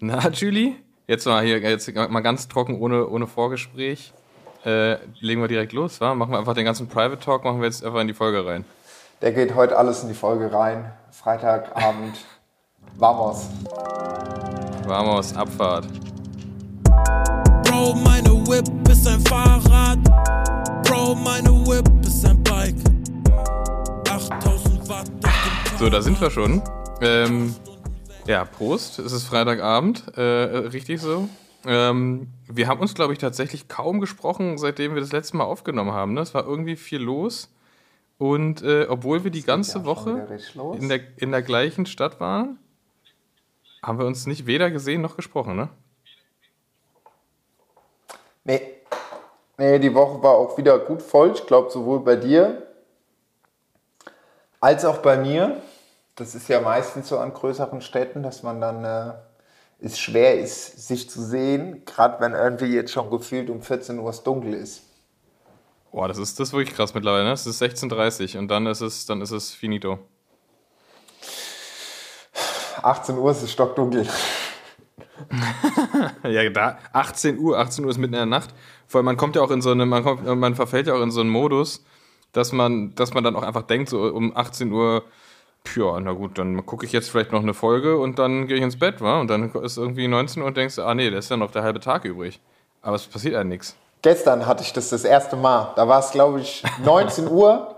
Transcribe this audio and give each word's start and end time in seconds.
Na, 0.00 0.28
Julie? 0.28 0.76
Jetzt 1.08 1.26
mal 1.26 1.44
hier, 1.44 1.58
jetzt 1.58 1.92
mal 1.92 2.20
ganz 2.20 2.46
trocken, 2.46 2.80
ohne, 2.80 3.08
ohne 3.08 3.26
Vorgespräch. 3.26 4.12
Äh, 4.64 4.98
legen 5.18 5.40
wir 5.40 5.48
direkt 5.48 5.72
los, 5.72 6.00
wa? 6.00 6.14
Machen 6.14 6.32
wir 6.32 6.38
einfach 6.38 6.54
den 6.54 6.64
ganzen 6.64 6.86
Private 6.86 7.18
Talk, 7.18 7.42
machen 7.42 7.58
wir 7.60 7.66
jetzt 7.66 7.84
einfach 7.84 8.00
in 8.00 8.06
die 8.06 8.14
Folge 8.14 8.46
rein. 8.46 8.64
Der 9.22 9.32
geht 9.32 9.56
heute 9.56 9.76
alles 9.76 10.02
in 10.02 10.08
die 10.08 10.14
Folge 10.14 10.52
rein. 10.52 10.92
Freitagabend. 11.10 12.16
Vamos. 12.96 13.48
Vamos, 14.86 15.34
Abfahrt. 15.34 15.88
Bro, 17.64 17.94
meine 17.94 18.30
Whip 18.46 18.68
ist 18.88 19.06
ein 19.08 19.20
Fahrrad. 19.22 19.98
Bro, 20.84 21.16
meine 21.16 21.50
Whip 21.66 21.88
ist 22.06 22.24
ein 22.24 22.40
Bike. 22.44 22.76
8000 24.08 24.88
Watt. 24.88 25.10
So, 25.76 25.90
da 25.90 26.00
sind 26.00 26.20
wir 26.20 26.30
schon. 26.30 26.62
Ähm, 27.00 27.54
ja, 28.28 28.44
Prost. 28.44 28.98
Es 28.98 29.12
ist 29.12 29.24
Freitagabend. 29.24 30.16
Äh, 30.16 30.20
richtig 30.20 31.00
so. 31.00 31.28
Ähm, 31.64 32.28
wir 32.46 32.68
haben 32.68 32.80
uns, 32.80 32.94
glaube 32.94 33.14
ich, 33.14 33.18
tatsächlich 33.18 33.68
kaum 33.68 34.00
gesprochen, 34.00 34.58
seitdem 34.58 34.94
wir 34.94 35.00
das 35.00 35.12
letzte 35.12 35.38
Mal 35.38 35.44
aufgenommen 35.44 35.92
haben. 35.92 36.12
Ne? 36.12 36.20
Es 36.20 36.34
war 36.34 36.44
irgendwie 36.44 36.76
viel 36.76 37.00
los. 37.00 37.50
Und 38.18 38.62
äh, 38.62 38.86
obwohl 38.88 39.24
wir 39.24 39.30
die 39.30 39.42
ganze 39.42 39.84
Woche 39.84 40.28
in 40.78 40.88
der, 40.88 41.00
in 41.16 41.30
der 41.30 41.42
gleichen 41.42 41.86
Stadt 41.86 42.20
waren, 42.20 42.58
haben 43.82 43.98
wir 43.98 44.06
uns 44.06 44.26
nicht 44.26 44.46
weder 44.46 44.70
gesehen 44.70 45.00
noch 45.00 45.16
gesprochen, 45.16 45.56
ne? 45.56 45.68
Nee. 48.44 48.60
Nee, 49.56 49.78
die 49.78 49.94
Woche 49.94 50.22
war 50.22 50.32
auch 50.32 50.58
wieder 50.58 50.78
gut 50.78 51.00
voll. 51.00 51.32
Ich 51.32 51.46
glaube, 51.46 51.70
sowohl 51.70 52.00
bei 52.00 52.16
dir 52.16 52.66
als 54.60 54.84
auch 54.84 54.98
bei 54.98 55.16
mir. 55.16 55.62
Das 56.18 56.34
ist 56.34 56.48
ja 56.48 56.60
meistens 56.60 57.08
so 57.08 57.18
an 57.18 57.32
größeren 57.32 57.80
Städten, 57.80 58.24
dass 58.24 58.42
man 58.42 58.60
dann 58.60 58.84
äh, 58.84 59.12
es 59.78 60.00
schwer 60.00 60.40
ist, 60.40 60.88
sich 60.88 61.08
zu 61.08 61.22
sehen, 61.22 61.84
gerade 61.86 62.20
wenn 62.20 62.32
irgendwie 62.32 62.74
jetzt 62.74 62.90
schon 62.90 63.08
gefühlt 63.08 63.48
um 63.48 63.62
14 63.62 64.00
Uhr 64.00 64.10
es 64.10 64.24
dunkel 64.24 64.54
ist. 64.54 64.82
Boah, 65.92 66.08
das 66.08 66.18
ist, 66.18 66.40
das 66.40 66.48
ist 66.48 66.54
wirklich 66.54 66.74
krass 66.74 66.92
mittlerweile, 66.92 67.24
ne? 67.24 67.32
Es 67.32 67.46
ist 67.46 67.62
16.30 67.62 68.34
Uhr 68.34 68.40
und 68.40 68.48
dann 68.48 68.66
ist 68.66 68.80
es, 68.80 69.06
dann 69.06 69.20
ist 69.20 69.30
es 69.30 69.52
finito. 69.52 70.00
18 72.82 73.16
Uhr 73.16 73.30
ist 73.30 73.42
es 73.42 73.52
stockdunkel. 73.52 74.08
ja, 76.24 76.50
da 76.50 76.78
18 76.92 77.38
Uhr, 77.38 77.58
18 77.58 77.84
Uhr 77.84 77.90
ist 77.92 77.98
mitten 77.98 78.14
in 78.14 78.18
der 78.18 78.26
Nacht. 78.26 78.50
Vor 78.88 78.98
allem, 78.98 79.06
man 79.06 79.16
kommt 79.16 79.36
ja 79.36 79.42
auch 79.42 79.52
in 79.52 79.62
so 79.62 79.70
eine, 79.70 79.86
man, 79.86 80.02
kommt, 80.02 80.26
man 80.26 80.56
verfällt 80.56 80.88
ja 80.88 80.94
auch 80.94 81.02
in 81.02 81.12
so 81.12 81.20
einen 81.20 81.30
Modus, 81.30 81.84
dass 82.32 82.50
man, 82.52 82.94
dass 82.96 83.14
man 83.14 83.22
dann 83.22 83.36
auch 83.36 83.42
einfach 83.42 83.62
denkt, 83.62 83.88
so 83.88 84.02
um 84.02 84.36
18 84.36 84.72
Uhr, 84.72 85.04
ja, 85.76 86.00
na 86.00 86.12
gut, 86.12 86.38
dann 86.38 86.64
gucke 86.64 86.86
ich 86.86 86.92
jetzt 86.92 87.10
vielleicht 87.10 87.32
noch 87.32 87.42
eine 87.42 87.54
Folge 87.54 87.98
und 87.98 88.18
dann 88.18 88.46
gehe 88.46 88.56
ich 88.56 88.62
ins 88.62 88.78
Bett, 88.78 89.00
wa? 89.00 89.20
Und 89.20 89.28
dann 89.28 89.52
ist 89.52 89.76
irgendwie 89.76 90.08
19 90.08 90.42
Uhr 90.42 90.48
und 90.48 90.56
denkst, 90.56 90.78
ah 90.78 90.94
nee, 90.94 91.10
da 91.10 91.18
ist 91.18 91.30
ja 91.30 91.36
noch 91.36 91.50
der 91.50 91.62
halbe 91.62 91.80
Tag 91.80 92.04
übrig. 92.04 92.40
Aber 92.82 92.96
es 92.96 93.06
passiert 93.06 93.34
ja 93.34 93.44
nichts. 93.44 93.76
Gestern 94.02 94.46
hatte 94.46 94.62
ich 94.62 94.72
das 94.72 94.90
das 94.90 95.04
erste 95.04 95.36
Mal. 95.36 95.72
Da 95.76 95.88
war 95.88 96.00
es, 96.00 96.10
glaube 96.10 96.40
ich, 96.40 96.62
19 96.84 97.28
Uhr. 97.28 97.74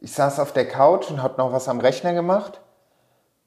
Ich 0.00 0.12
saß 0.12 0.40
auf 0.40 0.52
der 0.52 0.66
Couch 0.66 1.10
und 1.10 1.22
habe 1.22 1.36
noch 1.38 1.52
was 1.52 1.68
am 1.68 1.80
Rechner 1.80 2.12
gemacht. 2.12 2.60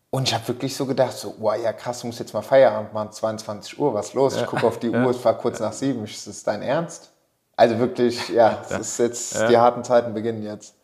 Und 0.09 0.27
ich 0.27 0.33
habe 0.33 0.47
wirklich 0.47 0.75
so 0.75 0.85
gedacht, 0.85 1.13
so, 1.13 1.33
wow, 1.39 1.55
ja 1.61 1.73
krass, 1.73 2.01
du 2.01 2.07
musst 2.07 2.19
jetzt 2.19 2.33
mal 2.33 2.43
Feierabend 2.43 2.93
machen, 2.93 3.11
22 3.11 3.79
Uhr, 3.79 3.95
was 3.95 4.13
los? 4.13 4.35
Ich 4.37 4.45
gucke 4.45 4.67
auf 4.67 4.77
die 4.77 4.89
ja. 4.89 5.03
Uhr, 5.03 5.09
es 5.09 5.25
war 5.25 5.35
kurz 5.37 5.59
nach 5.59 5.73
sieben. 5.73 6.03
Ist 6.03 6.27
das 6.27 6.43
dein 6.43 6.61
Ernst? 6.61 7.11
Also 7.55 7.79
wirklich, 7.79 8.29
ja, 8.29 8.61
das 8.69 8.79
ist 8.79 8.99
jetzt, 8.99 9.35
ja. 9.35 9.47
die 9.47 9.57
harten 9.57 9.83
Zeiten 9.83 10.13
beginnen 10.13 10.43
jetzt. 10.43 10.75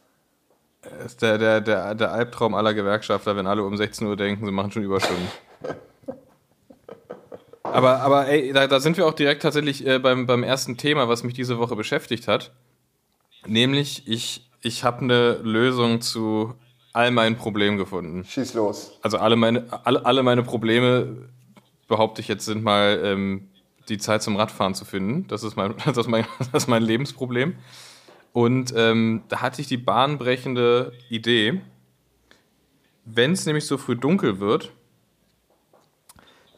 Ist 1.05 1.22
der, 1.22 1.38
der, 1.38 1.61
der, 1.61 1.94
der 1.95 2.11
Albtraum 2.11 2.55
aller 2.55 2.73
Gewerkschafter, 2.73 3.35
wenn 3.35 3.47
alle 3.47 3.63
um 3.63 3.75
16 3.75 4.08
Uhr 4.08 4.16
denken, 4.16 4.45
sie 4.45 4.52
machen 4.52 4.72
schon 4.72 4.83
Überstunden. 4.83 5.27
aber, 7.63 7.99
aber 7.99 8.27
ey, 8.27 8.53
da, 8.53 8.67
da, 8.67 8.80
sind 8.80 8.95
wir 8.95 9.05
auch 9.05 9.13
direkt 9.13 9.41
tatsächlich 9.41 9.85
äh, 9.85 10.00
beim, 10.00 10.25
beim 10.25 10.44
ersten 10.44 10.77
Thema, 10.77 11.09
was 11.09 11.23
mich 11.23 11.33
diese 11.33 11.59
Woche 11.59 11.75
beschäftigt 11.75 12.27
hat. 12.27 12.52
Nämlich, 13.45 14.07
ich, 14.07 14.50
ich 14.61 14.83
habe 14.83 15.02
eine 15.02 15.34
Lösung 15.34 16.01
zu 16.01 16.53
all 16.94 17.11
meinen 17.11 17.35
Problemen 17.35 17.78
gefunden. 17.78 18.23
Schieß 18.25 18.53
los. 18.53 18.97
Also 19.01 19.17
alle 19.17 19.35
meine, 19.35 19.66
alle, 19.85 20.06
alle 20.06 20.23
meine 20.23 20.44
Probleme, 20.44 21.29
behaupte 21.88 22.22
ich 22.22 22.29
jetzt, 22.29 22.46
sind 22.46 22.63
mal 22.63 23.01
ähm, 23.03 23.50
die 23.90 23.97
Zeit 23.97 24.23
zum 24.23 24.38
Radfahren 24.38 24.75
zu 24.75 24.85
finden. 24.85 25.28
Das 25.28 25.44
ist 25.44 25.57
mein, 25.57 25.75
das 25.85 25.97
ist 25.97 26.07
mein, 26.07 26.25
das 26.40 26.63
ist 26.63 26.67
mein 26.67 26.84
Lebensproblem. 26.84 27.56
Und 28.34 28.73
ähm, 28.75 29.23
da 29.28 29.41
hatte 29.41 29.62
ich 29.62 29.67
die 29.67 29.78
bahnbrechende 29.78 30.94
Idee, 31.09 31.62
wenn 33.06 33.31
es 33.31 33.45
nämlich 33.45 33.66
so 33.66 33.78
früh 33.78 33.95
dunkel 33.95 34.40
wird, 34.40 34.72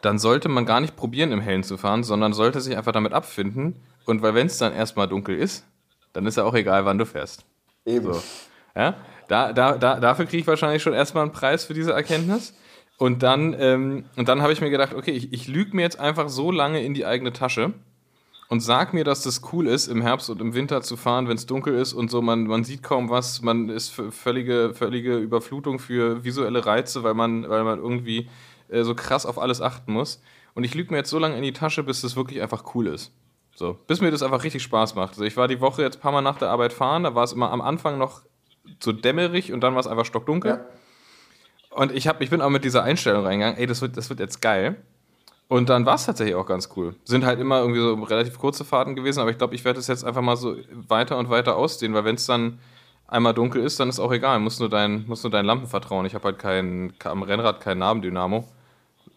dann 0.01 0.19
sollte 0.19 0.49
man 0.49 0.65
gar 0.65 0.81
nicht 0.81 0.95
probieren, 0.95 1.31
im 1.31 1.41
Hellen 1.41 1.63
zu 1.63 1.77
fahren, 1.77 2.03
sondern 2.03 2.33
sollte 2.33 2.59
sich 2.59 2.75
einfach 2.75 2.91
damit 2.91 3.13
abfinden. 3.13 3.75
Und 4.05 4.21
weil 4.21 4.33
wenn 4.33 4.47
es 4.47 4.57
dann 4.57 4.73
erstmal 4.73 5.07
dunkel 5.07 5.37
ist, 5.37 5.65
dann 6.13 6.25
ist 6.25 6.37
ja 6.37 6.43
auch 6.43 6.55
egal, 6.55 6.85
wann 6.85 6.97
du 6.97 7.05
fährst. 7.05 7.45
Eben. 7.85 8.13
So. 8.13 8.21
Ja? 8.75 8.95
Da, 9.27 9.53
da, 9.53 9.77
da, 9.77 9.99
dafür 9.99 10.25
kriege 10.25 10.41
ich 10.41 10.47
wahrscheinlich 10.47 10.83
schon 10.83 10.93
erstmal 10.93 11.23
einen 11.23 11.31
Preis 11.31 11.65
für 11.65 11.73
diese 11.73 11.93
Erkenntnis. 11.93 12.53
Und 12.97 13.23
dann, 13.23 13.55
ähm, 13.57 14.05
dann 14.15 14.41
habe 14.41 14.53
ich 14.53 14.61
mir 14.61 14.69
gedacht, 14.69 14.93
okay, 14.93 15.11
ich, 15.11 15.31
ich 15.31 15.47
lüge 15.47 15.75
mir 15.75 15.83
jetzt 15.83 15.99
einfach 15.99 16.29
so 16.29 16.51
lange 16.51 16.83
in 16.83 16.93
die 16.93 17.05
eigene 17.05 17.31
Tasche 17.31 17.73
und 18.51 18.59
sag 18.59 18.93
mir, 18.93 19.05
dass 19.05 19.21
das 19.21 19.41
cool 19.53 19.65
ist, 19.65 19.87
im 19.87 20.01
Herbst 20.01 20.29
und 20.29 20.41
im 20.41 20.53
Winter 20.53 20.81
zu 20.81 20.97
fahren, 20.97 21.29
wenn 21.29 21.37
es 21.37 21.45
dunkel 21.45 21.73
ist 21.73 21.93
und 21.93 22.11
so, 22.11 22.21
man, 22.21 22.47
man 22.47 22.65
sieht 22.65 22.83
kaum 22.83 23.09
was, 23.09 23.41
man 23.41 23.69
ist 23.69 23.93
völlige, 24.09 24.73
völlige 24.73 25.15
Überflutung 25.15 25.79
für 25.79 26.25
visuelle 26.25 26.65
Reize, 26.65 27.01
weil 27.01 27.13
man, 27.13 27.47
weil 27.47 27.63
man 27.63 27.79
irgendwie 27.79 28.27
äh, 28.67 28.83
so 28.83 28.93
krass 28.93 29.25
auf 29.25 29.39
alles 29.39 29.61
achten 29.61 29.93
muss. 29.93 30.21
Und 30.53 30.65
ich 30.65 30.75
lüge 30.75 30.91
mir 30.91 30.97
jetzt 30.97 31.09
so 31.09 31.17
lange 31.17 31.37
in 31.37 31.43
die 31.43 31.53
Tasche, 31.53 31.81
bis 31.81 32.01
das 32.01 32.17
wirklich 32.17 32.41
einfach 32.41 32.75
cool 32.75 32.87
ist. 32.87 33.13
So, 33.55 33.79
bis 33.87 34.01
mir 34.01 34.11
das 34.11 34.21
einfach 34.21 34.43
richtig 34.43 34.63
Spaß 34.63 34.95
macht. 34.95 35.11
Also 35.11 35.23
ich 35.23 35.37
war 35.37 35.47
die 35.47 35.61
Woche 35.61 35.81
jetzt 35.81 35.99
ein 35.99 36.01
paar 36.01 36.11
Mal 36.11 36.21
nach 36.21 36.37
der 36.37 36.49
Arbeit 36.49 36.73
fahren, 36.73 37.03
da 37.03 37.15
war 37.15 37.23
es 37.23 37.31
immer 37.31 37.51
am 37.51 37.61
Anfang 37.61 37.97
noch 37.97 38.23
so 38.81 38.91
dämmerig 38.91 39.53
und 39.53 39.61
dann 39.61 39.75
war 39.75 39.79
es 39.79 39.87
einfach 39.87 40.05
stockdunkel. 40.05 40.51
Ja. 40.51 40.65
Und 41.69 41.93
ich, 41.93 42.05
hab, 42.05 42.19
ich 42.19 42.29
bin 42.29 42.41
auch 42.41 42.49
mit 42.49 42.65
dieser 42.65 42.83
Einstellung 42.83 43.25
reingegangen, 43.25 43.57
ey, 43.57 43.65
das 43.65 43.81
wird, 43.81 43.95
das 43.95 44.09
wird 44.09 44.19
jetzt 44.19 44.41
geil. 44.41 44.75
Und 45.51 45.67
dann 45.67 45.85
war 45.85 45.95
es 45.95 46.05
tatsächlich 46.05 46.35
auch 46.35 46.45
ganz 46.45 46.69
cool. 46.77 46.95
Sind 47.03 47.25
halt 47.25 47.37
immer 47.41 47.59
irgendwie 47.59 47.81
so 47.81 47.95
relativ 47.95 48.39
kurze 48.39 48.63
Fahrten 48.63 48.95
gewesen, 48.95 49.19
aber 49.19 49.31
ich 49.31 49.37
glaube, 49.37 49.53
ich 49.53 49.65
werde 49.65 49.81
es 49.81 49.87
jetzt 49.87 50.05
einfach 50.05 50.21
mal 50.21 50.37
so 50.37 50.55
weiter 50.87 51.17
und 51.17 51.29
weiter 51.29 51.57
ausdehnen, 51.57 51.93
weil 51.93 52.05
wenn 52.05 52.15
es 52.15 52.25
dann 52.25 52.59
einmal 53.05 53.33
dunkel 53.33 53.61
ist, 53.61 53.77
dann 53.77 53.89
ist 53.89 53.99
auch 53.99 54.13
egal. 54.13 54.39
Muss 54.39 54.61
nur 54.61 54.69
dein, 54.69 55.05
muss 55.07 55.23
nur 55.23 55.29
deinen 55.29 55.47
Lampen 55.47 55.67
vertrauen. 55.67 56.05
Ich 56.05 56.15
habe 56.15 56.23
halt 56.23 56.39
kein, 56.39 56.93
am 57.03 57.21
Rennrad 57.21 57.59
kein 57.59 57.79
Nabendynamo, 57.79 58.47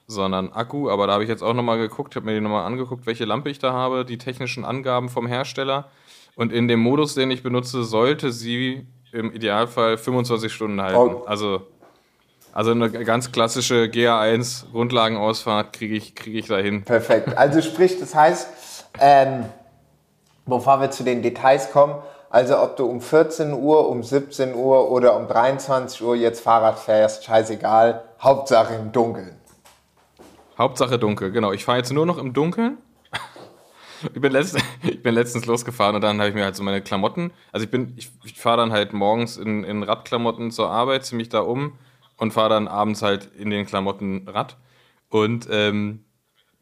sondern 0.08 0.52
Akku. 0.52 0.90
Aber 0.90 1.06
da 1.06 1.12
habe 1.12 1.22
ich 1.22 1.28
jetzt 1.30 1.44
auch 1.44 1.54
nochmal 1.54 1.78
geguckt, 1.78 2.16
habe 2.16 2.26
mir 2.26 2.34
die 2.34 2.40
nochmal 2.40 2.66
angeguckt, 2.66 3.06
welche 3.06 3.26
Lampe 3.26 3.48
ich 3.48 3.60
da 3.60 3.72
habe, 3.72 4.04
die 4.04 4.18
technischen 4.18 4.64
Angaben 4.64 5.10
vom 5.10 5.28
Hersteller. 5.28 5.88
Und 6.34 6.52
in 6.52 6.66
dem 6.66 6.80
Modus, 6.80 7.14
den 7.14 7.30
ich 7.30 7.44
benutze, 7.44 7.84
sollte 7.84 8.32
sie 8.32 8.88
im 9.12 9.30
Idealfall 9.32 9.98
25 9.98 10.52
Stunden 10.52 10.82
halten. 10.82 11.14
Oh. 11.14 11.22
Also, 11.26 11.62
also 12.54 12.70
eine 12.70 12.88
ganz 12.90 13.32
klassische 13.32 13.84
GA1 13.84 14.70
Grundlagenausfahrt 14.70 15.72
kriege 15.72 15.96
ich, 15.96 16.14
krieg 16.14 16.34
ich 16.34 16.46
dahin. 16.46 16.84
Perfekt. 16.84 17.36
Also 17.36 17.60
sprich, 17.60 17.98
das 17.98 18.14
heißt, 18.14 18.48
ähm, 19.00 19.46
bevor 20.46 20.80
wir 20.80 20.90
zu 20.90 21.02
den 21.02 21.20
Details 21.20 21.72
kommen, 21.72 21.96
also 22.30 22.58
ob 22.58 22.76
du 22.76 22.86
um 22.86 23.00
14 23.00 23.52
Uhr, 23.52 23.88
um 23.88 24.02
17 24.02 24.54
Uhr 24.54 24.90
oder 24.90 25.16
um 25.16 25.28
23 25.28 26.02
Uhr 26.02 26.16
jetzt 26.16 26.40
Fahrrad 26.40 26.78
fährst, 26.78 27.24
scheißegal, 27.24 28.04
Hauptsache 28.22 28.74
im 28.74 28.92
Dunkeln. 28.92 29.36
Hauptsache 30.56 30.98
dunkel, 30.98 31.32
genau. 31.32 31.52
Ich 31.52 31.64
fahre 31.64 31.78
jetzt 31.78 31.92
nur 31.92 32.06
noch 32.06 32.18
im 32.18 32.32
Dunkeln 32.32 32.78
ich, 34.12 34.20
bin 34.20 34.32
letzt, 34.32 34.56
ich 34.82 35.02
bin 35.02 35.14
letztens 35.14 35.46
losgefahren 35.46 35.96
und 35.96 36.02
dann 36.02 36.18
habe 36.18 36.28
ich 36.28 36.34
mir 36.34 36.44
halt 36.44 36.56
so 36.56 36.62
meine 36.62 36.82
Klamotten, 36.82 37.32
also 37.52 37.64
ich 37.64 37.70
bin, 37.70 37.94
ich, 37.96 38.10
ich 38.24 38.38
fahre 38.38 38.58
dann 38.58 38.72
halt 38.72 38.92
morgens 38.92 39.36
in, 39.36 39.64
in 39.64 39.82
Radklamotten 39.82 40.50
zur 40.50 40.70
Arbeit, 40.70 41.04
ziehe 41.04 41.16
mich 41.16 41.28
da 41.28 41.40
um 41.40 41.72
und 42.16 42.32
fahre 42.32 42.50
dann 42.50 42.68
abends 42.68 43.02
halt 43.02 43.30
in 43.36 43.50
den 43.50 43.66
Klamotten 43.66 44.28
Rad. 44.28 44.56
Und 45.08 45.46
ähm, 45.50 46.04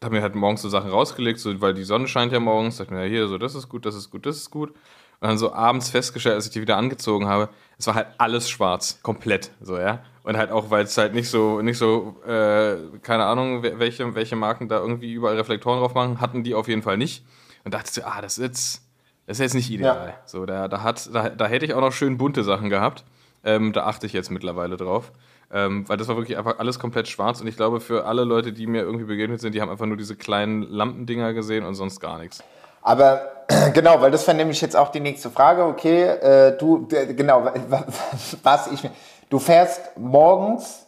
habe 0.03 0.15
mir 0.15 0.21
halt 0.21 0.35
morgens 0.35 0.61
so 0.61 0.69
Sachen 0.69 0.89
rausgelegt, 0.89 1.39
so, 1.39 1.61
weil 1.61 1.73
die 1.73 1.83
Sonne 1.83 2.07
scheint 2.07 2.31
ja 2.31 2.39
morgens. 2.39 2.77
Dachte 2.77 2.93
mir, 2.93 3.03
ja, 3.03 3.09
hier, 3.09 3.27
so, 3.27 3.37
das 3.37 3.55
ist 3.55 3.69
gut, 3.69 3.85
das 3.85 3.95
ist 3.95 4.09
gut, 4.09 4.25
das 4.25 4.37
ist 4.37 4.51
gut. 4.51 4.69
Und 4.69 5.29
dann 5.29 5.37
so 5.37 5.53
abends 5.53 5.89
festgestellt, 5.89 6.35
als 6.35 6.45
ich 6.47 6.51
die 6.51 6.61
wieder 6.61 6.77
angezogen 6.77 7.27
habe, 7.27 7.49
es 7.77 7.87
war 7.87 7.95
halt 7.95 8.07
alles 8.17 8.49
schwarz, 8.49 8.99
komplett, 9.01 9.51
so, 9.61 9.77
ja. 9.77 10.03
Und 10.23 10.37
halt 10.37 10.51
auch, 10.51 10.69
weil 10.69 10.83
es 10.83 10.97
halt 10.97 11.13
nicht 11.13 11.29
so, 11.29 11.61
nicht 11.61 11.77
so, 11.77 12.21
äh, 12.25 12.77
keine 13.01 13.25
Ahnung, 13.25 13.63
welche, 13.63 14.15
welche 14.15 14.35
Marken 14.35 14.67
da 14.67 14.79
irgendwie 14.79 15.13
überall 15.13 15.35
Reflektoren 15.35 15.79
drauf 15.79 15.93
machen, 15.93 16.19
hatten 16.19 16.43
die 16.43 16.55
auf 16.55 16.67
jeden 16.67 16.81
Fall 16.81 16.97
nicht. 16.97 17.25
Und 17.63 17.73
dachte 17.73 17.91
so, 17.91 18.03
ah, 18.03 18.21
das 18.21 18.37
ist 18.37 18.43
jetzt, 18.43 18.89
das 19.25 19.37
ist 19.37 19.41
jetzt 19.41 19.53
nicht 19.53 19.71
ideal. 19.71 20.09
Ja. 20.09 20.15
So, 20.25 20.45
da, 20.45 20.67
da, 20.67 20.83
hat, 20.83 21.09
da, 21.13 21.29
da 21.29 21.45
hätte 21.47 21.65
ich 21.65 21.73
auch 21.73 21.81
noch 21.81 21.93
schön 21.93 22.17
bunte 22.17 22.43
Sachen 22.43 22.69
gehabt. 22.69 23.05
Ähm, 23.45 23.73
da 23.73 23.85
achte 23.85 24.05
ich 24.05 24.13
jetzt 24.13 24.31
mittlerweile 24.31 24.77
drauf. 24.77 25.11
Ähm, 25.53 25.87
weil 25.87 25.97
das 25.97 26.07
war 26.07 26.17
wirklich 26.17 26.37
einfach 26.37 26.57
alles 26.57 26.79
komplett 26.79 27.07
schwarz 27.07 27.39
und 27.39 27.47
ich 27.47 27.55
glaube, 27.55 27.79
für 27.79 28.05
alle 28.05 28.23
Leute, 28.23 28.51
die 28.53 28.65
mir 28.65 28.81
irgendwie 28.81 29.05
begegnet 29.05 29.39
sind, 29.39 29.53
die 29.53 29.61
haben 29.61 29.69
einfach 29.69 29.85
nur 29.85 29.97
diese 29.97 30.15
kleinen 30.15 30.63
Lampendinger 30.63 31.33
gesehen 31.33 31.63
und 31.63 31.75
sonst 31.75 31.99
gar 31.99 32.17
nichts. 32.17 32.43
Aber 32.81 33.31
genau, 33.73 34.01
weil 34.01 34.11
das 34.11 34.25
wäre 34.25 34.35
nämlich 34.35 34.59
jetzt 34.61 34.75
auch 34.75 34.89
die 34.89 34.99
nächste 34.99 35.29
Frage. 35.29 35.63
Okay, 35.65 36.03
äh, 36.03 36.57
du, 36.57 36.87
genau, 36.87 37.45
was 38.43 38.71
ich 38.71 38.83
mir 38.83 38.91
Du 39.33 39.39
fährst 39.39 39.97
morgens 39.97 40.85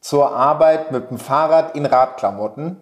zur 0.00 0.34
Arbeit 0.34 0.90
mit 0.90 1.10
dem 1.10 1.18
Fahrrad 1.18 1.76
in 1.76 1.84
Radklamotten. 1.84 2.80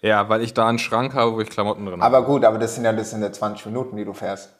Ja, 0.00 0.28
weil 0.28 0.42
ich 0.42 0.54
da 0.54 0.68
einen 0.68 0.78
Schrank 0.78 1.12
habe, 1.14 1.32
wo 1.32 1.40
ich 1.40 1.50
Klamotten 1.50 1.84
drin 1.84 2.00
habe. 2.00 2.16
Aber 2.16 2.24
gut, 2.24 2.44
aber 2.44 2.58
das 2.58 2.76
sind 2.76 2.84
ja, 2.84 2.92
das 2.92 3.10
sind 3.10 3.22
ja 3.22 3.32
20 3.32 3.66
Minuten, 3.66 3.96
die 3.96 4.04
du 4.04 4.12
fährst. 4.12 4.54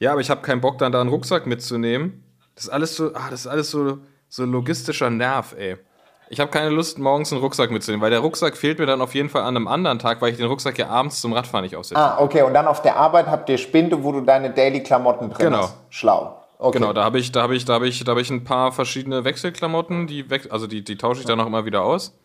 Ja, 0.00 0.10
aber 0.10 0.20
ich 0.20 0.30
habe 0.30 0.42
keinen 0.42 0.60
Bock, 0.60 0.78
dann 0.78 0.90
da 0.90 1.00
einen 1.00 1.10
Rucksack 1.10 1.46
mitzunehmen. 1.46 2.24
Das 2.54 2.64
ist 2.64 2.70
alles 2.70 2.96
so, 2.96 3.12
ah, 3.14 3.28
das 3.30 3.40
ist 3.40 3.46
alles 3.46 3.70
so, 3.70 3.98
so 4.28 4.44
logistischer 4.44 5.10
Nerv, 5.10 5.54
ey. 5.58 5.76
Ich 6.28 6.40
habe 6.40 6.50
keine 6.50 6.70
Lust, 6.70 6.98
morgens 6.98 7.30
einen 7.30 7.42
Rucksack 7.42 7.70
mitzunehmen, 7.70 8.02
weil 8.02 8.10
der 8.10 8.20
Rucksack 8.20 8.56
fehlt 8.56 8.78
mir 8.78 8.86
dann 8.86 9.02
auf 9.02 9.14
jeden 9.14 9.28
Fall 9.28 9.42
an 9.42 9.54
einem 9.56 9.68
anderen 9.68 9.98
Tag, 9.98 10.22
weil 10.22 10.30
ich 10.30 10.38
den 10.38 10.46
Rucksack 10.46 10.78
ja 10.78 10.88
abends 10.88 11.20
zum 11.20 11.34
Radfahren 11.34 11.62
nicht 11.62 11.76
aufsetze. 11.76 12.00
Ah, 12.00 12.18
okay. 12.20 12.40
Und 12.42 12.54
dann 12.54 12.66
auf 12.66 12.80
der 12.80 12.96
Arbeit 12.96 13.26
habt 13.26 13.50
ihr 13.50 13.58
Spinde, 13.58 14.02
wo 14.02 14.12
du 14.12 14.22
deine 14.22 14.48
Daily-Klamotten 14.50 15.28
drin 15.30 15.46
Genau. 15.46 15.64
hast. 15.64 15.76
Schlau. 15.90 16.38
Okay. 16.58 16.78
Genau, 16.78 16.92
da 16.94 17.04
habe 17.04 17.18
ich, 17.18 17.32
da 17.32 17.42
habe 17.42 17.54
ich, 17.54 17.64
da 17.64 17.74
habe 17.74 17.88
ich, 17.88 18.02
da 18.04 18.12
habe 18.12 18.20
ich 18.22 18.30
ein 18.30 18.44
paar 18.44 18.72
verschiedene 18.72 19.24
Wechselklamotten, 19.24 20.06
die 20.06 20.24
also 20.48 20.66
die, 20.66 20.82
die 20.82 20.96
tausche 20.96 21.20
ich 21.20 21.26
dann 21.26 21.40
auch 21.40 21.46
immer 21.46 21.66
wieder 21.66 21.82
aus. 21.82 22.16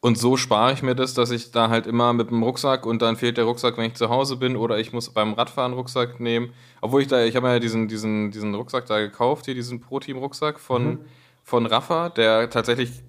Und 0.00 0.16
so 0.16 0.36
spare 0.36 0.72
ich 0.72 0.82
mir 0.82 0.94
das, 0.94 1.14
dass 1.14 1.32
ich 1.32 1.50
da 1.50 1.70
halt 1.70 1.86
immer 1.86 2.12
mit 2.12 2.30
dem 2.30 2.42
Rucksack 2.42 2.86
und 2.86 3.02
dann 3.02 3.16
fehlt 3.16 3.36
der 3.36 3.44
Rucksack, 3.44 3.76
wenn 3.76 3.86
ich 3.86 3.94
zu 3.94 4.08
Hause 4.08 4.36
bin 4.36 4.56
oder 4.56 4.78
ich 4.78 4.92
muss 4.92 5.10
beim 5.10 5.32
Radfahren 5.32 5.72
Rucksack 5.72 6.20
nehmen. 6.20 6.52
Obwohl 6.80 7.02
ich 7.02 7.08
da, 7.08 7.24
ich 7.24 7.34
habe 7.34 7.48
ja 7.48 7.58
diesen, 7.58 7.88
diesen, 7.88 8.30
diesen 8.30 8.54
Rucksack 8.54 8.86
da 8.86 9.00
gekauft, 9.00 9.46
hier 9.46 9.54
diesen 9.54 9.80
Pro-Team-Rucksack 9.80 10.60
von, 10.60 11.00
von 11.42 11.66
Rafa, 11.66 12.10
der 12.10 12.48
tatsächlich 12.48 13.02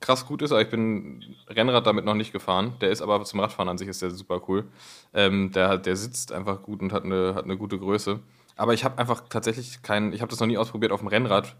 krass 0.00 0.26
gut 0.26 0.42
ist, 0.42 0.52
aber 0.52 0.60
ich 0.60 0.68
bin 0.68 1.24
Rennrad 1.48 1.86
damit 1.86 2.04
noch 2.04 2.14
nicht 2.14 2.32
gefahren. 2.32 2.74
Der 2.82 2.90
ist 2.90 3.00
aber 3.00 3.24
zum 3.24 3.40
Radfahren 3.40 3.70
an 3.70 3.78
sich 3.78 3.88
ist 3.88 4.02
der 4.02 4.10
super 4.10 4.42
cool. 4.48 4.66
Ähm, 5.14 5.50
der, 5.52 5.78
der 5.78 5.96
sitzt 5.96 6.30
einfach 6.30 6.60
gut 6.60 6.82
und 6.82 6.92
hat 6.92 7.04
eine, 7.04 7.34
hat 7.34 7.44
eine 7.44 7.56
gute 7.56 7.78
Größe. 7.78 8.20
Aber 8.56 8.74
ich 8.74 8.84
habe 8.84 8.98
einfach 8.98 9.22
tatsächlich 9.30 9.82
keinen, 9.82 10.12
ich 10.12 10.20
habe 10.20 10.28
das 10.28 10.40
noch 10.40 10.46
nie 10.46 10.58
ausprobiert 10.58 10.92
auf 10.92 11.00
dem 11.00 11.08
Rennrad, 11.08 11.56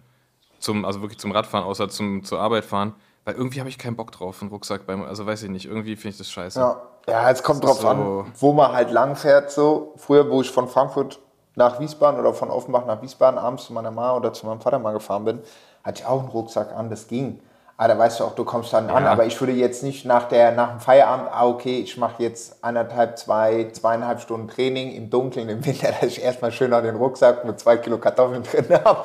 zum, 0.59 0.85
also 0.85 1.01
wirklich 1.01 1.19
zum 1.19 1.33
Radfahren, 1.33 1.65
außer 1.65 1.89
zum, 1.89 2.23
zur 2.23 2.39
Arbeit 2.39 2.67
fahren, 2.67 2.95
weil 3.25 3.35
irgendwie 3.35 3.61
habe 3.61 3.69
ich 3.69 3.79
keinen 3.79 3.97
Bock 3.97 4.13
drauf, 4.13 4.41
einen 4.41 4.51
Rucksack 4.51 4.87
beim, 4.87 5.03
also 5.03 5.27
weiß 5.27 5.43
ich 5.45 5.51
nicht, 5.51 5.67
irgendwie 5.67 5.97
finde 5.97 6.11
ich 6.11 6.19
das 6.19 6.31
scheiße. 6.31 6.59
Ja, 6.59 6.83
ja 7.09 7.31
es 7.31 7.43
kommt 7.43 7.65
drauf 7.65 7.79
ist 7.79 7.85
an, 7.85 7.99
so- 7.99 8.27
wo 8.39 8.53
man 8.53 8.73
halt 8.73 8.91
lang 8.91 9.17
fährt. 9.17 9.51
So. 9.51 9.95
Früher, 9.97 10.31
wo 10.31 10.41
ich 10.43 10.51
von 10.51 10.69
Frankfurt 10.69 11.19
nach 11.57 11.81
Wiesbaden 11.81 12.21
oder 12.21 12.35
von 12.35 12.51
Offenbach 12.51 12.85
nach 12.87 13.01
Wiesbaden 13.01 13.39
abends 13.39 13.65
zu 13.65 13.73
meiner 13.73 13.91
Mama 13.91 14.17
oder 14.17 14.33
zu 14.33 14.47
meinem 14.47 14.61
Vater 14.61 14.79
mal 14.79 14.93
gefahren 14.93 15.25
bin, 15.25 15.41
hatte 15.83 16.03
ich 16.03 16.07
auch 16.07 16.21
einen 16.21 16.29
Rucksack 16.29 16.73
an, 16.73 16.91
das 16.91 17.07
ging. 17.09 17.41
Aber 17.77 17.89
da 17.89 17.99
weißt 17.99 18.21
du 18.21 18.25
auch, 18.25 18.35
du 18.35 18.45
kommst 18.45 18.73
dann 18.73 18.89
an. 18.89 19.05
Ja. 19.05 19.11
Aber 19.11 19.27
ich 19.27 19.41
würde 19.41 19.53
jetzt 19.53 19.83
nicht 19.83 20.05
nach, 20.05 20.29
der, 20.29 20.53
nach 20.53 20.71
dem 20.71 20.81
Feierabend, 20.81 21.29
ah, 21.33 21.47
okay, 21.47 21.81
ich 21.81 21.97
mache 21.97 22.23
jetzt 22.23 22.63
anderthalb, 22.63 23.19
zwei, 23.19 23.69
zweieinhalb 23.73 24.21
Stunden 24.21 24.47
Training 24.49 24.93
im 24.93 25.11
Dunkeln, 25.11 25.49
im 25.49 25.65
Winter, 25.65 25.89
dass 26.01 26.11
ich 26.11 26.23
erstmal 26.23 26.53
schön 26.53 26.71
noch 26.71 26.83
den 26.83 26.97
Rucksack 26.97 27.45
mit 27.45 27.59
zwei 27.59 27.77
Kilo 27.79 27.99
Kartoffeln 27.99 28.43
drin 28.45 28.67
habe. 28.85 29.05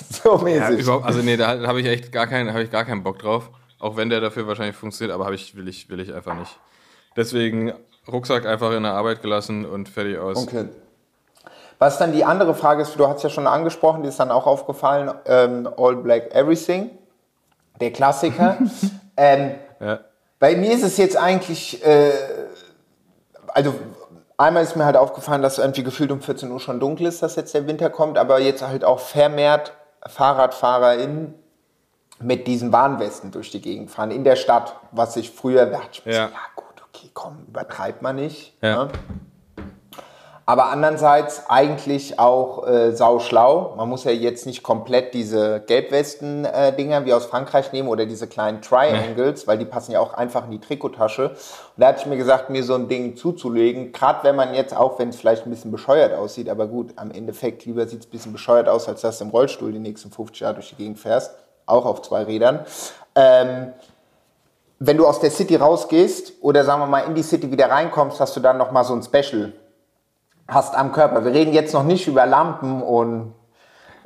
so 0.10 0.36
Ja, 0.36 0.42
mäßig. 0.42 0.80
überhaupt, 0.80 1.04
also 1.04 1.20
nee, 1.20 1.36
da 1.36 1.66
habe 1.66 1.80
ich 1.80 1.86
echt 1.86 2.12
gar 2.12 2.26
keinen, 2.26 2.50
habe 2.50 2.62
ich 2.62 2.70
gar 2.70 2.84
keinen 2.84 3.02
Bock 3.02 3.18
drauf. 3.18 3.50
Auch 3.78 3.96
wenn 3.96 4.08
der 4.08 4.20
dafür 4.20 4.46
wahrscheinlich 4.46 4.76
funktioniert, 4.76 5.14
aber 5.14 5.26
habe 5.26 5.34
ich, 5.34 5.54
will 5.56 5.68
ich, 5.68 5.90
will 5.90 6.00
ich 6.00 6.12
einfach 6.14 6.34
nicht. 6.34 6.58
Deswegen 7.16 7.74
Rucksack 8.10 8.46
einfach 8.46 8.72
in 8.72 8.82
der 8.84 8.92
Arbeit 8.92 9.20
gelassen 9.22 9.64
und 9.66 9.88
fertig 9.88 10.18
aus. 10.18 10.36
Okay. 10.38 10.66
Was 11.78 11.98
dann 11.98 12.12
die 12.12 12.24
andere 12.24 12.54
Frage 12.54 12.82
ist, 12.82 12.98
du 12.98 13.06
hast 13.06 13.22
ja 13.22 13.28
schon 13.28 13.46
angesprochen, 13.46 14.02
die 14.02 14.08
ist 14.08 14.18
dann 14.18 14.30
auch 14.30 14.46
aufgefallen, 14.46 15.12
ähm, 15.26 15.68
All 15.76 15.96
Black 15.96 16.34
Everything, 16.34 16.90
der 17.80 17.92
Klassiker. 17.92 18.56
ähm, 19.16 19.56
Ja. 19.78 20.00
bei 20.38 20.56
mir 20.56 20.72
ist 20.72 20.82
es 20.82 20.96
jetzt 20.96 21.18
eigentlich, 21.18 21.84
äh, 21.84 22.12
also 23.48 23.74
einmal 24.38 24.62
ist 24.62 24.74
mir 24.76 24.86
halt 24.86 24.96
aufgefallen, 24.96 25.42
dass 25.42 25.58
irgendwie 25.58 25.82
gefühlt 25.82 26.10
um 26.12 26.22
14 26.22 26.50
Uhr 26.50 26.60
schon 26.60 26.80
dunkel 26.80 27.06
ist, 27.06 27.22
dass 27.22 27.36
jetzt 27.36 27.52
der 27.54 27.66
Winter 27.66 27.90
kommt, 27.90 28.16
aber 28.16 28.40
jetzt 28.40 28.62
halt 28.66 28.82
auch 28.84 29.00
vermehrt 29.00 29.72
FahrradfahrerInnen 30.06 31.34
mit 32.20 32.46
diesen 32.46 32.72
Warnwesten 32.72 33.30
durch 33.30 33.50
die 33.50 33.60
Gegend 33.60 33.90
fahren 33.90 34.10
in 34.10 34.24
der 34.24 34.36
Stadt, 34.36 34.76
was 34.92 35.16
ich 35.16 35.30
früher 35.30 35.66
dachte, 35.66 36.02
Ja. 36.10 36.12
ja 36.12 36.30
gut, 36.54 36.82
okay, 36.88 37.10
komm, 37.12 37.44
übertreibt 37.48 38.02
man 38.02 38.16
nicht. 38.16 38.56
Ja. 38.62 38.84
ne? 38.86 38.92
Aber 40.48 40.70
andererseits 40.70 41.50
eigentlich 41.50 42.20
auch 42.20 42.68
äh, 42.68 42.92
sauschlau. 42.92 43.74
Man 43.76 43.88
muss 43.88 44.04
ja 44.04 44.12
jetzt 44.12 44.46
nicht 44.46 44.62
komplett 44.62 45.12
diese 45.12 45.58
Gelbwesten-Dinger 45.66 47.04
wie 47.04 47.12
aus 47.12 47.26
Frankreich 47.26 47.72
nehmen 47.72 47.88
oder 47.88 48.06
diese 48.06 48.28
kleinen 48.28 48.62
Triangles, 48.62 49.48
weil 49.48 49.58
die 49.58 49.64
passen 49.64 49.90
ja 49.90 49.98
auch 49.98 50.14
einfach 50.14 50.44
in 50.44 50.52
die 50.52 50.60
Trikottasche. 50.60 51.30
Und 51.30 51.38
da 51.78 51.88
hatte 51.88 52.02
ich 52.02 52.06
mir 52.06 52.16
gesagt, 52.16 52.48
mir 52.48 52.62
so 52.62 52.74
ein 52.74 52.86
Ding 52.86 53.16
zuzulegen, 53.16 53.90
gerade 53.90 54.22
wenn 54.22 54.36
man 54.36 54.54
jetzt, 54.54 54.74
auch 54.74 55.00
wenn 55.00 55.08
es 55.08 55.16
vielleicht 55.16 55.46
ein 55.46 55.50
bisschen 55.50 55.72
bescheuert 55.72 56.14
aussieht, 56.14 56.48
aber 56.48 56.68
gut, 56.68 56.92
am 56.94 57.10
Endeffekt 57.10 57.64
lieber 57.64 57.84
sieht 57.88 58.02
es 58.02 58.06
ein 58.06 58.10
bisschen 58.10 58.32
bescheuert 58.32 58.68
aus, 58.68 58.88
als 58.88 59.00
dass 59.00 59.18
du 59.18 59.24
im 59.24 59.30
Rollstuhl 59.30 59.72
die 59.72 59.80
nächsten 59.80 60.12
50 60.12 60.40
Jahre 60.42 60.54
durch 60.54 60.68
die 60.68 60.76
Gegend 60.76 61.00
fährst, 61.00 61.32
auch 61.66 61.84
auf 61.84 62.02
zwei 62.02 62.22
Rädern. 62.22 62.64
Ähm, 63.16 63.72
wenn 64.78 64.96
du 64.96 65.08
aus 65.08 65.18
der 65.18 65.32
City 65.32 65.56
rausgehst 65.56 66.34
oder 66.40 66.62
sagen 66.62 66.82
wir 66.82 66.86
mal 66.86 67.00
in 67.00 67.16
die 67.16 67.24
City 67.24 67.50
wieder 67.50 67.68
reinkommst, 67.68 68.20
hast 68.20 68.36
du 68.36 68.40
dann 68.40 68.58
noch 68.58 68.70
mal 68.70 68.84
so 68.84 68.94
ein 68.94 69.02
Special 69.02 69.52
hast 70.48 70.74
am 70.74 70.92
Körper. 70.92 71.24
Wir 71.24 71.32
reden 71.32 71.52
jetzt 71.52 71.74
noch 71.74 71.84
nicht 71.84 72.06
über 72.06 72.26
Lampen 72.26 72.82
und 72.82 73.34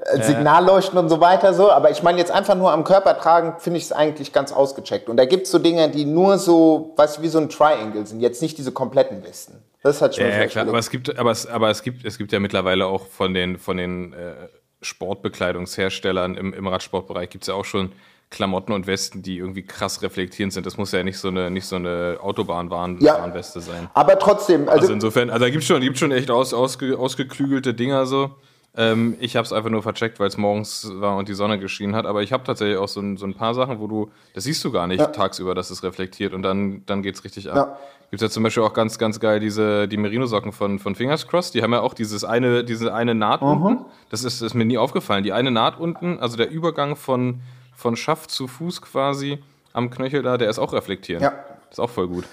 äh, 0.04 0.22
Signalleuchten 0.22 0.98
und 0.98 1.08
so 1.08 1.20
weiter 1.20 1.52
so, 1.52 1.70
aber 1.70 1.90
ich 1.90 2.02
meine 2.02 2.18
jetzt 2.18 2.30
einfach 2.30 2.54
nur 2.54 2.72
am 2.72 2.84
Körper 2.84 3.18
tragen, 3.18 3.54
finde 3.58 3.78
ich 3.78 3.84
es 3.84 3.92
eigentlich 3.92 4.32
ganz 4.32 4.52
ausgecheckt. 4.52 5.08
Und 5.08 5.16
da 5.16 5.26
gibt 5.26 5.44
es 5.44 5.52
so 5.52 5.58
Dinge, 5.58 5.90
die 5.90 6.06
nur 6.06 6.38
so, 6.38 6.94
weißt 6.96 7.18
du, 7.18 7.22
wie 7.22 7.28
so 7.28 7.38
ein 7.38 7.48
Triangle 7.50 8.06
sind, 8.06 8.20
jetzt 8.20 8.40
nicht 8.40 8.56
diese 8.56 8.72
kompletten 8.72 9.22
Westen. 9.22 9.62
Das 9.82 10.00
hat 10.00 10.16
schon 10.16 10.26
Ja, 10.26 10.38
ja, 10.38 10.46
klar, 10.46 10.68
aber 10.68 10.78
es 10.78 10.90
gibt, 10.90 11.18
aber 11.18 11.30
es, 11.30 11.46
aber 11.46 11.70
es 11.70 11.82
gibt, 11.82 12.04
es 12.04 12.18
gibt 12.18 12.32
ja 12.32 12.40
mittlerweile 12.40 12.86
auch 12.86 13.06
von 13.06 13.34
den, 13.34 13.58
von 13.58 13.76
den 13.76 14.12
äh, 14.12 14.34
Sportbekleidungsherstellern 14.82 16.36
im, 16.36 16.54
im 16.54 16.66
Radsportbereich 16.66 17.28
gibt 17.30 17.44
es 17.44 17.48
ja 17.48 17.54
auch 17.54 17.64
schon 17.64 17.92
Klamotten 18.30 18.72
und 18.72 18.86
Westen, 18.86 19.22
die 19.22 19.38
irgendwie 19.38 19.62
krass 19.62 20.02
reflektierend 20.02 20.52
sind. 20.52 20.64
Das 20.64 20.76
muss 20.76 20.92
ja 20.92 21.02
nicht 21.02 21.18
so 21.18 21.28
eine, 21.28 21.50
nicht 21.50 21.66
so 21.66 21.76
eine 21.76 22.18
Autobahnwarnweste 22.22 23.58
Ja. 23.58 23.64
sein. 23.64 23.90
Aber 23.94 24.18
trotzdem, 24.18 24.68
also, 24.68 24.82
Also 24.82 24.92
insofern, 24.92 25.30
also 25.30 25.44
da 25.44 25.50
gibt 25.50 25.62
es 25.62 25.68
schon, 25.68 25.80
gibt's 25.80 25.98
schon 26.00 26.12
echt 26.12 26.30
aus, 26.30 26.54
ausge, 26.54 26.96
ausgeklügelte 26.98 27.74
Dinger 27.74 28.06
so. 28.06 28.30
Ähm, 28.76 29.16
ich 29.18 29.34
habe 29.34 29.44
es 29.44 29.52
einfach 29.52 29.68
nur 29.70 29.82
vercheckt, 29.82 30.20
weil 30.20 30.28
es 30.28 30.36
morgens 30.36 30.88
war 30.94 31.16
und 31.16 31.28
die 31.28 31.34
Sonne 31.34 31.58
geschienen 31.58 31.96
hat. 31.96 32.06
Aber 32.06 32.22
ich 32.22 32.32
habe 32.32 32.44
tatsächlich 32.44 32.78
auch 32.78 32.86
so 32.86 33.00
ein, 33.00 33.16
so 33.16 33.26
ein 33.26 33.34
paar 33.34 33.52
Sachen, 33.54 33.80
wo 33.80 33.88
du, 33.88 34.10
das 34.32 34.44
siehst 34.44 34.64
du 34.64 34.70
gar 34.70 34.86
nicht 34.86 35.12
tagsüber, 35.12 35.56
dass 35.56 35.70
es 35.70 35.82
reflektiert 35.82 36.32
und 36.32 36.42
dann, 36.42 36.84
dann 36.86 37.02
geht 37.02 37.16
es 37.16 37.24
richtig 37.24 37.50
ab. 37.50 37.56
Ja. 37.56 37.78
Gibt 38.10 38.22
es 38.22 38.28
ja 38.28 38.30
zum 38.30 38.44
Beispiel 38.44 38.62
auch 38.62 38.72
ganz, 38.74 38.96
ganz 38.98 39.18
geil 39.18 39.40
diese, 39.40 39.88
die 39.88 39.96
Merino-Socken 39.96 40.52
von, 40.52 40.78
von 40.78 40.94
Fingers 40.94 41.26
Crossed. 41.26 41.54
Die 41.54 41.62
haben 41.64 41.72
ja 41.72 41.80
auch 41.80 41.94
dieses 41.94 42.22
eine, 42.24 42.62
diese 42.62 42.94
eine 42.94 43.14
Naht 43.16 43.42
Mhm. 43.42 43.48
unten. 43.48 43.84
Das 44.08 44.22
ist, 44.22 44.40
ist 44.40 44.54
mir 44.54 44.64
nie 44.64 44.78
aufgefallen. 44.78 45.24
Die 45.24 45.32
eine 45.32 45.50
Naht 45.50 45.80
unten, 45.80 46.20
also 46.20 46.36
der 46.36 46.48
Übergang 46.50 46.94
von, 46.94 47.40
von 47.80 47.96
Schaft 47.96 48.30
zu 48.30 48.46
Fuß 48.46 48.82
quasi 48.82 49.42
am 49.72 49.90
Knöchel 49.90 50.22
da, 50.22 50.36
der 50.36 50.50
ist 50.50 50.58
auch 50.58 50.72
reflektierend. 50.72 51.22
Ja. 51.22 51.32
Ist 51.70 51.80
auch 51.80 51.90
voll 51.90 52.08
gut. 52.08 52.24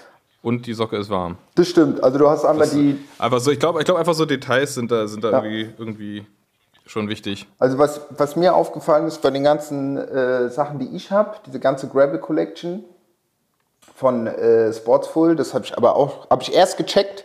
Und 0.42 0.66
die 0.66 0.74
Socke 0.74 0.96
ist 0.96 1.10
warm. 1.10 1.36
das 1.56 1.68
stimmt. 1.68 2.02
Also 2.02 2.18
du 2.18 2.28
hast 2.28 2.44
einmal 2.44 2.66
Das- 2.66 2.74
die, 2.74 2.98
Einfach 3.18 3.40
so, 3.40 3.50
ich 3.50 3.58
glaube 3.58 3.80
ich 3.80 3.84
glaub 3.84 3.96
einfach 3.98 4.14
so 4.14 4.24
Details 4.26 4.74
sind 4.74 4.90
da, 4.92 5.06
sind 5.08 5.24
da 5.24 5.30
Ja. 5.30 5.42
irgendwie, 5.42 5.70
irgendwie 5.78 6.26
schon 6.86 7.08
wichtig. 7.08 7.46
Also 7.58 7.78
was, 7.78 8.00
was 8.10 8.36
mir 8.36 8.54
aufgefallen 8.54 9.06
ist 9.06 9.20
bei 9.22 9.30
den 9.30 9.42
ganzen 9.44 9.96
äh, 9.98 10.48
Sachen, 10.50 10.78
die 10.78 10.94
ich 10.94 11.10
habe, 11.10 11.36
diese 11.46 11.60
ganze 11.60 11.88
Gravel 11.88 12.18
Collection 12.18 12.84
von 13.94 14.26
äh, 14.26 14.72
Sportsful, 14.72 15.34
das 15.34 15.54
habe 15.54 15.64
ich 15.64 15.76
aber 15.76 15.96
auch, 15.96 16.28
habe 16.30 16.42
ich 16.42 16.52
erst 16.54 16.76
gecheckt, 16.76 17.24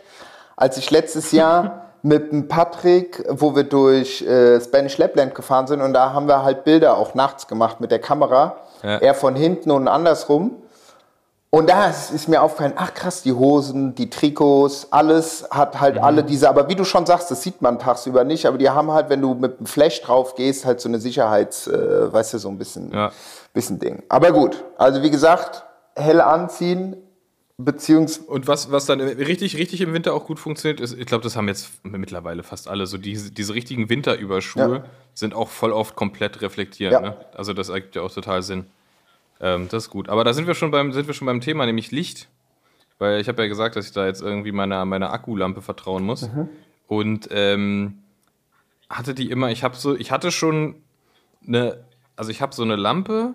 als 0.56 0.76
ich 0.76 0.90
letztes 0.90 1.30
Jahr 1.32 1.80
mit 2.04 2.32
dem 2.32 2.48
Patrick, 2.48 3.24
wo 3.30 3.56
wir 3.56 3.64
durch 3.64 4.20
äh, 4.22 4.60
Spanish 4.60 4.98
Lapland 4.98 5.34
gefahren 5.34 5.66
sind 5.66 5.80
und 5.80 5.94
da 5.94 6.12
haben 6.12 6.28
wir 6.28 6.42
halt 6.44 6.62
Bilder 6.64 6.98
auch 6.98 7.14
nachts 7.14 7.46
gemacht 7.48 7.80
mit 7.80 7.90
der 7.90 7.98
Kamera, 7.98 8.56
Ja. 8.82 8.98
er 8.98 9.14
von 9.14 9.34
hinten 9.34 9.70
und 9.70 9.88
andersrum. 9.88 10.56
Und 11.48 11.70
da 11.70 11.88
ist, 11.88 12.28
mir 12.28 12.42
aufgefallen, 12.42 12.74
ach 12.76 12.92
krass, 12.94 13.22
die 13.22 13.32
Hosen, 13.32 13.94
die 13.94 14.10
Trikots, 14.10 14.88
alles 14.90 15.46
hat 15.50 15.80
halt 15.80 15.94
Mhm. 15.96 16.02
alle 16.04 16.24
diese, 16.24 16.48
aber 16.48 16.68
wie 16.68 16.74
du 16.74 16.84
schon 16.84 17.06
sagst, 17.06 17.30
das 17.30 17.40
sieht 17.42 17.62
man 17.62 17.78
tagsüber 17.78 18.24
nicht, 18.24 18.44
aber 18.44 18.58
die 18.58 18.68
haben 18.68 18.90
halt, 18.92 19.08
wenn 19.08 19.22
du 19.22 19.34
mit 19.34 19.60
dem 19.60 19.66
Flash 19.66 20.02
drauf 20.02 20.34
gehst, 20.34 20.66
halt 20.66 20.80
so 20.82 20.88
eine 20.90 20.98
Sicherheits, 20.98 21.68
äh, 21.68 22.12
weißt 22.12 22.34
du, 22.34 22.38
so 22.38 22.48
ein 22.48 22.58
bisschen, 22.58 22.92
Ja. 22.92 23.12
bisschen 23.54 23.78
Ding. 23.78 24.02
Aber 24.10 24.32
gut, 24.32 24.62
also 24.76 25.00
wie 25.02 25.10
gesagt, 25.10 25.64
hell 25.96 26.20
anziehen, 26.20 26.96
beziehungsweise, 27.56 28.28
Und 28.28 28.46
was, 28.46 28.70
was 28.70 28.86
dann 28.86 29.00
richtig, 29.00 29.56
richtig 29.56 29.80
im 29.80 29.92
Winter 29.92 30.14
auch 30.14 30.26
gut 30.26 30.38
funktioniert, 30.38 30.80
ist, 30.80 30.98
ich 30.98 31.06
glaube, 31.06 31.22
das 31.22 31.36
haben 31.36 31.48
jetzt 31.48 31.84
mittlerweile 31.84 32.42
fast 32.42 32.68
alle, 32.68 32.86
so 32.86 32.98
diese, 32.98 33.30
diese 33.30 33.54
richtigen 33.54 33.88
Winterüberschuhe 33.88 34.76
Ja. 34.76 34.84
sind 35.14 35.34
auch 35.34 35.48
voll 35.48 35.72
oft 35.72 35.94
komplett 35.96 36.42
reflektierend. 36.42 36.94
Ja. 36.94 37.10
Ne? 37.10 37.16
Also 37.34 37.52
das 37.52 37.68
ergibt 37.68 37.96
ja 37.96 38.02
auch 38.02 38.12
total 38.12 38.42
Sinn. 38.42 38.66
Ähm, 39.40 39.68
das 39.68 39.84
ist 39.84 39.90
gut. 39.90 40.08
Aber 40.08 40.24
da 40.24 40.32
sind 40.32 40.46
wir 40.46 40.54
schon 40.54 40.70
beim, 40.70 40.92
sind 40.92 41.06
wir 41.06 41.14
schon 41.14 41.26
beim 41.26 41.40
Thema, 41.40 41.66
nämlich 41.66 41.90
Licht. 41.90 42.28
Weil 42.98 43.20
ich 43.20 43.28
habe 43.28 43.42
ja 43.42 43.48
gesagt, 43.48 43.76
dass 43.76 43.86
ich 43.86 43.92
da 43.92 44.06
jetzt 44.06 44.22
irgendwie 44.22 44.52
meiner, 44.52 44.84
meiner 44.84 45.12
Akkulampe 45.12 45.62
vertrauen 45.62 46.04
muss. 46.04 46.22
Mhm. 46.22 46.48
Und 46.86 47.28
ähm, 47.30 47.98
hatte 48.88 49.14
die 49.14 49.30
immer, 49.30 49.50
ich 49.50 49.64
habe 49.64 49.76
so, 49.76 49.96
ich 49.96 50.12
hatte 50.12 50.30
schon 50.30 50.76
eine, 51.46 51.84
also 52.16 52.30
ich 52.30 52.40
habe 52.40 52.54
so 52.54 52.62
eine 52.62 52.76
Lampe, 52.76 53.34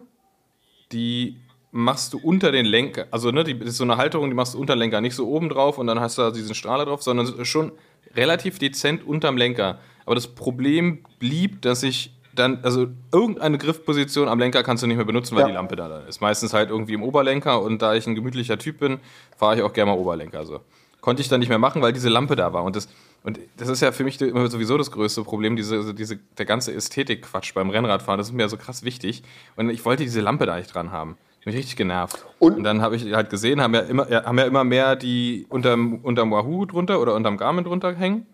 die 0.92 1.38
machst 1.72 2.14
du 2.14 2.20
unter 2.20 2.52
den 2.52 2.66
Lenker, 2.66 3.06
also 3.12 3.32
ne, 3.32 3.44
die 3.44 3.58
das 3.58 3.70
ist 3.70 3.78
so 3.78 3.84
eine 3.84 3.98
Halterung, 3.98 4.30
die 4.30 4.36
machst 4.36 4.54
du 4.56 4.60
unter 4.60 4.74
den 4.76 4.80
Lenker, 4.80 5.02
nicht 5.02 5.16
so 5.16 5.28
oben 5.28 5.50
drauf 5.50 5.78
und 5.78 5.88
dann 5.88 6.00
hast 6.00 6.18
du 6.18 6.24
da 6.24 6.32
diesen 6.32 6.56
Strahler 6.56 6.86
drauf, 6.86 7.04
sondern 7.04 7.46
schon 7.46 7.72
relativ 8.16 8.58
dezent 8.60 9.06
unterm 9.06 9.38
Lenker. 9.38 9.80
Aber 10.06 10.16
das 10.16 10.28
Problem 10.28 11.04
blieb, 11.20 11.62
dass 11.62 11.84
ich 11.84 12.12
dann, 12.34 12.60
also 12.64 12.88
irgendeine 13.12 13.58
Griffposition 13.58 14.28
am 14.28 14.40
Lenker 14.40 14.64
kannst 14.64 14.82
du 14.82 14.88
nicht 14.88 14.98
mehr 14.98 15.06
benutzen, 15.06 15.36
weil 15.36 15.42
Ja. 15.42 15.48
die 15.48 15.54
Lampe 15.54 15.76
da 15.76 15.88
dann 15.90 16.08
ist. 16.08 16.22
Meistens 16.22 16.54
halt 16.54 16.70
irgendwie 16.70 16.94
im 16.94 17.04
Oberlenker 17.04 17.62
und 17.62 17.82
da 17.82 17.94
ich 17.94 18.08
ein 18.08 18.16
gemütlicher 18.16 18.58
Typ 18.58 18.80
bin, 18.80 19.00
fahre 19.38 19.58
ich 19.58 19.62
auch 19.62 19.74
gerne 19.74 19.92
mal 19.92 19.98
Oberlenker. 19.98 20.46
So. 20.46 20.62
Konnte 21.02 21.22
ich 21.22 21.28
dann 21.30 21.40
nicht 21.40 21.50
mehr 21.50 21.60
machen, 21.60 21.82
weil 21.82 21.94
diese 21.94 22.10
Lampe 22.10 22.36
da 22.36 22.52
war. 22.54 22.64
Und 22.64 22.76
das, 22.76 22.88
und 23.24 23.40
das 23.58 23.68
ist 23.68 23.82
ja 23.82 23.92
für 23.92 24.04
mich 24.04 24.18
sowieso 24.18 24.78
das 24.78 24.90
größte 24.92 25.24
Problem, 25.24 25.56
diese, 25.56 25.94
diese, 25.94 26.18
der 26.38 26.46
ganze 26.46 26.74
Ästhetik-Quatsch 26.74 27.54
beim 27.54 27.70
Rennradfahren. 27.70 28.18
Das 28.18 28.28
ist 28.28 28.34
mir 28.34 28.48
so 28.50 28.58
krass 28.58 28.84
wichtig. 28.84 29.22
Und 29.56 29.70
ich 29.70 29.84
wollte 29.86 30.04
diese 30.04 30.22
Lampe 30.22 30.46
da 30.46 30.58
nicht 30.58 30.74
dran 30.74 30.92
haben. 30.92 31.18
Bin 31.44 31.54
ich 31.54 31.60
richtig 31.60 31.76
genervt. 31.78 32.26
Und- 32.40 32.58
Und, 32.58 32.64
dann 32.64 32.82
habe 32.82 32.96
ich 32.96 33.14
halt 33.14 33.30
gesehen, 33.30 33.62
haben 33.62 33.74
ja 33.74 33.82
immer, 33.82 34.10
ja, 34.12 34.26
haben 34.26 34.38
ja 34.38 34.46
immer 34.46 34.64
mehr 34.64 34.96
die 34.96 35.46
unterm, 35.50 36.00
unterm 36.04 36.32
Wahoo 36.32 36.66
drunter 36.66 37.00
oder 37.02 37.16
unterm 37.16 37.38
Garmin 37.38 37.64
drunter 37.64 37.94
hängen. 37.96 38.26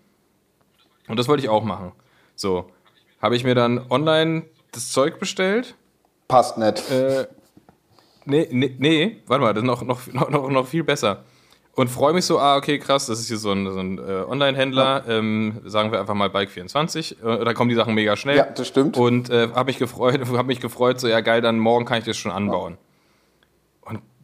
Und 1.07 1.17
das 1.19 1.27
wollte 1.27 1.43
ich 1.43 1.49
auch 1.49 1.63
machen. 1.63 1.91
So. 2.35 2.65
Habe 3.21 3.35
ich 3.35 3.43
mir 3.43 3.55
dann 3.55 3.85
online 3.89 4.43
das 4.71 4.91
Zeug 4.91 5.19
bestellt. 5.19 5.75
Passt 6.27 6.57
nicht. 6.57 6.89
Äh, 6.91 7.27
nee, 8.25 8.47
nee, 8.51 8.75
nee, 8.79 9.17
warte 9.27 9.43
mal, 9.43 9.53
das 9.53 9.63
ist 9.63 9.67
noch, 9.67 9.83
noch, 9.83 10.29
noch, 10.29 10.49
noch, 10.49 10.67
viel 10.67 10.83
besser. 10.83 11.23
Und 11.75 11.89
freue 11.89 12.13
mich 12.13 12.25
so, 12.25 12.39
ah, 12.39 12.55
okay, 12.55 12.79
krass, 12.79 13.05
das 13.05 13.19
ist 13.19 13.27
hier 13.27 13.37
so 13.37 13.51
ein, 13.51 13.71
so 13.71 13.79
ein 13.79 13.97
äh, 13.99 14.23
Online-Händler, 14.27 15.03
ähm, 15.07 15.61
sagen 15.65 15.91
wir 15.91 15.99
einfach 15.99 16.13
mal 16.13 16.29
Bike24. 16.29 17.23
Äh, 17.23 17.43
da 17.45 17.53
kommen 17.53 17.69
die 17.69 17.75
Sachen 17.75 17.93
mega 17.93 18.15
schnell. 18.15 18.37
Ja, 18.37 18.45
das 18.45 18.67
stimmt. 18.67 18.97
Und 18.97 19.29
äh, 19.29 19.49
habe 19.53 19.65
mich 19.67 19.77
gefreut, 19.77 20.19
habe 20.27 20.43
mich 20.47 20.59
gefreut, 20.61 20.99
so 20.99 21.07
ja 21.07 21.19
geil, 21.21 21.41
dann 21.41 21.59
morgen 21.59 21.85
kann 21.85 21.99
ich 21.99 22.05
das 22.05 22.17
schon 22.17 22.31
anbauen. 22.31 22.73
Und 22.73 22.79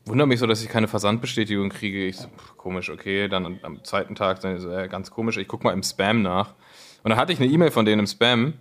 wundere 0.06 0.28
mich 0.28 0.40
so, 0.40 0.48
dass 0.48 0.64
ich 0.64 0.70
keine 0.70 0.88
Versandbestätigung 0.88 1.70
kriege. 1.70 2.06
Ich 2.06 2.18
so, 2.18 2.28
pff, 2.28 2.58
komisch, 2.58 2.90
okay, 2.90 3.28
dann 3.28 3.46
am, 3.46 3.60
am 3.62 3.84
zweiten 3.84 4.16
Tag, 4.16 4.40
dann 4.42 4.60
so, 4.60 4.72
ja, 4.72 4.88
ganz 4.88 5.12
komisch, 5.12 5.38
ich 5.38 5.48
gucke 5.48 5.64
mal 5.64 5.74
im 5.74 5.84
Spam 5.84 6.22
nach. 6.22 6.50
Und 7.04 7.10
dann 7.10 7.18
hatte 7.18 7.34
ich 7.34 7.40
eine 7.40 7.50
E-Mail 7.50 7.72
von 7.72 7.86
denen 7.86 8.00
im 8.00 8.08
Spam, 8.08 8.54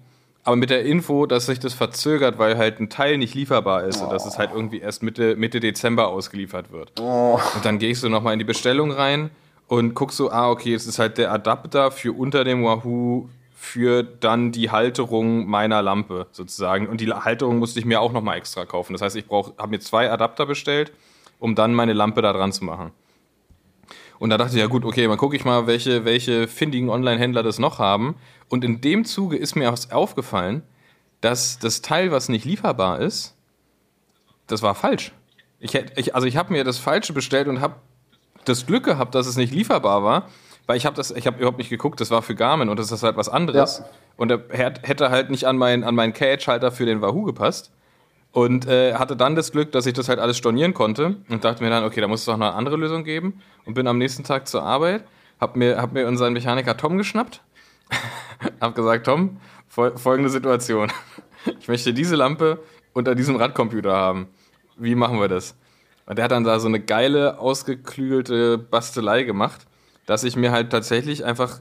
aber 0.45 0.57
mit 0.57 0.71
der 0.71 0.85
Info, 0.85 1.27
dass 1.27 1.47
sich 1.47 1.59
das 1.59 1.75
verzögert, 1.75 2.39
weil 2.39 2.57
halt 2.57 2.81
ein 2.81 2.89
Teil 2.89 3.19
nicht 3.19 3.35
lieferbar 3.35 3.85
ist 3.85 4.01
und 4.01 4.11
dass 4.11 4.25
es 4.25 4.39
halt 4.39 4.51
irgendwie 4.55 4.79
erst 4.79 5.03
Mitte, 5.03 5.37
Mitte 5.37 5.61
Dezember 5.61 6.09
ausgeliefert 6.09 6.73
wird. 6.73 6.99
Und 7.55 7.65
dann 7.65 7.79
gehe 7.79 7.91
ich 7.91 8.01
so 8.01 8.09
nochmal 8.09 8.33
in 8.33 8.39
die 8.39 8.47
Bestellung 8.47 8.91
rein 8.91 9.31
und 9.69 9.95
guck 9.95 10.13
so, 10.13 10.31
ah, 10.31 10.51
okay, 10.51 10.75
es 10.75 10.87
ist 10.87 10.99
halt 10.99 11.19
der 11.19 11.31
Adapter 11.31 11.91
für 11.91 12.13
unter 12.13 12.45
dem 12.45 12.65
Wahoo 12.65 13.29
für 13.55 14.03
dann 14.03 14.53
die 14.53 14.71
Halterung 14.71 15.47
meiner 15.47 15.83
Lampe 15.83 16.27
sozusagen. 16.33 16.89
Und 16.89 17.03
die 17.03 17.13
Halterung 17.13 17.59
musste 17.59 17.79
ich 17.79 17.85
mir 17.85 18.01
auch 18.01 18.11
nochmal 18.11 18.39
extra 18.39 18.65
kaufen. 18.65 18.95
Das 18.95 19.03
heißt, 19.03 19.17
ich 19.17 19.27
habe 19.29 19.69
mir 19.69 19.81
zwei 19.81 20.11
Adapter 20.11 20.47
bestellt, 20.47 20.93
um 21.41 21.55
dann 21.57 21.75
meine 21.75 21.93
Lampe 21.93 22.23
da 22.23 22.33
dran 22.33 22.53
zu 22.53 22.65
machen. 22.65 22.93
Und 24.21 24.31
da 24.31 24.37
dachte 24.39 24.55
ich, 24.55 24.61
ja 24.61 24.67
gut, 24.67 24.85
okay, 24.85 25.09
mal 25.09 25.17
gucke 25.17 25.35
ich 25.35 25.45
mal, 25.45 25.67
welche, 25.67 26.05
welche 26.05 26.47
findigen 26.47 26.91
Online-Händler 26.91 27.43
das 27.43 27.59
noch 27.59 27.79
haben. 27.79 28.15
Und 28.49 28.65
in 28.65 28.81
dem 28.83 29.05
Zuge 29.05 29.37
ist 29.37 29.57
mir 29.57 29.73
auch 29.73 29.79
aufgefallen, 29.91 30.63
dass 31.23 31.59
das 31.59 31.81
Teil, 31.83 32.13
was 32.13 32.29
nicht 32.29 32.45
lieferbar 32.45 33.01
ist, 33.01 33.35
das 34.47 34.63
war 34.63 34.75
falsch. 34.75 35.13
Ich 35.59 35.75
hätt, 35.75 35.93
ich, 35.97 36.15
also 36.15 36.27
ich 36.27 36.37
habe 36.37 36.53
mir 36.53 36.65
das 36.65 36.79
Falsche 36.79 37.13
bestellt 37.13 37.49
und 37.49 37.61
habe 37.61 37.77
das 38.45 38.67
Glück 38.67 38.85
gehabt, 38.85 39.15
dass 39.15 39.27
es 39.27 39.37
nicht 39.37 39.53
lieferbar 39.55 40.03
war, 40.05 40.29
weil 40.67 40.77
ich 40.77 40.87
habe 40.87 40.97
das, 40.97 41.11
ich 41.11 41.27
habe 41.27 41.39
überhaupt 41.39 41.59
nicht 41.59 41.71
geguckt, 41.71 42.01
das 42.01 42.11
war 42.11 42.23
für 42.23 42.35
Garmin 42.35 42.69
und 42.69 42.79
das 42.79 42.93
ist 42.93 43.03
halt 43.03 43.17
was 43.17 43.29
anderes. 43.29 43.79
Ja. 43.79 43.85
Und 44.17 44.31
er 44.31 44.39
hätt- 44.51 44.87
hätte 44.87 45.11
halt 45.11 45.31
nicht 45.31 45.45
an 45.47 45.57
meinen 45.57 45.83
an 45.85 45.95
meinen 45.95 46.13
Cage-Halter 46.13 46.73
für 46.73 46.85
den 46.87 47.01
Wahoo 47.01 47.23
gepasst. 47.23 47.73
Und 48.33 48.67
äh, 48.67 48.95
hatte 48.95 49.17
dann 49.17 49.35
das 49.35 49.51
Glück, 49.51 49.73
dass 49.73 49.87
ich 49.87 49.93
das 49.93 50.09
halt 50.09 50.21
alles 50.21 50.39
stornieren 50.39 50.73
konnte 50.73 51.17
und 51.29 51.45
dachte 51.45 51.65
mir 51.65 51.71
dann, 51.71 51.85
okay, 51.85 52.01
da 52.01 52.07
muss 52.07 52.21
es 52.21 52.27
doch 52.27 52.37
noch 52.37 52.47
eine 52.47 52.55
andere 52.55 52.77
Lösung 52.77 53.03
geben. 53.03 53.43
Und 53.65 53.75
bin 53.75 53.87
am 53.89 53.99
nächsten 53.99 54.23
Tag 54.23 54.47
zur 54.47 54.63
Arbeit, 54.63 55.05
hab 55.41 55.57
mir, 55.57 55.81
hab 55.81 55.93
mir 55.93 56.07
unseren 56.07 56.33
Mechaniker 56.33 56.77
Tom 56.77 56.97
geschnappt, 56.97 57.43
hab 58.61 58.75
gesagt, 58.75 59.07
Tom, 59.07 59.39
fol 59.69 59.97
folgende 59.97 60.31
Situation. 60.31 60.93
Ich 61.59 61.69
möchte 61.69 61.93
diese 61.93 62.17
Lampe 62.17 62.61
unter 62.93 63.15
diesem 63.15 63.37
Radcomputer 63.37 63.93
haben. 63.93 64.29
Wie 64.77 64.95
machen 64.95 65.19
wir 65.19 65.29
das? 65.29 65.57
Und 66.07 66.17
der 66.17 66.25
hat 66.25 66.33
dann 66.33 66.45
da 66.45 66.59
so 66.61 66.69
eine 66.69 66.81
geile, 66.81 67.39
ausgeklügelte 67.39 68.59
Bastelei 68.59 69.23
gemacht, 69.23 69.67
dass 70.07 70.25
ich 70.25 70.37
mir 70.37 70.53
halt 70.53 70.71
tatsächlich 70.71 71.25
einfach 71.25 71.61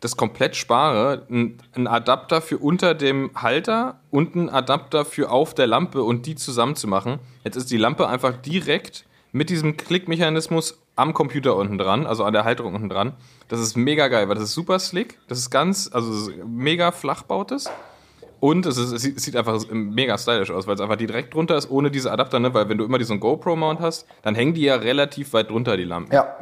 das 0.00 0.16
komplett 0.16 0.56
spare, 0.56 1.26
ein, 1.30 1.58
ein 1.74 1.86
Adapter 1.86 2.40
für 2.40 2.58
unter 2.58 2.94
dem 2.94 3.30
Halter 3.34 4.00
und 4.10 4.34
ein 4.34 4.48
Adapter 4.48 5.04
für 5.04 5.30
auf 5.30 5.54
der 5.54 5.66
Lampe 5.66 6.02
und 6.02 6.26
die 6.26 6.34
zusammen 6.34 6.74
zu 6.74 6.88
machen. 6.88 7.18
Jetzt 7.44 7.56
ist 7.56 7.70
die 7.70 7.76
Lampe 7.76 8.08
einfach 8.08 8.32
direkt 8.32 9.04
mit 9.32 9.50
diesem 9.50 9.76
Klickmechanismus 9.76 10.80
am 10.96 11.14
Computer 11.14 11.56
unten 11.56 11.78
dran, 11.78 12.06
also 12.06 12.24
an 12.24 12.32
der 12.32 12.44
Halterung 12.44 12.74
unten 12.74 12.88
dran. 12.88 13.12
Das 13.48 13.60
ist 13.60 13.76
mega 13.76 14.08
geil, 14.08 14.28
weil 14.28 14.34
das 14.34 14.44
ist 14.44 14.54
super 14.54 14.78
slick, 14.78 15.18
das 15.28 15.38
ist 15.38 15.50
ganz, 15.50 15.90
also 15.92 16.12
ist 16.12 16.32
mega 16.44 16.92
flachbautes. 16.92 17.70
Und 18.40 18.64
es, 18.64 18.78
ist, 18.78 18.92
es 18.92 19.22
sieht 19.22 19.36
einfach 19.36 19.62
mega 19.70 20.16
stylisch 20.16 20.50
aus, 20.50 20.66
weil 20.66 20.74
es 20.74 20.80
einfach 20.80 20.96
direkt 20.96 21.34
drunter 21.34 21.58
ist, 21.58 21.70
ohne 21.70 21.90
diese 21.90 22.10
Adapter, 22.10 22.40
ne? 22.40 22.54
Weil 22.54 22.70
wenn 22.70 22.78
du 22.78 22.84
immer 22.84 22.96
diesen 22.96 23.20
GoPro-Mount 23.20 23.80
hast, 23.80 24.06
dann 24.22 24.34
hängen 24.34 24.54
die 24.54 24.62
ja 24.62 24.76
relativ 24.76 25.34
weit 25.34 25.50
drunter, 25.50 25.76
die 25.76 25.84
Lampen. 25.84 26.14
Ja. 26.14 26.34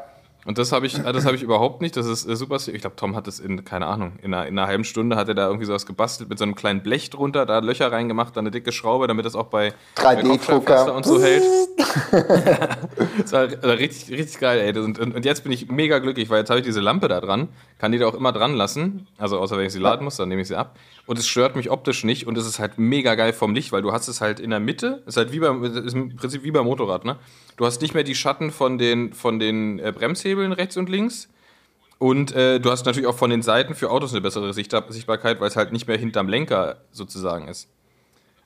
Und 0.49 0.57
das 0.57 0.73
habe 0.73 0.87
ich, 0.87 0.99
äh, 0.99 1.13
das 1.13 1.27
habe 1.27 1.37
ich 1.37 1.43
überhaupt 1.43 1.83
nicht. 1.83 1.95
Das 1.95 2.07
ist 2.07 2.27
äh, 2.27 2.35
super. 2.35 2.57
Ich 2.57 2.81
glaube, 2.81 2.97
Tom 2.97 3.15
hat 3.15 3.27
das 3.27 3.39
in, 3.39 3.67
keine 3.67 3.85
Ahnung, 3.85 4.15
in 4.23 4.33
einer, 4.33 4.47
in 4.47 4.59
einer 4.59 4.67
halben 4.67 4.85
Stunde 4.85 5.15
hat 5.15 5.29
er 5.29 5.35
da 5.35 5.47
irgendwie 5.47 5.67
sowas 5.67 5.85
gebastelt 5.85 6.31
mit 6.31 6.39
so 6.39 6.45
einem 6.45 6.55
kleinen 6.55 6.83
Blech 6.83 7.11
drunter, 7.11 7.45
da 7.45 7.59
Löcher 7.59 7.93
reingemacht, 7.93 8.35
dann 8.35 8.45
eine 8.45 8.51
dicke 8.51 8.73
Schraube, 8.73 9.07
damit 9.09 9.27
das 9.27 9.35
auch 9.35 9.49
bei 9.49 9.75
3D-Drucker. 9.97 10.15
bei 10.15 10.23
Kopfsteinpflaster 10.23 10.95
und 10.95 11.05
so 11.05 11.21
hält. 11.21 11.43
das 13.19 13.33
war 13.33 13.43
äh, 13.43 13.71
richtig, 13.73 14.11
richtig 14.19 14.41
geil, 14.41 14.61
ey. 14.61 14.83
Und, 14.83 14.99
und, 14.99 15.15
und 15.17 15.25
jetzt 15.27 15.43
bin 15.43 15.53
ich 15.53 15.69
mega 15.69 15.99
glücklich, 15.99 16.31
weil 16.31 16.39
jetzt 16.39 16.49
habe 16.49 16.61
ich 16.61 16.65
diese 16.65 16.81
Lampe 16.81 17.09
da 17.09 17.21
dran, 17.21 17.49
kann 17.77 17.93
die 17.93 17.99
da 17.99 18.07
auch 18.07 18.15
immer 18.15 18.33
dran 18.33 18.55
lassen. 18.55 19.07
Also 19.19 19.39
außer 19.39 19.59
wenn 19.59 19.67
ich 19.67 19.75
sie 19.75 19.81
laden 19.81 20.05
muss, 20.05 20.17
dann 20.17 20.31
nehme 20.31 20.41
ich 20.41 20.49
sie 20.49 20.57
ab. 20.57 20.79
Und 21.09 21.19
es 21.19 21.27
stört 21.27 21.57
mich 21.57 21.71
optisch 21.71 22.05
nicht 22.05 22.27
und 22.27 22.37
es 22.37 22.47
ist 22.47 22.59
halt 22.59 22.77
mega 22.77 23.15
geil 23.15 23.33
vom 23.33 23.55
Licht, 23.55 23.73
weil 23.73 23.81
du 23.81 23.93
hast 23.93 24.09
es 24.09 24.21
halt 24.21 24.39
in 24.39 24.51
der 24.51 24.61
Mitte, 24.61 25.03
ist 25.07 25.17
halt 25.17 25.33
wie 25.33 25.41
beim, 25.41 25.65
ist 25.65 25.95
im 25.95 26.15
Prinzip 26.15 26.43
wie 26.43 26.51
beim 26.51 26.67
Motorrad, 26.67 27.07
ne? 27.07 27.17
Du 27.57 27.65
hast 27.65 27.81
nicht 27.81 27.95
mehr 27.95 28.05
die 28.05 28.15
Schatten 28.15 28.51
von 28.51 28.77
den, 28.77 29.15
von 29.15 29.39
den 29.39 29.79
äh, 29.79 29.91
Bremshebeln 29.91 30.53
rechts 30.53 30.77
und 30.77 30.91
links. 30.91 31.31
Und 31.97 32.33
äh, 32.33 32.61
du 32.61 32.71
hast 32.71 32.85
natürlich 32.85 33.09
auch 33.09 33.17
von 33.17 33.31
den 33.31 33.41
Seiten 33.41 33.75
für 33.75 33.91
Autos 33.91 34.13
eine 34.13 34.21
bessere 34.21 34.53
Sicht 34.53 34.77
Sichtbarkeit, 34.91 35.41
weil 35.41 35.49
es 35.49 35.57
halt 35.57 35.73
nicht 35.73 35.89
mehr 35.89 35.97
hinterm 35.97 36.29
Lenker 36.29 36.83
sozusagen 36.93 37.49
ist. 37.49 37.69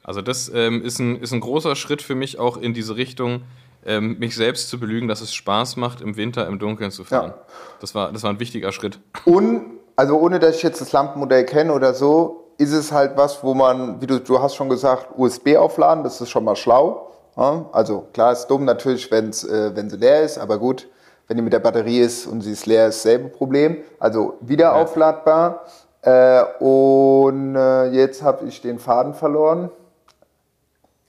Also 0.05 0.23
das 0.23 0.49
ähm, 0.55 0.85
ist, 0.85 1.01
ein, 1.01 1.21
ist 1.21 1.33
ein 1.33 1.41
großer 1.41 1.75
Schritt 1.75 2.01
für 2.01 2.15
mich 2.15 2.39
auch 2.39 2.57
in 2.57 2.75
diese 2.75 2.95
Richtung, 2.95 3.43
ähm, 3.85 4.21
mich 4.21 4.37
selbst 4.37 4.69
zu 4.69 4.79
belügen, 4.79 5.09
dass 5.09 5.21
es 5.21 5.35
Spaß 5.35 5.79
macht, 5.79 6.01
im 6.01 6.17
Winter 6.17 6.47
im 6.47 6.61
Dunkeln 6.61 6.93
zu 6.93 7.03
fahren. 7.03 7.33
Ja. 7.37 7.45
Das, 7.81 7.97
war, 7.97 8.13
das 8.13 8.23
war 8.23 8.31
ein 8.31 8.39
wichtiger 8.39 8.71
Schritt. 8.71 9.01
Und, 9.25 9.81
also 9.97 10.17
ohne 10.21 10.39
dass 10.39 10.59
ich 10.59 10.63
jetzt 10.63 10.81
das 10.81 10.93
Lampenmodell 10.93 11.45
kenne 11.45 11.73
oder 11.73 11.93
so, 11.93 12.42
ist 12.63 12.73
es 12.73 12.93
halt 12.93 13.17
was, 13.17 13.43
wo 13.43 13.55
man, 13.55 14.01
wie 14.01 14.07
du, 14.07 14.19
du 14.21 14.41
hast 14.41 14.55
schon 14.55 14.69
gesagt, 14.69 15.09
USB 15.17 15.57
aufladen, 15.57 16.05
das 16.05 16.21
ist 16.21 16.31
schon 16.31 16.45
mal 16.45 16.57
schlau. 16.57 17.11
Ja? 17.37 17.65
Also 17.73 18.07
klar 18.13 18.33
ist 18.33 18.47
dumm 18.47 18.65
natürlich, 18.65 19.11
wenn's, 19.11 19.45
äh, 19.45 19.75
wenn 19.75 19.89
sie 19.91 19.97
leer 19.97 20.23
ist, 20.23 20.39
aber 20.39 20.59
gut, 20.59 20.89
wenn 21.29 21.37
die 21.37 21.43
mit 21.43 21.53
der 21.53 21.61
Batterie 21.61 22.01
ist 22.01 22.27
und 22.27 22.41
sie 22.43 22.53
ist 22.53 22.67
leer, 22.67 22.89
ist 22.89 23.05
dasselbe 23.05 23.29
Problem. 23.29 23.79
Also 23.99 24.35
wieder 24.41 24.75
aufladbar. 24.75 25.63
Äh, 26.03 26.43
und 26.59 27.55
äh, 27.55 27.87
jetzt 27.93 28.23
habe 28.23 28.47
ich 28.47 28.61
den 28.61 28.79
Faden 28.79 29.15
verloren. 29.15 29.71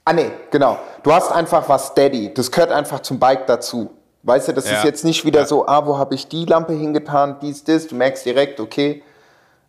Ah 0.06 0.14
nee, 0.14 0.32
genau. 0.52 0.78
Du 1.02 1.12
hast 1.14 1.32
einfach 1.32 1.68
was 1.70 1.88
Steady. 1.88 2.34
Das 2.34 2.52
gehört 2.52 2.72
einfach 2.72 3.00
zum 3.00 3.20
Bike 3.20 3.48
dazu. 3.48 3.90
Weißt 4.24 4.50
du, 4.50 4.54
das 4.54 4.70
Ja. 4.70 4.78
ist 4.78 4.84
jetzt 4.84 5.04
nicht 5.04 5.26
wieder 5.26 5.42
Ja. 5.42 5.46
so, 5.46 5.66
ah, 5.68 5.86
wo 5.86 5.98
habe 5.98 6.14
ich 6.16 6.28
die 6.28 6.46
Lampe 6.46 6.74
hingetan, 6.74 7.38
dies, 7.42 7.64
das. 7.64 7.88
Du 7.88 7.96
merkst 7.96 8.26
direkt, 8.26 8.60
okay, 8.60 9.02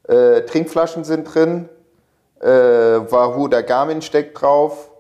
äh, 0.08 0.42
Trinkflaschen 0.42 1.04
sind 1.04 1.24
drin, 1.34 1.68
äh, 2.44 3.10
Wahoo 3.10 3.48
der 3.48 3.62
Garmin 3.62 4.02
steckt 4.02 4.40
drauf, 4.40 4.90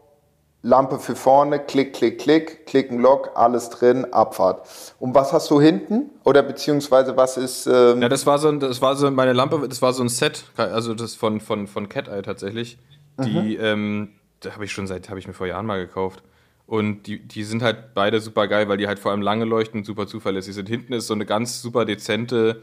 Lampe 0.62 0.98
für 0.98 1.14
vorne, 1.14 1.58
klick, 1.58 1.92
klick, 1.92 2.18
klick, 2.18 2.64
klicken 2.64 2.98
Lock, 2.98 3.32
alles 3.34 3.68
drin, 3.68 4.06
Abfahrt. 4.12 4.66
Und 4.98 5.14
was 5.14 5.34
hast 5.34 5.50
du 5.50 5.60
hinten? 5.60 6.10
Oder 6.24 6.42
beziehungsweise 6.42 7.18
was 7.18 7.36
ist, 7.36 7.66
ähm, 7.66 8.00
Ja, 8.00 8.08
das 8.08 8.24
war 8.24 8.38
so, 8.38 8.48
ein, 8.48 8.60
das 8.60 8.80
war 8.80 8.96
so 8.96 9.10
meine 9.10 9.34
Lampe, 9.34 9.68
das 9.68 9.82
war 9.82 9.92
so 9.92 10.02
ein 10.02 10.08
Set, 10.08 10.44
also 10.56 10.94
das 10.94 11.14
von, 11.14 11.40
von, 11.40 11.66
von 11.66 11.90
Cat 11.90 12.08
Eye 12.08 12.22
tatsächlich. 12.22 12.78
Die, 13.22 13.56
ähm, 13.56 14.12
da 14.40 14.52
habe 14.52 14.64
ich 14.64 14.72
schon 14.72 14.86
seit, 14.86 15.08
habe 15.10 15.18
ich 15.18 15.28
mir 15.28 15.34
vor 15.34 15.46
Jahren 15.46 15.66
mal 15.66 15.78
gekauft. 15.78 16.22
Und 16.66 17.02
die, 17.06 17.20
die 17.20 17.44
sind 17.44 17.62
halt 17.62 17.92
beide 17.94 18.20
super 18.20 18.48
geil, 18.48 18.68
weil 18.68 18.78
die 18.78 18.86
halt 18.86 18.98
vor 18.98 19.12
allem 19.12 19.20
lange 19.20 19.44
leuchten 19.44 19.80
und 19.80 19.84
super 19.84 20.06
zuverlässig 20.06 20.54
sind. 20.54 20.68
Hinten 20.68 20.94
ist 20.94 21.06
so 21.06 21.14
eine 21.14 21.26
ganz 21.26 21.60
super 21.60 21.84
dezente, 21.84 22.62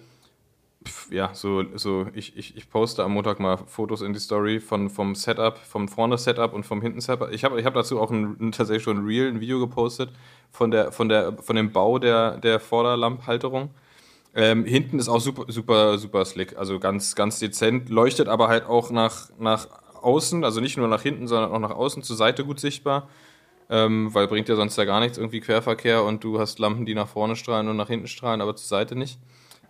ja, 1.11 1.33
so, 1.33 1.63
so 1.75 2.07
ich, 2.13 2.35
ich, 2.37 2.57
ich 2.57 2.69
poste 2.69 3.03
am 3.03 3.13
Montag 3.13 3.39
mal 3.39 3.57
Fotos 3.57 4.01
in 4.01 4.13
die 4.13 4.19
Story 4.19 4.59
von, 4.59 4.89
vom 4.89 5.13
Setup, 5.13 5.57
vom 5.57 5.87
vorne 5.87 6.17
Setup 6.17 6.53
und 6.53 6.65
vom 6.65 6.81
hinten 6.81 7.01
Setup. 7.01 7.31
Ich 7.31 7.43
habe 7.43 7.59
ich 7.59 7.65
hab 7.65 7.73
dazu 7.73 7.99
auch 7.99 8.09
ein, 8.09 8.51
tatsächlich 8.51 8.83
schon 8.83 8.97
ein 8.97 9.05
Reel, 9.05 9.27
ein 9.27 9.39
Video 9.39 9.59
gepostet 9.59 10.09
von, 10.49 10.71
der, 10.71 10.91
von, 10.91 11.09
der, 11.09 11.37
von 11.37 11.55
dem 11.55 11.71
Bau 11.71 11.99
der, 11.99 12.37
der 12.37 12.59
Vorderlamphalterung. 12.59 13.69
Ähm, 14.33 14.65
hinten 14.65 14.97
ist 14.97 15.09
auch 15.09 15.19
super, 15.19 15.45
super, 15.49 15.97
super 15.97 16.23
slick, 16.25 16.57
also 16.57 16.79
ganz, 16.79 17.15
ganz 17.15 17.39
dezent, 17.39 17.89
leuchtet 17.89 18.29
aber 18.29 18.47
halt 18.47 18.65
auch 18.65 18.89
nach, 18.89 19.29
nach 19.37 19.67
außen, 20.01 20.43
also 20.45 20.61
nicht 20.61 20.77
nur 20.77 20.87
nach 20.87 21.01
hinten, 21.01 21.27
sondern 21.27 21.51
auch 21.51 21.59
nach 21.59 21.75
außen 21.75 22.01
zur 22.01 22.15
Seite 22.15 22.45
gut 22.45 22.59
sichtbar, 22.59 23.09
ähm, 23.69 24.13
weil 24.13 24.27
bringt 24.27 24.47
ja 24.47 24.55
sonst 24.55 24.77
ja 24.77 24.85
gar 24.85 25.01
nichts, 25.01 25.17
irgendwie 25.17 25.41
Querverkehr 25.41 26.03
und 26.03 26.23
du 26.23 26.39
hast 26.39 26.59
Lampen, 26.59 26.85
die 26.85 26.95
nach 26.95 27.09
vorne 27.09 27.35
strahlen 27.35 27.67
und 27.67 27.75
nach 27.75 27.89
hinten 27.89 28.07
strahlen, 28.07 28.39
aber 28.39 28.55
zur 28.55 28.67
Seite 28.67 28.95
nicht. 28.95 29.19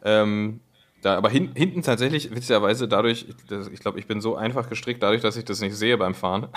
Ähm, 0.03 0.59
Da, 1.01 1.17
aber 1.17 1.29
hin, 1.29 1.51
hinten 1.55 1.81
tatsächlich, 1.81 2.33
witzigerweise, 2.33 2.87
dadurch, 2.87 3.25
ich, 3.71 3.79
glaube, 3.79 3.99
ich 3.99 4.05
bin 4.05 4.21
so 4.21 4.35
einfach 4.35 4.69
gestrickt, 4.69 5.01
dadurch, 5.01 5.21
dass 5.21 5.35
ich 5.35 5.45
das 5.45 5.59
nicht 5.59 5.75
sehe 5.75 5.97
beim 5.97 6.13
Fahren. 6.13 6.49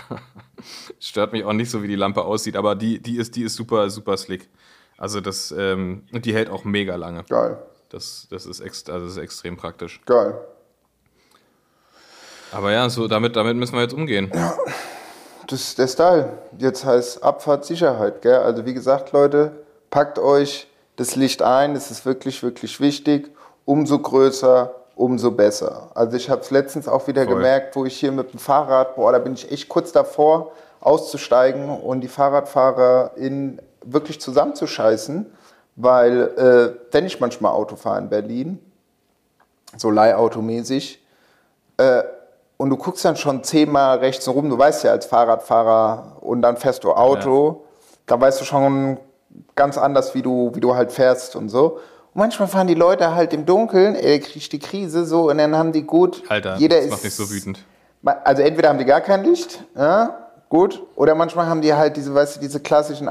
Stört 1.01 1.33
mich 1.33 1.45
auch 1.45 1.55
nicht 1.55 1.71
so, 1.71 1.83
wie 1.83 1.89
die 1.89 1.95
Lampe 1.97 2.23
aussieht, 2.25 2.57
aber 2.57 2.75
die, 2.75 3.01
die, 3.01 3.17
ist, 3.17 3.37
die 3.37 3.43
ist 3.43 3.55
super, 3.55 3.89
super 3.89 4.17
slick. 4.19 4.51
Also 4.99 5.21
das, 5.23 5.53
ähm, 5.57 6.03
und 6.13 6.27
die 6.27 6.35
hält 6.35 6.51
auch 6.51 6.65
mega 6.65 6.95
lange. 6.97 7.25
Geil, 7.29 7.57
Das, 7.89 8.27
das, 8.31 8.45
ist, 8.45 8.61
ex, 8.61 8.89
also 8.89 9.07
das 9.07 9.17
ist 9.17 9.23
extrem 9.23 9.57
praktisch. 9.57 10.01
geil. 10.05 10.39
Aber 12.53 12.71
ja, 12.71 12.89
so 12.89 13.09
damit, 13.09 13.35
damit 13.35 13.57
müssen 13.57 13.75
wir 13.75 13.83
jetzt 13.83 13.95
umgehen. 13.95 14.31
Das 15.49 15.61
ist 15.61 15.79
der 15.79 15.89
Style. 15.89 16.39
Jetzt 16.59 16.85
heißt 16.85 17.23
Abfahrtssicherheit, 17.23 18.23
gell? 18.23 18.37
Also 18.37 18.65
wie 18.65 18.75
gesagt, 18.75 19.11
Leute, 19.13 19.65
packt 19.91 20.21
euch 20.21 20.69
das 20.95 21.17
Licht 21.17 21.43
ein. 21.43 21.75
Das 21.75 21.91
ist 21.91 22.07
wirklich, 22.07 22.45
wirklich 22.45 22.79
wichtig. 22.81 23.34
Umso 23.65 23.99
größer, 23.99 24.75
umso 24.97 25.31
besser. 25.31 25.91
Also 25.95 26.17
ich 26.17 26.31
habe 26.31 26.41
es 26.43 26.51
letztens 26.51 26.89
auch 26.89 27.07
wieder 27.07 27.25
Voll. 27.25 27.35
gemerkt, 27.35 27.75
wo 27.77 27.85
ich 27.85 27.97
hier 27.97 28.13
mit 28.13 28.33
dem 28.33 28.39
Fahrrad, 28.39 28.97
boah, 28.97 29.13
da 29.13 29.19
bin 29.19 29.35
ich 29.35 29.51
echt 29.51 29.69
kurz 29.69 29.93
davor, 29.93 30.53
auszusteigen 30.81 31.69
und 31.69 32.03
die 32.03 32.09
Fahrradfahrer 32.09 33.13
in 33.17 33.61
wirklich 33.85 34.21
zusammenzuscheißen, 34.21 35.33
weil 35.77 36.23
äh, 36.37 36.93
wenn 36.93 37.07
ich 37.07 37.21
manchmal 37.21 37.53
Auto 37.53 37.77
fahre 37.77 37.99
in 37.99 38.09
Berlin, 38.09 38.59
so 39.77 39.91
leihautomäßig, 39.91 41.01
und 42.57 42.71
du 42.71 42.77
guckst 42.77 43.05
dann 43.05 43.17
schon 43.17 43.43
zehnmal 43.43 43.99
rechts 43.99 44.29
rum, 44.29 44.49
du 44.49 44.57
weißt 44.57 44.85
ja 44.85 44.93
als 44.93 45.07
Fahrradfahrer 45.07 46.19
und 46.21 46.43
dann 46.43 46.57
fährst 46.57 46.85
du 46.85 46.93
Auto, 46.93 47.65
da 48.07 48.21
weißt 48.21 48.41
du 48.41 48.45
schon 48.45 48.99
ganz 49.57 49.77
anders, 49.77 50.15
wie 50.15 50.23
du, 50.23 50.53
wie 50.55 50.61
du 50.61 50.75
halt 50.75 50.93
fährst 50.93 51.35
und 51.37 51.49
so. 51.49 51.81
Und 52.15 52.21
manchmal 52.21 52.49
fahren 52.49 52.67
die 52.69 52.75
Leute 52.75 53.15
halt 53.15 53.33
im 53.33 53.45
Dunkeln, 53.45 53.97
ey, 53.97 54.19
da 54.21 54.25
krieg 54.27 54.37
ich 54.37 54.49
die 54.49 54.59
Krise 54.61 55.05
so 55.05 55.31
und 55.31 55.39
dann 55.39 55.57
haben 55.57 55.73
die 55.73 55.83
gut, 55.83 56.23
Alter, 56.29 56.57
jeder 56.57 56.77
das 56.77 56.85
ist, 56.87 56.91
macht 56.93 57.05
mich 57.05 57.15
so 57.15 57.29
wütend. 57.31 57.59
also 58.25 58.43
entweder 58.43 58.69
haben 58.69 58.79
die 58.79 58.85
gar 58.85 59.01
kein 59.01 59.25
Licht, 59.25 59.65
ja, 59.77 60.17
gut, 60.49 60.81
oder 60.95 61.15
manchmal 61.15 61.47
haben 61.47 61.61
die 61.61 61.75
halt 61.75 61.97
diese, 61.97 62.15
weißt 62.15 62.37
du, 62.37 62.41
diese 62.41 62.61
klassischen 62.61 63.09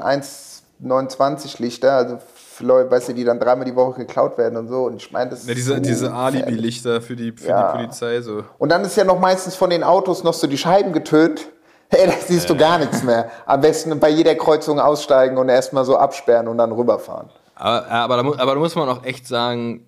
1,29 0.81 1.61
Lichter, 1.61 1.93
also 1.93 2.17
für 2.53 2.63
Leute, 2.65 2.91
weißt 2.91 3.09
du, 3.09 3.13
die 3.13 3.23
dann 3.23 3.39
dreimal 3.39 3.65
die 3.65 3.75
Woche 3.75 3.99
geklaut 4.01 4.37
werden 4.37 4.57
und 4.57 4.67
so. 4.67 4.83
Und 4.83 4.97
ich 4.97 5.11
meine, 5.11 5.31
das 5.31 5.45
Ja, 5.45 5.51
ist 5.53 5.57
diese, 5.57 5.73
so 5.73 5.79
diese. 5.79 6.13
Alibi-Lichter 6.13 7.01
für, 7.01 7.15
die, 7.15 7.31
für 7.31 7.47
Ja. 7.47 7.71
die 7.71 7.77
Polizei. 7.79 8.21
So. 8.21 8.43
Und 8.59 8.71
dann 8.71 8.83
ist 8.85 8.95
ja 8.95 9.03
noch 9.03 9.19
meistens 9.19 9.55
von 9.55 9.71
den 9.71 9.83
Autos 9.83 10.23
noch 10.23 10.33
so 10.35 10.45
die 10.47 10.57
Scheiben 10.57 10.93
getönt. 10.93 11.47
Hey, 11.89 12.07
da 12.07 12.13
siehst 12.25 12.49
du 12.49 12.57
gar 12.57 12.79
nichts 12.79 13.03
mehr. 13.03 13.29
Am 13.45 13.61
besten 13.61 13.99
bei 13.99 14.09
jeder 14.09 14.33
Kreuzung 14.33 14.79
aussteigen 14.79 15.37
und 15.37 15.47
erstmal 15.49 15.85
so 15.85 15.95
absperren 15.95 16.47
und 16.47 16.57
dann 16.57 16.71
rüberfahren. 16.71 17.29
Aber, 17.63 17.87
aber, 17.89 18.17
da, 18.17 18.41
aber 18.41 18.55
da 18.55 18.59
muss 18.59 18.75
man 18.75 18.89
auch 18.89 19.05
echt 19.05 19.25
sagen, 19.25 19.85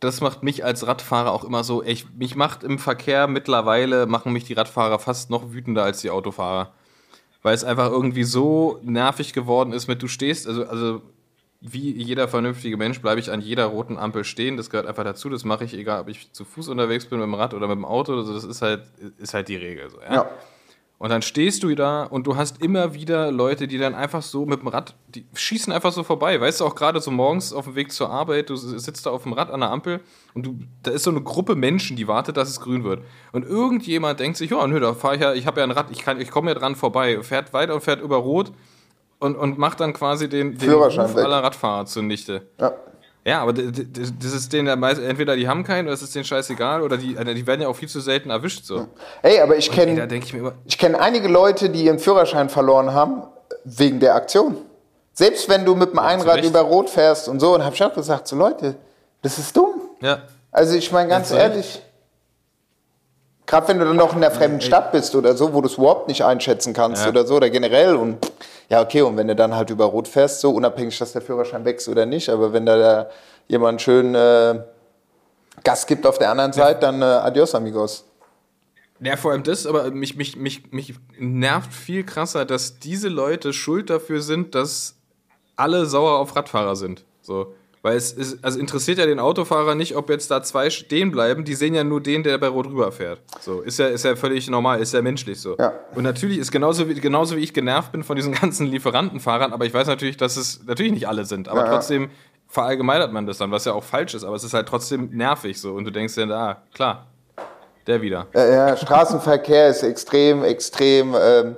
das 0.00 0.20
macht 0.20 0.42
mich 0.42 0.64
als 0.64 0.84
Radfahrer 0.88 1.30
auch 1.30 1.44
immer 1.44 1.62
so, 1.62 1.80
echt, 1.84 2.12
mich 2.18 2.34
macht 2.34 2.64
im 2.64 2.80
Verkehr 2.80 3.28
mittlerweile, 3.28 4.06
machen 4.06 4.32
mich 4.32 4.42
die 4.42 4.54
Radfahrer 4.54 4.98
fast 4.98 5.30
noch 5.30 5.52
wütender 5.52 5.84
als 5.84 6.00
die 6.00 6.10
Autofahrer. 6.10 6.72
Weil 7.42 7.54
es 7.54 7.62
einfach 7.62 7.92
irgendwie 7.92 8.24
so 8.24 8.80
nervig 8.82 9.34
geworden 9.34 9.72
ist 9.72 9.86
mit, 9.86 10.02
du 10.02 10.08
stehst, 10.08 10.48
also, 10.48 10.64
also 10.64 11.02
wie 11.60 11.92
jeder 11.92 12.26
vernünftige 12.26 12.76
Mensch 12.76 13.00
bleibe 13.00 13.20
ich 13.20 13.30
an 13.30 13.40
jeder 13.40 13.66
roten 13.66 13.98
Ampel 13.98 14.24
stehen. 14.24 14.56
Das 14.56 14.68
gehört 14.68 14.88
einfach 14.88 15.04
dazu. 15.04 15.28
Das 15.28 15.44
mache 15.44 15.64
ich, 15.64 15.74
egal 15.74 16.00
ob 16.00 16.08
ich 16.08 16.32
zu 16.32 16.44
Fuß 16.44 16.66
unterwegs 16.66 17.06
bin, 17.06 17.20
mit 17.20 17.26
dem 17.26 17.34
Rad 17.34 17.54
oder 17.54 17.68
mit 17.68 17.76
dem 17.76 17.84
Auto. 17.84 18.16
Also 18.16 18.34
das 18.34 18.42
ist 18.42 18.62
halt, 18.62 18.82
ist 19.18 19.32
halt 19.32 19.46
die 19.46 19.54
Regel. 19.54 19.88
So, 19.90 20.00
ja? 20.00 20.12
Ja. 20.12 20.30
Und 21.02 21.08
dann 21.08 21.22
stehst 21.22 21.64
du 21.64 21.74
da 21.74 22.04
und 22.04 22.28
du 22.28 22.36
hast 22.36 22.62
immer 22.62 22.94
wieder 22.94 23.32
Leute, 23.32 23.66
die 23.66 23.76
dann 23.76 23.92
einfach 23.92 24.22
so 24.22 24.46
mit 24.46 24.60
dem 24.60 24.68
Rad, 24.68 24.94
die 25.08 25.26
schießen 25.34 25.72
einfach 25.72 25.90
so 25.90 26.04
vorbei. 26.04 26.40
Weißt 26.40 26.60
du, 26.60 26.64
auch 26.64 26.76
gerade 26.76 27.00
so 27.00 27.10
morgens 27.10 27.52
auf 27.52 27.64
dem 27.64 27.74
Weg 27.74 27.90
zur 27.90 28.08
Arbeit, 28.08 28.50
du 28.50 28.54
sitzt 28.54 29.04
da 29.04 29.10
auf 29.10 29.24
dem 29.24 29.32
Rad 29.32 29.50
an 29.50 29.58
der 29.58 29.72
Ampel 29.72 29.98
und 30.32 30.46
du, 30.46 30.60
da 30.84 30.92
ist 30.92 31.02
so 31.02 31.10
eine 31.10 31.20
Gruppe 31.20 31.56
Menschen, 31.56 31.96
die 31.96 32.06
wartet, 32.06 32.36
dass 32.36 32.48
es 32.48 32.60
grün 32.60 32.84
wird. 32.84 33.02
Und 33.32 33.44
irgendjemand 33.44 34.20
denkt 34.20 34.36
sich, 34.36 34.52
ja, 34.52 34.64
nö, 34.64 34.78
da 34.78 34.94
fahre 34.94 35.16
ich 35.16 35.22
ja, 35.22 35.32
ich 35.34 35.44
habe 35.44 35.58
ja 35.58 35.66
ein 35.66 35.72
Rad, 35.72 35.90
ich, 35.90 36.04
kann, 36.04 36.20
ich 36.20 36.30
komme 36.30 36.52
ja 36.52 36.54
dran 36.56 36.76
vorbei, 36.76 37.20
fährt 37.24 37.52
weiter 37.52 37.74
und 37.74 37.80
fährt 37.80 38.00
über 38.00 38.18
Rot 38.18 38.52
und, 39.18 39.34
und 39.34 39.58
macht 39.58 39.80
dann 39.80 39.94
quasi 39.94 40.28
den, 40.28 40.52
den 40.56 40.60
Führerschein 40.60 41.06
Ruf 41.06 41.16
weg. 41.16 41.24
aller 41.24 41.42
Radfahrer 41.42 41.86
zunichte. 41.86 42.46
Ja. 42.60 42.74
Ja, 43.24 43.40
aber 43.40 43.52
das 43.52 44.32
ist 44.32 44.52
denen 44.52 44.82
entweder 44.82 45.36
die 45.36 45.46
haben 45.46 45.62
keinen 45.62 45.86
oder 45.86 45.94
es 45.94 46.02
ist 46.02 46.14
denen 46.14 46.24
scheißegal 46.24 46.82
oder 46.82 46.96
die, 46.96 47.14
die 47.14 47.46
werden 47.46 47.60
ja 47.60 47.68
auch 47.68 47.76
viel 47.76 47.88
zu 47.88 48.00
selten 48.00 48.30
erwischt. 48.30 48.64
So. 48.64 48.88
Ey, 49.22 49.40
aber 49.40 49.56
ich 49.56 49.70
kenne 49.70 50.08
ich 50.12 50.34
ich 50.64 50.78
kenn 50.78 50.96
einige 50.96 51.28
Leute, 51.28 51.70
die 51.70 51.84
ihren 51.84 52.00
Führerschein 52.00 52.48
verloren 52.48 52.92
haben, 52.92 53.22
wegen 53.64 54.00
der 54.00 54.16
Aktion. 54.16 54.56
Selbst 55.12 55.48
wenn 55.48 55.64
du 55.64 55.76
mit 55.76 55.92
dem 55.92 56.00
Einrad 56.00 56.42
über 56.44 56.60
Rot 56.60 56.90
fährst 56.90 57.28
und 57.28 57.38
so, 57.38 57.54
und 57.54 57.64
hab 57.64 57.74
ich 57.74 57.84
auch 57.84 57.94
gesagt, 57.94 58.26
so 58.26 58.34
Leute, 58.34 58.74
das 59.22 59.38
ist 59.38 59.56
dumm. 59.56 59.82
ja. 60.00 60.22
Also 60.50 60.76
ich 60.76 60.92
meine 60.92 61.08
ganz 61.08 61.30
Ja, 61.30 61.38
ehrlich, 61.38 61.80
gerade 63.46 63.68
wenn 63.68 63.78
du 63.78 63.84
dann 63.84 63.96
noch 63.96 64.14
in 64.14 64.20
der 64.20 64.30
fremden 64.30 64.60
Stadt 64.60 64.92
bist 64.92 65.14
oder 65.14 65.36
so, 65.36 65.52
wo 65.52 65.60
du 65.60 65.66
es 65.68 65.74
überhaupt 65.74 66.08
nicht 66.08 66.24
einschätzen 66.24 66.72
kannst 66.72 67.02
Ja. 67.04 67.10
oder 67.10 67.26
so, 67.26 67.36
oder 67.36 67.50
generell 67.50 67.96
und 67.96 68.18
ja, 68.68 68.80
okay, 68.80 69.02
und 69.02 69.16
wenn 69.16 69.28
du 69.28 69.36
dann 69.36 69.54
halt 69.54 69.70
über 69.70 69.84
Rot 69.84 70.08
fährst, 70.08 70.40
so 70.40 70.50
unabhängig, 70.52 70.98
dass 70.98 71.12
der 71.12 71.20
Führerschein 71.22 71.64
wächst 71.64 71.88
oder 71.88 72.06
nicht, 72.06 72.28
aber 72.28 72.52
wenn 72.52 72.64
da, 72.64 72.76
da 72.78 73.10
jemand 73.48 73.82
schön 73.82 74.14
äh, 74.14 74.60
Gas 75.64 75.86
gibt 75.86 76.06
auf 76.06 76.18
der 76.18 76.30
anderen 76.30 76.52
Seite, 76.52 76.80
dann 76.80 77.02
äh, 77.02 77.04
adios 77.04 77.54
amigos. 77.54 78.04
Ja, 79.00 79.16
vor 79.16 79.32
allem 79.32 79.42
das, 79.42 79.66
aber 79.66 79.90
mich, 79.90 80.16
mich, 80.16 80.36
mich, 80.36 80.72
mich 80.72 80.94
nervt 81.18 81.72
viel 81.74 82.04
krasser, 82.04 82.44
dass 82.44 82.78
diese 82.78 83.08
Leute 83.08 83.52
schuld 83.52 83.90
dafür 83.90 84.22
sind, 84.22 84.54
dass 84.54 84.94
alle 85.56 85.86
sauer 85.86 86.18
auf 86.18 86.34
Radfahrer 86.36 86.76
sind. 86.76 87.04
So. 87.20 87.52
Weil 87.82 87.96
es 87.96 88.12
ist, 88.12 88.44
also 88.44 88.60
interessiert 88.60 88.98
ja 88.98 89.06
den 89.06 89.18
Autofahrer 89.18 89.74
nicht, 89.74 89.96
ob 89.96 90.08
jetzt 90.08 90.30
da 90.30 90.40
zwei 90.42 90.70
stehen 90.70 91.10
bleiben, 91.10 91.44
die 91.44 91.54
sehen 91.54 91.74
ja 91.74 91.82
nur 91.82 92.00
den, 92.00 92.22
der 92.22 92.38
bei 92.38 92.46
Rot 92.46 92.66
rüberfährt. 92.66 93.20
So, 93.40 93.60
ist 93.60 93.80
ja, 93.80 93.88
ist 93.88 94.04
ja 94.04 94.14
völlig 94.14 94.48
normal, 94.48 94.80
ist 94.80 94.94
ja 94.94 95.02
menschlich 95.02 95.40
so. 95.40 95.56
Ja. 95.58 95.72
Und 95.96 96.04
natürlich 96.04 96.38
ist 96.38 96.52
genauso 96.52 96.88
wie, 96.88 96.94
genauso 96.94 97.36
wie 97.36 97.40
ich 97.40 97.52
genervt 97.52 97.90
bin 97.90 98.04
von 98.04 98.14
diesen 98.14 98.32
ganzen 98.40 98.68
Lieferantenfahrern, 98.68 99.52
aber 99.52 99.64
ich 99.64 99.74
weiß 99.74 99.88
natürlich, 99.88 100.16
dass 100.16 100.36
es 100.36 100.62
natürlich 100.64 100.92
nicht 100.92 101.08
alle 101.08 101.24
sind, 101.24 101.48
aber 101.48 101.64
Ja, 101.64 101.70
trotzdem 101.70 102.10
verallgemeinert 102.46 103.12
man 103.12 103.26
das 103.26 103.38
dann, 103.38 103.50
was 103.50 103.64
ja 103.64 103.72
auch 103.72 103.82
falsch 103.82 104.14
ist, 104.14 104.22
aber 104.22 104.36
es 104.36 104.44
ist 104.44 104.54
halt 104.54 104.68
trotzdem 104.68 105.10
nervig 105.10 105.60
so 105.60 105.72
und 105.72 105.84
du 105.84 105.90
denkst 105.90 106.14
dir, 106.14 106.30
ah, 106.30 106.62
klar, 106.72 107.06
der 107.88 108.00
wieder. 108.00 108.28
Ja, 108.32 108.46
ja, 108.46 108.76
Straßenverkehr 108.76 109.68
ist 109.68 109.82
extrem, 109.82 110.44
extrem, 110.44 111.16
ähm, 111.20 111.56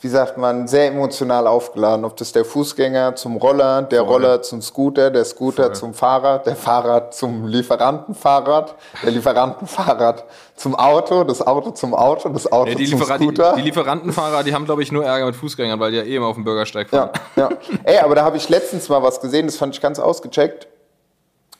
wie 0.00 0.08
sagt 0.08 0.36
man, 0.36 0.68
sehr 0.68 0.88
emotional 0.88 1.46
aufgeladen. 1.46 2.04
Ob 2.04 2.16
das 2.16 2.32
der 2.32 2.44
Fußgänger 2.44 3.16
zum 3.16 3.36
Roller, 3.36 3.82
der 3.82 4.04
Voll. 4.04 4.12
Roller 4.12 4.42
zum 4.42 4.60
Scooter, 4.60 5.10
der 5.10 5.24
Scooter 5.24 5.64
Voll. 5.64 5.74
zum 5.74 5.94
Fahrrad, 5.94 6.46
der 6.46 6.54
Fahrrad 6.54 7.14
zum 7.14 7.46
Lieferantenfahrrad, 7.46 8.74
der 9.02 9.10
Lieferantenfahrrad 9.10 10.24
zum 10.54 10.74
Auto, 10.74 11.24
das 11.24 11.46
Auto 11.46 11.70
zum 11.70 11.94
Auto, 11.94 12.28
das 12.28 12.50
Auto 12.52 12.74
die, 12.74 12.84
zum 12.84 12.98
Lieferan 12.98 13.20
die, 13.20 13.24
Scooter. 13.24 13.54
die 13.56 13.62
Lieferantenfahrer, 13.62 14.44
die 14.44 14.54
haben, 14.54 14.66
glaube 14.66 14.82
ich, 14.82 14.92
nur 14.92 15.04
Ärger 15.04 15.26
mit 15.26 15.36
Fußgängern, 15.36 15.80
weil 15.80 15.92
die 15.92 15.96
ja 15.96 16.02
eh 16.02 16.16
immer 16.16 16.26
auf 16.26 16.34
dem 16.36 16.44
Bürgersteig 16.44 16.90
fahren. 16.90 17.10
Ja, 17.34 17.48
ja. 17.48 17.56
Ey, 17.84 17.98
aber 17.98 18.14
da 18.14 18.24
habe 18.24 18.36
ich 18.36 18.48
letztens 18.50 18.90
mal 18.90 19.02
was 19.02 19.20
gesehen, 19.20 19.46
das 19.46 19.56
fand 19.56 19.74
ich 19.74 19.80
ganz 19.80 19.98
ausgecheckt. 19.98 20.68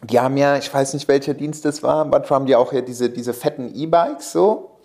Die 0.03 0.21
haben 0.21 0.37
ja, 0.37 0.59
ich 0.59 0.73
weiß 0.73 0.93
nicht, 0.93 1.09
welcher 1.09 1.33
Dienst 1.33 1.65
das 1.65 1.83
war, 1.83 2.05
manchmal 2.05 2.41
haben 2.41 2.47
die 2.47 2.55
auch 2.55 2.73
ja 2.75 2.83
diese, 2.83 3.09
diese 3.09 3.33
fetten 3.33 3.75
E-Bikes 3.75 4.33
so, 4.33 4.76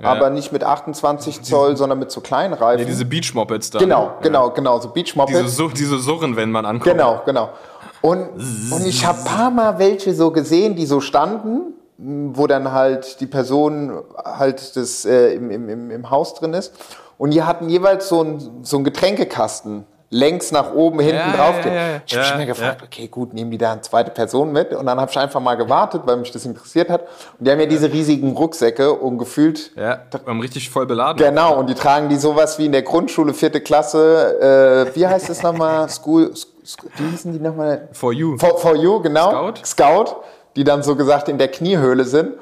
Ja. 0.00 0.12
aber 0.12 0.30
nicht 0.30 0.52
mit 0.52 0.62
28 0.62 1.42
Zoll, 1.42 1.76
sondern 1.76 1.98
mit 1.98 2.12
so 2.12 2.20
kleinen 2.20 2.54
Reifen. 2.54 2.80
Ja, 2.80 2.84
diese 2.84 3.04
Beach-Mopeds 3.04 3.70
da. 3.70 3.80
genau, 3.80 4.12
genau, 4.22 4.50
genau, 4.50 4.74
so 4.78 4.88
Diese, 4.88 4.92
Beach-Mopeds. 4.94 5.56
Su 5.56 5.68
diese 5.68 5.98
Surren, 5.98 6.36
wenn 6.36 6.52
man 6.52 6.64
ankommt. 6.64 6.92
Genau, 6.92 7.20
genau. 7.24 7.50
Und, 8.00 8.28
und 8.70 8.86
ich 8.86 9.04
habe 9.04 9.18
paar 9.24 9.50
Mal 9.50 9.80
welche 9.80 10.14
so 10.14 10.30
gesehen, 10.30 10.76
die 10.76 10.86
so 10.86 11.00
standen, 11.00 11.74
wo 11.98 12.46
dann 12.46 12.70
halt 12.70 13.20
die 13.20 13.26
Person 13.26 14.04
halt 14.24 14.76
das, 14.76 15.04
äh, 15.04 15.34
im, 15.34 15.50
im, 15.50 15.68
im, 15.68 15.90
im 15.90 16.10
Haus 16.10 16.34
drin 16.34 16.54
ist. 16.54 16.72
Und 17.16 17.34
die 17.34 17.42
hatten 17.42 17.68
jeweils 17.68 18.08
so 18.08 18.20
einen 18.20 18.64
so 18.64 18.76
einen 18.76 18.84
Getränkekasten. 18.84 19.84
Längs 20.10 20.52
nach 20.52 20.72
oben, 20.72 21.00
hinten 21.00 21.16
Ja, 21.16 21.32
drauf. 21.36 21.56
ja, 21.66 21.70
ja, 21.72 21.88
ja. 21.88 22.00
Ich 22.06 22.16
habe 22.16 22.26
mich 22.28 22.36
mir 22.38 22.46
gefragt, 22.46 22.82
okay, 22.82 23.08
gut, 23.08 23.34
nehmen 23.34 23.50
die 23.50 23.58
da 23.58 23.72
eine 23.72 23.82
zweite 23.82 24.10
Person 24.10 24.52
mit? 24.52 24.72
Und 24.72 24.86
dann 24.86 24.98
habe 24.98 25.10
ich 25.10 25.18
einfach 25.18 25.38
mal 25.40 25.54
gewartet, 25.56 26.02
weil 26.06 26.16
mich 26.16 26.30
das 26.30 26.46
interessiert 26.46 26.88
hat. 26.88 27.02
Und 27.38 27.46
die 27.46 27.50
haben 27.50 27.60
ja 27.60 27.66
diese 27.66 27.92
riesigen 27.92 28.34
Rucksäcke 28.34 28.90
und 28.94 29.18
gefühlt 29.18 29.70
Ja, 29.76 30.00
haben 30.26 30.40
richtig 30.40 30.70
voll 30.70 30.86
beladen. 30.86 31.18
Genau, 31.22 31.56
und 31.58 31.68
die 31.68 31.74
tragen 31.74 32.08
die 32.08 32.16
sowas 32.16 32.58
wie 32.58 32.64
in 32.66 32.72
der 32.72 32.82
Grundschule, 32.82 33.34
vierte 33.34 33.60
Klasse, 33.60 34.86
äh, 34.90 34.96
wie 34.96 35.06
heißt 35.06 35.28
es 35.28 35.42
nochmal? 35.42 35.88
School, 35.90 36.32
Sk- 36.64 36.84
wie 36.96 37.10
hießen 37.10 37.32
die 37.32 37.38
nochmal? 37.40 37.88
For 37.92 38.12
you. 38.14 38.38
For, 38.38 38.56
for 38.56 38.76
You, 38.76 39.00
genau. 39.02 39.52
Scout? 39.62 39.66
Scout, 39.66 40.16
die 40.56 40.64
dann 40.64 40.82
so 40.82 40.96
gesagt 40.96 41.28
in 41.28 41.36
der 41.36 41.48
Kniehöhle 41.48 42.04
sind. 42.04 42.32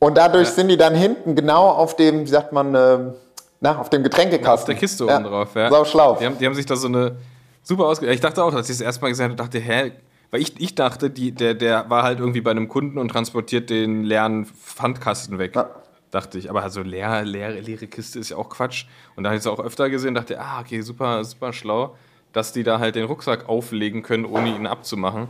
Und 0.00 0.16
dadurch 0.18 0.48
sind 0.48 0.68
die 0.68 0.76
dann 0.76 0.94
hinten 0.94 1.34
genau 1.36 1.68
auf 1.68 1.94
dem, 1.94 2.22
wie 2.22 2.28
sagt 2.30 2.52
man, 2.52 2.74
ähm, 2.74 3.12
na, 3.60 3.78
auf 3.78 3.90
dem 3.90 4.02
Getränkekasten. 4.02 4.52
Auf 4.52 4.64
der 4.64 4.74
Kiste 4.74 5.04
oben 5.04 5.24
drauf. 5.24 5.54
Ja. 5.54 5.70
Sau 5.70 5.84
schlau. 5.84 6.16
Die 6.20 6.26
haben, 6.26 6.38
die 6.38 6.46
haben 6.46 6.54
sich 6.54 6.66
da 6.66 6.76
so 6.76 6.88
eine 6.88 7.16
super 7.62 7.84
ausge... 7.84 8.10
Ich 8.10 8.20
dachte 8.20 8.42
auch, 8.42 8.54
als 8.54 8.68
ich 8.70 8.76
das 8.78 8.84
erste 8.84 9.02
Mal 9.02 9.08
gesehen 9.08 9.26
habe, 9.26 9.36
dachte, 9.36 9.58
hä? 9.58 9.92
Weil 10.30 10.40
ich, 10.40 10.58
ich 10.60 10.74
dachte, 10.74 11.10
die, 11.10 11.32
der, 11.32 11.54
der 11.54 11.90
war 11.90 12.02
halt 12.02 12.20
irgendwie 12.20 12.40
bei 12.40 12.50
einem 12.50 12.68
Kunden 12.68 12.98
und 12.98 13.08
transportiert 13.08 13.68
den 13.68 14.04
leeren 14.04 14.46
Pfandkasten 14.46 15.38
weg. 15.38 15.54
Ja. 15.56 15.68
Dachte 16.10 16.38
ich. 16.38 16.48
Aber 16.48 16.62
also 16.62 16.82
leer, 16.82 17.22
leere, 17.24 17.60
leere 17.60 17.86
Kiste 17.86 18.18
ist 18.18 18.30
ja 18.30 18.36
auch 18.36 18.48
Quatsch. 18.48 18.86
Und 19.14 19.24
da 19.24 19.30
habe 19.30 19.36
ich 19.36 19.42
es 19.42 19.46
auch 19.46 19.60
öfter 19.60 19.90
gesehen, 19.90 20.14
dachte, 20.14 20.40
ah, 20.40 20.60
okay, 20.60 20.80
super, 20.80 21.22
super 21.24 21.52
schlau, 21.52 21.96
dass 22.32 22.52
die 22.52 22.62
da 22.62 22.78
halt 22.78 22.94
den 22.94 23.04
Rucksack 23.04 23.48
auflegen 23.48 24.02
können, 24.02 24.24
ohne 24.24 24.48
ihn 24.48 24.66
abzumachen. 24.66 25.28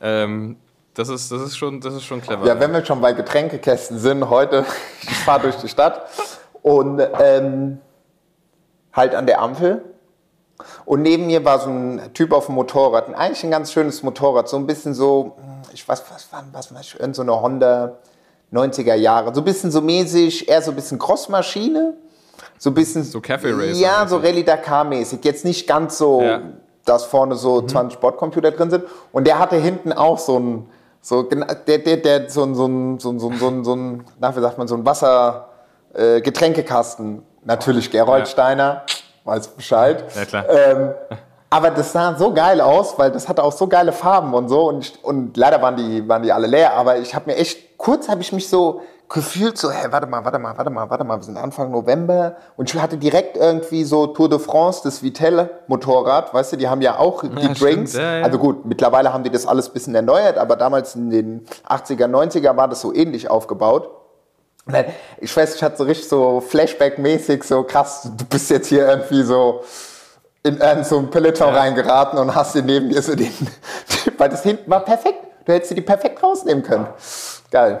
Ähm, 0.00 0.56
Das 0.94 1.08
ist, 1.08 1.30
das 1.30 1.42
ist, 1.42 1.56
schon, 1.56 1.80
das 1.80 1.94
ist 1.94 2.04
schon 2.04 2.20
clever. 2.20 2.46
Ja, 2.46 2.58
wenn 2.58 2.72
wir 2.72 2.84
schon 2.84 3.00
bei 3.00 3.12
Getränkekästen 3.12 3.98
sind, 3.98 4.28
heute, 4.28 4.64
ich 5.02 5.16
fahre 5.18 5.42
durch 5.42 5.56
die 5.56 5.68
Stadt 5.68 6.08
und 6.68 7.00
ähm, 7.20 7.78
halt 8.92 9.14
an 9.14 9.26
der 9.26 9.40
Ampel. 9.40 9.82
Und 10.84 11.02
neben 11.02 11.26
mir 11.26 11.44
war 11.44 11.60
so 11.60 11.70
ein 11.70 12.00
Typ 12.14 12.32
auf 12.32 12.46
dem 12.46 12.56
Motorrad, 12.56 13.14
eigentlich 13.14 13.44
ein 13.44 13.50
ganz 13.50 13.72
schönes 13.72 14.02
Motorrad, 14.02 14.48
so 14.48 14.56
ein 14.56 14.66
bisschen 14.66 14.92
so, 14.92 15.36
ich 15.72 15.88
weiß, 15.88 16.02
was 16.12 16.32
war, 16.32 16.44
was 16.52 16.74
war 16.74 16.80
irgend 17.00 17.14
so 17.14 17.22
eine 17.22 17.40
Honda 17.40 17.98
90er 18.52 18.94
Jahre, 18.94 19.32
so 19.34 19.40
ein 19.40 19.44
bisschen 19.44 19.70
so 19.70 19.80
mäßig, 19.80 20.48
eher 20.48 20.60
so 20.60 20.72
ein 20.72 20.74
bisschen 20.74 20.98
Crossmaschine, 20.98 21.94
so 22.58 22.70
ein 22.70 22.74
bisschen. 22.74 23.04
So 23.04 23.20
Cafe 23.20 23.56
Racer 23.56 23.78
Ja, 23.78 24.06
so. 24.08 24.16
Rallye 24.16 24.42
Dakar 24.42 24.84
mäßig, 24.84 25.24
jetzt 25.24 25.44
nicht 25.44 25.66
ganz 25.68 25.96
so, 25.96 26.22
Ja. 26.22 26.40
dass 26.84 27.04
vorne 27.04 27.36
so 27.36 27.62
20 27.62 28.00
Bordcomputer 28.00 28.50
drin 28.50 28.70
sind. 28.70 28.84
Und 29.12 29.26
der 29.28 29.38
hatte 29.38 29.56
hinten 29.56 29.92
auch 29.92 30.18
so 30.18 30.40
ein, 30.40 30.68
so, 31.00 31.22
der, 31.22 31.78
der, 31.78 31.96
der, 31.98 32.30
so 32.30 32.42
ein, 32.42 32.54
so 32.56 32.66
ein, 32.66 32.98
so 32.98 33.10
ein, 33.12 33.18
so 33.20 33.28
ein, 33.30 33.38
so 33.38 33.48
ein, 33.48 33.64
so 33.64 33.76
ein 33.76 34.04
na, 34.18 34.34
wie 34.34 34.40
sagt 34.40 34.58
man, 34.58 34.66
so 34.66 34.74
ein 34.74 34.84
Wasser, 34.84 35.48
äh, 35.94 36.20
Getränkekasten. 36.20 37.22
Natürlich 37.44 37.90
Gerold 37.90 38.20
Ja. 38.20 38.26
Steiner, 38.26 38.82
weiß 39.24 39.48
Bescheid. 39.48 40.04
Ja, 40.14 40.24
klar. 40.24 40.44
Ähm, 40.48 40.90
aber 41.50 41.70
das 41.70 41.92
sah 41.92 42.14
so 42.16 42.32
geil 42.34 42.60
aus, 42.60 42.98
weil 42.98 43.10
das 43.10 43.28
hatte 43.28 43.42
auch 43.42 43.52
so 43.52 43.66
geile 43.68 43.92
Farben 43.92 44.34
und 44.34 44.48
so. 44.48 44.68
Und, 44.68 44.84
ich, 44.84 45.04
und 45.04 45.36
leider 45.36 45.62
waren 45.62 45.76
die, 45.76 46.06
waren 46.06 46.22
die 46.22 46.32
alle 46.32 46.46
leer. 46.46 46.74
Aber 46.74 46.98
ich 46.98 47.14
habe 47.14 47.30
mir 47.30 47.36
echt, 47.36 47.78
kurz 47.78 48.08
habe 48.08 48.20
ich 48.20 48.32
mich 48.32 48.48
so 48.48 48.82
gefühlt, 49.08 49.56
so, 49.56 49.70
hey, 49.70 49.90
warte 49.90 50.06
mal, 50.06 50.22
warte 50.24 50.38
mal, 50.38 50.58
warte 50.58 50.68
mal, 50.70 50.90
warte 50.90 51.04
mal, 51.04 51.16
wir 51.16 51.22
sind 51.22 51.38
Anfang 51.38 51.70
November. 51.70 52.36
Und 52.58 52.72
ich 52.72 52.78
hatte 52.80 52.98
direkt 52.98 53.38
irgendwie 53.38 53.84
so 53.84 54.08
Tour 54.08 54.28
de 54.28 54.38
France, 54.38 54.82
das 54.84 55.02
Vitelle-Motorrad, 55.02 56.34
weißt 56.34 56.52
du, 56.52 56.56
die 56.58 56.68
haben 56.68 56.82
ja 56.82 56.98
auch 56.98 57.22
die 57.22 57.28
stimmt, 57.38 57.60
Drinks. 57.62 57.94
ja, 57.94 58.18
ja. 58.18 58.24
Also 58.24 58.38
gut, 58.38 58.66
mittlerweile 58.66 59.14
haben 59.14 59.24
die 59.24 59.30
das 59.30 59.46
alles 59.46 59.68
ein 59.68 59.72
bisschen 59.72 59.94
erneuert, 59.94 60.36
aber 60.36 60.56
damals 60.56 60.94
in 60.94 61.08
den 61.08 61.46
80er, 61.66 62.06
90er 62.06 62.56
war 62.58 62.68
das 62.68 62.82
so 62.82 62.92
ähnlich 62.92 63.30
aufgebaut. 63.30 63.88
Und 64.68 64.74
dann, 64.74 64.84
Ich 65.18 65.36
weiß, 65.36 65.56
ich 65.56 65.62
hatte 65.62 65.78
so 65.78 65.84
richtig 65.84 66.08
so 66.08 66.40
Flashback-mäßig, 66.40 67.42
so 67.42 67.64
krass, 67.64 68.08
du 68.16 68.24
bist 68.26 68.48
jetzt 68.50 68.68
hier 68.68 68.86
irgendwie 68.86 69.22
so 69.22 69.64
in 70.44 70.58
irgend 70.58 70.86
so 70.86 70.98
ein 70.98 71.10
Peloton 71.10 71.52
reingeraten 71.54 72.18
und 72.18 72.34
hast 72.34 72.54
dir 72.54 72.62
neben 72.62 72.88
dir 72.90 73.02
so 73.02 73.16
den, 73.16 73.32
weil 74.18 74.28
das 74.28 74.42
hinten 74.44 74.70
war 74.70 74.84
perfekt. 74.84 75.18
Du 75.44 75.52
hättest 75.52 75.76
die 75.76 75.80
perfekt 75.80 76.22
rausnehmen 76.22 76.62
können. 76.62 76.86
Geil. 77.50 77.80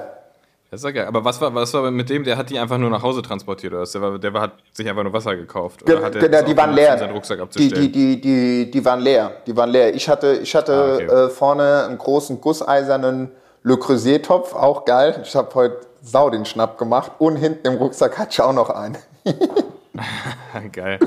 Das 0.70 0.80
ist 0.80 0.84
ja 0.84 0.90
geil. 0.90 1.06
Aber 1.06 1.24
was 1.24 1.40
war, 1.40 1.54
was 1.54 1.72
war 1.72 1.90
mit 1.90 2.10
dem? 2.10 2.24
Der 2.24 2.36
hat 2.36 2.50
die 2.50 2.58
einfach 2.58 2.76
nur 2.78 2.90
nach 2.90 3.02
Hause 3.02 3.22
transportiert 3.22 3.72
oder 3.72 3.82
was? 3.82 3.92
Der, 3.92 4.02
war, 4.02 4.18
der 4.18 4.34
war, 4.34 4.40
hat 4.42 4.52
sich 4.72 4.86
einfach 4.88 5.02
nur 5.02 5.12
Wasser 5.12 5.34
gekauft. 5.36 5.82
Oder 5.82 6.02
hat 6.02 6.14
er 6.14 6.28
Genau, 6.28 6.42
die 6.42 6.56
waren 6.56 6.72
leer. 6.74 6.98
seinen 6.98 7.12
Rucksack 7.12 7.36
Die, 7.38 7.42
abzustellen? 7.42 7.82
die, 7.82 7.92
die, 7.92 8.20
die, 8.20 8.70
die 8.70 8.84
waren 8.84 9.00
leer. 9.00 9.32
Die 9.46 9.56
waren 9.56 9.70
leer. 9.70 9.94
Ich 9.94 10.08
hatte, 10.08 10.40
ich 10.42 10.54
hatte 10.54 10.72
Ah, 10.74 10.94
okay. 10.94 11.04
äh, 11.06 11.28
vorne 11.30 11.84
einen 11.88 11.96
großen 11.98 12.40
gusseisernen 12.40 13.30
Le 13.68 13.76
Creuset-Topf, 13.76 14.54
auch 14.54 14.86
geil. 14.86 15.20
Ich 15.22 15.36
habe 15.36 15.54
heute 15.54 15.80
sau 16.02 16.30
den 16.30 16.46
Schnapp 16.46 16.78
gemacht. 16.78 17.12
Und 17.18 17.36
hinten 17.36 17.66
im 17.66 17.74
Rucksack 17.74 18.16
hatte 18.16 18.30
ich 18.32 18.40
auch 18.40 18.54
noch 18.54 18.70
einen. 18.70 18.96
geil. 20.72 20.98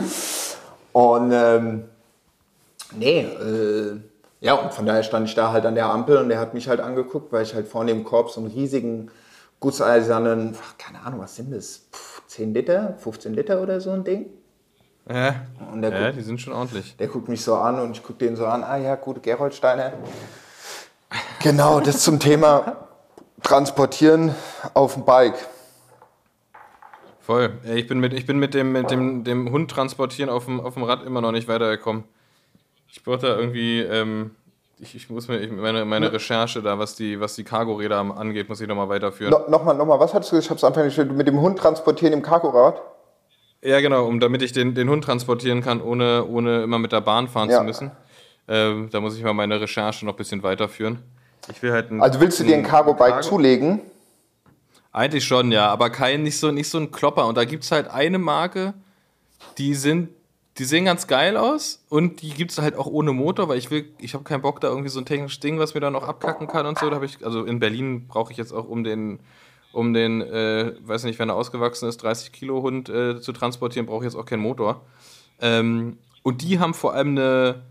Und 0.94 1.32
ähm, 1.34 1.86
nee, 2.96 3.22
äh, 3.22 4.00
ja, 4.42 4.54
und 4.54 4.74
von 4.74 4.86
daher 4.86 5.02
stand 5.02 5.28
ich 5.28 5.34
da 5.34 5.52
halt 5.52 5.66
an 5.66 5.74
der 5.74 5.88
Ampel 5.88 6.18
und 6.18 6.30
der 6.30 6.40
hat 6.40 6.54
mich 6.54 6.68
halt 6.68 6.82
angeguckt, 6.82 7.32
weil 7.32 7.44
ich 7.44 7.56
halt 7.56 7.68
vorne 7.68 7.92
im 7.92 8.04
Korb 8.04 8.30
so 8.30 8.42
einen 8.42 8.52
riesigen 8.52 9.10
gusseisernen, 9.60 10.56
keine 10.78 11.02
Ahnung, 11.02 11.20
was 11.22 11.36
sind 11.36 11.52
das? 11.52 11.86
Puh, 11.92 12.22
10 12.28 12.54
Liter, 12.54 12.96
15 13.00 13.34
Liter 13.34 13.62
oder 13.62 13.82
so 13.82 13.90
ein 13.92 14.04
Ding. 14.04 14.28
Ja, 15.10 15.36
Und 15.72 15.82
der, 15.82 15.92
ja 15.92 16.06
guckt, 16.06 16.18
die 16.18 16.22
sind 16.22 16.40
schon 16.40 16.54
ordentlich. 16.54 16.96
der 16.98 17.08
guckt 17.08 17.28
mich 17.28 17.44
so 17.44 17.56
an 17.56 17.80
und 17.80 17.92
ich 17.92 18.04
gucke 18.04 18.20
den 18.20 18.36
so 18.36 18.46
an, 18.46 18.64
ah 18.64 18.78
ja, 18.78 18.96
gute 18.96 19.20
Geroldsteine. 19.20 19.94
Genau, 21.44 21.80
das 21.80 22.04
zum 22.04 22.20
Thema 22.20 22.78
Transportieren 23.44 24.36
auf 24.76 24.94
dem 24.94 25.06
Bike. 25.06 25.36
Voll. 27.22 27.54
Ich 27.74 27.88
bin 27.88 28.00
mit, 28.00 28.14
ich 28.14 28.26
bin 28.28 28.38
mit, 28.38 28.54
dem, 28.54 28.72
mit 28.72 28.92
dem, 28.92 29.24
dem 29.24 29.52
Hund 29.52 29.72
transportieren 29.72 30.30
auf 30.30 30.46
dem, 30.46 30.60
auf 30.60 30.76
dem 30.76 30.84
Rad 30.84 31.04
immer 31.04 31.22
noch 31.22 31.32
nicht 31.32 31.48
weitergekommen. 31.48 32.04
Ich 32.88 33.04
brauche 33.04 33.20
da 33.20 33.38
irgendwie, 33.38 33.80
ähm, 33.80 34.32
ich, 34.80 34.96
ich 34.96 35.10
muss 35.10 35.28
mir, 35.28 35.40
ich, 35.40 35.52
meine, 35.52 35.86
meine 35.86 36.12
Recherche 36.12 36.62
da, 36.62 36.78
was 36.78 36.96
die, 36.96 37.20
was 37.20 37.36
die 37.36 37.44
Cargo-Räder 37.44 37.98
angeht, 37.98 38.50
muss 38.50 38.62
ich 38.62 38.68
nochmal 38.68 38.90
weiterführen. 38.90 39.32
No, 39.32 39.50
Nochmal, 39.50 39.76
nochmal, 39.76 40.00
was 40.00 40.14
hattest 40.14 40.32
du? 40.32 40.38
Ich 40.38 40.50
hab's 40.50 40.64
am 40.64 40.70
Anfang 40.70 40.86
nicht 40.86 40.98
mit 41.12 41.28
dem 41.28 41.40
Hund 41.40 41.58
transportieren 41.58 42.14
im 42.14 42.22
Cargorad? 42.22 42.82
Ja, 43.64 43.80
genau, 43.80 44.06
um 44.06 44.20
damit 44.20 44.42
ich 44.42 44.52
den, 44.52 44.76
den 44.76 44.90
Hund 44.90 45.04
transportieren 45.04 45.62
kann, 45.62 45.82
ohne, 45.82 46.26
ohne 46.26 46.64
immer 46.64 46.80
mit 46.80 46.92
der 46.92 47.02
Bahn 47.02 47.28
fahren 47.28 47.50
Ja. 47.50 47.60
zu 47.60 47.64
müssen. 47.64 47.92
Ähm, 48.48 48.90
da 48.92 49.00
muss 49.00 49.16
ich 49.16 49.24
mal 49.24 49.34
meine 49.34 49.62
Recherche 49.62 50.06
noch 50.06 50.14
ein 50.14 50.18
bisschen 50.18 50.44
weiterführen. 50.44 51.00
Ich 51.50 51.62
will 51.64 51.72
halt 51.72 51.92
ein, 51.92 52.02
Also 52.02 52.20
willst 52.20 52.40
du 52.40 52.44
dir 52.44 52.56
ein 52.56 52.64
Cargo-Bike 52.64 53.24
zulegen? 53.24 53.82
Eigentlich 54.92 55.24
schon, 55.24 55.52
ja, 55.52 55.70
aber 55.70 55.90
kein, 55.90 56.24
nicht 56.24 56.38
so, 56.38 56.52
nicht 56.52 56.70
so 56.70 56.78
ein 56.78 56.92
Klopper. 56.92 57.26
Und 57.28 57.38
da 57.38 57.46
gibt 57.46 57.64
es 57.64 57.72
halt 57.72 57.88
eine 57.88 58.20
Marke, 58.20 58.74
die 59.58 59.74
sind, 59.74 60.10
die 60.58 60.66
sehen 60.66 60.86
ganz 60.86 61.08
geil 61.08 61.38
aus 61.38 61.84
und 61.88 62.22
die 62.22 62.32
gibt 62.32 62.52
es 62.52 62.60
halt 62.60 62.76
auch 62.76 62.88
ohne 62.88 63.14
Motor, 63.14 63.48
weil 63.48 63.58
ich 63.58 63.72
will, 63.72 63.86
ich 64.00 64.14
habe 64.14 64.26
keinen 64.26 64.42
Bock 64.42 64.60
da 64.60 64.68
irgendwie 64.68 64.90
so 64.90 65.00
ein 65.00 65.06
technisches 65.06 65.40
Ding, 65.40 65.60
was 65.60 65.74
mir 65.74 65.80
dann 65.80 65.94
noch 65.94 66.08
abkacken 66.08 66.48
kann 66.48 66.66
und 66.66 66.78
so. 66.78 66.90
Da 66.90 66.96
habe 66.96 67.06
ich, 67.06 67.26
also 67.26 67.46
in 67.46 67.60
Berlin 67.60 68.08
brauche 68.08 68.32
ich 68.34 68.38
jetzt 68.38 68.52
auch 68.52 68.68
um 68.68 68.84
den, 68.84 69.20
um 69.72 69.94
den, 69.94 70.22
äh, 70.22 70.74
weiß 70.82 71.06
nicht, 71.06 71.20
wenn 71.20 71.30
er 71.30 71.36
ausgewachsen 71.36 71.88
ist, 71.88 72.04
30 72.04 72.34
Kilo 72.34 72.62
Hund 72.62 72.90
äh, 72.90 73.22
zu 73.22 73.32
transportieren, 73.32 73.86
brauche 73.86 74.06
ich 74.06 74.12
jetzt 74.12 74.20
auch 74.20 74.26
keinen 74.26 74.42
Motor. 74.42 74.82
Ähm, 75.40 75.98
und 76.22 76.42
die 76.42 76.60
haben 76.60 76.74
vor 76.74 76.94
allem 76.94 77.18
eine, 77.18 77.64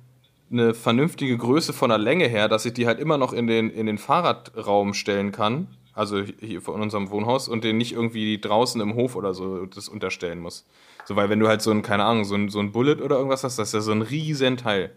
eine 0.51 0.75
vernünftige 0.75 1.37
Größe 1.37 1.73
von 1.73 1.91
der 1.91 1.99
Länge 1.99 2.27
her, 2.27 2.49
dass 2.49 2.65
ich 2.65 2.73
die 2.73 2.87
halt 2.87 2.99
immer 2.99 3.19
noch 3.19 3.33
in 3.33 3.47
den, 3.47 3.71
in 3.71 3.87
den 3.87 3.99
Fahrradraum 3.99 4.95
stellen 4.95 5.33
kann. 5.33 5.69
Also 5.95 6.23
hier 6.41 6.63
von 6.63 6.81
unserem 6.81 7.11
Wohnhaus 7.11 7.49
und 7.49 7.65
den 7.65 7.77
nicht 7.77 7.93
irgendwie 7.93 8.41
draußen 8.41 8.81
im 8.81 8.95
Hof 8.95 9.17
oder 9.17 9.35
so 9.35 9.67
das 9.67 9.89
unterstellen 9.89 10.41
muss. 10.41 10.65
So, 11.05 11.17
weil 11.17 11.29
wenn 11.29 11.41
du 11.41 11.49
halt 11.49 11.63
so 11.63 11.71
ein, 11.71 11.83
keine 11.83 12.05
Ahnung, 12.05 12.25
so 12.25 12.35
ein, 12.35 12.49
so 12.49 12.61
ein 12.61 12.73
Bullet 12.73 13.03
oder 13.03 13.17
irgendwas 13.17 13.45
hast, 13.45 13.59
das 13.59 13.69
ist 13.69 13.75
ja 13.75 13.81
so 13.81 13.93
ein 13.93 14.03
riesen 14.03 14.57
Teil. 14.57 14.91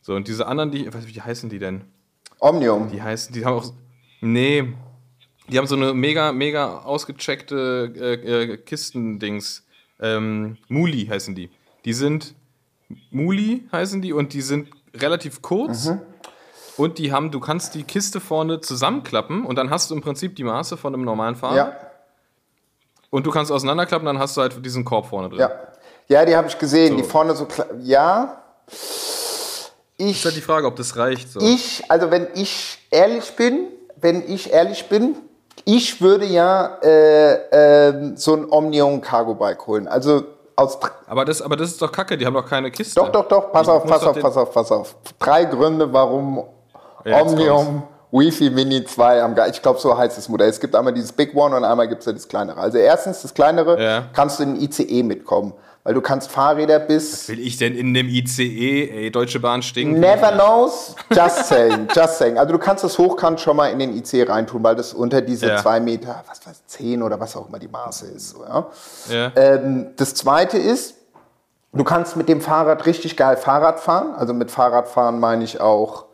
So, 0.00 0.14
und 0.14 0.28
diese 0.28 0.46
anderen, 0.46 0.70
die, 0.70 0.92
was, 0.92 1.06
wie 1.08 1.20
heißen 1.20 1.50
die 1.50 1.58
denn? 1.58 1.82
Omnium. 2.38 2.90
Die 2.90 3.02
heißen, 3.02 3.34
die 3.34 3.44
haben 3.44 3.54
auch, 3.54 3.72
nee, 4.20 4.64
die 5.48 5.58
haben 5.58 5.66
so 5.66 5.76
eine 5.76 5.94
mega, 5.94 6.32
mega 6.32 6.78
ausgecheckte 6.78 7.92
äh, 7.96 8.52
äh, 8.52 8.56
Kistendings. 8.58 9.66
Ähm, 10.00 10.58
Muli 10.68 11.06
heißen 11.06 11.34
die. 11.34 11.50
Die 11.84 11.92
sind, 11.92 12.34
Muli 13.10 13.64
heißen 13.72 14.00
die 14.00 14.12
und 14.12 14.32
die 14.32 14.42
sind 14.42 14.68
relativ 14.94 15.42
kurz. 15.42 15.90
Und 16.76 16.98
die 16.98 17.12
haben, 17.12 17.30
du 17.30 17.40
kannst 17.40 17.74
die 17.74 17.82
Kiste 17.82 18.20
vorne 18.20 18.60
zusammenklappen 18.60 19.44
und 19.44 19.56
dann 19.56 19.70
hast 19.70 19.90
du 19.90 19.94
im 19.96 20.00
Prinzip 20.00 20.36
die 20.36 20.44
Maße 20.44 20.76
von 20.76 20.94
einem 20.94 21.04
normalen 21.04 21.34
Fahrrad. 21.34 21.56
Ja, 21.56 21.72
Und 23.10 23.26
du 23.26 23.30
kannst 23.32 23.50
auseinanderklappen, 23.50 24.06
dann 24.06 24.18
hast 24.18 24.36
du 24.36 24.42
halt 24.42 24.64
diesen 24.64 24.84
Korb 24.84 25.06
vorne 25.06 25.28
drin. 25.28 25.40
ja. 25.40 25.50
Ja, 26.10 26.24
die 26.24 26.34
habe 26.34 26.48
ich 26.48 26.56
gesehen. 26.58 26.92
So. 26.96 27.02
Die 27.02 27.02
vorne 27.02 27.34
so. 27.36 27.46
Ja. 27.82 28.42
Ist 29.98 30.24
halt 30.24 30.34
die 30.34 30.38
Ich, 30.38 30.44
Frage, 30.44 30.66
ob 30.66 30.74
das 30.76 30.96
reicht. 30.96 31.30
So. 31.30 31.38
ich, 31.40 31.82
also 31.90 32.10
wenn 32.10 32.28
ich 32.34 32.78
ehrlich 32.90 33.36
bin, 33.36 33.66
wenn 33.96 34.22
ich 34.26 34.50
ehrlich 34.50 34.88
bin, 34.88 35.16
ich 35.66 36.00
würde 36.00 36.24
ja 36.24 36.78
äh, 36.82 37.88
ähm, 37.90 38.16
so 38.16 38.34
ein 38.36 38.46
Omnium 38.50 39.02
Cargo 39.02 39.34
Bike 39.34 39.66
holen. 39.66 39.86
Also 39.86 40.24
aus 40.58 40.78
aber, 41.06 41.24
das, 41.24 41.40
aber 41.40 41.56
das 41.56 41.70
ist 41.70 41.80
doch 41.82 41.92
kacke, 41.92 42.18
die 42.18 42.26
haben 42.26 42.34
doch 42.34 42.46
keine 42.46 42.70
Kiste. 42.70 42.98
Doch, 43.00 43.10
doch, 43.10 43.28
doch, 43.28 43.52
pass 43.52 43.66
Ich 43.66 43.72
auf, 43.72 43.84
pass 43.84 44.02
auf, 44.04 44.20
pass 44.20 44.36
auf, 44.36 44.52
pass 44.52 44.72
auf. 44.72 44.94
Drei 45.18 45.44
Gründe, 45.44 45.92
warum 45.92 46.44
Ja, 47.04 47.22
Omnium 47.22 47.84
Wi-Fi 48.10 48.50
Mini 48.50 48.84
2 48.84 49.22
am 49.22 49.34
Ich 49.50 49.60
glaube, 49.62 49.78
so 49.78 49.96
heißt 49.96 50.16
das 50.16 50.28
Modell. 50.28 50.48
Es 50.48 50.58
gibt 50.58 50.74
einmal 50.74 50.92
dieses 50.94 51.12
Big 51.12 51.34
One 51.34 51.54
und 51.56 51.64
einmal 51.64 51.86
gibt 51.88 52.00
es 52.00 52.06
ja 52.06 52.12
das 52.12 52.26
kleinere. 52.26 52.58
Also 52.58 52.78
erstens, 52.78 53.22
das 53.22 53.34
kleinere, 53.34 53.80
Ja. 53.82 54.04
kannst 54.12 54.38
du 54.38 54.44
in 54.44 54.54
den 54.54 54.62
ICE 54.64 55.02
mitkommen. 55.02 55.52
Weil 55.88 55.94
du 55.94 56.02
kannst 56.02 56.30
Fahrräder 56.30 56.80
bis... 56.80 57.26
Will 57.30 57.40
ich 57.40 57.56
denn 57.56 57.74
in 57.74 57.94
dem 57.94 58.08
ICE, 58.08 58.90
ey, 58.90 59.10
Deutsche 59.10 59.40
Bahn 59.40 59.62
stinkt? 59.62 59.98
Never 59.98 60.32
knows, 60.32 60.94
just 61.10 61.46
saying, 61.46 61.88
just 61.96 62.18
saying. 62.18 62.36
Also 62.36 62.52
du 62.52 62.58
kannst 62.58 62.84
das 62.84 62.98
hochkant 62.98 63.40
schon 63.40 63.56
mal 63.56 63.68
in 63.68 63.78
den 63.78 63.96
ICE 63.96 64.24
reintun, 64.28 64.62
weil 64.62 64.76
das 64.76 64.92
unter 64.92 65.22
diese 65.22 65.46
Ja. 65.46 65.56
zwei 65.56 65.80
Meter, 65.80 66.22
was 66.28 66.46
weiß, 66.46 66.66
zehn 66.66 67.02
oder 67.02 67.18
was 67.18 67.34
auch 67.36 67.48
immer 67.48 67.58
die 67.58 67.68
Maße 67.68 68.04
ist. 68.08 68.36
Ja. 68.38 68.66
Ja. 69.08 69.32
Ähm, 69.34 69.86
das 69.96 70.12
zweite 70.14 70.58
ist, 70.58 70.94
du 71.72 71.84
kannst 71.84 72.16
mit 72.18 72.28
dem 72.28 72.42
Fahrrad 72.42 72.84
richtig 72.84 73.16
geil 73.16 73.38
Fahrrad 73.38 73.80
fahren. 73.80 74.14
Also 74.14 74.34
mit 74.34 74.50
Fahrradfahren 74.50 75.18
meine 75.18 75.42
ich 75.44 75.58
auch 75.58 76.04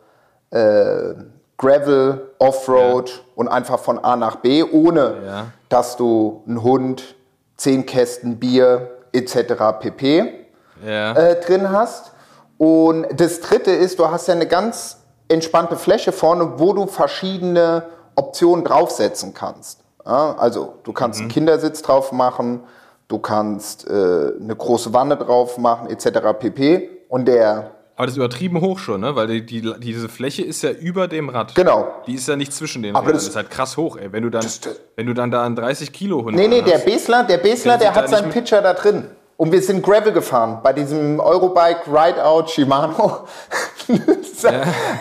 äh, 0.51 1.15
Gravel, 1.57 2.31
Offroad 2.39 3.25
und 3.35 3.49
einfach 3.49 3.79
von 3.79 3.99
A 3.99 4.15
nach 4.15 4.37
B, 4.37 4.63
ohne 4.63 5.15
Ja. 5.25 5.45
dass 5.67 5.97
du 5.97 6.43
einen 6.47 6.63
Hund, 6.63 7.15
zehn 7.57 7.85
Kästen 7.85 8.37
Bier 8.39 8.91
etc. 9.15 9.79
pp. 9.79 10.45
ja. 10.85 11.13
Äh, 11.13 11.41
drin 11.41 11.71
hast. 11.71 12.11
Und 12.57 13.07
das 13.19 13.41
dritte 13.41 13.71
ist, 13.71 13.99
du 13.99 14.09
hast 14.09 14.27
ja 14.27 14.33
eine 14.33 14.47
ganz 14.47 14.97
entspannte 15.27 15.75
Fläche 15.75 16.11
vorne, 16.11 16.53
wo 16.57 16.73
du 16.73 16.87
verschiedene 16.87 17.83
Optionen 18.15 18.63
draufsetzen 18.63 19.33
kannst. 19.33 19.81
Ja, 20.05 20.35
also 20.37 20.75
du 20.83 20.93
kannst 20.93 21.19
einen 21.19 21.29
Kindersitz 21.29 21.81
drauf 21.81 22.11
machen, 22.11 22.61
du 23.07 23.17
kannst 23.17 23.87
äh, 23.89 23.91
eine 23.91 24.55
große 24.55 24.93
Wanne 24.93 25.17
drauf 25.17 25.57
machen, 25.57 25.89
etc. 25.89 26.19
pp. 26.39 26.89
Und 27.09 27.27
der 27.27 27.71
Aber 27.97 28.07
das 28.07 28.13
ist 28.13 28.17
übertrieben 28.17 28.59
hoch 28.59 28.77
schon, 28.79 28.99
ne? 29.01 29.15
Weil 29.15 29.27
die, 29.27 29.45
die, 29.45 29.73
diese 29.79 30.09
Fläche 30.09 30.43
ist 30.43 30.61
ja 30.63 30.71
über 30.71 31.07
dem 31.07 31.29
Rad. 31.29 31.55
Genau. 31.55 31.87
Die 32.07 32.15
ist 32.15 32.27
ja 32.27 32.35
nicht 32.35 32.51
zwischen 32.53 32.83
den 32.83 32.93
Aber 32.95 33.03
Rädern. 33.07 33.13
das- 33.15 33.23
Das 33.23 33.29
ist 33.31 33.35
halt 33.37 33.49
krass 33.49 33.77
hoch, 33.77 33.95
ey. 33.97 34.11
Wenn 34.11 34.23
du 34.23 34.29
dann, 34.29 34.41
Das- 34.41 34.59
das- 34.59 34.75
wenn 34.97 35.05
du 35.07 35.13
dann 35.13 35.31
da 35.31 35.43
einen 35.45 35.55
30 35.55 35.93
Kilo 35.93 36.23
Hund 36.23 36.35
Nee, 36.35 36.47
nee, 36.49 36.61
der. 36.61 36.79
Besler, 36.79 37.23
der 37.23 37.37
Besler, 37.37 37.77
Der 37.77 37.95
hat 37.95 38.09
seinen 38.09 38.31
Pitcher 38.31 38.61
da 38.61 38.73
drin. 38.73 39.05
Und 39.37 39.51
wir 39.51 39.61
sind 39.61 39.81
Gravel 39.83 40.13
gefahren 40.13 40.59
bei 40.63 40.71
diesem 40.73 41.19
Eurobike 41.19 41.81
Rideout 41.87 42.47
Shimano. 42.49 43.27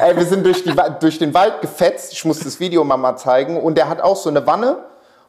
Ey, 0.01 0.17
wir 0.17 0.27
sind 0.27 0.45
durch, 0.45 0.63
die, 0.65 0.75
durch 1.01 1.19
den 1.19 1.33
Wald 1.35 1.61
gefetzt. 1.61 2.13
Ich 2.13 2.25
muss 2.25 2.41
das 2.41 2.59
Video 2.61 2.85
mal, 2.85 2.97
mal 2.97 3.17
zeigen. 3.17 3.61
Und 3.61 3.77
der 3.77 3.89
hat 3.89 4.01
auch 4.01 4.17
so 4.17 4.29
eine 4.31 4.47
Wanne, 4.47 4.79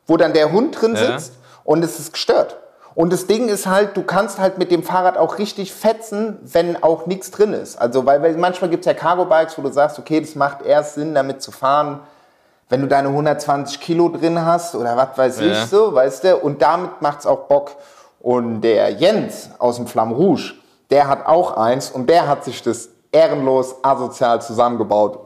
wo 0.07 0.17
dann 0.17 0.33
der 0.33 0.51
Hund 0.51 0.79
drin 0.79 0.95
Ja. 0.95 1.19
sitzt. 1.19 1.33
Und 1.63 1.83
es 1.83 1.99
ist 1.99 2.13
gestört. 2.13 2.57
Und 2.95 3.11
das 3.11 3.27
Ding 3.27 3.49
ist 3.49 3.67
halt, 3.67 3.97
du 3.97 4.03
kannst 4.03 4.39
halt 4.39 4.57
mit 4.57 4.71
dem 4.71 4.81
Fahrrad 4.81 5.17
auch 5.17 5.37
richtig 5.37 5.73
fetzen, 5.73 6.39
wenn 6.43 6.81
auch 6.81 7.07
nichts 7.07 7.29
drin 7.29 7.51
ist. 7.51 7.75
Also, 7.77 8.05
weil, 8.05 8.21
weil 8.23 8.37
manchmal 8.37 8.69
gibt 8.69 8.85
es 8.85 8.85
ja 8.85 8.93
Cargo-Bikes, 8.93 9.57
wo 9.57 9.61
du 9.63 9.71
sagst, 9.71 9.99
okay, 9.99 10.21
das 10.21 10.35
macht 10.35 10.61
erst 10.61 10.95
Sinn, 10.95 11.13
damit 11.13 11.41
zu 11.41 11.51
fahren, 11.51 11.99
wenn 12.69 12.81
du 12.81 12.87
deine 12.87 13.09
120 13.09 13.79
Kilo 13.81 14.09
drin 14.09 14.43
hast 14.43 14.75
oder 14.75 14.95
was 14.95 15.17
weiß 15.17 15.39
Ja. 15.41 15.45
ich 15.51 15.69
so, 15.69 15.93
weißt 15.93 16.23
du? 16.23 16.37
Und 16.37 16.61
damit 16.61 17.01
macht's 17.01 17.25
auch 17.27 17.41
Bock. 17.47 17.71
Und 18.21 18.61
der 18.61 18.89
Jens 18.91 19.49
aus 19.59 19.75
dem 19.75 19.87
Flamme 19.87 20.15
Rouge, 20.15 20.53
der 20.89 21.07
hat 21.07 21.27
auch 21.27 21.57
eins 21.57 21.91
und 21.91 22.09
der 22.09 22.27
hat 22.27 22.43
sich 22.45 22.63
das 22.63 22.89
ehrenlos 23.11 23.75
asozial 23.83 24.41
zusammengebaut. 24.41 25.19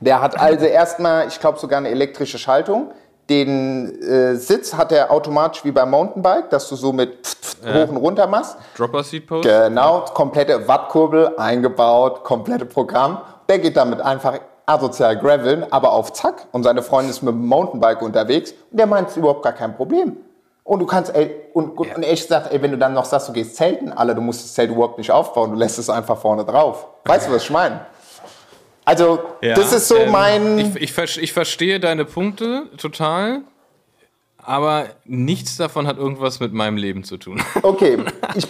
Der 0.00 0.20
hat 0.20 0.38
also 0.38 0.66
erstmal, 0.66 1.28
ich 1.28 1.38
glaube 1.40 1.58
sogar 1.58 1.78
eine 1.78 1.88
elektrische 1.90 2.38
Schaltung. 2.38 2.90
Den 3.30 4.02
äh, 4.02 4.34
Sitz 4.34 4.74
hat 4.74 4.90
er 4.90 5.12
automatisch 5.12 5.64
wie 5.64 5.70
beim 5.70 5.90
Mountainbike, 5.90 6.50
dass 6.50 6.68
du 6.68 6.74
so 6.74 6.92
mit 6.92 7.24
pft, 7.24 7.44
pft, 7.44 7.58
hoch 7.64 7.88
und 7.88 7.96
runter 7.98 8.26
machst. 8.26 8.56
Dropper 8.76 9.04
Seat 9.04 9.24
Post. 9.28 9.44
Genau, 9.44 10.04
komplette 10.12 10.66
Wattkurbel 10.66 11.36
eingebaut, 11.36 12.24
komplette 12.24 12.66
Programm. 12.66 13.20
Der 13.48 13.60
geht 13.60 13.76
damit 13.76 14.00
einfach 14.00 14.40
asozial 14.66 15.16
graveln, 15.16 15.64
aber 15.70 15.92
auf 15.92 16.12
Zack. 16.12 16.48
Und 16.50 16.64
seine 16.64 16.82
Freundin 16.82 17.10
ist 17.10 17.22
mit 17.22 17.32
dem 17.32 17.46
Mountainbike 17.46 18.02
unterwegs 18.02 18.52
und 18.72 18.78
der 18.78 18.86
meint 18.86 19.10
es 19.10 19.16
überhaupt 19.16 19.44
gar 19.44 19.52
kein 19.52 19.76
Problem. 19.76 20.16
Und 20.64 20.80
du 20.80 20.86
kannst, 20.86 21.14
ey, 21.14 21.34
und, 21.52 21.78
und, 21.78 21.96
und 21.96 22.02
echt 22.02 22.28
sagt, 22.28 22.52
ey, 22.52 22.60
wenn 22.62 22.70
du 22.70 22.78
dann 22.78 22.94
noch 22.94 23.04
sagst, 23.04 23.28
du 23.28 23.32
gehst 23.32 23.56
zelten, 23.56 23.92
Alter, 23.92 24.14
du 24.14 24.20
musst 24.20 24.44
das 24.44 24.54
Zelt 24.54 24.70
überhaupt 24.70 24.98
nicht 24.98 25.10
aufbauen, 25.10 25.50
du 25.50 25.56
lässt 25.56 25.78
es 25.78 25.88
einfach 25.88 26.18
vorne 26.18 26.44
drauf. 26.44 26.86
Weißt 27.04 27.28
du, 27.28 27.32
was 27.32 27.44
ich 27.44 27.50
meine? 27.50 27.80
Also, 28.84 29.20
Ja, 29.42 29.54
das 29.54 29.72
ist 29.72 29.88
so 29.88 29.96
ähm, 29.96 30.10
mein. 30.10 30.58
Ich, 30.58 30.76
ich, 30.98 31.18
ich 31.18 31.32
verstehe 31.32 31.78
deine 31.80 32.04
Punkte 32.04 32.68
total, 32.76 33.42
aber 34.38 34.88
nichts 35.04 35.56
davon 35.56 35.86
hat 35.86 35.98
irgendwas 35.98 36.40
mit 36.40 36.52
meinem 36.52 36.76
Leben 36.76 37.04
zu 37.04 37.16
tun. 37.18 37.42
okay, 37.62 37.98
ich, 38.34 38.46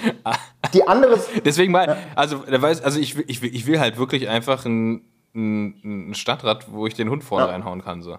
die 0.73 0.87
andere. 0.87 1.19
Deswegen 1.45 1.73
mal, 1.73 1.97
also, 2.15 2.45
also 2.49 3.01
ich, 3.01 3.17
will- 3.17 3.25
ich, 3.27 3.43
ich 3.43 3.67
will 3.67 3.81
halt 3.81 3.99
wirklich 3.99 4.29
einfach 4.29 4.65
ein, 4.65 5.03
ein, 5.35 6.11
ein 6.11 6.15
Stadtrad, 6.15 6.73
wo 6.73 6.87
ich 6.87 6.95
den 6.95 7.11
Hund 7.11 7.25
vorne 7.25 7.47
Ja. 7.47 7.53
reinhauen 7.53 7.83
kann. 7.83 8.03
So. 8.03 8.19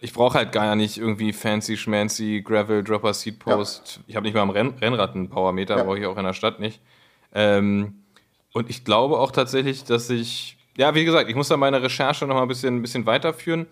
Ich 0.00 0.12
brauche 0.12 0.36
halt 0.36 0.50
gar 0.52 0.74
nicht 0.74 0.98
irgendwie 0.98 1.32
fancy, 1.32 1.76
schmancy, 1.76 2.42
Gravel, 2.44 2.82
Dropper, 2.82 3.14
Seat 3.14 3.38
Post. 3.38 4.00
Ich 4.08 4.16
habe 4.16 4.26
nicht 4.26 4.34
mal 4.34 4.42
am 4.42 4.50
Renn, 4.50 4.74
Rennrad 4.80 5.14
einen 5.14 5.30
Powermeter, 5.30 5.76
Ja. 5.78 5.84
brauche 5.84 5.98
ich 6.00 6.06
auch 6.06 6.16
in 6.18 6.24
der 6.24 6.32
Stadt 6.34 6.58
nicht. 6.58 6.80
Ähm, 7.32 8.02
und 8.52 8.68
ich 8.68 8.84
glaube 8.84 9.18
auch 9.18 9.30
tatsächlich, 9.30 9.84
dass 9.84 10.10
ich, 10.10 10.58
ja, 10.76 10.94
wie 10.94 11.04
gesagt, 11.04 11.28
ich 11.28 11.36
muss 11.36 11.48
da 11.48 11.56
meine 11.56 11.82
Recherche 11.82 12.26
noch 12.26 12.34
mal 12.34 12.42
ein 12.42 12.48
bisschen, 12.48 12.76
ein 12.76 12.82
bisschen 12.82 13.06
weiterführen, 13.06 13.66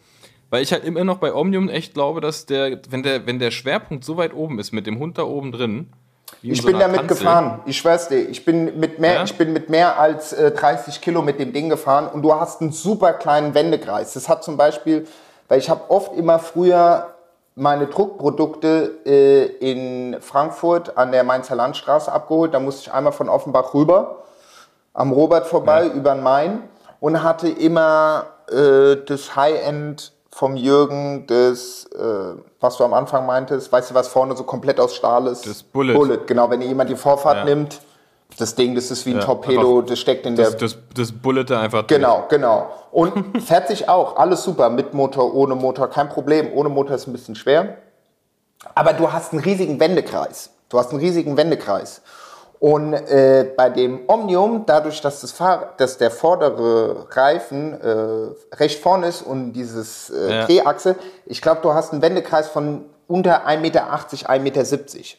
weil 0.51 0.63
ich 0.63 0.73
halt 0.73 0.85
immer 0.85 1.05
noch 1.05 1.19
bei 1.19 1.33
Omnium 1.33 1.69
echt 1.69 1.95
glaube, 1.95 2.21
dass 2.21 2.47
der, 2.47 2.79
wenn 2.91 3.03
der, 3.03 3.27
wenn 3.27 3.39
der 3.39 3.51
Schwerpunkt 3.51 4.05
so 4.05 4.17
weit 4.17 4.35
oben 4.35 4.59
ist, 4.59 4.73
mit 4.73 4.87
dem 4.87 4.99
Hund 4.99 5.17
da 5.17 5.23
oben 5.23 5.53
drin, 5.53 5.93
Ich 6.43 6.61
so 6.61 6.69
bin 6.69 6.79
damit 6.79 6.99
Kanzel, 7.01 7.17
gefahren. 7.19 7.61
Ich 7.67 7.79
schwör's 7.79 8.09
dir. 8.09 8.29
Ich 8.29 8.45
bin 8.45 8.79
mit 8.79 8.99
mehr, 8.99 9.15
Ja? 9.15 9.25
ich 9.25 9.35
bin 9.37 9.53
mit 9.53 9.69
mehr 9.71 9.99
als 9.99 10.33
äh, 10.33 10.51
30 10.51 11.01
Kilo 11.01 11.23
mit 11.23 11.39
dem 11.39 11.53
Ding 11.53 11.69
gefahren 11.69 12.09
und 12.09 12.23
du 12.23 12.35
hast 12.35 12.61
einen 12.61 12.73
super 12.73 13.13
kleinen 13.13 13.55
Wendekreis. 13.55 14.13
Das 14.15 14.29
hat 14.29 14.43
zum 14.45 14.57
Beispiel, 14.57 15.07
weil 15.49 15.59
ich 15.59 15.71
habe 15.71 15.89
oft 15.91 16.15
immer 16.17 16.39
früher 16.39 17.15
meine 17.57 17.87
Druckprodukte 17.89 18.99
äh, 19.05 19.45
in 19.71 20.17
Frankfurt 20.21 20.97
an 20.97 21.13
der 21.13 21.25
Mainzer 21.25 21.55
Landstraße 21.57 22.11
abgeholt. 22.11 22.55
Da 22.55 22.61
musste 22.61 22.83
ich 22.83 22.93
einmal 22.93 23.13
von 23.13 23.29
Offenbach 23.29 23.75
rüber, 23.75 24.25
am 24.95 25.13
Robert 25.13 25.47
vorbei, 25.47 25.87
über 25.89 26.15
den 26.15 26.23
Main 26.23 26.63
und 27.01 27.23
hatte 27.23 27.49
immer 27.49 28.27
äh, 28.51 28.97
das 29.07 29.35
High-End 29.37 30.13
vom 30.33 30.57
Jürgen, 30.57 31.27
das, 31.27 31.87
äh, 31.87 32.35
was 32.61 32.77
du 32.77 32.85
am 32.85 32.95
Anfang 32.95 33.27
meintest, 33.27 33.73
weißt 33.73 33.91
du, 33.91 33.95
was 33.95 34.09
vorne 34.09 34.37
so 34.37 34.45
komplett 34.45 34.79
aus 34.79 34.95
Stahl 34.95 35.27
ist? 35.27 35.47
Das 35.47 35.63
Bullet. 35.63 35.95
Bullet, 35.95 36.19
genau. 36.27 36.49
Wenn 36.51 36.63
jemand 36.63 36.89
die 36.89 36.97
Vorfahrt 36.97 37.39
Ja. 37.39 37.45
nimmt, 37.45 37.81
das 38.39 38.55
Ding, 38.55 38.75
das 38.77 38.91
ist 38.93 39.05
wie 39.07 39.11
ein 39.11 39.19
Ja, 39.19 39.25
Torpedo, 39.25 39.83
das 39.83 39.99
steckt 39.99 40.25
in 40.25 40.37
Das, 40.37 40.51
der... 40.51 40.61
das, 40.61 40.77
das 40.95 41.11
bullete 41.13 41.59
einfach 41.59 41.83
durch. 41.83 42.01
Genau, 42.01 42.27
genau. 42.29 42.71
Und 42.93 43.43
fährt 43.43 43.67
sich 43.69 43.89
auch, 43.89 44.17
alles 44.17 44.45
super, 44.45 44.71
mit 44.71 44.95
Motor, 44.95 45.35
ohne 45.35 45.57
Motor, 45.57 45.89
kein 45.89 46.09
Problem. 46.09 46.51
Ohne 46.55 46.69
Motor 46.69 46.95
ist 46.97 47.09
ein 47.09 47.13
bisschen 47.13 47.35
schwer. 47.35 47.79
Aber 48.75 48.93
du 48.93 49.13
hast 49.13 49.33
einen 49.33 49.43
riesigen 49.43 49.81
Wendekreis. 49.81 50.51
Du 50.69 50.79
hast 50.79 50.91
einen 50.91 51.01
riesigen 51.01 51.37
Wendekreis. 51.37 52.03
Und 52.61 52.93
äh, 52.93 53.51
bei 53.57 53.71
dem 53.71 54.01
Omnium, 54.07 54.65
dadurch, 54.67 55.01
dass, 55.01 55.23
das 55.23 55.33
Fahr 55.33 55.73
dass 55.79 55.97
der 55.97 56.11
vordere 56.11 57.07
Reifen 57.11 57.73
äh, 57.81 58.57
recht 58.57 58.81
vorne 58.83 59.07
ist 59.09 59.23
und 59.23 59.55
dieses 59.55 60.11
äh, 60.11 60.31
Ja. 60.41 60.47
Drehachse, 60.47 60.97
ich 61.25 61.41
glaube, 61.41 61.63
du 61.63 61.73
hast 61.73 61.93
einen 61.95 62.03
Wendekreis 62.03 62.49
von 62.49 62.85
unter 63.09 63.47
1,80 63.49 63.59
Meter, 63.61 63.93
1,70 63.93 64.41
Meter. 64.43 64.61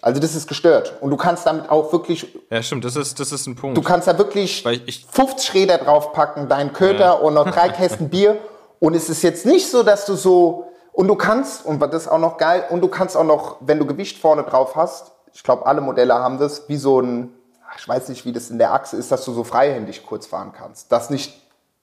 Also 0.04 0.22
das 0.22 0.36
ist 0.36 0.48
gestört. 0.48 0.94
Und 1.02 1.10
du 1.10 1.18
kannst 1.18 1.46
damit 1.48 1.70
auch 1.72 1.92
wirklich 1.92 2.32
Ja, 2.52 2.62
stimmt, 2.62 2.86
das 2.86 2.96
ist, 2.96 3.20
das 3.20 3.32
ist 3.32 3.48
ein 3.48 3.56
Punkt. 3.56 3.76
Du 3.76 3.82
kannst 3.82 4.08
da 4.08 4.18
wirklich 4.20 4.64
Weil 4.64 4.80
ich- 4.86 5.06
50 5.12 5.54
Räder 5.56 5.80
draufpacken, 5.80 6.48
deinen 6.48 6.72
Köter 6.74 7.24
und 7.24 7.34
noch 7.34 7.50
drei 7.50 7.70
Kästen 7.70 8.10
Bier. 8.10 8.38
Und 8.80 8.96
es 8.96 9.10
ist 9.10 9.24
jetzt 9.24 9.46
nicht 9.48 9.70
so, 9.70 9.82
dass 9.84 10.06
du 10.06 10.14
so. 10.14 10.68
Und 10.94 11.08
du 11.08 11.16
kannst, 11.16 11.66
und 11.66 11.82
das 11.82 12.04
ist 12.04 12.08
auch 12.08 12.18
noch 12.20 12.38
geil, 12.38 12.66
und 12.70 12.82
du 12.82 12.88
kannst 12.88 13.18
auch 13.18 13.24
noch, 13.24 13.58
wenn 13.62 13.80
du 13.80 13.86
Gewicht 13.88 14.18
vorne 14.20 14.44
drauf 14.44 14.76
hast, 14.76 15.12
ich 15.34 15.44
glaube, 15.44 15.66
alle 15.66 15.82
Modelle 15.82 16.14
haben 16.14 16.38
das, 16.40 16.68
wie 16.70 16.78
so 16.78 17.02
ein, 17.02 17.30
ich 17.78 17.88
weiß 17.88 18.10
nicht, 18.10 18.26
wie 18.26 18.32
das 18.34 18.50
in 18.50 18.58
der 18.58 18.74
Achse 18.74 18.98
ist, 18.98 19.12
dass 19.12 19.24
du 19.26 19.34
so 19.34 19.44
freihändig 19.44 20.06
kurz 20.06 20.26
fahren 20.28 20.52
kannst. 20.58 20.92
Dass 20.92 21.10
nicht 21.10 21.34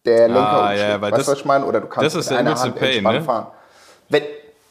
der 0.04 0.28
Lenker 0.28 0.62
Ah, 0.64 0.74
ja, 0.74 1.00
weil 1.00 1.12
weißt 1.12 1.20
das- 1.20 1.26
du, 1.26 1.32
was 1.32 1.38
ich 1.40 1.44
meine? 1.44 1.64
Oder 1.66 1.80
du 1.80 1.86
kannst 1.86 2.14
das 2.14 2.24
ist 2.26 2.30
mit 2.30 2.38
einer 2.38 2.58
Hand 2.58 2.76
Pain, 2.76 3.02
ne? 3.02 3.22
fahren. 3.22 3.46
Wenn, 4.08 4.22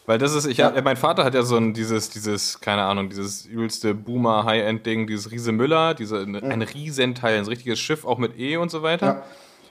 Weil 0.05 0.19
das 0.19 0.33
ist, 0.33 0.45
ich 0.45 0.57
Ja. 0.57 0.73
hab, 0.73 0.83
mein 0.83 0.95
Vater 0.95 1.23
hat 1.25 1.33
ja 1.33 1.43
so 1.43 1.57
ein, 1.57 1.73
dieses, 1.73 2.09
dieses, 2.09 2.61
keine 2.61 2.83
Ahnung, 2.83 3.09
dieses 3.09 3.45
übelste 3.45 3.93
Boomer 3.93 4.45
High-End-Ding, 4.45 5.05
dieses 5.05 5.29
Riese 5.31 5.51
Müller, 5.51 5.93
diese, 5.95 6.19
ein 6.19 6.61
Riesenteil, 6.61 7.37
ein 7.39 7.45
richtiges 7.45 7.77
Schiff, 7.79 8.05
auch 8.05 8.17
mit 8.17 8.37
E 8.39 8.55
und 8.57 8.71
so 8.71 8.83
weiter. 8.83 9.05
Ja. 9.05 9.23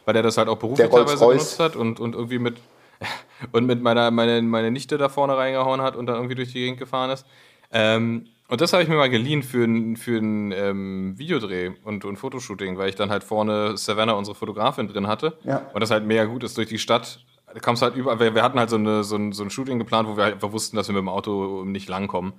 Weil 0.05 0.15
der 0.15 0.23
das 0.23 0.37
halt 0.37 0.49
auch 0.49 0.59
beruflich 0.59 0.89
teilweise 0.91 1.17
benutzt 1.27 1.59
hat 1.59 1.75
und, 1.75 2.01
und 2.01 2.15
irgendwie 2.15 2.39
mit, 2.39 2.59
und 3.53 3.65
mit 3.67 3.81
meiner, 3.83 4.11
meine, 4.11 4.43
meine 4.43 4.71
Nichte 4.71 4.99
da 4.99 5.09
vorne 5.09 5.37
reingehauen 5.37 5.81
hat 5.81 5.97
und 5.97 6.07
dann 6.07 6.17
irgendwie 6.17 6.35
durch 6.35 6.49
die 6.53 6.61
Gegend 6.61 6.79
gefahren 6.79 7.11
ist. 7.11 7.25
Ähm, 7.73 8.29
und 8.49 8.61
das 8.61 8.73
habe 8.73 8.83
ich 8.83 8.89
mir 8.89 8.97
mal 8.97 9.11
geliehen 9.11 9.43
für 9.43 9.65
ein, 9.65 9.97
für 9.97 10.19
ein 10.19 10.53
ähm, 10.53 11.19
Videodreh 11.19 11.73
und, 11.83 12.05
und 12.05 12.17
Fotoshooting, 12.17 12.79
weil 12.79 12.89
ich 12.89 12.95
dann 12.95 13.11
halt 13.11 13.25
vorne 13.25 13.77
Savannah, 13.77 14.13
unsere 14.13 14.37
Fotografin, 14.37 14.87
drin 14.89 15.09
hatte. 15.09 15.37
Ja. 15.43 15.63
Und 15.73 15.81
das 15.81 15.91
halt 15.91 16.05
mega 16.05 16.25
gut 16.25 16.45
ist 16.45 16.57
durch 16.57 16.69
die 16.69 16.79
Stadt. 16.79 17.25
Da 17.53 17.59
kommst 17.61 17.83
halt 17.83 17.97
überall. 17.97 18.21
Wir, 18.21 18.35
wir 18.35 18.43
hatten 18.43 18.59
halt 18.59 18.71
so, 18.71 18.77
eine, 18.77 19.03
so, 19.03 19.17
ein, 19.17 19.33
so 19.33 19.43
ein 19.43 19.51
Shooting 19.51 19.79
geplant, 19.79 20.09
wo 20.09 20.17
wir 20.17 20.25
halt 20.25 20.35
einfach 20.35 20.53
wussten, 20.53 20.77
dass 20.77 20.89
wir 20.89 20.93
mit 20.93 21.01
dem 21.01 21.09
Auto 21.09 21.65
nicht 21.65 21.89
langkommen. 21.89 22.35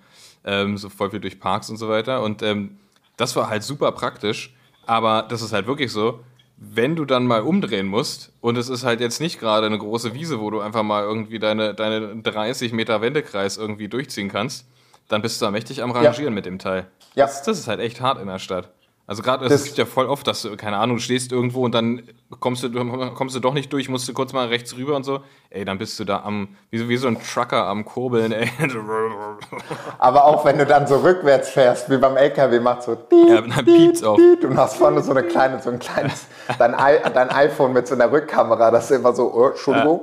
Ähm, 0.46 0.78
so 0.78 0.90
voll 0.90 1.10
viel 1.10 1.20
durch 1.20 1.40
Parks 1.40 1.70
und 1.70 1.78
so 1.78 1.90
weiter. 1.90 2.24
Und 2.24 2.42
ähm, 2.42 2.78
das 3.18 3.36
war 3.36 3.50
halt 3.50 3.64
super 3.64 3.92
praktisch. 3.92 4.54
Aber 4.86 5.24
das 5.24 5.42
ist 5.42 5.52
halt 5.52 5.68
wirklich 5.68 5.92
so, 5.92 6.22
wenn 6.58 6.96
du 6.96 7.06
dann 7.06 7.28
mal 7.28 7.42
umdrehen 7.42 7.86
musst 7.86 8.32
und 8.42 8.58
es 8.58 8.70
ist 8.70 8.84
halt 8.84 9.00
jetzt 9.02 9.22
nicht 9.22 9.40
gerade 9.40 9.68
eine 9.68 9.78
große 9.78 10.14
Wiese, 10.14 10.40
wo 10.40 10.50
du 10.50 10.60
einfach 10.60 10.84
mal 10.84 11.04
irgendwie 11.04 11.38
deine, 11.38 11.74
deine 11.74 12.16
30 12.22 12.72
Meter 12.72 13.02
Wendekreis 13.02 13.58
irgendwie 13.58 13.90
durchziehen 13.90 14.30
kannst, 14.30 14.66
dann 15.08 15.22
bist 15.22 15.42
du 15.42 15.46
da 15.46 15.52
mächtig 15.52 15.82
am 15.84 15.92
Rangieren 15.92 16.34
mit 16.34 16.46
dem 16.46 16.60
Teil. 16.60 16.88
Ja. 17.16 17.26
Das, 17.26 17.44
das 17.44 17.58
ist 17.60 17.68
halt 17.68 17.80
echt 17.80 18.02
hart 18.02 18.20
in 18.22 18.28
der 18.28 18.40
Stadt. 18.40 18.70
Also 19.10 19.24
gerade, 19.24 19.46
es 19.46 19.64
gibt 19.64 19.78
ja 19.78 19.86
voll 19.86 20.08
oft, 20.08 20.28
dass 20.28 20.42
du, 20.42 20.58
keine 20.58 20.76
Ahnung, 20.78 20.98
du 20.98 21.02
stehst 21.02 21.32
irgendwo 21.32 21.64
und 21.64 21.74
dann 21.74 22.04
kommst 22.42 22.62
du, 22.62 22.70
kommst 23.14 23.38
du 23.38 23.40
doch 23.40 23.54
nicht 23.54 23.72
durch, 23.72 23.88
musst 23.88 24.06
du 24.10 24.14
kurz 24.14 24.34
mal 24.34 24.48
rechts 24.50 24.76
rüber 24.76 24.98
und 24.98 25.06
so. 25.06 25.22
Ey, 25.50 25.64
dann 25.64 25.78
bist 25.78 25.98
du 25.98 26.04
da 26.04 26.24
am, 26.24 26.50
wie, 26.72 26.78
so- 26.78 26.90
wie 26.90 26.98
so 26.98 27.08
ein 27.08 27.18
Trucker 27.24 27.68
am 27.68 27.86
Kurbeln, 27.86 28.34
ey. 28.34 28.50
aber 30.00 30.26
auch 30.26 30.44
wenn 30.44 30.58
du 30.58 30.66
dann 30.66 30.88
so 30.88 30.98
rückwärts 30.98 31.50
fährst, 31.50 31.90
wie 31.90 31.98
beim 31.98 32.18
LKW, 32.18 32.60
macht 32.60 32.84
so. 32.84 32.98
Ja, 33.30 33.40
dann 33.42 33.64
piept's 33.66 34.04
auf. 34.04 34.20
Du 34.42 34.56
hast 34.58 34.76
vorne 34.76 35.02
so 35.02 35.12
eine 35.12 35.24
kleine, 35.24 35.62
so 35.62 35.70
ein 35.70 35.80
kleines, 35.80 36.28
dein, 36.60 36.74
I, 36.74 37.00
dein 37.14 37.30
iPhone 37.30 37.72
mit 37.72 37.88
so 37.88 37.96
einer 37.96 38.12
Rückkamera, 38.12 38.72
das 38.72 38.92
ist 38.92 38.98
immer 38.98 39.14
so, 39.14 39.34
oh, 39.34 39.48
Entschuldigung. 39.48 40.02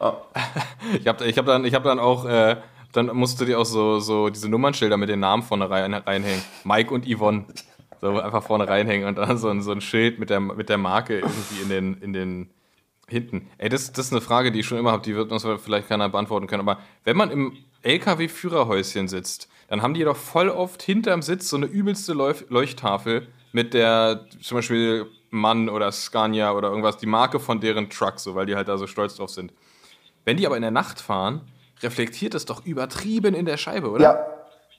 Ich 1.00 1.06
habe 1.08 1.24
ich 1.24 1.38
hab 1.38 1.46
dann, 1.46 1.64
ich 1.64 1.74
hab 1.74 1.82
dann 1.82 1.98
auch, 1.98 2.26
äh, 2.26 2.56
dann 2.96 3.14
musst 3.14 3.40
du 3.40 3.44
dir 3.44 3.58
auch 3.58 3.66
so, 3.66 4.00
so 4.00 4.28
diese 4.30 4.48
Nummernschilder 4.48 4.96
mit 4.96 5.08
den 5.08 5.20
Namen 5.20 5.42
vorne 5.42 5.68
rein, 5.68 5.94
reinhängen. 5.94 6.42
Mike 6.64 6.92
und 6.92 7.06
Yvonne. 7.06 7.44
So 8.00 8.20
einfach 8.20 8.42
vorne 8.42 8.68
reinhängen 8.68 9.08
und 9.08 9.16
dann 9.16 9.38
so 9.38 9.48
ein, 9.48 9.62
so 9.62 9.72
ein 9.72 9.80
Schild 9.80 10.18
mit 10.18 10.30
der, 10.30 10.40
mit 10.40 10.68
der 10.68 10.78
Marke 10.78 11.20
irgendwie 11.20 11.62
in 11.62 11.68
den, 11.68 11.94
in 12.02 12.12
den 12.12 12.50
hinten. 13.08 13.48
Ey, 13.58 13.68
das, 13.68 13.92
das 13.92 14.06
ist 14.06 14.12
eine 14.12 14.20
Frage, 14.20 14.52
die 14.52 14.60
ich 14.60 14.66
schon 14.66 14.78
immer 14.78 14.92
habe, 14.92 15.02
die 15.02 15.14
wird 15.14 15.32
uns 15.32 15.46
vielleicht 15.64 15.88
keiner 15.88 16.08
beantworten 16.08 16.46
können. 16.46 16.68
Aber 16.68 16.80
wenn 17.04 17.16
man 17.16 17.30
im 17.30 17.56
LKW-Führerhäuschen 17.82 19.08
sitzt, 19.08 19.48
dann 19.68 19.82
haben 19.82 19.94
die 19.94 20.04
doch 20.04 20.16
voll 20.16 20.48
oft 20.48 20.82
hinterm 20.82 21.22
Sitz 21.22 21.48
so 21.48 21.56
eine 21.56 21.66
übelste 21.66 22.12
Leuch 22.12 22.44
Leuchttafel 22.48 23.28
mit 23.52 23.74
der 23.74 24.26
zum 24.42 24.58
Beispiel 24.58 25.06
Mann 25.30 25.68
oder 25.68 25.90
Scania 25.92 26.52
oder 26.52 26.68
irgendwas, 26.68 26.98
die 26.98 27.06
Marke 27.06 27.40
von 27.40 27.60
deren 27.60 27.90
Truck, 27.90 28.18
so, 28.18 28.34
weil 28.34 28.46
die 28.46 28.56
halt 28.56 28.68
da 28.68 28.76
so 28.76 28.86
stolz 28.86 29.16
drauf 29.16 29.30
sind. 29.30 29.52
Wenn 30.24 30.36
die 30.36 30.46
aber 30.46 30.56
in 30.56 30.62
der 30.62 30.70
Nacht 30.70 31.00
fahren, 31.00 31.40
reflektiert 31.82 32.34
es 32.34 32.44
doch 32.46 32.64
übertrieben 32.64 33.34
in 33.34 33.46
der 33.46 33.56
Scheibe, 33.56 33.90
oder? 33.90 34.02
Ja. 34.02 34.26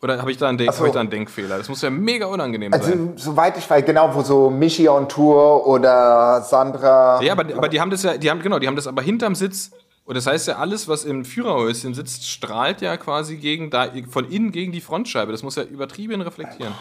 Oder 0.01 0.19
habe 0.19 0.29
ich, 0.31 0.37
da 0.37 0.47
einen 0.47 0.59
Denk- 0.59 0.73
so. 0.73 0.85
ich 0.85 0.91
da 0.91 0.99
einen 0.99 1.09
Denkfehler? 1.09 1.57
Das 1.57 1.69
muss 1.69 1.81
ja 1.81 1.89
mega 1.89 2.27
unangenehm 2.27 2.71
Also, 2.71 2.89
sein. 2.89 3.13
soweit 3.15 3.57
ich 3.57 3.67
weiß, 3.67 3.83
genau, 3.83 4.13
wo 4.13 4.21
so 4.21 4.49
Michi 4.51 4.87
on 4.87 5.09
Tour 5.09 5.65
oder 5.65 6.41
Sandra. 6.41 7.19
Ja, 7.23 7.33
aber, 7.33 7.45
aber 7.55 7.67
die 7.67 7.81
haben 7.81 7.89
das 7.89 8.03
ja, 8.03 8.15
die 8.15 8.29
haben, 8.29 8.39
genau, 8.41 8.59
die 8.59 8.67
haben 8.67 8.75
das 8.75 8.85
aber 8.85 9.01
hinterm 9.01 9.33
Sitz. 9.33 9.71
Und 10.05 10.15
das 10.15 10.27
heißt 10.27 10.47
ja, 10.47 10.57
alles, 10.57 10.87
was 10.87 11.03
im 11.03 11.25
Führerhäuschen 11.25 11.93
sitzt, 11.95 12.29
strahlt 12.29 12.81
ja 12.81 12.95
quasi 12.95 13.37
gegen 13.37 13.69
da, 13.71 13.87
von 14.09 14.29
innen 14.29 14.51
gegen 14.51 14.71
die 14.71 14.81
Frontscheibe. 14.81 15.31
Das 15.31 15.41
muss 15.43 15.55
ja 15.55 15.63
übertrieben 15.63 16.21
reflektieren. 16.21 16.73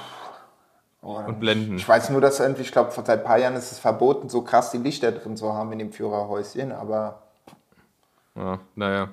Und 1.00 1.40
blenden. 1.40 1.76
Ich 1.76 1.88
weiß 1.88 2.10
nur, 2.10 2.20
dass 2.20 2.38
irgendwie, 2.40 2.62
ich 2.62 2.72
glaube, 2.72 2.90
seit 2.94 3.08
ein 3.08 3.22
paar 3.24 3.38
Jahren 3.38 3.54
ist 3.54 3.72
es 3.72 3.78
verboten, 3.78 4.28
so 4.28 4.42
krass 4.42 4.72
die 4.72 4.78
Lichter 4.78 5.10
drin 5.12 5.36
zu 5.36 5.54
haben 5.54 5.72
in 5.72 5.78
dem 5.78 5.92
Führerhäuschen. 5.92 6.70
Aber 6.72 7.22
Ja, 8.34 8.58
naja. 8.74 9.08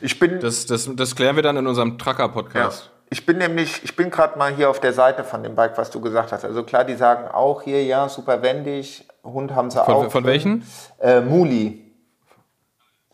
Ich 0.00 0.18
bin, 0.18 0.40
Das, 0.40 0.66
das, 0.66 0.88
das 0.94 1.14
klären 1.16 1.36
wir 1.36 1.42
dann 1.42 1.56
in 1.56 1.66
unserem 1.66 1.90
ja, 1.92 1.96
Trucker-Podcast. 1.96 2.90
ich 3.10 3.24
bin 3.26 3.38
nämlich, 3.38 3.82
ich 3.84 3.96
bin 3.96 4.10
gerade 4.10 4.38
mal 4.38 4.54
hier 4.54 4.70
auf 4.70 4.80
der 4.80 4.92
Seite 4.92 5.24
von 5.24 5.42
dem 5.42 5.54
Bike, 5.54 5.76
was 5.78 5.90
du 5.90 6.00
gesagt 6.00 6.32
hast. 6.32 6.44
Also 6.44 6.62
klar, 6.64 6.84
die 6.84 6.94
sagen 6.94 7.28
auch 7.28 7.62
hier, 7.62 7.84
ja, 7.84 8.08
super 8.08 8.42
wendig. 8.42 9.06
Hund 9.22 9.54
haben 9.54 9.70
sie 9.70 9.80
auch. 9.82 9.86
Von, 9.86 10.10
von 10.10 10.22
drin. 10.24 10.32
welchen? 10.32 10.66
Äh, 10.98 11.20
Muli. 11.20 11.86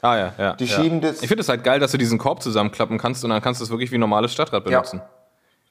Ah 0.02 0.16
ja, 0.16 0.32
ja. 0.38 0.52
Die 0.54 0.66
ja. 0.66 0.76
schieben 0.76 1.00
das- 1.00 1.22
Ich 1.22 1.28
finde 1.28 1.40
es 1.42 1.48
halt 1.48 1.64
geil, 1.64 1.80
dass 1.80 1.90
du 1.92 1.98
diesen 1.98 2.18
Korb 2.18 2.42
zusammenklappen 2.42 2.98
kannst 2.98 3.24
und 3.24 3.30
dann 3.30 3.42
kannst 3.42 3.60
du 3.60 3.64
es 3.64 3.70
wirklich 3.70 3.90
wie 3.90 3.96
ein 3.96 4.00
normales 4.00 4.32
Stadtrad 4.32 4.64
benutzen. 4.64 5.00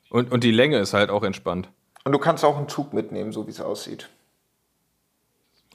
Und, 0.10 0.32
und 0.32 0.44
die 0.44 0.52
Länge 0.52 0.78
ist 0.80 0.94
halt 0.94 1.10
auch 1.10 1.24
entspannt. 1.24 1.70
Und 2.04 2.12
du 2.12 2.20
kannst 2.20 2.44
auch 2.44 2.58
einen 2.58 2.68
Zug 2.70 2.94
mitnehmen, 2.94 3.32
so 3.32 3.48
wie 3.48 3.52
es 3.52 3.62
aussieht. 3.62 4.10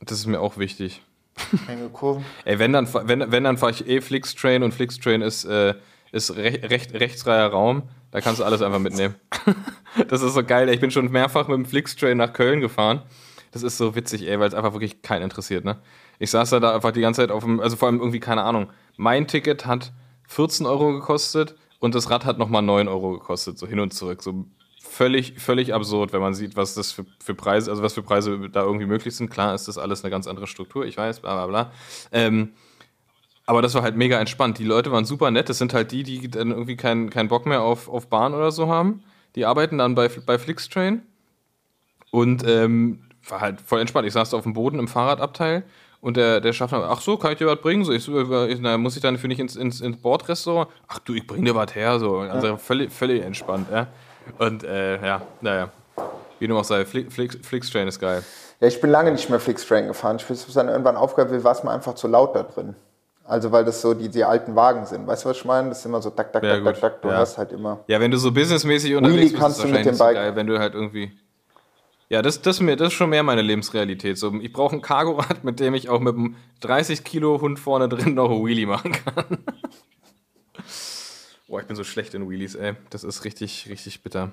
Das 0.03 0.19
ist 0.19 0.27
mir 0.27 0.41
auch 0.41 0.57
wichtig. 0.59 1.03
Enge 1.69 1.89
Kurven. 1.89 2.25
Ey, 2.45 2.59
wenn 2.59 2.73
dann, 2.73 2.89
wenn, 2.93 3.33
wenn 3.33 3.45
dann 3.45 3.57
fahre 3.57 3.73
ich 3.73 3.87
eh 3.89 4.01
Flixtrain 4.01 4.63
und 4.63 4.73
Flixtrain 4.73 5.23
ist, 5.23 5.45
äh, 5.45 5.75
ist 6.13 6.37
re 6.37 6.61
recht, 6.63 6.95
rechtsfreier 6.95 7.49
Raum. 7.49 7.83
Da 8.11 8.21
kannst 8.21 8.41
du 8.41 8.45
alles 8.45 8.63
einfach 8.63 8.79
mitnehmen. 8.79 9.15
das 10.09 10.23
ist 10.23 10.35
so 10.35 10.43
geil. 10.43 10.69
ey. 10.69 10.75
Ich 10.75 10.81
bin 10.81 10.91
schon 10.91 11.11
mehrfach 11.11 11.49
mit 11.49 11.57
dem 11.57 11.65
Flixtrain 11.65 12.17
nach 12.17 12.33
Köln 12.33 12.61
gefahren. 12.61 13.03
Das 13.53 13.63
ist 13.63 13.79
so 13.79 13.95
witzig, 13.95 14.29
ey, 14.29 14.39
weil 14.39 14.49
es 14.49 14.55
einfach 14.55 14.73
wirklich 14.73 15.03
keinen 15.03 15.23
interessiert, 15.23 15.65
ne? 15.65 15.79
Ich 16.19 16.31
saß 16.31 16.51
da, 16.51 16.61
da 16.61 16.75
einfach 16.75 16.93
die 16.93 17.01
ganze 17.01 17.23
Zeit 17.23 17.31
auf 17.31 17.43
dem, 17.43 17.61
also 17.61 17.77
vor 17.77 17.89
allem 17.89 17.99
irgendwie, 17.99 18.21
keine 18.21 18.43
Ahnung. 18.43 18.71
Mein 18.97 19.27
Ticket 19.27 19.67
hat 19.67 19.93
14 20.29 20.67
Euro 20.67 20.93
gekostet 20.93 21.57
und 21.81 21.95
das 21.95 22.11
Rad 22.11 22.25
hat 22.25 22.39
nochmal 22.39 22.63
9 22.63 22.87
Euro 22.89 23.13
gekostet, 23.13 23.59
so 23.59 23.67
hin 23.67 23.81
und 23.81 23.93
zurück. 23.93 24.23
So 24.23 24.45
völlig, 24.81 25.35
völlig 25.39 25.75
absurd, 25.75 26.13
wenn 26.13 26.21
man 26.21 26.35
sieht, 26.35 26.57
was 26.57 26.75
das 26.75 26.93
für, 26.93 27.05
für 27.23 27.35
Preise, 27.35 27.71
also 27.71 27.83
was 27.83 27.95
für 27.95 28.03
Preise 28.03 28.49
da 28.51 28.63
irgendwie 28.63 28.87
möglich 28.87 29.15
sind. 29.15 29.31
Klar 29.31 29.55
ist 29.55 29.69
das 29.69 29.79
alles 29.79 30.03
eine 30.03 30.11
ganz 30.11 30.27
andere 30.27 30.47
Struktur, 30.47 30.85
ich 30.85 30.97
weiß, 30.97 31.21
bla 31.21 31.35
bla 31.35 31.47
bla. 31.47 31.73
Ähm, 32.13 32.53
aber 33.47 33.63
das 33.63 33.75
war 33.75 33.83
halt 33.83 33.97
mega 33.97 34.19
entspannt. 34.19 34.59
Die 34.59 34.65
Leute 34.65 34.93
waren 34.93 35.05
super 35.05 35.31
nett. 35.31 35.49
Das 35.49 35.59
sind 35.59 35.75
halt 35.75 35.91
die, 35.91 36.05
die 36.05 36.31
dann 36.31 36.51
irgendwie 36.51 36.77
keinen 36.77 37.11
keinen 37.11 37.29
Bock 37.29 37.47
mehr 37.47 37.63
auf, 37.63 37.89
auf 37.89 38.09
Bahn 38.09 38.33
oder 38.33 38.53
so 38.53 38.69
haben. 38.69 39.03
Die 39.35 39.45
arbeiten 39.45 39.79
dann 39.79 39.95
bei, 39.95 40.09
bei 40.09 40.39
Flixtrain. 40.39 41.03
Und 42.13 42.45
ähm, 42.47 43.01
war 43.29 43.41
halt 43.41 43.61
voll 43.61 43.81
entspannt. 43.81 44.07
Ich 44.07 44.13
saß 44.13 44.31
da 44.31 44.37
auf 44.37 44.45
dem 44.45 44.53
Boden 44.53 44.79
im 44.79 44.89
Fahrradabteil 44.89 45.65
und 46.01 46.17
der, 46.17 46.41
der 46.41 46.53
Schaffner, 46.53 46.89
ach 46.89 47.01
so, 47.01 47.17
kann 47.17 47.33
ich 47.33 47.39
dir 47.39 47.47
was 47.47 47.61
bringen? 47.61 47.85
So, 47.85 47.93
ich 47.93 48.05
so, 48.05 48.47
ich, 48.47 48.61
na, 48.61 48.79
muss 48.79 48.97
ich 48.97 49.03
dann 49.03 49.19
für 49.19 49.29
nicht 49.29 49.41
ins, 49.41 49.57
ins, 49.57 49.81
ins 49.81 49.99
Bordrestaurant? 49.99 50.69
Ach 50.89 50.99
du, 51.01 51.15
ich 51.15 51.27
bring 51.27 51.45
dir 51.45 51.55
was 51.55 51.75
her. 51.75 51.99
So. 51.99 52.19
Also 52.19 52.57
völlig, 52.57 52.93
völlig 52.93 53.23
entspannt, 53.23 53.69
ja. 53.71 53.89
Und 54.39 54.65
äh, 54.65 55.05
ja, 55.05 55.23
naja. 55.41 55.69
Wie 56.39 56.47
du 56.47 56.57
auch 56.59 56.65
sei, 56.65 56.83
Fli- 56.83 57.11
Flix, 57.11 57.37
Flixtrain 57.43 57.87
ist 57.89 58.01
geil. 58.01 58.23
Ja, 58.61 58.69
ich 58.69 58.81
bin 58.81 58.91
lange 58.91 59.13
nicht 59.13 59.29
mehr 59.29 59.41
Flixtrain 59.41 59.87
gefahren. 59.87 60.17
Ich 60.17 60.29
weiß, 60.29 60.47
was 60.49 60.55
dann 60.55 60.69
irgendwann 60.69 60.97
aufgehört 60.97 61.31
wird, 61.31 61.45
war 61.45 61.53
es 61.53 61.63
mir 61.63 61.71
einfach 61.71 61.95
zu 61.95 62.09
laut 62.09 62.35
da 62.35 62.43
drin. 62.43 62.75
Also 63.25 63.53
weil 63.53 63.65
das 63.65 63.81
so 63.81 63.95
die, 63.95 64.09
die 64.09 64.25
alten 64.25 64.57
Wagen 64.57 64.87
sind. 64.87 65.07
Weißt 65.07 65.25
du, 65.25 65.29
was 65.29 65.37
ich 65.37 65.45
meine? 65.45 65.69
Das 65.69 65.79
ist 65.81 65.87
immer 65.87 66.03
so 66.03 66.11
tak, 66.11 66.33
tak, 66.33 66.43
Ja, 66.43 66.55
tak, 66.55 66.65
gut. 66.65 66.73
tak, 66.75 66.81
tak. 66.81 67.03
Du 67.03 67.09
Ja. 67.09 67.19
hast 67.19 67.39
halt 67.39 67.53
immer. 67.53 67.81
Ja, 67.87 68.01
wenn 68.01 68.11
du 68.11 68.17
so 68.17 68.33
businessmäßig 68.33 68.95
unterwegs 68.97 69.17
Wheelie 69.17 69.31
bist, 69.31 69.41
kannst 69.41 69.59
ist 69.59 69.65
du 69.65 69.69
mit 69.71 69.85
dem 69.87 69.95
so 69.95 70.05
Bike. 70.05 70.15
geil, 70.17 70.35
wenn 70.37 70.47
du 70.47 70.59
halt 70.59 70.75
irgendwie. 70.75 71.13
Ja, 72.09 72.23
das, 72.23 72.43
das, 72.43 72.59
mir, 72.61 72.75
das 72.75 72.89
ist 72.89 72.95
schon 72.95 73.11
mehr 73.11 73.23
meine 73.23 73.43
Lebensrealität. 73.43 74.19
So, 74.19 74.35
ich 74.35 74.53
brauche 74.53 74.75
ein 74.75 74.83
Cargorad, 74.83 75.45
mit 75.45 75.61
dem 75.61 75.75
ich 75.75 75.89
auch 75.89 76.01
mit 76.01 76.17
einem 76.17 76.35
30 76.61 77.05
Kilo 77.05 77.41
Hund 77.41 77.61
vorne 77.61 77.89
drin 77.89 78.15
noch 78.15 78.31
ein 78.31 78.45
Wheelie 78.45 78.67
machen 78.67 78.93
kann. 78.93 79.39
Boah, 81.51 81.61
ich 81.61 81.67
bin 81.67 81.75
so 81.75 81.83
schlecht 81.83 82.15
in 82.15 82.31
Wheelies, 82.31 82.55
ey. 82.55 82.75
Das 82.91 83.03
ist 83.03 83.25
richtig, 83.25 83.67
richtig 83.69 84.05
bitter. 84.05 84.31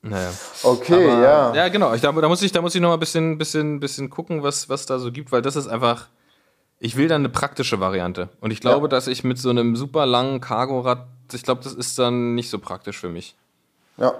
Naja. 0.00 0.30
Okay, 0.62 1.10
Aber, 1.10 1.22
ja. 1.22 1.54
Ja, 1.54 1.68
genau. 1.68 1.92
Ich, 1.92 2.00
da, 2.00 2.10
da 2.10 2.26
muss 2.26 2.40
ich, 2.40 2.52
da 2.52 2.62
muss 2.62 2.74
ich 2.74 2.80
noch 2.80 2.88
mal 2.88 2.94
ein 2.94 3.00
bisschen, 3.00 3.36
bisschen, 3.36 3.80
bisschen 3.80 4.08
gucken, 4.08 4.42
was, 4.42 4.70
was 4.70 4.86
da 4.86 4.98
so 4.98 5.12
gibt, 5.12 5.30
weil 5.30 5.42
das 5.42 5.56
ist 5.56 5.68
einfach. 5.68 6.08
Ich 6.80 6.96
will 6.96 7.06
dann 7.06 7.20
eine 7.20 7.28
praktische 7.28 7.80
Variante. 7.80 8.30
Und 8.40 8.50
ich 8.50 8.60
glaube, 8.60 8.86
Ja. 8.86 8.88
dass 8.88 9.08
ich 9.08 9.24
mit 9.24 9.36
so 9.38 9.50
einem 9.50 9.76
super 9.76 10.06
langen 10.06 10.40
Cargorad, 10.40 11.06
ich 11.32 11.42
glaube, 11.42 11.62
das 11.62 11.74
ist 11.74 11.98
dann 11.98 12.34
nicht 12.34 12.48
so 12.48 12.58
praktisch 12.58 12.96
für 12.98 13.10
mich. 13.10 13.34
Ja. 13.98 14.14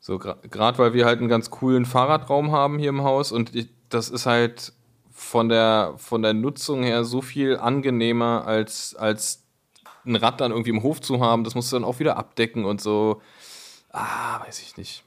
So, 0.00 0.18
gerade 0.18 0.78
weil 0.78 0.94
wir 0.94 1.04
halt 1.04 1.18
einen 1.18 1.28
ganz 1.28 1.50
coolen 1.50 1.84
Fahrradraum 1.84 2.50
haben 2.50 2.78
hier 2.78 2.88
im 2.88 3.02
Haus 3.02 3.30
und 3.30 3.54
ich, 3.54 3.68
das 3.90 4.08
ist 4.08 4.24
halt 4.24 4.72
von 5.10 5.50
der, 5.50 5.94
von 5.98 6.22
der 6.22 6.32
Nutzung 6.32 6.82
her 6.82 7.04
so 7.04 7.20
viel 7.20 7.58
angenehmer, 7.58 8.44
als, 8.46 8.94
als 8.94 9.41
ein 10.04 10.16
Rad 10.16 10.40
dann 10.40 10.50
irgendwie 10.52 10.70
im 10.70 10.82
Hof 10.82 11.00
zu 11.00 11.20
haben. 11.20 11.44
Das 11.44 11.54
musst 11.54 11.70
du 11.72 11.76
dann 11.76 11.84
auch 11.84 11.98
wieder 11.98 12.16
abdecken 12.16 12.64
und 12.64 12.80
so. 12.80 13.20
Ah, 13.90 14.40
weiß 14.46 14.60
ich 14.62 14.76
nicht. 14.76 15.04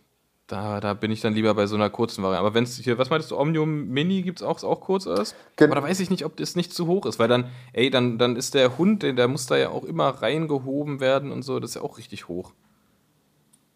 Da, 0.47 0.79
da 0.79 0.93
bin 0.93 1.09
ich 1.09 1.21
dann 1.21 1.33
lieber 1.33 1.55
bei 1.55 1.65
so 1.65 1.75
einer 1.75 1.89
kurzen 1.89 2.21
Variante. 2.23 2.45
Aber 2.45 2.53
wenn 2.53 2.65
es 2.65 2.77
hier, 2.77 2.99
was 2.99 3.09
meintest 3.09 3.31
du, 3.31 3.37
Omnium 3.39 3.87
Mini 3.87 4.21
gibt 4.21 4.41
es 4.41 4.45
auch, 4.45 4.63
auch 4.63 4.79
kurz 4.79 5.07
ist? 5.07 5.35
Gen- 5.55 5.71
Aber 5.71 5.81
da 5.81 5.87
weiß 5.87 5.99
ich 5.99 6.11
nicht, 6.11 6.23
ob 6.23 6.37
das 6.37 6.55
nicht 6.55 6.71
zu 6.71 6.85
hoch 6.85 7.07
ist, 7.07 7.17
weil 7.17 7.27
dann, 7.27 7.49
ey, 7.73 7.89
dann, 7.89 8.19
dann 8.19 8.35
ist 8.35 8.53
der 8.53 8.77
Hund, 8.77 9.01
der, 9.01 9.27
muss 9.27 9.47
da 9.47 9.57
ja 9.57 9.69
auch 9.69 9.83
immer 9.83 10.09
reingehoben 10.09 10.99
werden 10.99 11.31
und 11.31 11.41
so. 11.41 11.59
Das 11.59 11.71
ist 11.71 11.75
ja 11.75 11.81
auch 11.81 11.97
richtig 11.97 12.27
hoch. 12.27 12.53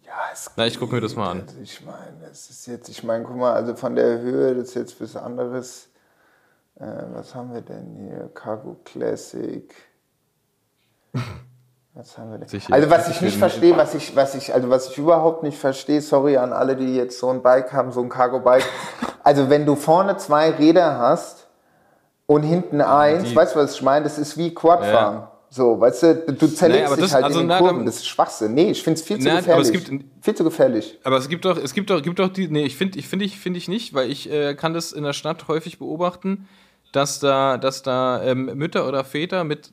Ja, 0.06 0.14
es 0.32 0.52
Na, 0.58 0.68
ich 0.68 0.80
guck 0.80 0.92
mir 0.92 1.02
das 1.02 1.16
mal 1.16 1.32
an. 1.32 1.44
ich 1.64 1.84
meine, 1.84 2.26
es 2.32 2.50
ist 2.52 2.68
jetzt, 2.68 2.88
ich 2.90 3.04
meine, 3.04 3.24
guck 3.24 3.38
mal, 3.38 3.54
also 3.54 3.76
von 3.76 3.96
der 3.96 4.20
Höhe, 4.20 4.54
das 4.54 4.70
ist 4.70 4.76
jetzt 4.76 5.02
was 5.02 5.16
anderes. 5.16 5.90
Äh, 6.76 6.86
was 7.14 7.36
haben 7.36 7.54
wir 7.54 7.62
denn 7.62 7.96
hier? 7.96 8.30
Cargo 8.34 8.76
Classic. 8.86 9.74
Was 11.96 12.18
haben 12.18 12.32
wir 12.32 12.38
denn? 12.38 12.48
Sicher. 12.48 12.72
Also 12.74 12.90
was 12.90 13.10
ich 13.10 13.16
Ich 13.18 13.22
nicht 13.22 13.38
verstehe, 13.38 13.76
was 13.76 13.94
ich, 13.94 14.16
was 14.16 14.34
ich, 14.36 14.54
also 14.54 14.70
was 14.70 14.90
ich 14.92 14.98
überhaupt 14.98 15.44
nicht 15.44 15.58
verstehe, 15.58 16.02
sorry 16.02 16.38
an 16.38 16.54
alle, 16.54 16.76
die 16.78 16.96
jetzt 16.96 17.20
so 17.20 17.30
ein 17.30 17.42
Bike 17.42 17.74
haben, 17.74 17.92
so 17.92 18.02
ein 18.02 18.08
Cargo-Bike. 18.10 18.64
Also 19.24 19.50
wenn 19.50 19.66
du 19.66 19.76
vorne 19.76 20.16
zwei 20.18 20.50
Räder 20.52 20.98
hast 20.98 21.48
und 22.26 22.44
hinten 22.44 22.80
eins, 22.80 23.30
die- 23.30 23.36
weißt 23.36 23.56
du, 23.56 23.60
was 23.60 23.74
ich 23.76 23.82
meine? 23.82 24.04
Das 24.04 24.18
ist 24.18 24.38
wie 24.38 24.54
Quadfahren. 24.54 25.28
So, 25.50 25.82
weißt 25.82 26.04
du, 26.04 26.16
du 26.34 26.48
zerlegst 26.48 26.62
Nee, 26.82 26.86
aber 26.86 26.96
dich 27.02 27.12
halt 27.12 27.24
also 27.26 27.40
in 27.40 27.48
den 27.48 27.50
na, 27.50 27.58
Kurven. 27.58 27.86
Das 27.86 27.96
ist 27.96 28.08
Schwachsinn. 28.08 28.54
Nee, 28.54 28.70
ich 28.70 28.84
finde 28.84 29.00
es 29.00 29.06
viel 29.06 29.18
zu 29.20 29.28
Na, 29.28 29.38
gefährlich. 29.38 29.72
gibt- 29.74 30.06
viel 30.22 30.36
zu 30.36 30.44
gefährlich. 30.44 31.00
Aber 31.04 31.18
es 31.18 31.28
gibt 31.28 31.44
doch, 31.44 31.58
es 31.58 31.74
gibt 31.74 31.90
doch, 31.90 32.02
gibt 32.04 32.20
doch 32.20 32.30
die, 32.30 32.48
nee, 32.48 32.64
ich 32.64 32.78
finde, 32.78 33.00
ich 33.00 33.08
finde, 33.10 33.26
ich 33.26 33.40
finde 33.40 33.58
ich 33.58 33.68
nicht, 33.68 33.94
weil 33.96 34.10
ich 34.12 34.32
äh, 34.32 34.54
kann 34.54 34.74
das 34.76 34.92
in 34.92 35.04
der 35.04 35.14
Stadt 35.14 35.48
häufig 35.48 35.80
beobachten, 35.80 36.48
dass 36.92 37.20
da, 37.20 37.58
dass 37.58 37.82
da 37.82 38.22
ähm, 38.24 38.46
Mütter 38.56 38.88
oder 38.88 39.04
Väter 39.04 39.44
mit 39.44 39.72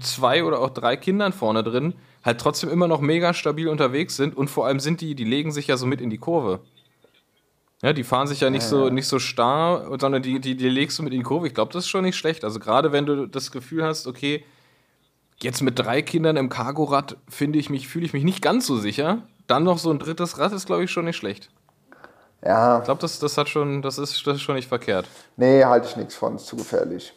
zwei 0.00 0.44
oder 0.44 0.60
auch 0.60 0.70
drei 0.70 0.96
Kindern 0.96 1.32
vorne 1.32 1.62
drin 1.62 1.94
halt 2.24 2.40
trotzdem 2.40 2.70
immer 2.70 2.88
noch 2.88 3.00
mega 3.00 3.32
stabil 3.34 3.68
unterwegs 3.68 4.16
sind 4.16 4.36
und 4.36 4.48
vor 4.48 4.66
allem 4.66 4.80
sind 4.80 5.00
die, 5.00 5.14
die 5.14 5.24
legen 5.24 5.52
sich 5.52 5.68
ja 5.68 5.76
so 5.76 5.86
mit 5.86 6.00
in 6.00 6.10
die 6.10 6.18
Kurve. 6.18 6.60
Ja, 7.82 7.94
die 7.94 8.04
fahren 8.04 8.26
sich 8.26 8.40
ja 8.40 8.50
nicht 8.50 8.62
so 8.64 8.90
nicht 8.90 9.06
so 9.06 9.18
starr, 9.18 9.86
sondern 9.98 10.22
die, 10.22 10.38
die, 10.38 10.54
die 10.54 10.68
legst 10.68 10.98
du 10.98 11.02
mit 11.02 11.14
in 11.14 11.20
die 11.20 11.24
Kurve. 11.24 11.46
Ich 11.46 11.54
glaube, 11.54 11.72
das 11.72 11.84
ist 11.84 11.88
schon 11.88 12.04
nicht 12.04 12.16
schlecht. 12.16 12.44
Also 12.44 12.60
gerade 12.60 12.92
wenn 12.92 13.06
du 13.06 13.26
das 13.26 13.50
Gefühl 13.50 13.84
hast, 13.84 14.06
okay, 14.06 14.44
jetzt 15.42 15.62
mit 15.62 15.78
drei 15.78 16.02
Kindern 16.02 16.36
im 16.36 16.50
Cargorad 16.50 17.16
finde 17.26 17.58
ich 17.58 17.70
mich, 17.70 17.88
fühle 17.88 18.04
ich 18.04 18.12
mich 18.12 18.24
nicht 18.24 18.42
ganz 18.42 18.66
so 18.66 18.76
sicher. 18.76 19.22
Dann 19.46 19.64
noch 19.64 19.78
so 19.78 19.90
ein 19.90 19.98
drittes 19.98 20.38
Rad 20.38 20.52
ist, 20.52 20.66
glaube 20.66 20.84
ich, 20.84 20.90
schon 20.90 21.06
nicht 21.06 21.16
schlecht. 21.16 21.48
Ja, 22.44 22.78
Ich 22.78 22.84
glaube, 22.84 23.00
das, 23.00 23.18
das 23.18 23.36
hat 23.38 23.48
schon, 23.48 23.80
das 23.82 23.98
ist, 23.98 24.26
das 24.26 24.36
ist 24.36 24.42
schon 24.42 24.54
nicht 24.56 24.68
verkehrt. 24.68 25.06
nee, 25.36 25.64
halte 25.64 25.88
ich 25.88 25.96
nichts 25.96 26.14
von, 26.14 26.36
ist 26.36 26.46
zu 26.46 26.56
gefährlich. 26.56 27.14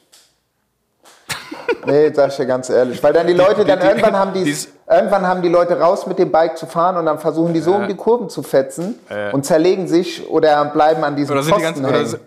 Nee, 1.85 2.11
sag 2.13 2.29
ich 2.29 2.37
dir 2.37 2.45
ganz 2.45 2.69
ehrlich. 2.69 3.01
Weil 3.03 3.13
dann 3.13 3.27
die 3.27 3.33
Leute, 3.33 3.65
dann 3.65 3.79
irgendwann 3.79 4.17
haben 4.17 4.33
die, 4.33 4.55
irgendwann 4.89 5.27
haben 5.27 5.41
die 5.41 5.49
Leute 5.49 5.79
raus 5.79 6.07
mit 6.07 6.19
dem 6.19 6.31
Bike 6.31 6.57
zu 6.57 6.65
fahren 6.65 6.97
und 6.97 7.05
dann 7.05 7.19
versuchen 7.19 7.53
die 7.53 7.59
so 7.59 7.75
um 7.75 7.87
die 7.87 7.95
Kurven 7.95 8.29
zu 8.29 8.43
fetzen 8.43 8.95
und 9.31 9.45
zerlegen 9.45 9.87
sich 9.87 10.27
oder 10.29 10.65
bleiben 10.65 11.03
an 11.03 11.15
diesem 11.15 11.33
Oder 11.33 11.43
sind, 11.43 11.57
die 11.57 11.83
hängen. 11.83 12.19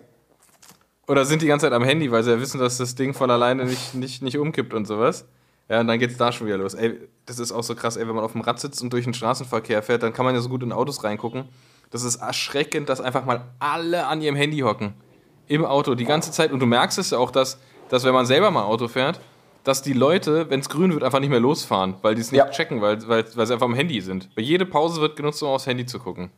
oder 1.06 1.24
sind 1.24 1.42
die 1.42 1.46
ganze 1.46 1.66
Zeit 1.66 1.72
am 1.72 1.84
Handy, 1.84 2.10
weil 2.10 2.22
sie 2.22 2.32
ja 2.32 2.40
wissen, 2.40 2.60
dass 2.60 2.78
das 2.78 2.94
Ding 2.94 3.14
von 3.14 3.30
alleine 3.30 3.64
nicht, 3.64 3.94
nicht, 3.94 4.22
nicht 4.22 4.38
umkippt 4.38 4.74
und 4.74 4.86
sowas. 4.86 5.24
Ja, 5.68 5.80
und 5.80 5.88
dann 5.88 5.98
geht's 5.98 6.16
da 6.16 6.30
schon 6.30 6.46
wieder 6.46 6.58
los. 6.58 6.74
Ey, 6.74 7.00
das 7.24 7.38
ist 7.38 7.50
auch 7.50 7.64
so 7.64 7.74
krass, 7.74 7.96
ey, 7.96 8.06
wenn 8.06 8.14
man 8.14 8.24
auf 8.24 8.32
dem 8.32 8.40
Rad 8.40 8.60
sitzt 8.60 8.82
und 8.82 8.92
durch 8.92 9.04
den 9.04 9.14
Straßenverkehr 9.14 9.82
fährt, 9.82 10.02
dann 10.02 10.12
kann 10.12 10.24
man 10.24 10.34
ja 10.34 10.40
so 10.40 10.48
gut 10.48 10.62
in 10.62 10.72
Autos 10.72 11.02
reingucken. 11.02 11.48
Das 11.90 12.04
ist 12.04 12.16
erschreckend, 12.16 12.88
dass 12.88 13.00
einfach 13.00 13.24
mal 13.24 13.42
alle 13.58 14.06
an 14.06 14.20
ihrem 14.20 14.36
Handy 14.36 14.58
hocken. 14.58 14.94
Im 15.48 15.64
Auto, 15.64 15.94
die 15.94 16.04
ganze 16.04 16.32
Zeit. 16.32 16.52
Und 16.52 16.60
du 16.60 16.66
merkst 16.66 16.98
es 16.98 17.10
ja 17.10 17.18
auch, 17.18 17.30
dass, 17.30 17.58
dass 17.88 18.04
wenn 18.04 18.14
man 18.14 18.26
selber 18.26 18.50
mal 18.50 18.64
Auto 18.64 18.88
fährt, 18.88 19.20
dass 19.64 19.82
die 19.82 19.92
Leute, 19.94 20.48
wenn 20.50 20.60
es 20.60 20.68
grün 20.68 20.92
wird, 20.92 21.02
einfach 21.02 21.18
nicht 21.18 21.30
mehr 21.30 21.40
losfahren, 21.40 21.96
weil 22.02 22.14
die 22.14 22.20
es 22.20 22.30
nicht 22.30 22.38
Ja. 22.38 22.50
checken, 22.50 22.80
weil, 22.82 22.98
weil, 23.08 23.24
weil 23.34 23.46
sie 23.46 23.52
einfach 23.52 23.66
am 23.66 23.74
Handy 23.74 24.00
sind. 24.00 24.34
Bei 24.36 24.42
jede 24.42 24.64
Pause 24.64 25.00
wird 25.00 25.16
genutzt, 25.16 25.42
um 25.42 25.48
aufs 25.48 25.66
Handy 25.66 25.84
zu 25.86 25.98
gucken. 25.98 26.30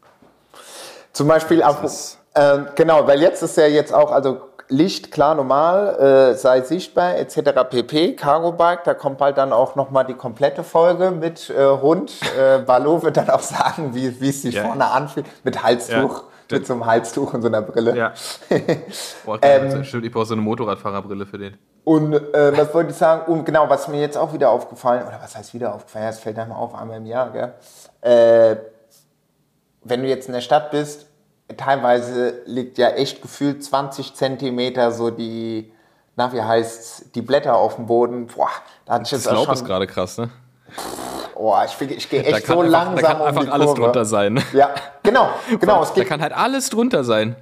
Zum 1.12 1.28
Beispiel, 1.28 1.62
apropos, 1.62 2.18
Ähm, 2.34 2.68
genau, 2.76 3.04
weil 3.06 3.20
jetzt 3.20 3.42
ist 3.42 3.56
ja 3.56 3.66
jetzt 3.66 3.92
auch, 3.92 4.12
also 4.12 4.40
Licht 4.68 5.10
klar 5.10 5.34
normal, 5.34 6.30
äh, 6.32 6.34
sei 6.36 6.60
sichtbar 6.60 7.16
etc. 7.16 7.38
pp. 7.68 8.14
Cargo 8.14 8.52
Bike, 8.52 8.84
da 8.84 8.94
kommt 8.94 9.18
bald 9.18 9.36
dann 9.38 9.52
auch 9.52 9.74
nochmal 9.76 10.04
die 10.04 10.14
komplette 10.14 10.62
Folge 10.62 11.10
mit 11.10 11.50
äh, 11.50 11.66
Hund. 11.68 12.12
Äh, 12.38 12.58
Ballo 12.58 13.02
wird 13.02 13.16
dann 13.16 13.30
auch 13.30 13.40
sagen, 13.56 13.94
wie 13.94 14.20
wie 14.20 14.28
es 14.28 14.42
sich 14.42 14.54
Ja. 14.56 14.64
vorne 14.64 14.86
anfühlt, 14.90 15.26
mit 15.42 15.62
Halstuch, 15.62 15.92
Ja. 16.18 16.22
Mit 16.50 16.66
so 16.66 16.72
einem 16.72 16.86
Halstuch 16.86 17.34
und 17.34 17.42
so 17.42 17.48
einer 17.48 17.62
Brille. 17.62 17.96
Ja. 17.96 18.12
Boah, 19.24 19.38
Ähm, 19.42 19.84
stimmt, 19.84 20.04
ich 20.04 20.12
brauche 20.12 20.26
so 20.26 20.34
eine 20.34 20.42
Motorradfahrerbrille 20.42 21.26
für 21.26 21.38
den. 21.38 21.58
Und 21.84 22.12
äh, 22.14 22.56
was 22.56 22.74
wollte 22.74 22.90
ich 22.90 22.96
sagen? 22.96 23.30
Und 23.32 23.44
genau, 23.44 23.68
was 23.70 23.88
mir 23.88 24.00
jetzt 24.00 24.16
auch 24.16 24.32
wieder 24.32 24.50
aufgefallen, 24.50 25.06
oder 25.06 25.18
was 25.22 25.36
heißt 25.36 25.54
wieder 25.54 25.74
aufgefallen? 25.74 26.04
Ja, 26.04 26.10
es 26.10 26.18
fällt 26.18 26.38
einem 26.38 26.52
auf, 26.52 26.74
einmal 26.74 26.98
im 26.98 27.06
Jahr, 27.06 27.30
gell? 27.30 27.52
Äh, 28.02 28.56
wenn 29.84 30.02
du 30.02 30.08
jetzt 30.08 30.26
in 30.26 30.34
der 30.34 30.40
Stadt 30.42 30.70
bist, 30.70 31.06
teilweise 31.56 32.42
liegt 32.44 32.76
ja 32.78 32.90
echt 32.90 33.22
gefühlt 33.22 33.64
20 33.64 34.14
Zentimeter 34.14 34.92
so 34.92 35.10
die, 35.10 35.72
na, 36.16 36.32
wie 36.32 36.42
heißt's, 36.42 37.06
die 37.14 37.22
Blätter 37.22 37.56
auf 37.56 37.76
dem 37.76 37.86
Boden. 37.86 38.26
Boah, 38.26 38.50
da 38.84 38.94
hatte 38.94 39.04
ich 39.04 39.12
jetzt 39.12 39.26
Das 39.26 39.32
auch 39.32 39.46
Laub 39.46 39.52
ist 39.52 39.60
schon, 39.60 39.68
gerade 39.68 39.86
krass, 39.86 40.18
ne? 40.18 40.28
Boah, 41.38 41.64
ich, 41.64 41.80
ich 41.90 42.10
gehe 42.10 42.22
Da 42.22 42.30
echt 42.36 42.46
kann 42.46 42.56
so 42.56 42.62
einfach, 42.62 42.72
langsam 42.72 42.96
da 43.02 43.08
kann 43.08 43.20
um 43.20 43.26
einfach 43.28 43.44
die 43.44 43.50
alles 43.50 43.66
Kurve. 43.68 43.80
drunter 43.82 44.04
sein. 44.04 44.42
Ja, 44.52 44.70
genau, 45.02 45.30
genau. 45.60 45.82
Es 45.82 45.88
Da 45.88 45.94
geht 45.94 46.08
kann 46.08 46.20
halt 46.20 46.32
alles 46.32 46.68
drunter 46.68 47.04
sein. 47.04 47.36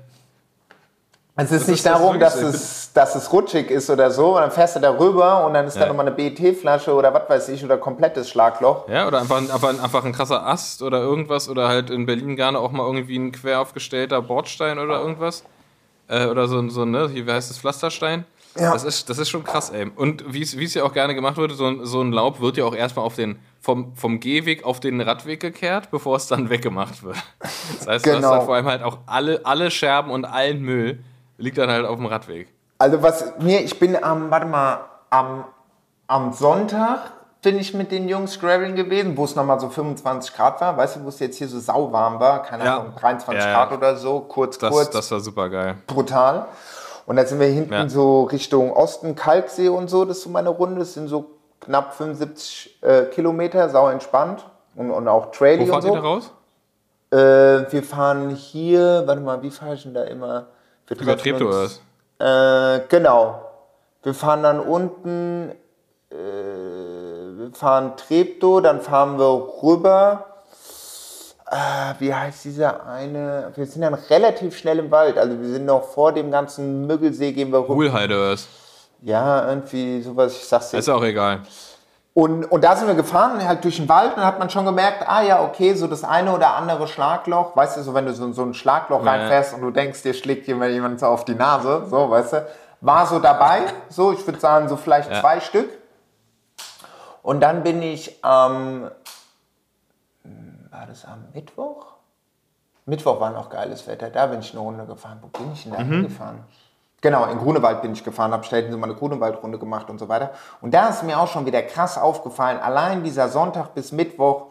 Es 1.38 1.50
ist 1.52 1.62
Das 1.62 1.68
nicht 1.68 1.76
ist- 1.78 1.86
das 1.86 1.92
darum, 1.92 2.14
wirklich 2.18 2.32
dass 2.32 2.42
es, 2.42 2.92
dass 2.94 3.14
es 3.14 3.30
rutschig 3.30 3.70
ist 3.70 3.90
oder 3.90 4.10
so, 4.10 4.36
und 4.36 4.40
dann 4.40 4.50
fährst 4.50 4.76
du 4.76 4.80
da 4.80 4.90
rüber 4.90 5.44
und 5.44 5.52
dann 5.52 5.66
ist 5.66 5.76
da 5.76 5.80
Ja. 5.82 5.88
nochmal 5.88 6.06
eine 6.06 6.14
BET-Flasche 6.14 6.94
oder 6.94 7.12
was 7.12 7.28
weiß 7.28 7.48
ich 7.50 7.62
oder 7.62 7.76
komplettes 7.76 8.30
Schlagloch. 8.30 8.88
Ja, 8.88 9.06
oder 9.06 9.20
einfach, 9.20 9.36
ein- 9.36 9.50
einfach, 9.50 9.68
ein- 9.68 9.80
einfach 9.80 10.04
ein 10.04 10.12
krasser 10.12 10.46
Ast 10.46 10.80
oder 10.82 10.98
irgendwas 11.00 11.48
oder 11.50 11.68
halt 11.68 11.90
in 11.90 12.06
Berlin 12.06 12.36
gerne 12.36 12.58
auch 12.58 12.70
mal 12.70 12.86
irgendwie 12.86 13.18
ein 13.18 13.32
quer 13.32 13.60
aufgestellter 13.60 14.22
Bordstein 14.22 14.78
oder 14.78 14.98
irgendwas. 15.00 15.44
Äh, 16.08 16.26
oder 16.26 16.46
so, 16.48 16.58
ein- 16.58 16.70
so 16.70 16.84
ne, 16.86 17.08
hier, 17.12 17.26
wie 17.26 17.32
heißt 17.32 17.50
das, 17.50 17.58
Pflasterstein? 17.58 18.24
Ja. 18.58 18.72
Das 18.72 18.84
ist, 18.84 19.08
das 19.10 19.18
ist 19.18 19.28
schon 19.28 19.44
krass, 19.44 19.70
ey. 19.70 19.90
Und 19.94 20.24
wie 20.32 20.42
es 20.42 20.74
ja 20.74 20.82
auch 20.84 20.92
gerne 20.92 21.14
gemacht 21.14 21.36
wird, 21.36 21.52
so 21.52 21.66
ein, 21.66 21.84
so 21.84 22.00
ein 22.02 22.12
Laub 22.12 22.40
wird 22.40 22.56
ja 22.56 22.64
auch 22.64 22.74
erstmal 22.74 23.04
auf 23.04 23.14
den, 23.16 23.38
vom, 23.60 23.94
vom 23.96 24.20
Gehweg 24.20 24.64
auf 24.64 24.80
den 24.80 25.00
Radweg 25.00 25.40
gekehrt, 25.40 25.90
bevor 25.90 26.16
es 26.16 26.26
dann 26.26 26.48
weggemacht 26.50 27.02
wird. 27.02 27.16
Das 27.78 27.86
heißt, 27.86 28.06
du 28.06 28.10
Genau. 28.10 28.28
hast 28.30 28.38
dann 28.38 28.46
vor 28.46 28.54
allem 28.54 28.66
halt 28.66 28.82
auch 28.82 28.98
alle, 29.06 29.40
alle 29.44 29.70
Scherben 29.70 30.10
und 30.10 30.24
allen 30.24 30.60
Müll 30.62 31.02
liegt 31.38 31.58
dann 31.58 31.70
halt 31.70 31.84
auf 31.86 31.96
dem 31.96 32.06
Radweg. 32.06 32.48
Also 32.78 33.02
was 33.02 33.24
mir, 33.40 33.60
ich 33.62 33.78
bin 33.78 34.02
am, 34.02 34.30
warte 34.30 34.46
mal, 34.46 34.80
am, 35.10 35.44
am 36.06 36.32
Sonntag 36.32 37.12
bin 37.42 37.58
ich 37.58 37.74
mit 37.74 37.92
den 37.92 38.08
Jungs 38.08 38.40
graveln 38.40 38.74
gewesen, 38.74 39.16
wo 39.16 39.24
es 39.24 39.36
nochmal 39.36 39.60
so 39.60 39.68
25 39.68 40.34
Grad 40.34 40.60
war, 40.60 40.76
weißt 40.76 40.96
du, 40.96 41.04
wo 41.04 41.08
es 41.10 41.20
jetzt 41.20 41.36
hier 41.38 41.46
so 41.46 41.60
sauwarm 41.60 42.18
war, 42.18 42.42
keine 42.42 42.64
Ja. 42.64 42.78
Ahnung, 42.78 42.92
23 42.98 43.44
Ja, 43.44 43.50
ja. 43.50 43.64
Grad 43.64 43.78
oder 43.78 43.96
so, 43.96 44.20
kurz, 44.20 44.58
Das, 44.58 44.70
kurz, 44.72 44.90
das 44.90 45.10
war 45.12 45.20
super 45.20 45.48
geil. 45.48 45.76
brutal. 45.86 46.46
Und 47.06 47.16
dann 47.16 47.26
sind 47.26 47.38
wir 47.40 47.46
hinten 47.46 47.72
Ja. 47.72 47.88
so 47.88 48.24
Richtung 48.24 48.72
Osten, 48.72 49.14
Kalksee 49.14 49.68
und 49.68 49.88
so, 49.88 50.04
das 50.04 50.18
ist 50.18 50.24
so 50.24 50.30
meine 50.30 50.48
Runde, 50.48 50.80
das 50.80 50.94
sind 50.94 51.08
so 51.08 51.30
knapp 51.60 51.94
75 51.94 52.82
äh, 52.82 53.02
Kilometer, 53.04 53.68
sau 53.68 53.88
entspannt 53.88 54.44
und, 54.74 54.90
und 54.90 55.08
auch 55.08 55.26
Wo 55.26 55.30
Trailing 55.30 55.62
und 55.62 55.68
fahrt 55.68 55.82
so. 55.84 55.88
ihr 55.90 55.94
da 55.94 56.00
raus? 56.00 56.30
Äh, 57.12 57.16
wir 57.72 57.82
fahren 57.82 58.30
hier, 58.30 59.04
warte 59.06 59.20
mal, 59.20 59.40
wie 59.42 59.50
fahre 59.50 59.74
ich 59.74 59.84
denn 59.84 59.94
da 59.94 60.02
immer? 60.04 60.46
Wir 60.88 61.00
Über 61.00 61.16
Treptow 61.16 61.48
oder 61.48 61.64
was? 61.64 61.80
Äh, 62.18 62.80
genau. 62.88 63.40
Wir 64.02 64.14
fahren 64.14 64.42
dann 64.42 64.60
unten, 64.60 65.52
äh, 66.10 66.14
wir 66.14 67.50
fahren 67.52 67.92
Treptow, 67.96 68.60
dann 68.60 68.80
fahren 68.80 69.18
wir 69.18 69.48
rüber. 69.62 70.26
Äh, 71.50 71.94
wie 72.00 72.12
heißt 72.12 72.44
dieser 72.44 72.86
eine? 72.86 73.52
Wir 73.54 73.66
sind 73.66 73.82
dann 73.82 73.94
relativ 73.94 74.56
schnell 74.58 74.80
im 74.80 74.90
Wald. 74.90 75.16
Also 75.16 75.40
wir 75.40 75.48
sind 75.48 75.64
noch 75.66 75.84
vor 75.84 76.12
dem 76.12 76.30
ganzen 76.30 76.86
Müggelsee, 76.86 77.32
gehen 77.32 77.52
wir 77.52 77.60
rüber. 77.60 77.74
Ruhlheide 77.74 78.16
oder 78.16 78.32
was? 78.32 78.48
Ja, 79.02 79.48
irgendwie 79.48 80.02
sowas, 80.02 80.34
ich 80.34 80.48
sag's 80.48 80.70
dir. 80.70 80.78
Ist 80.78 80.88
auch 80.88 81.04
egal. 81.04 81.40
Und, 82.14 82.46
und 82.46 82.64
da 82.64 82.74
sind 82.74 82.88
wir 82.88 82.94
gefahren, 82.94 83.46
halt 83.46 83.62
durch 83.62 83.76
den 83.76 83.88
Wald, 83.90 84.12
und 84.12 84.16
dann 84.16 84.24
hat 84.24 84.38
man 84.38 84.48
schon 84.48 84.64
gemerkt, 84.64 85.04
ah 85.06 85.22
ja, 85.22 85.44
okay, 85.44 85.74
so 85.74 85.86
das 85.86 86.02
eine 86.02 86.32
oder 86.32 86.54
andere 86.54 86.88
Schlagloch, 86.88 87.54
weißt 87.54 87.76
du, 87.76 87.82
so 87.82 87.92
wenn 87.92 88.06
du 88.06 88.14
so, 88.14 88.32
so 88.32 88.42
ein 88.42 88.54
Schlagloch 88.54 89.04
Ja. 89.04 89.10
reinfährst 89.10 89.52
und 89.52 89.60
du 89.60 89.70
denkst, 89.70 90.02
dir 90.02 90.14
schlägt 90.14 90.46
jemand, 90.48 90.72
jemand 90.72 90.98
so 90.98 91.06
auf 91.06 91.26
die 91.26 91.34
Nase, 91.34 91.84
so, 91.90 92.08
weißt 92.10 92.32
du, 92.32 92.46
war 92.80 93.06
so 93.06 93.18
dabei, 93.18 93.64
so, 93.90 94.12
ich 94.12 94.26
würde 94.26 94.40
sagen, 94.40 94.68
so 94.70 94.76
vielleicht 94.76 95.10
Ja. 95.10 95.20
zwei 95.20 95.40
Stück. 95.40 95.68
Und 97.22 97.40
dann 97.40 97.62
bin 97.62 97.82
ich 97.82 98.24
am, 98.24 98.84
hm, 98.84 98.90
war 100.76 100.86
das 100.86 101.04
am 101.04 101.24
Mittwoch? 101.32 101.86
Mittwoch 102.84 103.18
war 103.20 103.30
noch 103.30 103.50
geiles 103.50 103.86
Wetter, 103.86 104.10
da 104.10 104.26
bin 104.26 104.40
ich 104.40 104.52
eine 104.52 104.60
Runde 104.60 104.84
gefahren. 104.86 105.18
Wo 105.22 105.28
bin 105.28 105.52
ich 105.52 105.64
denn 105.64 105.72
da 105.72 105.80
Mhm. 105.80 105.92
hingefahren? 105.92 106.38
Genau, 107.00 107.26
in 107.26 107.38
Grunewald 107.38 107.82
bin 107.82 107.92
ich 107.92 108.04
gefahren, 108.04 108.32
habe 108.32 108.44
schnell 108.44 108.70
so 108.70 108.78
mal 108.78 108.86
eine 108.88 108.94
Grunewaldrunde 108.98 109.58
gemacht 109.58 109.90
und 109.90 109.98
so 109.98 110.08
weiter. 110.08 110.30
Und 110.60 110.72
da 110.72 110.88
ist 110.88 111.02
mir 111.02 111.18
auch 111.18 111.28
schon 111.28 111.46
wieder 111.46 111.62
krass 111.62 111.98
aufgefallen, 111.98 112.58
allein 112.58 113.02
dieser 113.04 113.28
Sonntag 113.28 113.74
bis 113.74 113.92
Mittwoch, 113.92 114.46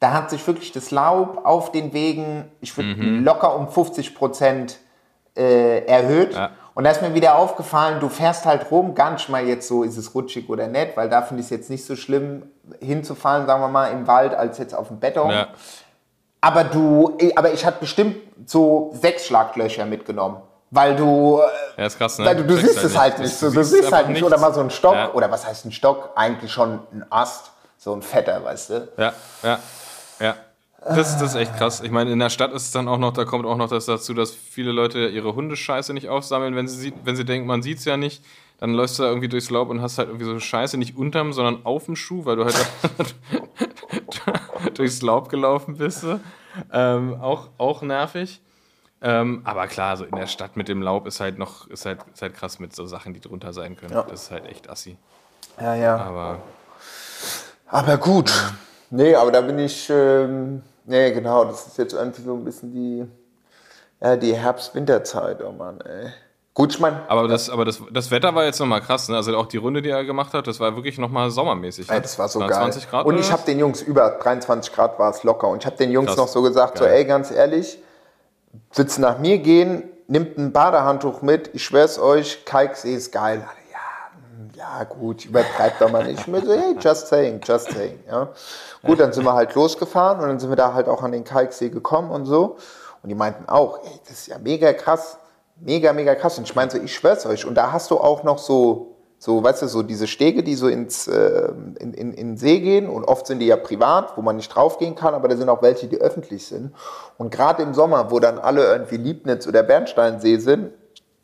da 0.00 0.12
hat 0.12 0.30
sich 0.30 0.46
wirklich 0.46 0.72
das 0.72 0.90
Laub 0.90 1.44
auf 1.46 1.72
den 1.72 1.92
Wegen, 1.92 2.50
ich 2.60 2.76
würde 2.76 2.90
Mhm. 2.94 3.24
locker 3.24 3.54
um 3.56 3.68
50 3.68 4.14
Prozent 4.14 4.78
äh, 5.36 5.84
erhöht. 5.86 6.34
Ja. 6.34 6.50
Und 6.74 6.84
da 6.84 6.90
ist 6.90 7.02
mir 7.02 7.14
wieder 7.14 7.36
aufgefallen, 7.36 8.00
du 8.00 8.08
fährst 8.08 8.46
halt 8.46 8.70
rum, 8.70 8.94
gar 8.94 9.12
nicht 9.12 9.28
mal 9.28 9.44
jetzt 9.46 9.68
so, 9.68 9.84
ist 9.84 9.96
es 9.96 10.14
rutschig 10.14 10.48
oder 10.48 10.66
nett, 10.66 10.96
weil 10.96 11.08
da 11.08 11.22
finde 11.22 11.40
ich 11.40 11.46
es 11.46 11.50
jetzt 11.50 11.70
nicht 11.70 11.84
so 11.84 11.94
schlimm, 11.94 12.50
hinzufallen, 12.80 13.46
sagen 13.46 13.62
wir 13.62 13.68
mal, 13.68 13.92
im 13.92 14.06
Wald, 14.08 14.34
als 14.34 14.58
jetzt 14.58 14.74
auf 14.74 14.88
dem 14.88 14.98
Beton. 14.98 15.30
Ja. 15.30 15.48
Aber 16.40 16.64
du, 16.64 17.16
aber 17.36 17.52
ich 17.52 17.64
hatte 17.64 17.78
bestimmt 17.80 18.16
so 18.44 18.92
sechs 19.00 19.26
Schlaglöcher 19.26 19.86
mitgenommen. 19.86 20.42
Weil 20.70 20.96
du, 20.96 21.40
äh, 21.40 21.80
Ja, 21.80 21.86
ist 21.86 21.96
krass, 21.96 22.18
ne? 22.18 22.24
weil 22.24 22.36
du, 22.36 22.44
du 22.44 22.56
siehst 22.56 22.82
es 22.82 22.98
halt 22.98 23.20
nicht 23.20 23.34
so. 23.34 23.50
Du 23.50 23.62
siehst 23.62 23.92
halt 23.92 24.08
nicht. 24.08 24.22
Oder 24.24 24.38
mal 24.38 24.52
so 24.52 24.60
ein 24.60 24.70
Stock. 24.70 24.94
Ja. 24.94 25.12
Oder 25.12 25.30
was 25.30 25.46
heißt 25.46 25.66
ein 25.66 25.72
Stock? 25.72 26.10
Eigentlich 26.16 26.52
schon 26.52 26.80
ein 26.92 27.06
Ast. 27.10 27.52
So 27.78 27.94
ein 27.94 28.02
fetter, 28.02 28.42
weißt 28.44 28.70
du? 28.70 28.88
Ja, 28.96 29.12
ja, 29.42 29.58
ja. 30.18 30.34
Das, 30.86 31.18
das 31.18 31.30
ist 31.30 31.34
echt 31.36 31.56
krass. 31.56 31.80
Ich 31.80 31.90
meine, 31.90 32.12
in 32.12 32.18
der 32.18 32.30
Stadt 32.30 32.52
ist 32.52 32.64
es 32.64 32.70
dann 32.72 32.88
auch 32.88 32.98
noch, 32.98 33.12
da 33.12 33.24
kommt 33.24 33.46
auch 33.46 33.56
noch 33.56 33.68
das 33.68 33.86
dazu, 33.86 34.12
dass 34.14 34.32
viele 34.32 34.72
Leute 34.72 35.06
ihre 35.08 35.34
Hundescheiße 35.34 35.94
nicht 35.94 36.08
aufsammeln, 36.08 36.54
wenn 36.56 36.68
sie, 36.68 36.76
sieht- 36.90 36.94
wenn 37.04 37.16
sie 37.16 37.24
denken, 37.24 37.46
man 37.46 37.62
sieht 37.62 37.78
es 37.78 37.84
ja 37.84 37.96
nicht. 37.96 38.24
Dann 38.58 38.72
läufst 38.74 38.98
du 38.98 39.02
da 39.02 39.08
irgendwie 39.08 39.28
durchs 39.28 39.50
Laub 39.50 39.68
und 39.70 39.80
hast 39.82 39.98
halt 39.98 40.08
irgendwie 40.08 40.26
so 40.26 40.38
Scheiße 40.38 40.76
nicht 40.78 40.96
unterm, 40.96 41.32
sondern 41.32 41.64
auf 41.66 41.86
dem 41.86 41.96
Schuh, 41.96 42.24
weil 42.24 42.36
du 42.36 42.44
halt 42.44 42.54
durchs 44.74 45.02
Laub 45.02 45.28
gelaufen 45.28 45.76
bist. 45.76 46.04
Ähm, 46.72 47.20
auch, 47.20 47.48
auch 47.58 47.82
nervig. 47.82 48.40
Ähm, 49.02 49.42
aber 49.44 49.66
klar, 49.66 49.96
so 49.96 50.04
in 50.04 50.14
der 50.16 50.26
Stadt 50.26 50.56
mit 50.56 50.68
dem 50.68 50.80
Laub 50.82 51.06
ist 51.06 51.20
halt 51.20 51.38
noch, 51.38 51.68
ist 51.68 51.84
halt, 51.84 51.98
ist 52.12 52.22
halt 52.22 52.34
krass 52.34 52.58
mit 52.58 52.74
so 52.74 52.86
Sachen, 52.86 53.12
die 53.12 53.20
drunter 53.20 53.52
sein 53.52 53.76
können. 53.76 53.92
Das 54.08 54.24
ist 54.24 54.30
halt 54.30 54.46
echt 54.46 54.70
assi. 54.70 54.96
Ja, 55.60 55.74
ja. 55.74 55.96
Aber 55.96 56.38
Aber 57.68 57.96
gut. 57.98 58.32
Nee, 58.90 59.14
aber 59.14 59.30
da 59.32 59.40
bin 59.40 59.58
ich, 59.58 59.90
ähm, 59.90 60.62
nee, 60.84 61.12
genau, 61.12 61.44
das 61.44 61.66
ist 61.66 61.78
jetzt 61.78 61.92
irgendwie 61.92 62.22
so 62.22 62.34
ein 62.34 62.44
bisschen 62.44 62.72
die, 62.72 63.06
ja, 64.00 64.16
die 64.16 64.34
Herbst-Winterzeit, 64.34 65.42
oh 65.42 65.52
Mann, 65.52 65.80
ey. 65.80 66.12
Gut, 66.54 66.72
ich 66.72 66.78
meine, 66.78 67.00
Aber 67.08 67.26
das, 67.26 67.50
aber 67.50 67.64
das, 67.64 67.82
das 67.90 68.12
Wetter 68.12 68.32
war 68.36 68.44
jetzt 68.44 68.60
nochmal 68.60 68.80
krass, 68.80 69.08
ne? 69.08 69.16
Also 69.16 69.36
auch 69.36 69.46
die 69.46 69.56
Runde, 69.56 69.82
die 69.82 69.90
er 69.90 70.04
gemacht 70.04 70.32
hat, 70.34 70.46
das 70.46 70.60
war 70.60 70.76
wirklich 70.76 70.98
nochmal 70.98 71.32
sommermäßig. 71.32 71.88
Ne? 71.88 71.96
Ey, 71.96 72.00
das 72.00 72.16
war 72.16 72.28
so 72.28 72.38
20 72.38 72.82
geil. 72.82 72.90
Grad 72.90 73.06
und 73.06 73.18
ich 73.18 73.32
habe 73.32 73.42
den 73.44 73.58
Jungs 73.58 73.82
über 73.82 74.08
23 74.22 74.72
Grad 74.72 74.96
war 75.00 75.10
es 75.10 75.24
locker. 75.24 75.48
Und 75.48 75.62
ich 75.62 75.66
habe 75.66 75.76
den 75.76 75.90
Jungs 75.90 76.08
Krass. 76.08 76.16
noch 76.16 76.28
so 76.28 76.42
gesagt, 76.42 76.78
so 76.78 76.84
Geil. 76.84 76.98
ey, 76.98 77.04
ganz 77.06 77.32
ehrlich, 77.32 77.82
willst 78.72 78.98
du 78.98 79.02
nach 79.02 79.18
mir 79.18 79.38
gehen, 79.38 79.82
nimmt 80.06 80.38
ein 80.38 80.52
Badehandtuch 80.52 81.22
mit, 81.22 81.50
ich 81.54 81.64
schwör's 81.64 81.98
euch, 81.98 82.44
Kalksee 82.44 82.94
ist 82.94 83.10
geil. 83.10 83.44
Ja, 84.56 84.84
gut, 84.84 85.24
übertreibt 85.24 85.80
doch 85.80 85.90
mal 85.90 86.04
nicht. 86.04 86.20
Ich 86.20 86.26
mir 86.28 86.40
so, 86.40 86.52
hey, 86.52 86.76
just 86.78 87.08
saying, 87.08 87.40
just 87.42 87.72
saying. 87.72 87.98
Ja. 88.08 88.28
Gut, 88.84 89.00
dann 89.00 89.12
sind 89.12 89.24
wir 89.24 89.34
halt 89.34 89.54
losgefahren 89.54 90.20
und 90.20 90.28
dann 90.28 90.38
sind 90.38 90.48
wir 90.48 90.56
da 90.56 90.74
halt 90.74 90.88
auch 90.88 91.02
an 91.02 91.12
den 91.12 91.24
Kalksee 91.24 91.70
gekommen 91.70 92.10
und 92.10 92.26
so. 92.26 92.56
Und 93.02 93.08
die 93.08 93.16
meinten 93.16 93.48
auch, 93.48 93.82
ey, 93.84 94.00
das 94.06 94.20
ist 94.20 94.26
ja 94.28 94.38
mega 94.38 94.72
krass, 94.72 95.18
mega, 95.60 95.92
mega 95.92 96.14
krass. 96.14 96.38
Und 96.38 96.44
ich 96.44 96.54
meinte 96.54 96.76
so, 96.76 96.82
ich 96.82 96.94
schwör's 96.94 97.26
euch. 97.26 97.44
Und 97.46 97.56
da 97.56 97.72
hast 97.72 97.90
du 97.90 97.98
auch 97.98 98.22
noch 98.22 98.38
so, 98.38 98.94
so, 99.18 99.42
weißt 99.42 99.62
du, 99.62 99.66
so 99.66 99.82
diese 99.82 100.06
Stege, 100.06 100.44
die 100.44 100.54
so 100.54 100.68
ins, 100.68 101.08
äh, 101.08 101.48
in, 101.80 101.92
in, 101.92 102.12
in 102.12 102.26
den 102.28 102.36
See 102.36 102.60
gehen. 102.60 102.88
Und 102.88 103.04
oft 103.04 103.26
sind 103.26 103.40
die 103.40 103.46
ja 103.46 103.56
privat, 103.56 104.16
wo 104.16 104.22
man 104.22 104.36
nicht 104.36 104.54
draufgehen 104.54 104.94
kann, 104.94 105.14
aber 105.14 105.26
da 105.26 105.36
sind 105.36 105.48
auch 105.48 105.62
welche, 105.62 105.88
die 105.88 106.00
öffentlich 106.00 106.46
sind. 106.46 106.74
Und 107.18 107.30
gerade 107.30 107.62
im 107.62 107.74
Sommer, 107.74 108.12
wo 108.12 108.20
dann 108.20 108.38
alle 108.38 108.64
irgendwie 108.64 108.98
Liebnitz 108.98 109.48
oder 109.48 109.64
Bernsteinsee 109.64 110.36
sind, 110.36 110.70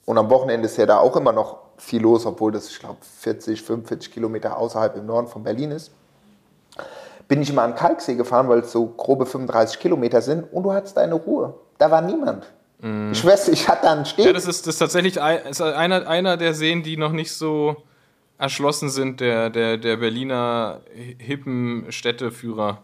und 0.06 0.18
am 0.18 0.28
Wochenende 0.28 0.66
ist 0.66 0.76
ja 0.76 0.86
da 0.86 0.98
auch 0.98 1.14
immer 1.14 1.30
noch 1.30 1.58
viel 1.80 2.02
los, 2.02 2.26
obwohl 2.26 2.52
das, 2.52 2.70
ich 2.70 2.78
glaube, 2.78 2.98
40, 3.20 3.62
45 3.62 4.12
Kilometer 4.12 4.56
außerhalb 4.56 4.96
im 4.96 5.06
Norden 5.06 5.28
von 5.28 5.42
Berlin 5.42 5.72
ist 5.72 5.92
bin 7.30 7.40
ich 7.42 7.48
immer 7.48 7.62
an 7.62 7.70
den 7.70 7.76
Kalksee 7.76 8.16
gefahren, 8.16 8.48
weil 8.48 8.58
es 8.58 8.72
so 8.72 8.86
grobe 8.86 9.24
35 9.24 9.78
Kilometer 9.78 10.20
sind 10.20 10.52
und 10.52 10.64
du 10.64 10.72
hattest 10.72 10.96
deine 10.96 11.14
Ruhe. 11.14 11.54
Da 11.78 11.88
war 11.88 12.02
niemand. 12.02 12.44
Ich 13.12 13.18
schwör's, 13.18 13.44
dir, 13.44 13.52
ich 13.52 13.68
hatte 13.68 13.88
einen 13.88 14.04
Steg. 14.04 14.26
Ja, 14.26 14.32
das 14.32 14.48
ist, 14.48 14.66
das 14.66 14.74
ist 14.74 14.78
tatsächlich 14.80 15.20
ein, 15.20 15.46
ist 15.46 15.62
einer, 15.62 16.08
einer 16.08 16.36
der 16.36 16.54
Seen, 16.54 16.82
die 16.82 16.96
noch 16.96 17.12
nicht 17.12 17.32
so 17.32 17.76
erschlossen 18.36 18.90
sind, 18.90 19.20
der, 19.20 19.48
der, 19.48 19.76
der 19.76 19.98
Berliner 19.98 20.80
hippen 21.18 21.86
Städteführer, 21.90 22.78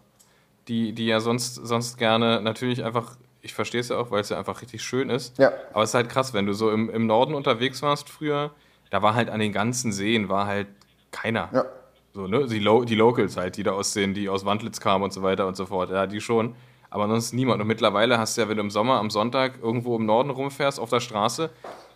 die, 0.68 0.92
die 0.92 1.06
ja 1.06 1.18
sonst, 1.18 1.56
sonst 1.56 1.98
gerne 1.98 2.40
natürlich 2.40 2.84
einfach 2.84 3.16
ich 3.42 3.54
verstehe 3.54 3.80
es 3.80 3.90
ja 3.90 3.96
auch, 3.96 4.10
weil 4.10 4.20
es 4.20 4.28
ja 4.28 4.38
einfach 4.38 4.60
richtig 4.60 4.82
schön 4.82 5.08
ist. 5.08 5.38
Ja. 5.38 5.52
Aber 5.72 5.84
es 5.84 5.90
ist 5.90 5.94
halt 5.94 6.08
krass, 6.08 6.34
wenn 6.34 6.46
du 6.46 6.52
so 6.52 6.70
im, 6.72 6.90
im 6.90 7.06
Norden 7.06 7.32
unterwegs 7.32 7.80
warst 7.80 8.08
früher, 8.08 8.50
da 8.90 9.02
war 9.02 9.14
halt 9.14 9.30
an 9.30 9.40
den 9.40 9.52
ganzen 9.52 9.92
Seen, 9.92 10.28
war 10.28 10.46
halt 10.46 10.68
keiner. 11.10 11.48
Ja. 11.52 11.64
So, 12.12 12.26
ne? 12.26 12.46
Die, 12.46 12.58
Lo 12.58 12.84
die 12.84 12.94
Locals 12.94 13.36
halt, 13.36 13.56
die 13.56 13.62
da 13.62 13.72
aussehen, 13.72 14.14
die 14.14 14.28
aus 14.28 14.44
Wandlitz 14.44 14.80
kamen 14.80 15.04
und 15.04 15.12
so 15.12 15.22
weiter 15.22 15.46
und 15.46 15.56
so 15.56 15.66
fort. 15.66 15.90
Ja, 15.90 16.06
die 16.06 16.20
schon. 16.20 16.54
Aber 16.88 17.08
sonst 17.08 17.34
niemand. 17.34 17.60
Und 17.60 17.66
mittlerweile 17.66 18.18
hast 18.18 18.36
du 18.36 18.42
ja, 18.42 18.48
wenn 18.48 18.56
du 18.56 18.62
im 18.62 18.70
Sommer 18.70 18.94
am 18.94 19.10
Sonntag 19.10 19.58
irgendwo 19.62 19.96
im 19.96 20.06
Norden 20.06 20.30
rumfährst, 20.30 20.80
auf 20.80 20.88
der 20.88 21.00
Straße, 21.00 21.50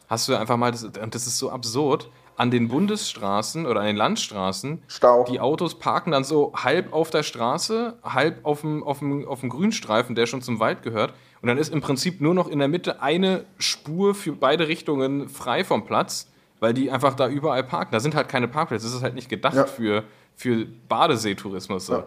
hast 0.09 0.29
du 0.29 0.35
einfach 0.35 0.57
mal, 0.57 0.73
das, 0.73 0.85
und 0.85 1.15
das 1.15 1.27
ist 1.27 1.39
so 1.39 1.51
absurd, 1.51 2.11
an 2.37 2.51
den 2.51 2.69
Bundesstraßen 2.69 3.67
oder 3.67 3.81
an 3.81 3.87
den 3.87 3.97
Landstraßen, 3.97 4.83
Stau. 4.89 5.25
die 5.25 5.41
Autos 5.41 5.79
parken 5.79 6.11
dann 6.13 6.25
so 6.25 6.53
halb 6.57 6.93
auf 6.93 7.11
der 7.11 7.23
Straße, 7.23 7.99
halb 8.03 8.45
auf 8.45 8.63
dem, 8.63 8.83
auf, 8.83 9.01
dem, 9.01 9.29
auf 9.29 9.41
dem 9.41 9.51
Grünstreifen, 9.51 10.15
der 10.15 10.27
schon 10.27 10.41
zum 10.41 10.59
Wald 10.59 10.83
gehört. 10.83 11.13
Und 11.43 11.49
dann 11.49 11.59
ist 11.59 11.73
im 11.73 11.81
Prinzip 11.81 12.21
nur 12.21 12.35
noch 12.35 12.49
in 12.49 12.59
der 12.59 12.69
Mitte 12.69 13.03
eine 13.03 13.45
Spur 13.59 14.15
für 14.15 14.33
beide 14.33 14.69
Richtungen 14.69 15.29
frei 15.29 15.65
vom 15.65 15.85
Platz, 15.85 16.30
weil 16.61 16.75
die 16.75 16.91
einfach 16.91 17.15
da 17.15 17.27
überall 17.29 17.65
parken. 17.65 17.91
Da 17.93 18.01
sind 18.01 18.15
halt 18.15 18.29
keine 18.29 18.47
Parkplätze. 18.49 18.87
Das 18.87 18.95
ist 18.95 19.03
halt 19.03 19.15
nicht 19.15 19.29
gedacht 19.29 19.55
Ja. 19.57 19.65
für, 19.67 20.05
für 20.37 20.67
Badeseetourismus. 20.89 21.87
So. 21.87 21.95
Ja. 21.95 22.05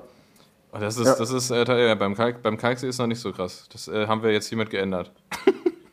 Und 0.72 0.82
das 0.82 0.98
ist, 0.98 1.06
Ja. 1.08 1.16
das 1.16 1.32
ist 1.32 1.52
äh, 1.52 1.96
beim, 2.00 2.16
Kalk, 2.16 2.42
beim 2.42 2.58
Kalksee 2.58 2.88
ist 2.88 2.98
noch 3.00 3.08
nicht 3.08 3.20
so 3.20 3.32
krass. 3.32 3.68
Das 3.72 3.88
äh, 3.88 4.08
haben 4.08 4.24
wir 4.24 4.32
jetzt 4.32 4.48
hiermit 4.48 4.70
geändert. 4.70 5.12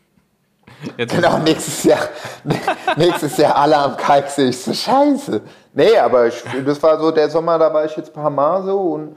jetzt 0.96 1.14
Genau, 1.14 1.38
nächstes 1.38 1.84
Jahr, 1.84 2.08
nächstes 2.96 3.36
Jahr 3.36 3.56
alle 3.56 3.76
am 3.76 3.96
Kalksee. 3.96 4.48
Ich 4.48 4.58
so, 4.58 4.72
scheiße. 4.72 5.40
Nee, 5.74 5.96
aber 5.96 6.28
ich, 6.28 6.42
das 6.64 6.82
war 6.82 6.98
so 6.98 7.10
der 7.10 7.28
Sommer, 7.30 7.58
da 7.58 7.72
war 7.72 7.84
ich 7.84 7.96
jetzt 7.96 8.10
ein 8.10 8.14
paar 8.22 8.30
Mal 8.30 8.62
so 8.64 8.78
und 8.94 9.16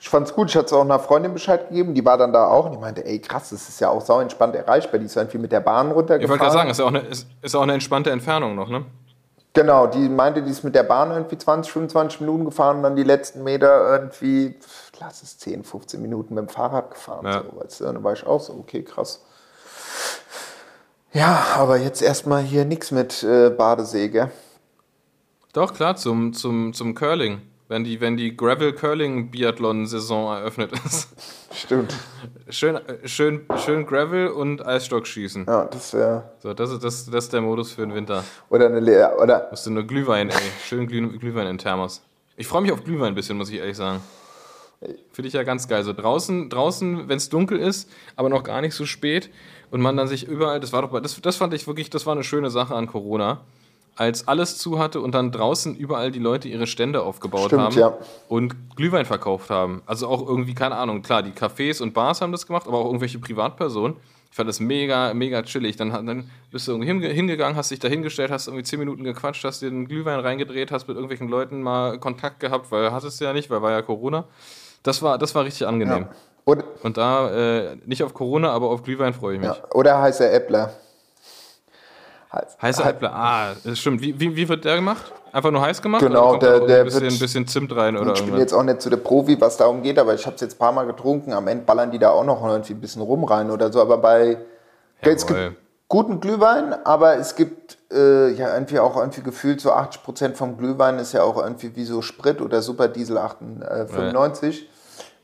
ich 0.00 0.08
fand's 0.08 0.32
gut. 0.32 0.50
Ich 0.50 0.56
hatte 0.56 0.76
auch 0.76 0.82
einer 0.82 0.98
Freundin 0.98 1.32
Bescheid 1.32 1.68
gegeben, 1.68 1.94
die 1.94 2.04
war 2.04 2.16
dann 2.16 2.32
da 2.32 2.46
auch 2.46 2.66
und 2.66 2.72
die 2.72 2.78
meinte, 2.78 3.04
ey 3.04 3.18
krass, 3.18 3.50
das 3.50 3.68
ist 3.68 3.80
ja 3.80 3.88
auch 3.90 4.00
sau 4.00 4.20
entspannt 4.20 4.54
erreichbar. 4.54 5.00
Die 5.00 5.06
ist 5.06 5.16
irgendwie 5.16 5.38
mit 5.38 5.50
der 5.52 5.60
Bahn 5.60 5.88
Ich 5.90 5.96
runtergefahren. 5.96 6.30
wollte 6.30 6.42
gerade 6.42 6.52
sagen, 6.54 6.70
ist 6.70 6.78
ja 6.78 6.84
auch 6.84 6.88
eine, 6.88 7.00
ist, 7.00 7.26
ist 7.42 7.54
auch 7.54 7.62
eine 7.62 7.74
entspannte 7.74 8.10
Entfernung 8.10 8.54
noch, 8.54 8.68
ne? 8.68 8.84
Genau, 9.54 9.88
die 9.88 10.08
meinte, 10.08 10.42
die 10.42 10.50
ist 10.50 10.62
mit 10.62 10.76
der 10.76 10.84
Bahn 10.84 11.10
irgendwie 11.10 11.36
20, 11.36 11.72
25 11.72 12.20
Minuten 12.20 12.44
gefahren 12.44 12.76
und 12.76 12.82
dann 12.84 12.94
die 12.94 13.02
letzten 13.02 13.42
Meter 13.42 13.90
irgendwie, 13.90 14.54
lass 15.00 15.22
es 15.22 15.38
10, 15.38 15.64
15 15.64 16.00
Minuten 16.00 16.34
mit 16.34 16.46
dem 16.46 16.48
Fahrrad 16.48 16.92
gefahren. 16.92 17.26
Ja. 17.26 17.42
So, 17.42 17.60
weißt 17.60 17.80
du? 17.80 17.84
Dann 17.86 18.04
war 18.04 18.12
ich 18.12 18.24
auch 18.24 18.40
so, 18.40 18.52
okay, 18.52 18.84
krass. 18.84 19.24
Ja, 21.12 21.44
aber 21.56 21.78
jetzt 21.78 22.02
erstmal 22.02 22.42
hier 22.42 22.64
nichts 22.64 22.92
mit 22.92 23.24
äh, 23.24 23.50
Badesee, 23.50 24.10
gell? 24.10 24.30
Doch, 25.54 25.74
klar, 25.74 25.96
zum, 25.96 26.34
zum, 26.34 26.72
zum 26.72 26.94
Curling. 26.94 27.40
Wenn 27.68 27.84
die, 27.84 28.00
wenn 28.00 28.16
die 28.16 28.34
Gravel-Curling-Biathlon-Saison 28.34 30.34
eröffnet 30.34 30.72
ist. 30.86 31.08
Stimmt. 31.52 31.94
Schön, 32.48 32.80
schön, 33.04 33.42
schön 33.62 33.84
Gravel 33.84 34.28
und 34.28 34.64
Eisstockschießen. 34.64 35.44
Ja, 35.46 35.66
das 35.66 35.92
wäre. 35.92 36.30
So, 36.38 36.54
das, 36.54 36.70
ist, 36.70 36.82
das, 36.82 37.10
das 37.10 37.24
ist 37.24 37.32
der 37.34 37.42
Modus 37.42 37.72
für 37.72 37.82
den 37.82 37.94
Winter. 37.94 38.24
Oder 38.48 38.66
eine 38.66 38.80
Le 38.80 39.14
oder 39.22 39.48
Musst 39.50 39.66
du 39.66 39.70
nur 39.70 39.82
Glühwein, 39.82 40.30
ey. 40.30 40.36
Schön 40.64 40.86
Glüh, 40.86 41.18
Glühwein 41.18 41.46
in 41.46 41.58
Thermos. 41.58 42.00
Ich 42.38 42.46
freue 42.46 42.62
mich 42.62 42.72
auf 42.72 42.84
Glühwein 42.84 43.08
ein 43.08 43.14
bisschen, 43.14 43.36
muss 43.36 43.50
ich 43.50 43.58
ehrlich 43.58 43.76
sagen. 43.76 44.00
Finde 45.12 45.28
ich 45.28 45.34
ja 45.34 45.42
ganz 45.42 45.68
geil. 45.68 45.82
So 45.82 45.92
draußen, 45.92 46.48
draußen 46.48 47.08
wenn 47.08 47.18
es 47.18 47.28
dunkel 47.28 47.58
ist, 47.58 47.90
aber 48.16 48.30
noch 48.30 48.44
gar 48.44 48.62
nicht 48.62 48.74
so 48.74 48.86
spät 48.86 49.28
und 49.70 49.82
man 49.82 49.96
dann 49.96 50.08
sich 50.08 50.26
überall, 50.26 50.60
das 50.60 50.72
war 50.72 50.82
doch, 50.82 51.02
das, 51.02 51.20
das 51.20 51.36
fand 51.36 51.52
ich 51.52 51.66
wirklich, 51.66 51.90
das 51.90 52.06
war 52.06 52.14
eine 52.14 52.24
schöne 52.24 52.48
Sache 52.48 52.74
an 52.74 52.86
Corona, 52.86 53.42
als 53.98 54.28
alles 54.28 54.56
zu 54.58 54.78
hatte 54.78 55.00
und 55.00 55.12
dann 55.12 55.32
draußen 55.32 55.74
überall 55.76 56.10
die 56.12 56.20
Leute 56.20 56.48
ihre 56.48 56.66
Stände 56.68 57.02
aufgebaut 57.02 57.46
Stimmt, 57.46 57.62
haben 57.62 57.76
ja. 57.78 57.98
und 58.28 58.54
Glühwein 58.76 59.04
verkauft 59.04 59.50
haben. 59.50 59.82
Also 59.86 60.06
auch 60.06 60.26
irgendwie, 60.26 60.54
keine 60.54 60.76
Ahnung, 60.76 61.02
klar, 61.02 61.22
die 61.22 61.32
Cafés 61.32 61.82
und 61.82 61.94
Bars 61.94 62.20
haben 62.20 62.30
das 62.32 62.46
gemacht, 62.46 62.66
aber 62.68 62.78
auch 62.78 62.86
irgendwelche 62.86 63.18
Privatpersonen. 63.18 63.96
Ich 64.30 64.36
fand 64.36 64.48
das 64.48 64.60
mega, 64.60 65.14
mega 65.14 65.42
chillig. 65.42 65.76
Dann, 65.76 65.90
dann 66.06 66.30
bist 66.52 66.68
du 66.68 66.72
irgendwie 66.72 66.90
hinge- 66.90 67.08
hingegangen, 67.12 67.56
hast 67.56 67.70
dich 67.72 67.80
da 67.80 67.88
hingestellt, 67.88 68.30
hast 68.30 68.46
irgendwie 68.46 68.62
zehn 68.62 68.78
Minuten 68.78 69.02
gequatscht, 69.02 69.42
hast 69.44 69.62
dir 69.62 69.66
einen 69.68 69.88
Glühwein 69.88 70.20
reingedreht, 70.20 70.70
hast 70.70 70.86
mit 70.86 70.96
irgendwelchen 70.96 71.28
Leuten 71.28 71.60
mal 71.62 71.98
Kontakt 71.98 72.38
gehabt, 72.38 72.70
weil 72.70 72.92
hattest 72.92 73.20
du 73.20 73.24
ja 73.24 73.32
nicht, 73.32 73.50
weil 73.50 73.62
war 73.62 73.72
ja 73.72 73.82
Corona. 73.82 74.24
Das 74.84 75.02
war, 75.02 75.18
das 75.18 75.34
war 75.34 75.44
richtig 75.44 75.66
angenehm. 75.66 76.02
ja. 76.02 76.08
Oder, 76.44 76.64
Und 76.82 76.96
da, 76.98 77.30
äh, 77.72 77.76
nicht 77.84 78.02
auf 78.04 78.14
Corona, 78.14 78.50
aber 78.52 78.70
auf 78.70 78.82
Glühwein 78.84 79.12
freue 79.12 79.34
ich 79.34 79.40
mich. 79.40 79.48
ja. 79.50 79.56
oder 79.74 80.00
heißer 80.00 80.30
Äppler. 80.32 80.72
Heiß- 82.32 82.60
Heißer 82.60 82.84
Hei- 82.84 82.90
Äppler, 82.90 83.12
ah, 83.14 83.52
das 83.64 83.78
stimmt. 83.78 84.00
Wie, 84.02 84.18
wie, 84.20 84.36
wie 84.36 84.48
wird 84.48 84.64
der 84.64 84.76
gemacht? 84.76 85.12
Einfach 85.32 85.50
nur 85.50 85.62
heiß 85.62 85.80
gemacht? 85.80 86.02
Genau, 86.02 86.36
der- 86.36 86.60
der 86.60 86.78
ein 86.80 86.84
bisschen, 86.84 87.02
wird- 87.02 87.18
bisschen 87.20 87.46
Zimt 87.46 87.74
rein 87.74 87.96
oder 87.96 88.12
Ich 88.14 88.24
bin 88.24 88.36
jetzt 88.36 88.52
auch 88.52 88.62
nicht 88.62 88.82
so 88.82 88.90
der 88.90 88.96
Profi, 88.98 89.40
was 89.40 89.56
darum 89.56 89.82
geht, 89.82 89.98
aber 89.98 90.14
ich 90.14 90.24
habe 90.26 90.34
es 90.34 90.40
jetzt 90.42 90.54
ein 90.56 90.58
paar 90.58 90.72
Mal 90.72 90.86
getrunken. 90.86 91.32
Am 91.32 91.46
Ende 91.48 91.64
ballern 91.64 91.90
die 91.90 91.98
da 91.98 92.10
auch 92.10 92.24
noch 92.24 92.46
irgendwie 92.46 92.74
ein 92.74 92.80
bisschen 92.80 93.02
rum 93.02 93.24
rein 93.24 93.50
oder 93.50 93.72
so. 93.72 93.80
Aber 93.80 93.96
bei 93.98 94.38
es 95.00 95.22
Jawohl. 95.22 95.36
gibt 95.50 95.56
guten 95.88 96.20
Glühwein, 96.20 96.74
aber 96.84 97.16
es 97.16 97.34
gibt 97.34 97.78
äh, 97.90 98.28
ja 98.32 98.52
irgendwie 98.54 98.78
auch 98.78 98.96
irgendwie 98.98 99.22
gefühlt 99.22 99.60
so 99.62 99.72
80 99.72 100.02
Prozent 100.02 100.36
vom 100.36 100.58
Glühwein 100.58 100.98
ist 100.98 101.12
ja 101.14 101.22
auch 101.22 101.42
irgendwie 101.42 101.74
wie 101.76 101.84
so 101.84 102.02
Sprit 102.02 102.42
oder 102.42 102.60
Superdiesel 102.60 103.16
98, 103.16 104.68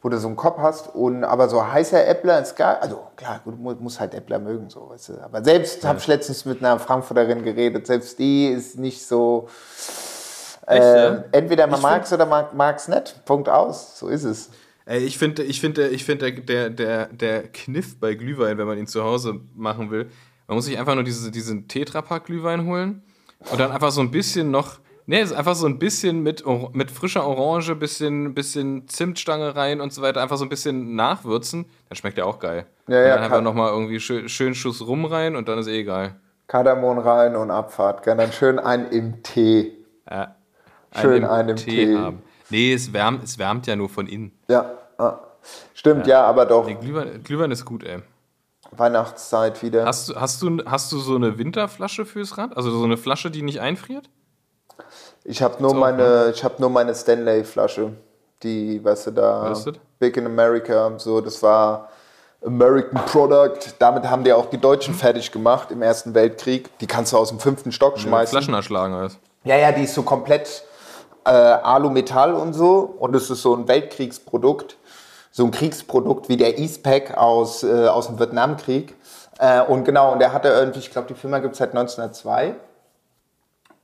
wo 0.04 0.10
du 0.10 0.18
so 0.18 0.26
einen 0.28 0.36
Kopf 0.36 0.58
hast. 0.58 0.94
Und 0.94 1.24
aber 1.24 1.48
so 1.48 1.66
heißer 1.66 2.06
Äppler 2.06 2.40
ist 2.42 2.56
geil. 2.56 2.76
Also 2.80 3.00
klar, 3.16 3.40
gut, 3.42 3.58
mu- 3.58 3.74
muss 3.80 3.98
halt 3.98 4.12
Äppler 4.14 4.38
mögen 4.38 4.68
so. 4.68 4.90
Weißt 4.90 5.08
du. 5.08 5.14
Aber 5.24 5.42
selbst 5.42 5.82
habe 5.84 5.98
ich 5.98 6.06
letztens 6.06 6.44
mit 6.44 6.58
einer 6.62 6.78
Frankfurterin 6.78 7.42
geredet. 7.42 7.86
Selbst 7.86 8.18
die 8.18 8.48
ist 8.48 8.78
nicht 8.78 9.04
so. 9.06 9.48
Echt, 10.66 10.82
Äh, 10.82 11.04
ja? 11.04 11.24
entweder 11.32 11.66
man 11.66 11.80
mag 11.80 12.04
es 12.04 12.12
oder 12.12 12.26
man 12.26 12.46
mag 12.54 12.76
es 12.76 12.86
nicht. 12.88 13.24
Punkt 13.24 13.48
aus. 13.48 13.98
So 13.98 14.08
ist 14.08 14.24
es. 14.24 14.50
Ey, 14.86 15.00
ich 15.02 15.16
finde, 15.16 15.42
ich 15.42 15.60
finde, 15.60 15.88
ich 15.88 16.04
finde, 16.04 16.30
der, 16.34 16.68
der, 16.68 17.06
der 17.06 17.44
Kniff 17.48 17.98
bei 17.98 18.14
Glühwein, 18.14 18.58
wenn 18.58 18.66
man 18.66 18.76
ihn 18.76 18.86
zu 18.86 19.02
Hause 19.02 19.40
machen 19.54 19.90
will, 19.90 20.10
man 20.46 20.56
muss 20.56 20.66
sich 20.66 20.78
einfach 20.78 20.94
nur 20.94 21.04
diese, 21.04 21.30
diesen 21.30 21.66
Tetrapack 21.68 22.26
Glühwein 22.26 22.66
holen 22.66 23.02
und 23.50 23.58
dann 23.58 23.72
einfach 23.72 23.90
so 23.90 24.02
ein 24.02 24.10
bisschen 24.10 24.50
noch, 24.50 24.80
nee, 25.06 25.20
es 25.20 25.30
ist 25.30 25.36
einfach 25.36 25.54
so 25.54 25.66
ein 25.66 25.78
bisschen 25.78 26.22
mit, 26.22 26.44
mit 26.72 26.90
frischer 26.90 27.26
Orange, 27.26 27.74
bisschen, 27.74 28.34
bisschen 28.34 28.88
Zimtstange 28.88 29.56
rein 29.56 29.80
und 29.80 29.92
so 29.92 30.02
weiter, 30.02 30.22
einfach 30.22 30.36
so 30.36 30.44
ein 30.44 30.48
bisschen 30.48 30.94
nachwürzen, 30.96 31.66
dann 31.88 31.96
schmeckt 31.96 32.18
der 32.18 32.26
auch 32.26 32.38
geil. 32.38 32.66
Ja, 32.88 32.98
und 32.98 33.02
ja, 33.02 33.14
dann 33.14 33.24
einfach 33.24 33.40
nochmal 33.40 33.70
irgendwie 33.70 34.00
schön, 34.00 34.28
schön 34.28 34.54
Schuss 34.54 34.86
rum 34.86 35.04
rein 35.04 35.36
und 35.36 35.48
dann 35.48 35.58
ist 35.58 35.66
eh 35.66 35.80
egal. 35.80 36.16
Kardamom 36.46 36.98
rein 36.98 37.36
und 37.36 37.50
Abfahrt. 37.50 38.06
Dann 38.06 38.32
schön 38.32 38.58
ein 38.58 38.90
im 38.90 39.22
Tee. 39.22 39.72
Ja. 40.10 40.34
Schön 41.00 41.24
einen 41.24 41.50
im 41.50 41.56
Tee. 41.56 41.96
haben. 41.96 42.22
Nee, 42.50 42.72
es 42.74 42.92
wärmt, 42.92 43.24
es 43.24 43.38
wärmt 43.38 43.66
ja 43.66 43.74
nur 43.74 43.88
von 43.88 44.06
innen. 44.06 44.32
Ja, 44.48 44.70
ah. 44.98 45.18
stimmt, 45.72 46.06
ja. 46.06 46.24
aber 46.24 46.46
doch. 46.46 46.66
Nee, 46.66 46.76
Glühwein, 46.80 47.22
Glühwein 47.24 47.50
ist 47.50 47.64
gut, 47.64 47.82
ey. 47.84 48.00
Weihnachtszeit 48.70 49.62
wieder. 49.62 49.86
Hast, 49.86 50.10
du- 50.10 50.16
hast, 50.16 50.42
du, 50.42 50.58
hast 50.66 50.92
du 50.92 50.98
so 50.98 51.14
eine 51.16 51.38
Winterflasche 51.38 52.04
fürs 52.04 52.36
Rad? 52.38 52.56
Also 52.56 52.70
so 52.70 52.84
eine 52.84 52.96
Flasche, 52.96 53.30
die 53.30 53.42
nicht 53.42 53.60
einfriert? 53.60 54.10
Ich 55.24 55.42
habe 55.42 55.60
nur, 55.62 55.72
auch, 55.72 55.74
meine, 55.74 56.30
ich 56.34 56.44
hab 56.44 56.60
nur 56.60 56.70
meine 56.70 56.94
Stanley-Flasche. 56.94 57.92
Die, 58.42 58.84
weißt 58.84 59.08
du, 59.08 59.10
da. 59.12 59.50
Was 59.50 59.60
ist 59.60 59.68
das? 59.68 59.74
Big 59.98 60.16
in 60.18 60.26
America. 60.26 60.92
So, 60.98 61.20
das 61.22 61.42
war 61.42 61.88
American 62.44 63.02
Product. 63.06 63.58
Damit 63.78 64.04
haben 64.08 64.22
die 64.22 64.32
auch 64.32 64.50
die 64.50 64.58
Deutschen 64.58 64.94
fertig 64.94 65.32
gemacht 65.32 65.70
im 65.70 65.80
Ersten 65.80 66.14
Weltkrieg. 66.14 66.78
Die 66.78 66.86
kannst 66.86 67.12
du 67.12 67.16
aus 67.16 67.30
dem 67.30 67.40
fünften 67.40 67.72
Stock 67.72 67.98
schmeißen. 67.98 68.36
Flaschen 68.36 68.54
erschlagen 68.54 68.94
alles. 68.94 69.18
Ja, 69.44 69.56
ja, 69.56 69.72
die 69.72 69.84
ist 69.84 69.94
so 69.94 70.02
komplett 70.02 70.62
äh, 71.24 71.30
Alu-Metall 71.30 72.34
und 72.34 72.52
so. 72.52 72.94
Und 72.98 73.16
es 73.16 73.30
ist 73.30 73.40
so 73.40 73.54
ein 73.54 73.66
Weltkriegsprodukt. 73.66 74.76
So 75.30 75.44
ein 75.44 75.50
Kriegsprodukt 75.50 76.28
wie 76.28 76.36
der 76.36 76.58
Eastpak 76.58 77.16
aus, 77.16 77.62
äh, 77.62 77.88
aus 77.88 78.08
dem 78.08 78.20
Vietnamkrieg. 78.20 78.94
Äh, 79.38 79.62
und 79.62 79.84
genau, 79.84 80.12
und 80.12 80.18
der 80.18 80.32
hatte 80.32 80.48
irgendwie, 80.48 80.80
ich 80.80 80.90
glaube, 80.90 81.08
die 81.08 81.14
Firma 81.14 81.38
gibt 81.38 81.52
es 81.54 81.58
seit 81.58 81.70
1902. 81.70 82.54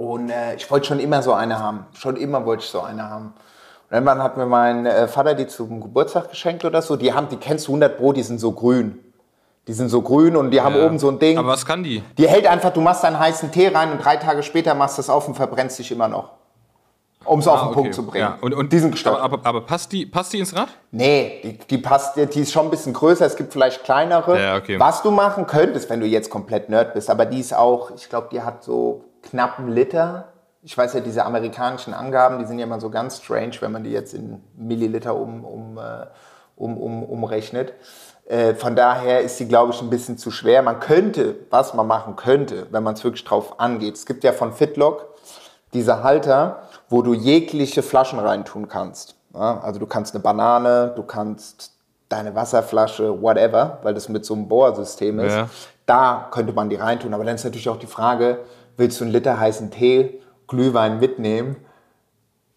Und 0.01 0.31
äh, 0.31 0.55
ich 0.55 0.71
wollte 0.71 0.87
schon 0.87 0.99
immer 0.99 1.23
so 1.23 1.35
eine 1.35 1.59
haben. 1.59 1.85
Schon 1.93 2.17
immer 2.17 2.47
wollte 2.47 2.63
ich 2.65 2.71
so 2.71 2.81
eine 2.81 3.11
haben. 3.11 3.35
Und 3.91 3.93
irgendwann 3.95 4.23
hat 4.23 4.39
mir 4.39 4.47
mein 4.47 4.87
äh, 4.87 5.07
Vater 5.07 5.35
die 5.35 5.47
zum 5.47 5.79
Geburtstag 5.79 6.31
geschenkt 6.31 6.65
oder 6.65 6.81
so. 6.81 6.97
Die 6.97 7.13
haben, 7.13 7.29
die 7.29 7.37
kennst 7.37 7.69
du 7.69 7.73
100 7.73 7.99
Pro, 7.99 8.15
die 8.15 8.23
sind 8.23 8.41
so 8.41 8.53
grün. 8.53 8.99
Die 9.69 9.75
sind 9.75 9.91
so 9.91 10.01
grün 10.01 10.37
und 10.37 10.53
die 10.53 10.63
haben 10.63 10.75
Ja. 10.75 10.87
oben 10.87 10.99
so 10.99 11.11
ein 11.11 11.19
Ding. 11.19 11.37
Aber 11.37 11.49
was 11.49 11.67
kann 11.67 11.83
die? 11.83 12.03
Die 12.17 12.27
hält 12.27 12.47
einfach, 12.47 12.71
du 12.73 12.81
machst 12.81 13.05
einen 13.05 13.19
heißen 13.19 13.53
Tee 13.53 13.69
rein 13.69 13.93
und 13.93 14.03
drei 14.03 14.17
Tage 14.17 14.43
später 14.43 14.75
machst 14.75 14.97
du 14.97 15.03
es 15.03 15.11
auf 15.11 15.29
und 15.29 15.35
verbrennst 15.35 15.79
dich 15.79 15.93
immer 15.93 16.09
noch. 16.09 16.31
Um 17.27 17.41
es 17.41 17.47
auf 17.47 17.61
den 17.61 17.65
Ah, 17.65 17.67
okay. 17.67 17.75
Punkt 17.75 17.95
zu 17.95 18.07
bringen. 18.07 18.25
Ja. 18.25 18.39
Und, 18.41 18.55
und, 18.55 18.73
Diesen 18.73 18.95
aber, 19.07 19.21
aber, 19.21 19.41
aber 19.45 19.61
passt, 19.61 19.93
die, 19.93 20.07
passt 20.07 20.33
die 20.33 20.39
ins 20.39 20.57
Rad? 20.57 20.69
Nee, 20.93 21.41
die, 21.45 21.59
die 21.59 21.77
passt, 21.77 22.17
die 22.17 22.41
ist 22.41 22.53
schon 22.53 22.65
ein 22.65 22.71
bisschen 22.71 22.95
größer, 22.95 23.27
es 23.27 23.37
gibt 23.37 23.53
vielleicht 23.53 23.85
kleinere. 23.85 24.41
Ja, 24.43 24.57
okay. 24.57 24.81
Was 24.81 25.03
du 25.03 25.11
machen 25.11 25.47
könntest, 25.47 25.91
wenn 25.91 26.01
du 26.01 26.07
jetzt 26.07 26.31
komplett 26.31 26.71
Nerd 26.71 26.95
bist, 26.95 27.11
aber 27.11 27.27
die 27.27 27.41
ist 27.41 27.55
auch, 27.55 27.91
ich 27.95 28.09
glaube, 28.09 28.29
die 28.33 28.41
hat 28.41 28.65
so 28.65 29.05
knapp 29.23 29.59
einen 29.59 29.69
Liter. 29.69 30.29
Ich 30.63 30.77
weiß 30.77 30.95
ja, 30.95 31.01
diese 31.01 31.25
amerikanischen 31.25 31.95
Angaben, 31.95 32.39
die 32.39 32.45
sind 32.45 32.59
ja 32.59 32.67
immer 32.67 32.81
so 32.81 32.91
ganz 32.91 33.19
strange, 33.19 33.53
wenn 33.61 33.73
man 33.73 33.85
die 33.85 33.91
jetzt 33.91 34.15
in 34.15 34.43
Milliliter 34.57 35.17
um, 35.17 35.45
um, 35.45 35.79
äh, 35.79 36.07
um, 36.57 36.77
um, 36.77 37.03
umrechnet. 37.03 37.73
Äh, 38.27 38.55
Von 38.55 38.77
daher 38.77 39.23
ist 39.23 39.39
sie, 39.39 39.49
glaube 39.49 39.73
ich, 39.73 39.81
ein 39.81 39.91
bisschen 39.91 40.19
zu 40.19 40.31
schwer. 40.31 40.63
Man 40.63 40.79
könnte, 40.79 41.37
was 41.51 41.75
man 41.75 41.87
machen 41.87 42.17
könnte, 42.17 42.67
wenn 42.71 42.83
man 42.83 42.95
es 42.95 43.03
wirklich 43.03 43.25
drauf 43.25 43.59
angeht. 43.59 43.95
Es 43.95 44.07
gibt 44.07 44.23
ja 44.23 44.33
von 44.33 44.53
Fitlock 44.53 45.07
diese 45.73 46.03
Halter, 46.03 46.63
wo 46.89 47.03
du 47.03 47.15
jegliche 47.15 47.83
Flaschen 47.83 48.19
reintun 48.19 48.69
kannst. 48.69 49.15
Ja, 49.35 49.61
also 49.61 49.79
du 49.79 49.87
kannst 49.87 50.15
eine 50.15 50.23
Banane, 50.23 50.93
du 50.95 51.05
kannst 51.05 51.73
deine 52.09 52.35
Wasserflasche, 52.35 53.23
whatever, 53.23 53.79
weil 53.83 53.95
das 53.95 54.09
mit 54.09 54.25
so 54.25 54.35
einem 54.35 54.49
Bohrsystem 54.49 55.21
ist. 55.21 55.37
Ja. 55.37 55.49
Da 55.87 56.29
könnte 56.31 56.53
man 56.53 56.69
die 56.69 56.77
reintun. 56.77 57.15
Aber 57.15 57.25
dann 57.25 57.37
ist 57.37 57.45
natürlich 57.45 57.69
auch 57.69 57.79
die 57.79 57.87
Frage, 57.87 58.39
willst 58.81 58.99
du 59.01 59.05
einen 59.05 59.13
Liter 59.13 59.39
heißen 59.39 59.71
Tee, 59.71 60.21
Glühwein 60.49 60.99
mitnehmen? 60.99 61.55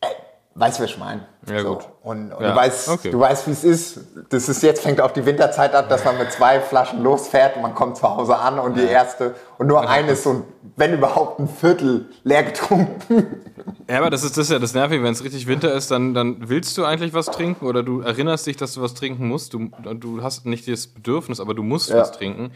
Äh, 0.02 0.08
weißt 0.56 0.80
du, 0.80 0.84
was 0.84 0.90
ich 0.90 0.98
meine? 0.98 1.28
Ja, 1.48 1.62
gut. 1.62 1.88
Und, 2.02 2.32
und 2.32 2.42
Ja, 2.42 2.52
du 2.52 2.56
weißt, 2.56 2.88
okay. 2.90 3.12
du 3.12 3.20
weißt, 3.20 3.48
wie 3.48 3.52
es 3.52 3.64
ist. 3.66 4.00
Das 4.30 4.48
ist 4.48 4.64
jetzt 4.64 4.82
fängt 4.82 5.02
auch 5.02 5.12
die 5.12 5.26
Winterzeit 5.26 5.76
an, 5.76 5.90
dass 5.90 6.06
man 6.06 6.18
mit 6.18 6.32
zwei 6.32 6.62
Flaschen 6.62 7.04
losfährt 7.04 7.58
und 7.58 7.62
man 7.62 7.76
kommt 7.76 7.98
zu 7.98 8.10
Hause 8.10 8.38
an 8.38 8.60
und 8.60 8.78
die 8.78 8.86
erste 8.86 9.36
und 9.58 9.68
nur 9.68 9.82
eine 9.90 10.12
ist 10.14 10.24
so, 10.24 10.44
wenn 10.78 10.94
überhaupt 10.94 11.40
ein 11.40 11.50
Viertel 11.50 12.10
leer 12.24 12.44
getrunken. 12.44 13.42
Ja, 13.90 13.98
aber 14.00 14.10
das 14.10 14.24
ist 14.24 14.38
das 14.38 14.46
ist 14.46 14.52
ja 14.52 14.60
das 14.60 14.74
Nervige, 14.74 15.04
wenn 15.04 15.12
es 15.12 15.24
richtig 15.24 15.46
Winter 15.48 15.74
ist, 15.74 15.92
dann, 15.92 16.14
dann 16.14 16.38
willst 16.50 16.78
du 16.78 16.86
eigentlich 16.86 17.14
was 17.14 17.26
trinken 17.26 17.66
oder 17.68 17.84
du 17.84 18.00
erinnerst 18.00 18.48
dich, 18.48 18.56
dass 18.56 18.74
du 18.74 18.82
was 18.82 18.94
trinken 18.94 19.28
musst. 19.28 19.54
Du, 19.54 19.70
du 19.96 20.24
hast 20.24 20.46
nicht 20.46 20.66
das 20.70 20.88
Bedürfnis, 20.88 21.42
aber 21.42 21.54
du 21.54 21.64
musst 21.64 21.90
Ja. 21.90 21.98
was 21.98 22.14
trinken. 22.14 22.52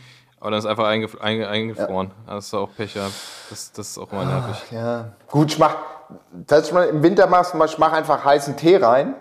Aber 0.47 0.51
dann 0.51 0.59
ist 0.59 0.65
einfach 0.65 0.85
eingef 0.85 1.19
einge 1.19 1.49
eingefroren. 1.49 2.11
Das 2.25 2.45
ist 2.45 2.53
auch 2.53 2.69
Pech, 2.73 2.95
ja. 2.95 3.01
Das, 3.49 3.73
das 3.73 3.89
ist 3.89 3.97
auch 3.97 4.09
immer 4.13 4.23
nervig. 4.23 4.63
Ja. 4.71 5.09
Gut, 5.29 5.51
ich 5.51 5.59
mach, 5.59 5.75
das 6.31 6.71
mal 6.71 6.87
im 6.87 7.03
Winter 7.03 7.27
machst, 7.27 7.53
ich 7.53 7.77
mach 7.77 7.91
einfach 7.91 8.23
heißen 8.23 8.55
Tee 8.55 8.77
rein. 8.77 9.15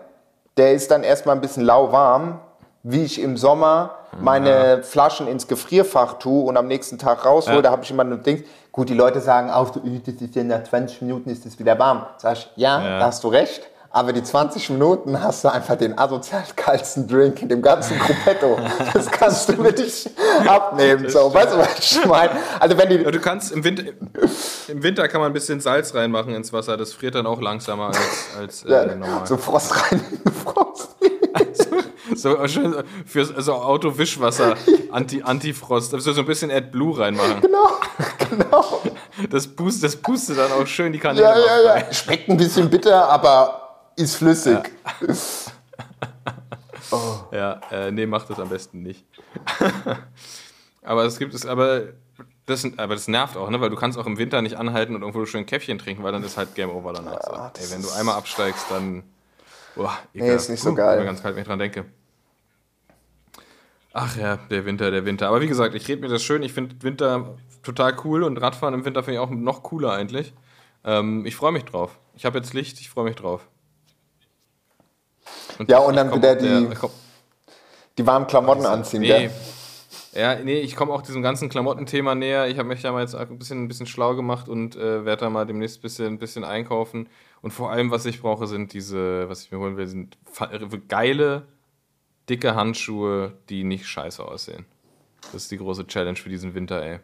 Der 0.57 0.73
ist 0.73 0.89
dann 0.93 1.03
erstmal 1.03 1.35
ein 1.35 1.41
bisschen 1.41 1.65
lauwarm, 1.65 2.39
wie 2.85 3.03
ich 3.03 3.21
im 3.21 3.37
Sommer 3.37 3.97
meine 4.21 4.85
Flaschen 4.85 5.27
ins 5.27 5.49
Gefrierfach 5.49 6.21
tue 6.21 6.45
und 6.45 6.57
am 6.57 6.69
nächsten 6.69 6.97
Tag 6.97 7.25
raushole. 7.25 7.57
Ja. 7.57 7.63
Da 7.63 7.71
habe 7.73 7.83
ich 7.83 7.91
immer 7.91 8.05
ein 8.05 8.23
Ding. 8.23 8.45
Gut, 8.71 8.89
die 8.89 8.95
Leute 8.95 9.21
sagen 9.21 9.51
auch, 9.51 9.75
so, 9.75 9.81
"Äh, 9.81 9.99
das 10.07 10.15
ist 10.23 10.37
ja 10.37 10.45
nach 10.45 10.63
20 10.63 11.03
Minuten 11.03 11.29
ist 11.29 11.45
es 11.45 11.59
wieder 11.59 11.77
warm. 11.77 12.07
Sag 12.19 12.35
ich, 12.35 12.53
ja, 12.55 12.81
Ja. 12.81 12.99
da 13.01 13.07
hast 13.07 13.25
du 13.25 13.29
recht. 13.31 13.69
Aber 13.97 14.13
die 14.13 14.23
20 14.23 14.69
Minuten 14.69 15.23
hast 15.23 15.43
du 15.43 15.49
einfach 15.51 15.75
den 15.77 15.99
asozial 15.99 16.45
geilsten 16.55 17.09
Drink 17.09 17.41
in 17.41 17.49
dem 17.49 17.63
ganzen 17.63 17.99
Gruppetto. 17.99 18.59
Das 18.93 19.11
kannst 19.11 19.49
du 19.49 19.55
mit 19.55 19.79
dich 19.79 20.07
abnehmen. 20.47 21.09
So, 21.09 21.33
weißt 21.33 21.55
du, 21.55 21.59
was 21.59 21.79
ich 21.79 22.05
meine? 22.05 22.33
Also 22.61 22.77
wenn 22.77 22.91
die, 22.91 22.97
Ja, 22.97 23.11
du 23.11 23.19
kannst 23.21 23.53
im 23.53 23.65
Winter, 23.65 23.85
im 24.69 24.83
Winter 24.83 25.09
kann 25.09 25.23
man 25.23 25.31
ein 25.31 25.33
bisschen 25.33 25.61
Salz 25.61 25.95
reinmachen 25.95 26.35
ins 26.35 26.53
Wasser. 26.53 26.77
Das 26.77 26.93
friert 26.93 27.15
dann 27.15 27.27
auch 27.27 27.41
langsamer 27.41 27.87
als, 27.87 28.27
als 28.39 28.65
äh, 28.65 28.71
ja, 28.71 28.85
normal. 28.95 29.27
so 29.27 29.39
Frost 29.39 29.73
rein, 29.91 29.99
Frost. 30.45 30.89
So 32.15 32.47
schön 32.49 32.75
für 33.07 33.25
so 33.25 33.55
Auto-Wischwasser, 33.55 34.57
Anti- 34.93 35.23
Antifrost. 35.23 35.95
Also 35.95 36.13
so 36.13 36.21
ein 36.21 36.27
bisschen 36.27 36.51
AdBlue 36.51 36.99
reinmachen. 36.99 37.41
Genau, 37.41 37.69
genau. 38.31 38.83
Das, 39.31 39.47
pust, 39.49 39.83
das 39.83 39.97
pustet 39.97 40.37
dann 40.39 40.53
auch 40.53 40.67
schön 40.67 40.93
die 40.93 40.99
Kanäle. 40.99 41.25
Ja, 41.25 41.35
ja, 41.39 41.77
ja. 41.79 41.93
Schmeckt 41.95 42.29
ein 42.29 42.37
bisschen 42.37 42.69
bitter, 42.69 43.09
aber 43.09 43.63
ist 43.97 44.17
flüssig. 44.17 44.59
Ja, 47.33 47.61
äh, 47.71 47.91
nee, 47.91 48.07
mach 48.07 48.25
das 48.27 48.39
am 48.39 48.49
besten 48.49 48.83
nicht. 48.83 49.05
aber 50.83 51.05
es 51.05 51.19
gibt 51.19 51.35
es, 51.35 51.47
aber 51.47 51.95
das, 52.47 52.65
aber 52.77 52.95
das 52.95 53.09
nervt 53.09 53.37
auch, 53.37 53.51
ne? 53.51 53.61
Weil 53.61 53.71
du 53.71 53.77
kannst 53.77 53.99
auch 53.99 54.07
im 54.07 54.19
Winter 54.19 54.41
nicht 54.41 54.57
anhalten 54.57 54.95
und 54.95 55.03
irgendwo 55.03 55.27
schön 55.27 55.41
ein 55.41 55.47
Käffchen 55.47 55.79
trinken, 55.79 56.05
weil 56.05 56.13
dann 56.13 56.23
ist 56.23 56.37
halt 56.37 56.55
Game 56.55 56.71
Over 56.71 56.93
danach. 56.93 57.21
So. 57.23 57.33
das 57.55 57.65
Ey, 57.65 57.75
wenn 57.75 57.83
du 57.83 57.91
einmal 57.91 58.17
absteigst, 58.17 58.67
dann. 58.71 59.03
Boah, 59.75 59.99
Nee, 60.15 60.35
ist 60.35 60.49
nicht 60.49 60.63
so 60.63 60.71
Puh, 60.71 60.77
geil. 60.77 60.99
Mir 61.01 61.05
ganz 61.05 61.23
kalt, 61.23 61.35
wenn 61.35 61.43
ich 61.43 61.49
dran 61.49 61.59
denke. 61.59 61.85
Ach 63.93 64.17
ja, 64.17 64.37
der 64.37 64.65
Winter, 64.65 64.91
der 64.91 65.05
Winter. 65.05 65.29
Aber 65.29 65.41
wie 65.41 65.47
gesagt, 65.47 65.75
ich 65.75 65.89
rede 65.89 66.03
mir 66.03 66.09
das 66.09 66.23
schön. 66.23 66.43
Ich 66.43 66.53
finde 66.53 66.77
Winter 66.83 67.37
total 67.63 67.97
cool 68.05 68.23
und 68.23 68.37
Radfahren 68.37 68.75
im 68.75 68.85
Winter 68.85 69.03
finde 69.03 69.15
ich 69.15 69.27
auch 69.27 69.31
noch 69.31 69.63
cooler 69.63 69.93
eigentlich. 69.93 70.35
Ähm, 70.85 71.27
ich 71.27 71.35
freue 71.35 71.53
mich 71.53 71.65
drauf. 71.65 71.99
Ich 72.15 72.25
habe 72.25 72.39
jetzt 72.39 72.55
Licht, 72.55 72.79
ich 72.81 72.91
freue 72.91 73.05
mich 73.05 73.17
drauf. 73.17 73.49
Ja, 75.69 75.81
ich- 75.81 75.87
und 75.87 75.97
dann 75.97 76.15
wieder 76.15 76.35
der- 76.37 76.61
die- 76.61 76.77
Die 77.99 78.07
warmen 78.07 78.27
Klamotten 78.27 78.67
anziehen, 78.67 79.01
Nee. 79.03 79.09
gell? 79.09 79.31
Ja, 80.15 80.35
nee, 80.37 80.61
ich 80.61 80.77
komme 80.77 80.93
auch 80.93 81.03
diesem 81.03 81.23
ganzen 81.23 81.49
Klamottenthema 81.49 82.15
näher. 82.15 82.47
Ich 82.49 82.59
habe 82.59 82.69
mich 82.69 82.81
da 82.83 82.91
mal 82.93 83.01
jetzt 83.03 83.15
ein 83.15 83.39
bisschen, 83.39 83.65
ein 83.65 83.69
bisschen 83.69 83.87
schlau 83.87 84.15
gemacht 84.15 84.49
und 84.49 84.75
äh, 84.77 85.05
werde 85.05 85.21
da 85.25 85.31
mal 85.31 85.45
demnächst 85.47 85.79
ein 85.79 85.83
bisschen, 85.83 86.07
ein 86.15 86.19
bisschen 86.19 86.45
einkaufen. 86.45 87.09
Und 87.43 87.51
vor 87.53 87.71
allem, 87.71 87.91
was 87.91 88.07
ich 88.07 88.21
brauche, 88.23 88.47
sind 88.47 88.73
diese, 88.73 89.29
was 89.29 89.43
ich 89.43 89.53
mir 89.53 89.59
holen 89.59 89.77
will, 89.77 89.87
sind 89.87 90.17
fa- 90.25 90.51
geile, 90.89 91.47
dicke 92.31 92.55
Handschuhe, 92.55 93.33
die 93.51 93.63
nicht 93.65 93.87
scheiße 93.87 94.25
aussehen. 94.25 94.65
Das 95.33 95.43
ist 95.43 95.51
die 95.51 95.59
große 95.59 95.87
Challenge 95.87 96.17
für 96.17 96.29
diesen 96.31 96.55
Winter, 96.55 96.83
ey. 96.83 96.99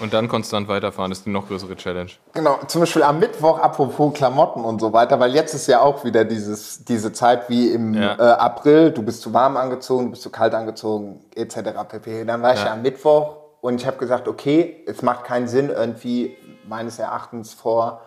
Und 0.00 0.12
dann 0.12 0.28
konstant 0.28 0.68
weiterfahren 0.68 1.10
ist 1.12 1.24
die 1.26 1.30
noch 1.30 1.48
größere 1.48 1.74
Challenge. 1.76 2.10
Genau, 2.34 2.58
zum 2.66 2.80
Beispiel 2.82 3.02
am 3.02 3.18
Mittwoch, 3.18 3.58
apropos 3.58 4.12
Klamotten 4.14 4.62
und 4.64 4.80
so 4.80 4.92
weiter, 4.92 5.18
weil 5.20 5.34
jetzt 5.34 5.54
ist 5.54 5.66
ja 5.66 5.80
auch 5.80 6.04
wieder 6.04 6.24
dieses, 6.24 6.84
diese 6.84 7.12
Zeit 7.12 7.48
wie 7.48 7.68
im 7.70 7.94
Ja. 7.94 8.14
äh, 8.18 8.22
April, 8.38 8.90
du 8.90 9.02
bist 9.02 9.22
zu 9.22 9.32
warm 9.32 9.56
angezogen, 9.56 10.06
du 10.06 10.10
bist 10.10 10.22
zu 10.22 10.30
kalt 10.30 10.54
angezogen, 10.54 11.24
etc. 11.34 11.56
pp. 11.88 12.24
Dann 12.24 12.42
war 12.42 12.52
ich 12.54 12.60
Ja. 12.60 12.66
ja 12.66 12.72
am 12.72 12.82
Mittwoch 12.82 13.36
und 13.60 13.80
ich 13.80 13.86
habe 13.86 13.96
gesagt, 13.96 14.28
okay, 14.28 14.84
es 14.86 15.02
macht 15.02 15.24
keinen 15.24 15.48
Sinn, 15.48 15.70
irgendwie 15.70 16.36
meines 16.66 16.98
Erachtens 16.98 17.54
vor 17.54 18.02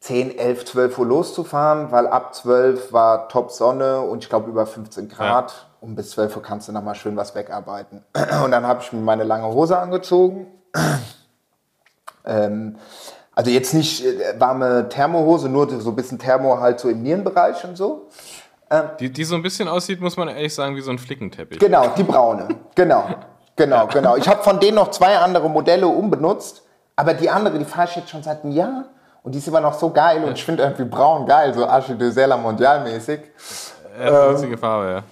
10, 0.00 0.38
11, 0.38 0.66
12 0.66 0.98
Uhr 0.98 1.06
loszufahren, 1.06 1.90
weil 1.90 2.06
ab 2.06 2.34
12 2.34 2.92
war 2.92 3.28
Top 3.30 3.50
Sonne 3.50 4.00
und 4.02 4.22
ich 4.22 4.28
glaube 4.28 4.50
über 4.50 4.66
15 4.66 5.08
Grad. 5.08 5.66
Und 5.80 5.96
bis 5.96 6.10
12 6.12 6.36
Uhr 6.36 6.42
kannst 6.42 6.68
du 6.68 6.72
noch 6.72 6.82
mal 6.82 6.94
schön 6.94 7.14
was 7.16 7.34
wegarbeiten. 7.34 8.02
Und 8.42 8.52
dann 8.52 8.66
habe 8.66 8.80
ich 8.82 8.90
mir 8.94 9.02
meine 9.02 9.22
lange 9.22 9.46
Hose 9.48 9.78
angezogen. 9.78 10.46
Ähm, 12.26 12.76
also 13.34 13.50
jetzt 13.50 13.74
nicht 13.74 14.04
äh, 14.04 14.38
warme 14.38 14.88
Thermohose, 14.88 15.48
nur 15.48 15.68
so 15.80 15.90
ein 15.90 15.96
bisschen 15.96 16.18
Thermo 16.18 16.58
halt 16.58 16.80
so 16.80 16.88
im 16.88 17.02
Nierenbereich 17.02 17.64
und 17.64 17.76
so. 17.76 18.08
Die, 18.98 19.12
die 19.12 19.24
so 19.24 19.36
ein 19.36 19.42
bisschen 19.42 19.68
aussieht, 19.68 20.00
muss 20.00 20.16
man 20.16 20.28
ehrlich 20.28 20.54
sagen, 20.54 20.74
wie 20.74 20.80
so 20.80 20.90
ein 20.90 20.98
Flickenteppich. 20.98 21.58
Genau, 21.58 21.88
die 21.96 22.02
braune. 22.02 22.48
Genau, 22.74 23.04
genau, 23.54 23.86
genau. 23.86 24.16
Ich 24.16 24.26
habe 24.26 24.42
von 24.42 24.58
denen 24.58 24.76
noch 24.76 24.90
zwei 24.90 25.16
andere 25.16 25.48
Modelle 25.48 25.86
umbenutzt, 25.86 26.62
aber 26.96 27.14
die 27.14 27.30
andere, 27.30 27.58
die 27.58 27.64
fahre 27.64 27.88
ich 27.88 27.96
jetzt 27.96 28.10
schon 28.10 28.22
seit 28.22 28.42
einem 28.42 28.52
Jahr 28.52 28.86
und 29.22 29.32
die 29.32 29.38
ist 29.38 29.46
immer 29.46 29.60
noch 29.60 29.74
so 29.74 29.90
geil 29.90 30.24
und 30.24 30.32
ich 30.32 30.44
finde 30.44 30.64
irgendwie 30.64 30.84
braun 30.84 31.26
geil, 31.26 31.54
so 31.54 31.64
Arche 31.66 31.94
de 31.94 32.10
Sella 32.10 32.36
Mondial 32.36 32.82
mäßig. 32.82 33.20
Ja, 34.02 34.30
winzige 34.30 34.58
Farbe, 34.58 34.90
ja. 34.90 35.02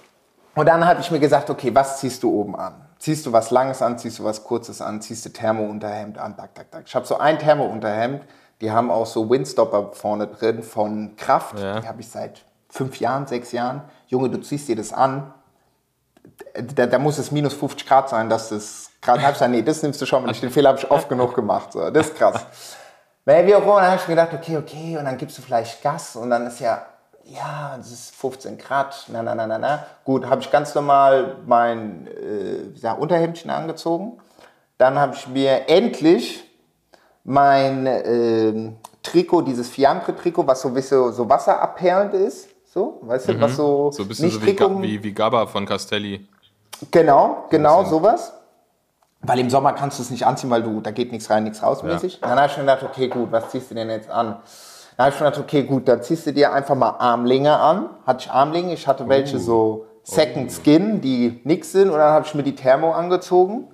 Und 0.55 0.67
dann 0.67 0.85
habe 0.85 0.99
ich 0.99 1.09
mir 1.09 1.19
gesagt, 1.19 1.49
okay, 1.49 1.73
was 1.73 1.99
ziehst 1.99 2.21
du 2.21 2.31
oben 2.31 2.55
an? 2.55 2.73
Ziehst 3.03 3.25
du 3.25 3.33
was 3.33 3.51
Langes 3.51 3.81
an, 3.81 3.99
ziehst 3.99 4.19
du 4.19 4.23
was 4.23 4.45
Kurzes 4.45 4.79
an, 4.79 5.01
ziehst 5.01 5.25
du 5.25 5.29
Thermounterhemd 5.29 6.17
an, 6.17 6.37
tak, 6.37 6.55
tak, 6.55 6.71
tak. 6.71 6.83
Ich 6.87 6.95
habe 6.95 7.05
so 7.05 7.17
ein 7.17 7.37
Thermounterhemd, 7.37 8.23
die 8.61 8.71
haben 8.71 8.89
auch 8.89 9.05
so 9.05 9.29
Windstopper 9.29 9.91
vorne 9.91 10.27
drin 10.27 10.63
von 10.63 11.17
Kraft. 11.17 11.59
Ja. 11.59 11.81
Die 11.81 11.87
habe 11.89 11.99
ich 11.99 12.07
seit 12.07 12.45
fünf 12.69 13.01
Jahren, 13.01 13.27
sechs 13.27 13.51
Jahren. 13.51 13.81
Junge, 14.07 14.29
du 14.29 14.39
ziehst 14.39 14.69
dir 14.69 14.77
das 14.77 14.93
an, 14.93 15.33
da, 16.53 16.85
da 16.85 16.97
muss 16.97 17.17
es 17.17 17.29
minus 17.29 17.53
50 17.55 17.85
Grad 17.85 18.07
sein, 18.07 18.29
dass 18.29 18.47
das 18.47 18.89
gerade 19.01 19.21
halb 19.21 19.35
sein. 19.35 19.51
Nee, 19.51 19.63
das 19.63 19.83
nimmst 19.83 20.01
du 20.01 20.05
schon, 20.05 20.23
wenn 20.23 20.31
ich 20.31 20.39
den 20.39 20.49
Fehler 20.49 20.69
habe 20.69 20.79
ich 20.79 20.89
oft 20.89 21.09
genug 21.09 21.35
gemacht. 21.35 21.73
So. 21.73 21.89
Das 21.89 22.07
ist 22.07 22.15
krass. 22.15 22.45
Naja, 23.25 23.45
wie 23.45 23.55
auch 23.55 23.63
immer, 23.63 23.81
dann 23.81 23.91
habe 23.91 24.01
ich 24.01 24.07
mir 24.07 24.15
gedacht, 24.15 24.33
okay, 24.33 24.55
okay, 24.55 24.97
und 24.97 25.03
dann 25.03 25.17
gibst 25.17 25.37
du 25.37 25.41
vielleicht 25.41 25.83
Gas 25.83 26.15
und 26.15 26.29
dann 26.29 26.47
ist 26.47 26.61
ja, 26.61 26.85
ja, 27.25 27.75
das 27.77 27.91
ist 27.91 28.15
15 28.15 28.57
Grad, 28.57 29.05
na, 29.07 29.23
na, 29.23 29.35
na, 29.35 29.47
na, 29.47 29.57
na. 29.57 29.85
Gut, 30.03 30.25
habe 30.25 30.41
ich 30.41 30.51
ganz 30.51 30.75
normal 30.75 31.37
mein 31.45 32.07
äh, 32.07 32.77
ja, 32.79 32.93
Unterhemdchen 32.93 33.49
angezogen. 33.49 34.17
Dann 34.77 34.99
habe 34.99 35.15
ich 35.15 35.27
mir 35.27 35.69
endlich 35.69 36.43
mein 37.23 37.85
ähm, 37.87 38.75
Trikot, 39.01 39.43
dieses 39.43 39.69
Fiambre-Trikot, 39.69 40.45
was 40.45 40.61
so 40.61 40.67
ein 40.69 40.73
bisschen 40.73 41.13
so 41.13 41.29
wasserabperlend 41.29 42.13
ist, 42.13 42.49
so, 42.65 42.99
weißt 43.03 43.29
du, 43.29 43.41
was 43.41 43.55
so, 43.55 43.85
Mhm. 43.87 43.91
So 43.91 44.03
ein 44.03 44.07
bisschen 44.07 44.25
nicht 44.25 44.35
so 44.35 44.41
wie, 44.41 44.55
Trikot, 44.55 44.81
wie, 44.81 45.03
wie 45.03 45.13
Gabba 45.13 45.45
von 45.45 45.65
Castelli. 45.65 46.27
Genau, 46.91 47.45
genau 47.49 47.83
sowas. 47.85 48.33
Weil 49.21 49.39
im 49.39 49.49
Sommer 49.49 49.71
kannst 49.71 49.99
du 49.99 50.03
es 50.03 50.09
nicht 50.09 50.25
anziehen, 50.25 50.49
weil 50.49 50.63
du, 50.63 50.81
da 50.81 50.91
geht 50.91 51.13
nichts 51.13 51.29
rein, 51.29 51.45
nichts 51.45 51.63
raus 51.63 51.81
mäßig. 51.81 52.19
Dann 52.19 52.37
habe 52.37 52.47
ich 52.47 52.57
mir 52.57 52.63
gedacht, 52.63 52.83
okay, 52.83 53.07
gut, 53.07 53.31
was 53.31 53.49
ziehst 53.51 53.71
du 53.71 53.75
denn 53.75 53.89
jetzt 53.89 54.09
an? 54.09 54.37
Dann 54.97 55.05
habe 55.07 55.15
ich 55.15 55.21
mir 55.21 55.27
gedacht, 55.27 55.43
okay, 55.43 55.63
gut, 55.63 55.87
dann 55.87 56.01
ziehst 56.03 56.25
du 56.27 56.33
dir 56.33 56.53
einfach 56.53 56.75
mal 56.75 56.95
Armlinge 56.99 57.57
an. 57.57 57.89
Hatte 58.05 58.25
ich 58.25 58.31
Armlinge, 58.31 58.73
ich 58.73 58.87
hatte 58.87 59.07
welche 59.09 59.39
so 59.39 59.85
Second 60.03 60.51
Skin, 60.51 61.01
die 61.01 61.41
nix 61.43 61.71
sind. 61.71 61.89
Und 61.89 61.97
dann 61.97 62.11
habe 62.13 62.25
ich 62.25 62.33
mir 62.35 62.43
die 62.43 62.55
Thermo 62.55 62.91
angezogen. 62.91 63.67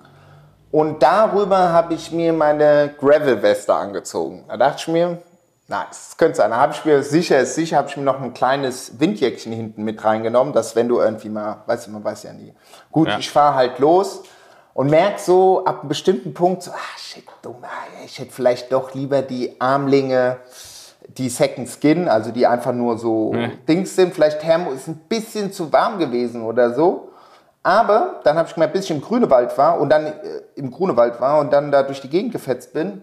Und 0.70 1.02
darüber 1.02 1.72
habe 1.72 1.94
ich 1.94 2.12
mir 2.12 2.32
meine 2.32 2.94
Gravel-Weste 2.98 3.74
angezogen. 3.74 4.44
Da 4.48 4.56
dachte 4.56 4.76
ich 4.78 4.88
mir, 4.88 5.18
nice, 5.66 5.88
das 5.90 6.16
könnte 6.16 6.36
sein. 6.36 6.50
Da 6.50 6.58
habe 6.58 6.72
ich 6.72 6.84
mir, 6.84 7.02
sicher 7.02 7.40
ist 7.40 7.56
sicher, 7.56 7.76
habe 7.78 7.88
ich 7.88 7.96
mir 7.96 8.04
noch 8.04 8.20
ein 8.20 8.32
kleines 8.34 9.00
Windjäckchen 9.00 9.52
hinten 9.52 9.82
mit 9.82 10.04
reingenommen, 10.04 10.52
dass 10.52 10.76
wenn 10.76 10.88
du 10.88 11.00
irgendwie 11.00 11.28
mal, 11.28 11.62
weißt 11.66 11.88
du, 11.88 11.90
man 11.90 12.04
weiß 12.04 12.22
ja 12.22 12.32
nie. 12.32 12.54
Gut, 12.92 13.08
Ja. 13.08 13.18
ich 13.18 13.30
fahre 13.30 13.56
halt 13.56 13.78
los 13.80 14.22
und 14.72 14.88
merke 14.90 15.20
so 15.20 15.64
ab 15.64 15.80
einem 15.80 15.88
bestimmten 15.88 16.34
Punkt 16.34 16.62
so, 16.62 16.70
ah 16.70 16.98
shit, 16.98 17.24
dumm, 17.42 17.56
ah, 17.62 17.66
ich 18.04 18.20
hätte 18.20 18.30
vielleicht 18.30 18.72
doch 18.72 18.94
lieber 18.94 19.22
die 19.22 19.60
Armlinge, 19.60 20.36
die 21.18 21.28
Second 21.28 21.68
Skin, 21.68 22.08
also 22.08 22.30
die 22.30 22.46
einfach 22.46 22.72
nur 22.72 22.98
so 22.98 23.32
Nee. 23.34 23.50
Dings 23.68 23.96
sind. 23.96 24.14
Vielleicht 24.14 24.40
Thermo 24.40 24.70
ist 24.70 24.88
ein 24.88 24.96
bisschen 25.08 25.52
zu 25.52 25.72
warm 25.72 25.98
gewesen 25.98 26.42
oder 26.42 26.72
so. 26.74 27.08
Aber 27.62 28.20
dann 28.24 28.36
habe 28.38 28.48
ich 28.48 28.54
gemerkt, 28.54 28.72
bis 28.72 28.84
ich 28.84 28.90
im 28.90 29.00
Grünewald 29.02 29.56
war 29.58 29.80
und 29.80 29.90
dann 29.90 30.06
äh, 30.06 30.12
im 30.54 30.70
Grunewald 30.70 31.20
war 31.20 31.40
und 31.40 31.52
dann 31.52 31.70
da 31.70 31.82
durch 31.82 32.00
die 32.00 32.08
Gegend 32.08 32.32
gefetzt 32.32 32.72
bin, 32.72 33.02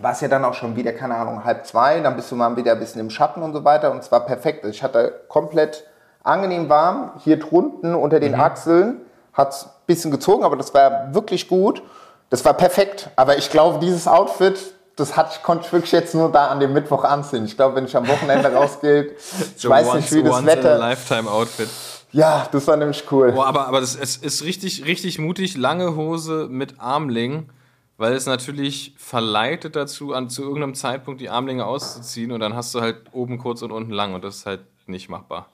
war 0.00 0.12
es 0.12 0.20
ja 0.20 0.28
dann 0.28 0.44
auch 0.44 0.54
schon 0.54 0.74
wieder, 0.76 0.92
keine 0.92 1.14
Ahnung, 1.14 1.44
halb 1.44 1.64
zwei. 1.64 2.00
Dann 2.00 2.16
bist 2.16 2.30
du 2.30 2.36
mal 2.36 2.56
wieder 2.56 2.72
ein 2.72 2.78
bisschen 2.80 3.00
im 3.00 3.10
Schatten 3.10 3.42
und 3.42 3.52
so 3.52 3.64
weiter 3.64 3.92
und 3.92 3.98
es 3.98 4.10
war 4.10 4.26
perfekt. 4.26 4.64
Ich 4.64 4.82
hatte 4.82 5.20
komplett 5.28 5.84
angenehm 6.24 6.68
warm. 6.68 7.12
Hier 7.18 7.38
drunten 7.38 7.94
unter 7.94 8.18
den 8.20 8.34
Achseln 8.34 9.02
hat 9.32 9.52
es 9.52 9.64
ein 9.64 9.70
bisschen 9.86 10.10
gezogen, 10.10 10.44
aber 10.44 10.56
das 10.56 10.74
war 10.74 11.14
wirklich 11.14 11.46
gut. 11.48 11.82
Das 12.30 12.44
war 12.44 12.54
perfekt. 12.54 13.10
Aber 13.16 13.36
ich 13.38 13.50
glaube, 13.50 13.78
dieses 13.78 14.08
Outfit, 14.08 14.58
das 14.96 15.10
ich, 15.10 15.42
konnte 15.42 15.66
ich 15.66 15.72
wirklich 15.72 15.92
jetzt 15.92 16.14
nur 16.14 16.32
da 16.32 16.46
an 16.48 16.58
dem 16.58 16.72
Mittwoch 16.72 17.04
anziehen. 17.04 17.44
Ich 17.44 17.54
glaube, 17.56 17.76
wenn 17.76 17.84
ich 17.84 17.96
am 17.96 18.08
Wochenende 18.08 18.48
rausgehe, 18.54 19.12
ich 19.12 19.62
So 19.62 19.68
weiß 19.68 19.86
once, 19.88 20.10
nicht, 20.10 20.24
wie 20.24 20.28
das 20.28 20.44
Wetter. 20.44 20.78
lifetime 20.78 21.30
Outfit. 21.30 21.68
Ja, 22.12 22.48
das 22.50 22.66
war 22.66 22.76
nämlich 22.76 23.04
cool. 23.10 23.32
Boah, 23.32 23.46
aber, 23.46 23.66
aber 23.66 23.80
das, 23.80 23.94
es 23.94 24.16
ist 24.16 24.42
richtig, 24.44 24.86
richtig 24.86 25.18
mutig, 25.18 25.56
lange 25.56 25.96
Hose 25.96 26.48
mit 26.50 26.80
Armling, 26.80 27.50
weil 27.98 28.14
es 28.14 28.24
natürlich 28.26 28.94
verleitet 28.96 29.76
dazu, 29.76 30.14
an 30.14 30.30
zu 30.30 30.42
irgendeinem 30.42 30.74
Zeitpunkt 30.74 31.20
die 31.20 31.28
Armlinge 31.28 31.66
auszuziehen 31.66 32.32
und 32.32 32.40
dann 32.40 32.54
hast 32.54 32.74
du 32.74 32.80
halt 32.80 32.96
oben 33.12 33.38
kurz 33.38 33.60
und 33.62 33.72
unten 33.72 33.92
lang 33.92 34.14
und 34.14 34.24
das 34.24 34.36
ist 34.36 34.46
halt 34.46 34.60
nicht 34.86 35.08
machbar. 35.10 35.50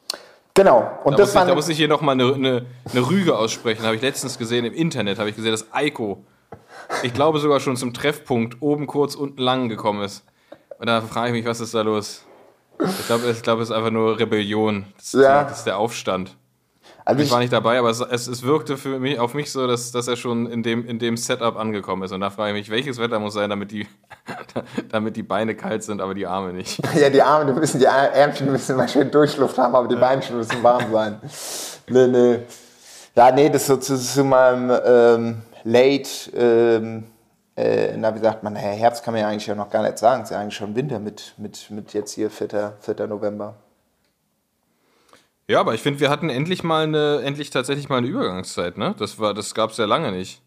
Genau. 0.55 0.89
Und 1.05 1.15
Da, 1.15 1.25
das 1.25 1.35
muss, 1.35 1.43
ich, 1.43 1.49
da 1.49 1.55
muss 1.55 1.69
ich 1.69 1.77
hier 1.79 1.89
nochmal 1.89 2.15
eine, 2.15 2.35
eine, 2.35 2.67
eine 2.91 3.09
Rüge 3.09 3.37
aussprechen. 3.37 3.85
Habe 3.85 3.97
ich 3.97 4.03
letztens 4.03 4.39
gesehen 4.39 4.65
im 4.65 4.75
Internet, 4.75 5.19
habe 5.19 5.31
ich 5.31 5.37
gesehen, 5.37 5.51
dass 5.53 5.73
Eiko, 5.73 6.23
ich 7.03 7.15
glaube 7.15 7.39
sogar 7.39 7.61
schon 7.61 7.77
zum 7.77 7.93
Treffpunkt, 7.95 8.57
oben 8.61 8.87
kurz, 8.87 9.15
unten 9.15 9.41
lang 9.41 9.69
gekommen 9.69 10.03
ist. 10.03 10.25
Und 10.79 10.87
da 10.89 11.01
frage 11.01 11.29
ich 11.29 11.33
mich, 11.35 11.47
was 11.47 11.61
ist 11.61 11.75
da 11.75 11.83
los? 11.83 12.25
Ich 12.81 13.07
glaube, 13.07 13.31
ich 13.31 13.43
glaube, 13.43 13.63
es 13.63 13.71
ist 13.71 13.75
einfach 13.77 13.91
nur 13.91 14.19
Rebellion. 14.19 14.87
Das, 14.97 15.15
ist- 15.15 15.23
Ja. 15.23 15.45
das 15.45 15.59
ist 15.59 15.67
der 15.67 15.79
Aufstand. 15.79 16.37
also 17.05 17.23
Ich 17.23 17.31
war 17.31 17.39
nicht 17.39 17.53
dabei, 17.53 17.79
aber 17.79 17.91
es, 17.91 18.01
es, 18.01 18.27
es 18.27 18.43
wirkte 18.43 18.77
für 18.77 18.99
mich, 18.99 19.21
auf 19.21 19.35
mich 19.35 19.53
so, 19.53 19.67
dass, 19.69 19.93
dass 19.93 20.09
er 20.09 20.17
schon 20.17 20.47
in 20.51 20.63
dem, 20.65 20.85
in 20.87 20.99
dem 20.99 21.17
Setup 21.17 21.57
angekommen 21.57 22.03
ist. 22.03 22.13
Und 22.13 22.21
da 22.21 22.31
frage 22.31 22.51
ich 22.59 22.69
mich, 22.69 22.71
welches 22.71 22.99
Wetter 22.99 23.21
muss 23.21 23.35
sein, 23.35 23.51
damit 23.51 23.71
die, 23.71 23.87
damit 24.91 25.17
die 25.17 25.23
Beine 25.23 25.55
kalt 25.55 25.85
sind, 25.85 26.01
aber 26.01 26.15
die 26.15 26.27
Arme 26.27 26.53
nicht. 26.53 26.81
Ja, 26.97 27.09
die 27.11 27.23
Arme, 27.23 27.53
die 27.53 27.59
müssen, 27.59 27.79
die 27.79 27.85
Ärmchen 27.87 28.51
müssen 28.51 28.77
mal 28.77 28.89
schön 28.89 29.11
Durchluft 29.11 29.59
haben, 29.59 29.75
aber 29.77 29.87
die 29.87 29.97
Beinchen 29.97 30.37
müssen 30.37 30.63
warm 30.63 30.91
sein. 30.93 31.21
Nee, 31.89 32.07
nee. 32.09 32.39
Ja, 33.15 33.31
nee, 33.31 33.49
das 33.51 33.63
ist 33.63 33.67
so 33.69 33.77
zu, 33.77 33.97
zu 33.99 34.25
meinem 34.25 34.73
ähm, 34.85 35.43
Late, 35.65 36.31
ähm, 36.35 37.05
äh, 37.57 37.97
na, 37.97 38.15
wie 38.15 38.19
sagt 38.21 38.43
man, 38.43 38.57
Herbst 38.57 39.05
kann 39.05 39.15
man 39.15 39.21
ja 39.23 39.29
eigentlich 39.29 39.47
ja 39.47 39.55
noch 39.55 39.71
gar 39.71 39.83
nicht 39.83 39.99
sagen. 39.99 40.23
Es 40.23 40.31
ist 40.31 40.35
ja 40.35 40.41
eigentlich 40.41 40.57
schon 40.57 40.75
Winter 40.75 40.99
mit, 40.99 41.35
mit, 41.37 41.71
mit 41.71 41.93
jetzt 41.93 42.13
hier 42.15 42.31
4. 42.31 42.75
4. 42.81 43.07
November. 43.07 43.57
Ja, 45.49 45.61
aber 45.61 45.75
ich 45.75 45.83
finde, 45.83 46.01
wir 46.01 46.09
hatten 46.09 46.31
endlich 46.31 46.63
mal 46.63 46.85
eine, 46.85 47.21
endlich 47.23 47.51
tatsächlich 47.51 47.89
mal 47.89 47.99
eine 47.99 48.07
Übergangszeit, 48.07 48.79
ne? 48.79 48.95
Das 48.99 49.19
war, 49.19 49.35
das 49.35 49.55
gab 49.55 49.71
es 49.71 49.77
ja 49.77 49.85
lange 49.85 50.13
nicht. 50.13 50.41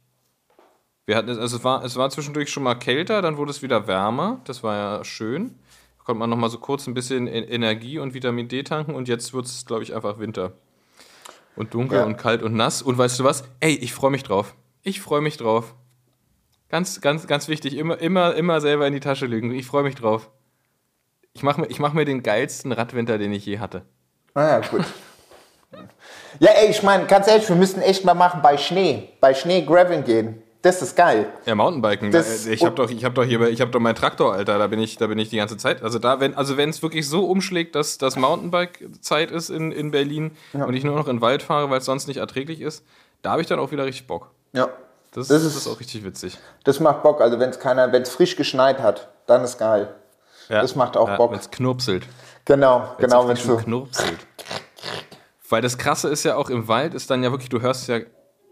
Wir 1.06 1.16
hatten, 1.18 1.30
also 1.30 1.58
es 1.58 1.64
war, 1.64 1.84
es 1.84 1.96
war 1.96 2.10
zwischendurch 2.10 2.50
schon 2.50 2.64
mal 2.64 2.76
kälter, 2.76 3.22
dann 3.22 3.38
wurde 3.38 3.52
es 3.52 3.62
wieder 3.62 3.88
wärmer. 3.88 4.40
Das 4.46 4.64
war 4.64 4.76
ja 4.76 5.04
schön. 5.04 5.54
Da 6.00 6.04
konnte 6.06 6.20
man 6.20 6.30
noch 6.30 6.38
mal 6.38 6.50
so 6.50 6.58
kurz 6.58 6.88
ein 6.88 6.94
bisschen 6.96 7.28
E- 7.28 7.40
Energie 7.42 8.00
und 8.00 8.14
Vitamin 8.16 8.48
D 8.48 8.64
tanken 8.64 8.96
und 8.96 9.08
jetzt 9.08 9.34
wird 9.34 9.46
es, 9.46 9.66
glaube 9.68 9.84
ich, 9.84 9.94
einfach 9.94 10.18
Winter. 10.18 10.54
Und 11.56 11.74
dunkel 11.74 12.00
Ja. 12.00 12.06
und 12.06 12.18
kalt 12.18 12.42
und 12.42 12.56
nass. 12.56 12.82
Und 12.82 12.98
weißt 12.98 13.20
du 13.20 13.24
was? 13.24 13.44
Ey, 13.60 13.76
ich 13.76 13.94
freue 13.94 14.12
mich 14.12 14.24
drauf. 14.24 14.56
Ich 14.88 15.02
freue 15.02 15.20
mich 15.22 15.36
drauf. 15.38 15.74
Ganz, 16.70 17.02
ganz, 17.02 17.26
ganz 17.26 17.48
wichtig. 17.48 17.76
Immer, 17.76 17.98
immer, 18.00 18.36
immer 18.36 18.62
selber 18.62 18.86
in 18.86 18.94
die 18.94 19.00
Tasche 19.00 19.26
lügen. 19.26 19.52
Ich 19.52 19.66
freue 19.66 19.82
mich 19.84 19.96
drauf. 19.96 20.30
Ich 21.34 21.42
mache 21.42 21.62
mir, 21.62 21.68
ich 21.68 21.80
mach 21.80 21.94
mir 21.94 22.06
den 22.06 22.22
geilsten 22.22 22.72
Radwinter, 22.72 23.18
den 23.18 23.34
ich 23.34 23.46
je 23.48 23.58
hatte. 23.60 23.82
Naja, 24.36 24.60
gut. 24.60 24.86
ja, 26.40 26.52
ey, 26.52 26.70
ich 26.70 26.84
meine, 26.84 27.08
ganz 27.08 27.28
ehrlich, 27.28 27.50
wir 27.50 27.56
müssten 27.56 27.82
echt 27.82 28.06
mal 28.06 28.14
machen 28.14 28.42
bei 28.44 28.58
Schnee. 28.58 29.10
Bei 29.22 29.34
Schnee 29.34 29.64
graveln 29.64 30.04
gehen. 30.04 30.42
Das 30.62 30.82
ist 30.84 30.96
geil. 30.96 31.32
Ja, 31.48 31.56
Mountainbiken. 31.56 32.12
Das- 32.12 32.46
Da- 32.46 32.52
ich 32.52 32.64
habe 32.64 32.76
doch, 32.76 32.90
ich 32.92 33.04
habe 33.06 33.16
doch 33.16 33.24
hier, 33.24 33.42
ich 33.50 33.62
habe 33.62 33.72
doch 33.72 33.80
meinen 33.80 33.96
Traktor, 33.96 34.34
Alter. 34.34 34.60
Da 34.60 34.68
bin 34.68 34.80
ich, 34.80 34.98
da 34.98 35.08
bin 35.08 35.18
ich 35.18 35.30
die 35.30 35.38
ganze 35.38 35.58
Zeit. 35.58 35.82
Also 35.82 35.98
da, 35.98 36.20
wenn, 36.20 36.36
also 36.36 36.58
wenn 36.58 36.70
es 36.70 36.84
wirklich 36.84 37.08
so 37.10 37.26
umschlägt, 37.26 37.74
dass 37.76 37.98
das 37.98 38.16
Mountainbike-Zeit 38.18 39.32
ist 39.32 39.50
in, 39.50 39.72
in 39.72 39.90
Berlin 39.90 40.32
und 40.54 40.76
ich 40.76 40.84
nur 40.84 40.96
noch 40.96 41.08
in 41.08 41.18
den 41.18 41.22
Wald 41.22 41.42
fahre, 41.42 41.72
weil 41.72 41.80
es 41.80 41.86
sonst 41.86 42.08
nicht 42.08 42.18
erträglich 42.18 42.62
ist, 42.62 42.86
da 43.24 43.32
habe 43.32 43.42
ich 43.42 43.48
dann 43.48 43.60
auch 43.60 43.72
wieder 43.72 43.86
richtig 43.86 44.06
Bock. 44.08 44.32
Ja. 44.56 44.70
Das, 45.12 45.28
Das 45.28 45.44
das, 45.44 45.44
ist- 45.46 45.56
ist, 45.58 45.68
auch 45.68 45.80
richtig 45.80 46.04
witzig. 46.04 46.38
Das 46.64 46.80
macht 46.80 47.04
Bock. 47.04 47.22
Also 47.22 47.40
wenn 47.40 47.50
es 47.50 47.60
keiner, 47.60 47.92
wenn 47.92 48.02
es 48.02 48.10
frisch 48.10 48.36
geschneit 48.36 48.80
hat, 48.80 49.08
dann 49.28 49.44
ist 49.44 49.58
geil. 49.58 49.94
Ja. 50.50 50.62
Das 50.62 50.76
macht 50.76 50.98
auch 50.98 51.16
Bock. 51.18 51.32
Wenn 51.32 51.40
es 51.40 51.50
knurpselt. 51.52 52.06
Genau, 52.46 52.94
genau, 52.98 53.28
wenn 53.28 53.34
es 53.36 53.42
es 53.42 53.48
so. 53.48 53.58
knurpselt. 53.58 54.20
Weil 55.50 55.62
das 55.62 55.78
Krasse 55.78 56.10
ist 56.10 56.24
ja 56.24 56.36
auch 56.36 56.50
im 56.50 56.68
Wald, 56.68 56.94
ist 56.94 57.10
dann 57.10 57.24
ja 57.24 57.32
wirklich, 57.32 57.50
du 57.50 57.62
hörst 57.62 57.88
ja, 57.88 58.00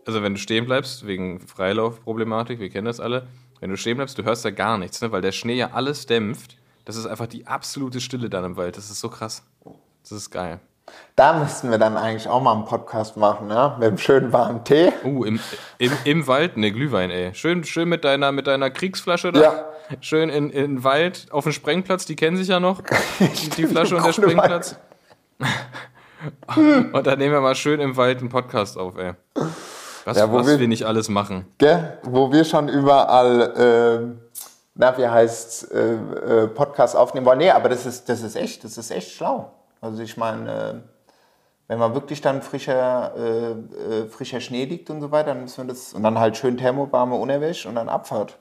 also 0.05 0.21
wenn 0.23 0.33
du 0.33 0.39
stehen 0.39 0.65
bleibst, 0.65 1.05
wegen 1.05 1.39
Freilaufproblematik, 1.39 2.59
wir 2.59 2.69
kennen 2.69 2.85
das 2.85 2.99
alle, 2.99 3.27
wenn 3.59 3.69
du 3.69 3.77
stehen 3.77 3.97
bleibst, 3.97 4.17
du 4.17 4.23
hörst 4.23 4.45
ja 4.45 4.51
gar 4.51 4.77
nichts, 4.77 5.01
ne? 5.01 5.11
weil 5.11 5.21
der 5.21 5.31
Schnee 5.31 5.55
ja 5.55 5.71
alles 5.73 6.05
dämpft. 6.05 6.57
Das 6.85 6.95
ist 6.97 7.05
einfach 7.05 7.27
die 7.27 7.47
absolute 7.47 8.01
Stille 8.01 8.29
dann 8.29 8.43
im 8.43 8.57
Wald. 8.57 8.75
Das 8.77 8.89
ist 8.89 8.99
so 8.99 9.09
krass. 9.09 9.43
Das 10.01 10.11
ist 10.11 10.29
geil. 10.31 10.59
Da 11.15 11.33
müssten 11.33 11.69
wir 11.69 11.77
dann 11.77 11.95
eigentlich 11.95 12.27
auch 12.27 12.41
mal 12.41 12.53
einen 12.53 12.65
Podcast 12.65 13.17
machen, 13.17 13.49
ja? 13.49 13.75
Mit 13.79 13.87
einem 13.87 13.97
schönen 13.99 14.33
warmen 14.33 14.63
Tee. 14.63 14.91
Uh, 15.03 15.23
im, 15.25 15.39
im, 15.77 15.91
im 16.05 16.27
Wald, 16.27 16.57
ne, 16.57 16.71
Glühwein, 16.71 17.11
ey. 17.11 17.33
Schön, 17.35 17.63
schön 17.63 17.87
mit 17.87 18.03
deiner, 18.03 18.31
mit 18.31 18.47
deiner 18.47 18.69
Kriegsflasche 18.71 19.31
da. 19.31 19.41
Ja. 19.41 19.65
Schön 20.01 20.29
in, 20.29 20.49
in 20.49 20.75
den 20.77 20.83
Wald, 20.83 21.27
auf 21.31 21.43
dem 21.43 21.53
Sprengplatz, 21.53 22.05
die 22.05 22.15
kennen 22.15 22.35
sich 22.37 22.47
ja 22.47 22.59
noch. 22.59 22.81
Die, 23.57 23.67
Flasche 23.67 23.95
und 23.95 24.05
der 24.05 24.13
Sprengplatz. 24.13 24.75
und 26.93 27.05
dann 27.05 27.19
nehmen 27.19 27.33
wir 27.33 27.41
mal 27.41 27.55
schön 27.55 27.79
im 27.79 27.95
Wald 27.95 28.19
einen 28.19 28.29
Podcast 28.29 28.77
auf, 28.77 28.97
ey. 28.97 29.13
Was, 30.05 30.17
Ja, 30.17 30.31
wo 30.31 30.37
was 30.39 30.47
wir- 30.47 30.59
wir 30.59 30.67
nicht 30.67 30.85
alles 30.85 31.09
machen. 31.09 31.45
Gell? 31.59 31.97
Wo 32.03 32.31
wir 32.31 32.43
schon 32.43 32.67
überall, 32.69 33.53
ähm, 33.57 34.19
na, 34.75 34.97
wie 34.97 35.07
heißt 35.07 35.71
äh, 35.71 35.93
äh, 35.93 36.47
Podcast 36.47 36.95
aufnehmen 36.95 37.25
wollen. 37.25 37.37
Nee, 37.37 37.51
aber 37.51 37.69
das 37.69 37.85
ist, 37.85 38.09
das 38.09 38.21
ist 38.21 38.35
echt, 38.35 38.63
das 38.63 38.77
ist 38.77 38.89
echt 38.89 39.11
schlau. 39.11 39.51
Also 39.83 40.01
ich 40.01 40.15
meine, 40.15 40.49
äh, 40.49 40.73
wenn 41.67 41.77
man 41.77 41.93
wirklich 41.93 42.21
dann 42.21 42.41
frischer, 42.41 43.13
äh, 43.17 43.51
äh, 43.51 44.07
frischer 44.07 44.39
Schnee 44.39 44.63
liegt 44.63 44.89
und 44.89 45.01
so 45.01 45.11
weiter, 45.11 45.33
dann 45.33 45.41
müssen 45.41 45.67
wir 45.67 45.73
das, 45.73 45.93
und 45.93 46.03
dann 46.03 46.17
halt 46.17 46.37
schön 46.37 46.57
thermowarme 46.57 47.15
Unterwäsche 47.15 47.67
und 47.67 47.75
dann 47.75 47.89
Abfahrt. 47.89 48.37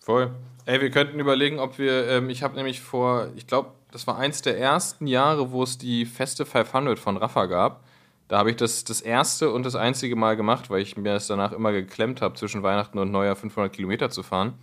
Voll. 0.00 0.30
Ey, 0.64 0.80
wir 0.80 0.90
könnten 0.90 1.20
überlegen, 1.20 1.58
ob 1.58 1.78
wir, 1.78 2.08
ähm, 2.08 2.30
ich 2.30 2.42
habe 2.42 2.56
nämlich 2.56 2.80
vor, 2.80 3.28
ich 3.36 3.46
glaube, 3.46 3.72
das 3.92 4.06
war 4.06 4.16
eins 4.16 4.40
der 4.40 4.58
ersten 4.58 5.06
Jahre, 5.06 5.52
wo 5.52 5.62
es 5.62 5.76
die 5.76 6.06
feste 6.06 6.46
500 6.46 6.98
von 6.98 7.18
Rafa 7.18 7.44
gab. 7.44 7.84
Da 8.28 8.38
habe 8.38 8.50
ich 8.50 8.56
das 8.56 8.84
das 8.84 9.02
erste 9.02 9.50
und 9.50 9.66
das 9.66 9.74
einzige 9.74 10.16
Mal 10.16 10.36
gemacht, 10.36 10.70
weil 10.70 10.80
ich 10.80 10.96
mir 10.96 11.12
das 11.12 11.26
danach 11.26 11.52
immer 11.52 11.72
geklemmt 11.72 12.22
habe, 12.22 12.34
zwischen 12.34 12.62
Weihnachten 12.62 12.98
und 12.98 13.10
Neujahr 13.10 13.36
500 13.36 13.70
Kilometer 13.72 14.08
zu 14.08 14.22
fahren. 14.22 14.54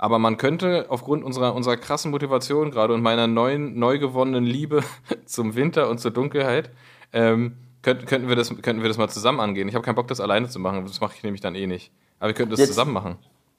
Aber 0.00 0.18
man 0.20 0.36
könnte 0.36 0.86
aufgrund 0.88 1.24
unserer, 1.24 1.54
unserer 1.54 1.76
krassen 1.76 2.10
Motivation 2.12 2.70
gerade 2.70 2.94
und 2.94 3.02
meiner 3.02 3.26
neuen, 3.26 3.78
neu 3.78 3.98
gewonnenen 3.98 4.44
Liebe 4.44 4.82
zum 5.26 5.56
Winter 5.56 5.88
und 5.90 5.98
zur 5.98 6.12
Dunkelheit, 6.12 6.70
ähm, 7.12 7.56
könnten, 7.82 8.06
könnten, 8.06 8.28
wir 8.28 8.36
das, 8.36 8.48
könnten 8.62 8.82
wir 8.82 8.88
das 8.88 8.96
mal 8.98 9.08
zusammen 9.08 9.40
angehen. 9.40 9.68
Ich 9.68 9.74
habe 9.74 9.84
keinen 9.84 9.96
Bock, 9.96 10.08
das 10.08 10.20
alleine 10.20 10.48
zu 10.48 10.58
machen. 10.60 10.84
Das 10.86 11.00
mache 11.00 11.14
ich 11.16 11.22
nämlich 11.24 11.40
dann 11.40 11.54
eh 11.54 11.66
nicht. 11.66 11.90
Aber 12.20 12.28
wir 12.28 12.34
könnten 12.34 12.50
das 12.52 12.60
Jetzt- 12.60 12.68
zusammen 12.70 12.92
machen. 12.92 13.16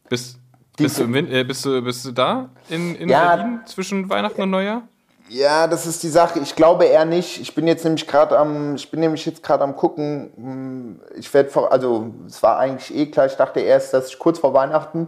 Bist, 0.09 0.39
Die- 0.79 0.83
bist, 0.83 0.97
du 0.99 1.03
im 1.03 1.13
Win 1.13 1.29
äh, 1.31 1.43
bist, 1.43 1.65
du, 1.65 1.81
bist 1.81 2.05
du 2.05 2.11
da 2.11 2.49
in, 2.69 2.95
in 2.95 3.09
Ja. 3.09 3.35
Berlin 3.35 3.59
zwischen 3.65 4.09
Weihnachten 4.09 4.41
und 4.41 4.49
Neujahr? 4.49 4.83
Ja, 5.29 5.67
das 5.67 5.85
ist 5.85 6.01
die 6.01 6.07
Sache. 6.09 6.39
Ich 6.39 6.55
glaube 6.55 6.85
eher 6.85 7.05
nicht. 7.05 7.39
Ich 7.39 7.53
bin 7.53 7.67
jetzt 7.67 7.83
nämlich 7.83 8.07
gerade 8.07 8.37
am, 8.39 8.75
ich 8.75 8.89
bin 8.89 8.99
nämlich 9.01 9.25
jetzt 9.25 9.43
gerade 9.43 9.63
am 9.63 9.75
gucken. 9.75 10.31
hm, 10.35 10.99
Ich 11.17 11.31
werde 11.33 11.49
vor, 11.49 11.71
also 11.71 12.13
es 12.25 12.41
war 12.41 12.57
eigentlich 12.57 12.95
eh 12.97 13.05
klar. 13.07 13.25
Ich 13.27 13.35
dachte 13.35 13.59
erst, 13.59 13.93
dass 13.93 14.07
ich 14.09 14.17
kurz 14.17 14.39
vor 14.39 14.53
Weihnachten 14.53 15.07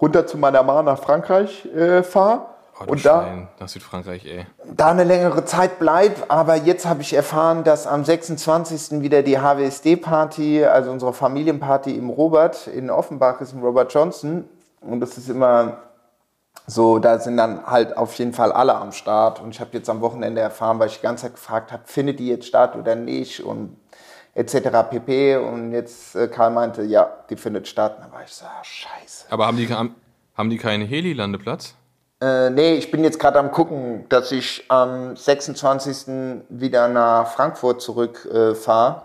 runter 0.00 0.26
zu 0.26 0.38
meiner 0.38 0.62
Mama 0.62 0.82
nach 0.82 0.98
Frankreich 0.98 1.64
äh, 1.66 2.02
fahre 2.02 2.46
Oh, 2.78 2.90
und 2.90 3.06
da, 3.06 3.22
Schwein. 3.22 3.48
Nach 3.58 3.68
Südfrankreich, 3.68 4.26
ey. 4.26 4.46
da 4.70 4.90
eine 4.90 5.04
längere 5.04 5.44
Zeit 5.46 5.78
bleibe. 5.78 6.28
Aber 6.28 6.56
jetzt 6.56 6.86
habe 6.86 7.00
ich 7.00 7.14
erfahren, 7.14 7.64
dass 7.64 7.86
am 7.86 8.04
26. 8.04 9.00
wieder 9.00 9.22
die 9.22 9.38
HWSD-Party, 9.38 10.64
also 10.64 10.90
unsere 10.90 11.14
Familienparty 11.14 11.96
im 11.96 12.10
Robert 12.10 12.66
in 12.66 12.90
Offenbach 12.90 13.40
ist, 13.40 13.54
im 13.54 13.62
Robert 13.62 13.92
Johnson. 13.94 14.44
Und 14.82 15.00
das 15.00 15.16
ist 15.16 15.30
immer 15.30 15.78
so, 16.66 16.98
da 16.98 17.18
sind 17.18 17.38
dann 17.38 17.66
halt 17.66 17.96
auf 17.96 18.12
jeden 18.14 18.34
Fall 18.34 18.52
alle 18.52 18.74
am 18.74 18.92
Start. 18.92 19.40
Und 19.40 19.54
ich 19.54 19.60
habe 19.60 19.70
jetzt 19.72 19.88
am 19.88 20.02
Wochenende 20.02 20.42
erfahren, 20.42 20.78
weil 20.78 20.88
ich 20.88 20.96
die 20.96 21.02
ganze 21.02 21.22
Zeit 21.22 21.34
gefragt 21.34 21.72
habe, 21.72 21.84
findet 21.86 22.18
die 22.18 22.28
jetzt 22.28 22.46
statt 22.46 22.76
oder 22.76 22.94
nicht 22.94 23.40
und 23.42 23.76
etc. 24.36 24.68
pp. 24.90 25.36
Und 25.36 25.72
jetzt 25.72 26.14
äh, 26.14 26.28
Karl 26.28 26.50
meinte, 26.50 26.82
ja, 26.82 27.10
die 27.28 27.36
findet 27.36 27.66
statt. 27.66 27.98
Dann 28.00 28.12
war 28.12 28.22
ich 28.22 28.30
so, 28.30 28.44
ah, 28.44 28.62
scheiße. 28.62 29.26
Aber 29.30 29.46
haben 29.46 29.56
die, 29.56 29.68
haben, 29.68 30.50
die 30.50 30.58
keinen 30.58 30.86
Heli-Landeplatz? 30.86 31.74
Äh, 32.20 32.50
nee, 32.50 32.74
ich 32.74 32.90
bin 32.90 33.02
jetzt 33.02 33.18
gerade 33.18 33.38
am 33.38 33.50
gucken, 33.50 34.06
dass 34.08 34.32
ich 34.32 34.64
am 34.68 35.16
26. 35.16 36.42
wieder 36.48 36.88
nach 36.88 37.28
Frankfurt 37.28 37.82
zurückfahre. 37.82 38.52
Äh, 38.52 38.54
fahre. 38.54 39.02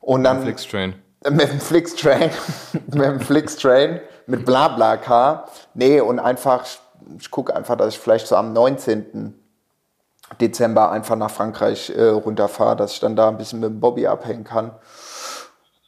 und 0.00 0.24
dann 0.24 0.42
Flixtrain. 0.42 0.94
mit 1.30 1.48
dem 1.48 1.60
Flixtrain, 1.60 2.30
mit 2.72 3.02
dem 3.02 3.20
Flixtrain, 3.20 4.00
mit 4.26 4.44
Blabla-Car. 4.44 5.48
Nee, 5.72 6.00
und 6.00 6.18
einfach, 6.18 6.64
ich 7.18 7.30
gucke 7.30 7.54
einfach, 7.54 7.76
dass 7.76 7.94
ich 7.94 7.98
vielleicht 7.98 8.26
so 8.26 8.36
am 8.36 8.52
19. 8.52 9.34
Dezember 10.40 10.90
einfach 10.90 11.16
nach 11.16 11.30
Frankreich 11.30 11.90
äh, 11.90 12.08
runterfahre, 12.08 12.76
dass 12.76 12.92
ich 12.92 13.00
dann 13.00 13.16
da 13.16 13.28
ein 13.28 13.36
bisschen 13.36 13.60
mit 13.60 13.70
dem 13.70 13.80
Bobby 13.80 14.06
abhängen 14.06 14.44
kann. 14.44 14.72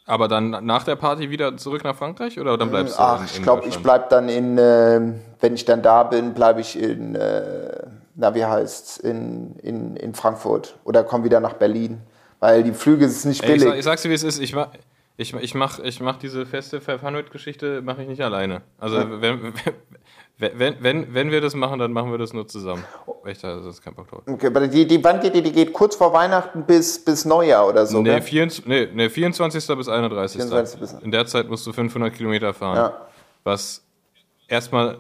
Aber 0.07 0.29
dann 0.29 0.51
nach 0.65 0.85
der 0.85 0.95
Party 0.95 1.31
wieder 1.31 1.57
zurück 1.57 1.83
nach 1.83 1.97
Frankreich 1.97 2.39
oder 2.39 2.57
dann 2.57 2.71
bleibst 2.71 2.97
du 2.97 3.03
Ach, 3.03 3.21
in, 3.21 3.27
ich 3.27 3.37
in 3.39 3.43
glaube, 3.43 3.67
ich 3.67 3.79
bleibe 3.83 4.07
dann 4.09 4.29
in, 4.29 4.57
äh, 4.57 5.01
wenn 5.41 5.55
ich 5.55 5.65
dann 5.65 5.83
da 5.83 6.05
bin, 6.05 6.33
bleibe 6.33 6.61
ich 6.61 6.81
in, 6.81 7.17
äh, 7.17 7.83
na 8.15 8.35
wie 8.35 8.45
heißt's, 8.45 8.99
in, 8.99 9.57
in, 9.57 9.97
in 9.97 10.15
Frankfurt 10.15 10.77
oder 10.85 11.03
komm 11.03 11.25
wieder 11.25 11.41
nach 11.41 11.55
Berlin. 11.55 12.03
Weil 12.39 12.63
die 12.63 12.73
Flüge 12.73 13.07
ist 13.07 13.25
nicht 13.25 13.43
Ey, 13.43 13.57
ich, 13.57 13.63
billig. 13.63 13.69
sag, 13.69 13.79
ich 13.79 13.85
sag's 13.85 14.03
dir, 14.03 14.11
wie 14.11 14.15
es 14.15 14.23
ist. 14.23 14.39
Ich 14.39 14.55
mach, 14.55 14.69
ich, 15.17 15.35
ich 15.35 15.55
mach, 15.55 15.79
ich 15.81 16.01
mach 16.01 16.17
diese 16.19 16.47
feste 16.47 16.79
500-Geschichte 16.79 17.81
mache 17.83 18.03
ich 18.03 18.09
nicht 18.09 18.21
alleine. 18.21 18.61
Also 18.79 18.99
wenn, 18.99 19.43
wenn, 19.43 19.53
wenn, 20.39 20.77
wenn, 20.81 21.15
wenn 21.15 21.31
wir 21.31 21.41
das 21.41 21.55
machen, 21.55 21.79
dann 21.79 21.93
machen 21.93 22.11
wir 22.11 22.19
das 22.19 22.33
nur 22.33 22.47
zusammen. 22.47 22.85
Ich 23.25 23.39
da 23.41 23.57
das 23.57 23.81
kein 23.81 23.95
Bock 23.95 24.09
drauf. 24.09 24.23
okay, 24.27 24.47
aber 24.49 24.67
die, 24.69 24.87
die, 24.87 25.01
geht 25.01 25.35
die? 25.35 25.43
Die 25.43 25.53
geht 25.53 25.73
kurz 25.73 25.97
vor 25.97 26.13
Weihnachten 26.13 26.65
bis, 26.65 27.03
bis 27.05 27.25
Neujahr 27.25 27.67
oder 27.67 27.87
so, 27.87 27.99
Nee, 28.03 28.11
gell? 28.11 28.23
24, 28.23 28.67
nee, 28.67 28.89
nee, 28.93 29.09
24. 29.09 29.67
bis 29.77 29.89
31. 29.89 30.37
24. 30.43 30.81
bis- 30.81 30.93
In 31.03 31.11
der 31.11 31.27
Zeit 31.27 31.49
musst 31.49 31.67
du 31.67 31.73
500 31.73 32.13
Kilometer 32.15 32.53
fahren. 32.53 32.77
Ja. 32.77 32.93
Was 33.45 33.83
erstmal 34.47 34.99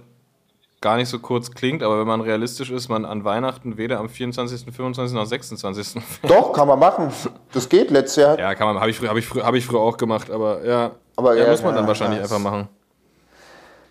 gar 0.81 0.97
nicht 0.97 1.09
so 1.09 1.19
kurz 1.19 1.51
klingt, 1.51 1.83
aber 1.83 2.01
wenn 2.01 2.07
man 2.07 2.21
realistisch 2.21 2.71
ist, 2.71 2.89
man 2.89 3.05
an 3.05 3.25
Weihnachten 3.25 3.77
weder 3.77 3.99
am 3.99 4.09
24., 4.09 4.75
25. 4.75 5.15
noch 5.15 5.27
26. 5.27 6.03
Doch, 6.27 6.53
kann 6.53 6.67
man 6.69 6.79
machen. 6.79 7.11
Das 7.53 7.69
geht 7.69 7.91
letztes 7.91 8.17
Jahr. 8.23 8.39
ja, 8.39 8.55
kann 8.55 8.69
man, 8.69 8.81
habe 8.81 8.91
ich, 8.91 8.97
früher- 8.99 9.11
hab 9.11 9.17
ich, 9.17 9.27
früher- 9.27 9.45
hab 9.45 9.55
ich 9.55 9.67
früher 9.67 9.81
auch 9.81 9.97
gemacht, 9.97 10.31
aber 10.31 10.65
ja, 10.65 10.93
Aber 11.17 11.35
ja, 11.37 11.45
ja, 11.45 11.51
muss 11.51 11.63
man 11.63 11.75
dann 11.75 11.85
ja, 11.85 11.89
wahrscheinlich 11.89 12.21
einfach 12.21 12.39
machen. 12.39 12.69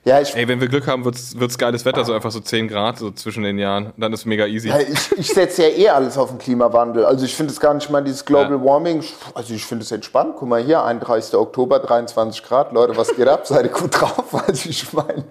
Ja, 0.07 0.21
ich, 0.21 0.35
Ey, 0.35 0.47
wenn 0.47 0.61
wir 0.61 0.67
Glück 0.67 0.85
haben, 0.85 1.03
wird's, 1.03 1.39
wird's 1.39 1.57
geiles 1.57 1.83
Wetter, 1.83 2.05
so 2.05 2.13
einfach 2.13 2.29
so 2.29 2.39
10 2.39 2.67
Grad 2.67 2.99
so 2.99 3.09
zwischen 3.09 3.41
den 3.41 3.57
Jahren. 3.57 3.91
Dann 3.97 4.13
ist 4.13 4.25
mega 4.25 4.45
easy. 4.45 4.69
ja, 4.69 4.77
ich, 4.79 5.11
ich 5.17 5.27
setze 5.29 5.63
ja 5.63 5.69
eh 5.69 5.89
alles 5.89 6.15
auf 6.15 6.29
den 6.29 6.37
Klimawandel. 6.37 7.03
Also 7.05 7.25
ich 7.25 7.35
finde 7.35 7.51
es 7.51 7.59
gar 7.59 7.73
nicht 7.73 7.89
mal 7.89 8.03
dieses 8.03 8.23
Global 8.23 8.51
Ja. 8.51 8.63
Warming. 8.63 9.03
Also 9.33 9.55
ich 9.55 9.65
finde 9.65 9.83
es 9.83 9.91
entspannt. 9.91 10.35
Guck 10.37 10.47
mal 10.47 10.61
hier, 10.61 10.83
31. 10.83 11.33
Oktober, 11.33 11.79
23 11.79 12.43
Grad. 12.43 12.71
Leute, 12.71 12.95
was 12.95 13.15
geht 13.15 13.27
ab? 13.27 13.47
Seid 13.47 13.65
ihr 13.65 13.71
gut 13.71 13.99
drauf? 13.99 14.25
Also 14.47 14.69
ich 14.69 14.93
meine, 14.93 15.25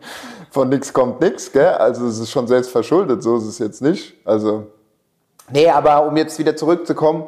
von 0.51 0.68
nix 0.68 0.93
kommt 0.93 1.20
nix, 1.20 1.53
gell? 1.53 1.68
Also 1.68 2.07
es 2.09 2.18
ist 2.18 2.33
schon 2.33 2.49
selbst 2.49 2.72
verschuldet, 2.72 3.22
so 3.22 3.37
ist 3.37 3.45
es 3.45 3.61
jetzt 3.61 3.81
nicht. 3.81 4.14
Also. 4.25 4.66
Nee, 5.53 5.68
aber 5.68 6.05
um 6.05 6.16
jetzt 6.16 6.37
wieder 6.41 6.57
zurückzukommen, 6.57 7.25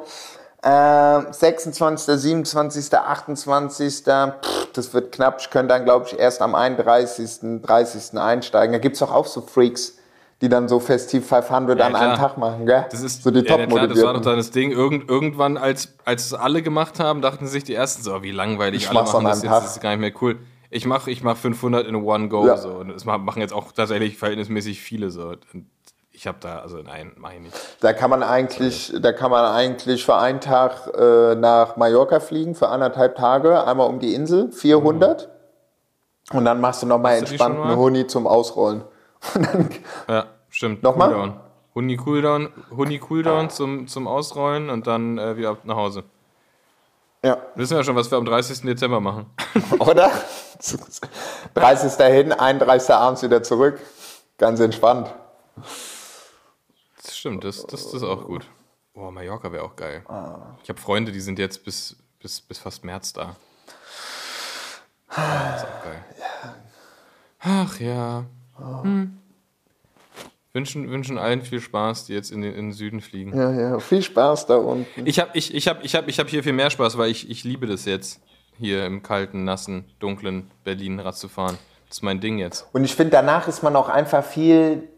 äh, 0.63 1.33
26., 1.33 2.15
27., 2.19 2.93
28., 2.95 4.03
pff, 4.05 4.73
das 4.73 4.93
wird 4.95 5.13
knapp. 5.13 5.41
Ich 5.41 5.51
könnte 5.51 5.75
dann, 5.75 5.85
glaube 5.85 6.07
ich, 6.09 6.19
erst 6.19 6.43
am 6.43 6.55
31., 6.55 7.63
30. 7.63 8.19
einsteigen. 8.19 8.73
Da 8.73 8.79
gibt 8.79 8.95
es 8.95 9.01
doch 9.01 9.13
auch 9.13 9.27
so 9.27 9.41
Freaks, 9.41 9.99
die 10.41 10.49
dann 10.49 10.69
so 10.69 10.81
Festiv 10.81 11.27
500 11.27 11.79
Ja, 11.79 11.87
an 11.87 11.95
einem 11.95 12.15
klar. 12.15 12.29
Tag 12.31 12.39
machen, 12.39 12.67
gell? 12.67 12.85
Das 12.91 13.03
ist 13.03 13.23
so 13.23 13.31
die 13.31 13.41
ja, 13.41 13.57
ja, 13.59 13.67
klar, 13.67 13.87
das 13.89 14.03
war 14.03 14.15
doch 14.15 14.21
dann 14.23 14.37
das 14.37 14.51
Ding. 14.51 14.71
Irgend, 14.73 15.09
irgendwann, 15.09 15.57
als, 15.57 15.95
als 16.05 16.27
es 16.27 16.35
alle 16.35 16.63
gemacht 16.63 17.01
haben, 17.01 17.23
dachten 17.23 17.47
sich 17.47 17.65
die 17.65 17.75
ersten 17.75 18.03
so, 18.03 18.15
oh, 18.17 18.23
wie 18.23 18.33
langweilig 18.33 18.83
Ich 18.83 18.89
alle 18.91 19.01
machen 19.01 19.25
das 19.25 19.43
einem 19.43 19.43
jetzt, 19.43 19.43
Tag. 19.45 19.63
das 19.63 19.77
ist 19.77 19.83
gar 19.83 19.91
nicht 19.91 20.01
mehr 20.01 20.13
cool. 20.21 20.39
Ich 20.69 20.85
mache 20.85 21.11
ich 21.11 21.23
mach 21.23 21.37
500 21.37 21.87
in 21.87 21.95
one 21.97 22.29
go. 22.29 22.47
Ja. 22.47 22.57
So. 22.57 22.71
Und 22.71 22.89
das 22.89 23.05
ma- 23.05 23.19
machen 23.19 23.41
jetzt 23.41 23.53
auch 23.53 23.73
tatsächlich 23.73 24.19
verhältnismäßig 24.19 24.81
viele 24.81 25.11
so. 25.11 25.29
Und 25.55 25.67
ich 26.17 26.27
habe 26.27 26.39
da, 26.41 26.61
also 26.61 26.79
nein, 26.79 27.13
mach 27.19 27.33
ich 27.33 27.41
nicht. 27.41 27.55
Da 27.81 27.93
kann 27.93 28.09
man 28.09 28.23
eigentlich, 28.23 28.91
da 28.99 29.13
kann 29.13 29.31
man 29.31 29.45
eigentlich 29.45 30.07
für 30.07 30.17
einen 30.17 30.41
Tag 30.41 30.91
äh, 30.99 31.35
nach 31.35 31.77
Mallorca 31.77 32.21
fliegen, 32.21 32.55
für 32.55 32.69
anderthalb 32.69 33.17
Tage, 33.17 33.63
einmal 33.65 33.87
um 33.87 34.01
die 34.01 34.15
Insel, 34.15 34.51
400. 34.51 35.29
Und 36.33 36.47
dann 36.47 36.61
machst 36.63 36.83
du 36.83 36.87
nochmal 36.87 37.19
entspannten 37.19 37.61
mal? 37.61 37.77
Huni 37.77 38.07
zum 38.07 38.27
Ausrollen. 38.27 38.83
Und 39.35 39.47
dann, 39.47 39.69
Ja, 40.09 40.25
stimmt. 40.49 40.83
Nochmal? 40.83 41.11
Cooldown. 41.11 41.41
Huni 41.75 41.97
Cooldown, 41.99 42.49
Huni 42.75 42.99
Cooldown 42.99 43.51
zum, 43.51 43.87
zum 43.87 44.09
Ausrollen 44.09 44.71
und 44.71 44.87
dann 44.87 45.19
äh, 45.19 45.37
wieder 45.37 45.59
nach 45.65 45.77
Hause. 45.77 46.05
ja, 47.23 47.37
Wissen 47.57 47.77
wir 47.77 47.85
schon, 47.85 47.95
was 47.95 48.11
wir 48.11 48.17
am 48.17 48.25
30. 48.25 48.63
Dezember 48.63 49.01
machen. 49.01 49.27
oder? 49.81 50.11
30. 51.53 51.93
hin, 52.07 52.33
31. 52.33 52.95
abends 52.95 53.23
wieder 53.23 53.43
zurück. 53.43 53.79
Ganz 54.39 54.61
entspannt. 54.61 55.15
Das 57.27 57.33
stimmt, 57.33 57.45
das, 57.45 57.67
das, 57.67 57.85
das 57.91 57.95
ist 57.95 58.03
auch 58.05 58.25
gut. 58.25 58.47
Boah, 58.95 59.11
Mallorca 59.11 59.51
wäre 59.51 59.65
auch 59.65 59.75
geil. 59.75 60.05
Ah. 60.09 60.57
Ich 60.63 60.69
habe 60.69 60.81
Freunde, 60.81 61.11
die 61.11 61.21
sind 61.21 61.41
jetzt 61.41 61.65
bis, 61.65 61.97
bis, 62.21 62.41
bis 62.41 62.59
fast 62.59 62.85
März 62.85 63.13
da. 63.13 63.35
Ja, 65.17 65.53
das 65.53 65.63
ist 65.63 65.69
auch 65.69 65.85
geil. 65.85 66.05
Ach 67.41 67.81
ja. 67.81 68.25
Hm. 68.83 69.19
Wünschen, 70.53 70.89
wünschen 70.89 71.19
allen 71.19 71.43
viel 71.43 71.61
Spaß, 71.61 72.07
die 72.07 72.15
jetzt 72.15 72.31
in 72.31 72.43
den, 72.43 72.55
in 72.55 72.67
den 72.67 72.73
Süden 72.73 73.01
fliegen. 73.01 73.37
Ja, 73.37 73.51
ja, 73.51 73.79
viel 73.81 74.03
Spaß 74.03 74.47
da 74.47 74.57
unten. 74.57 75.05
Ich 75.05 75.19
habe 75.19 75.31
ich, 75.35 75.53
ich 75.53 75.69
hab, 75.69 75.85
ich 75.85 75.95
hab, 75.95 76.09
ich 76.09 76.19
hab 76.21 76.29
hier 76.29 76.45
viel 76.45 76.53
mehr 76.53 76.71
Spaß, 76.71 76.97
weil 76.97 77.11
ich, 77.11 77.29
ich 77.29 77.43
liebe 77.45 77.67
das 77.67 77.85
jetzt, 77.85 78.21
hier 78.59 78.87
im 78.87 79.03
kalten, 79.03 79.45
nassen, 79.45 79.85
dunklen 79.99 80.51
Berlin 80.65 81.01
Rad 81.01 81.17
zu 81.17 81.29
fahren. 81.29 81.59
Das 81.89 81.99
ist 81.99 82.03
mein 82.03 82.21
Ding 82.21 82.39
jetzt. 82.39 82.69
Und 82.73 82.85
ich 82.85 82.95
finde, 82.95 83.11
danach 83.11 83.49
ist 83.49 83.63
man 83.63 83.77
auch 83.77 83.89
einfach 83.89 84.25
viel. 84.25 84.89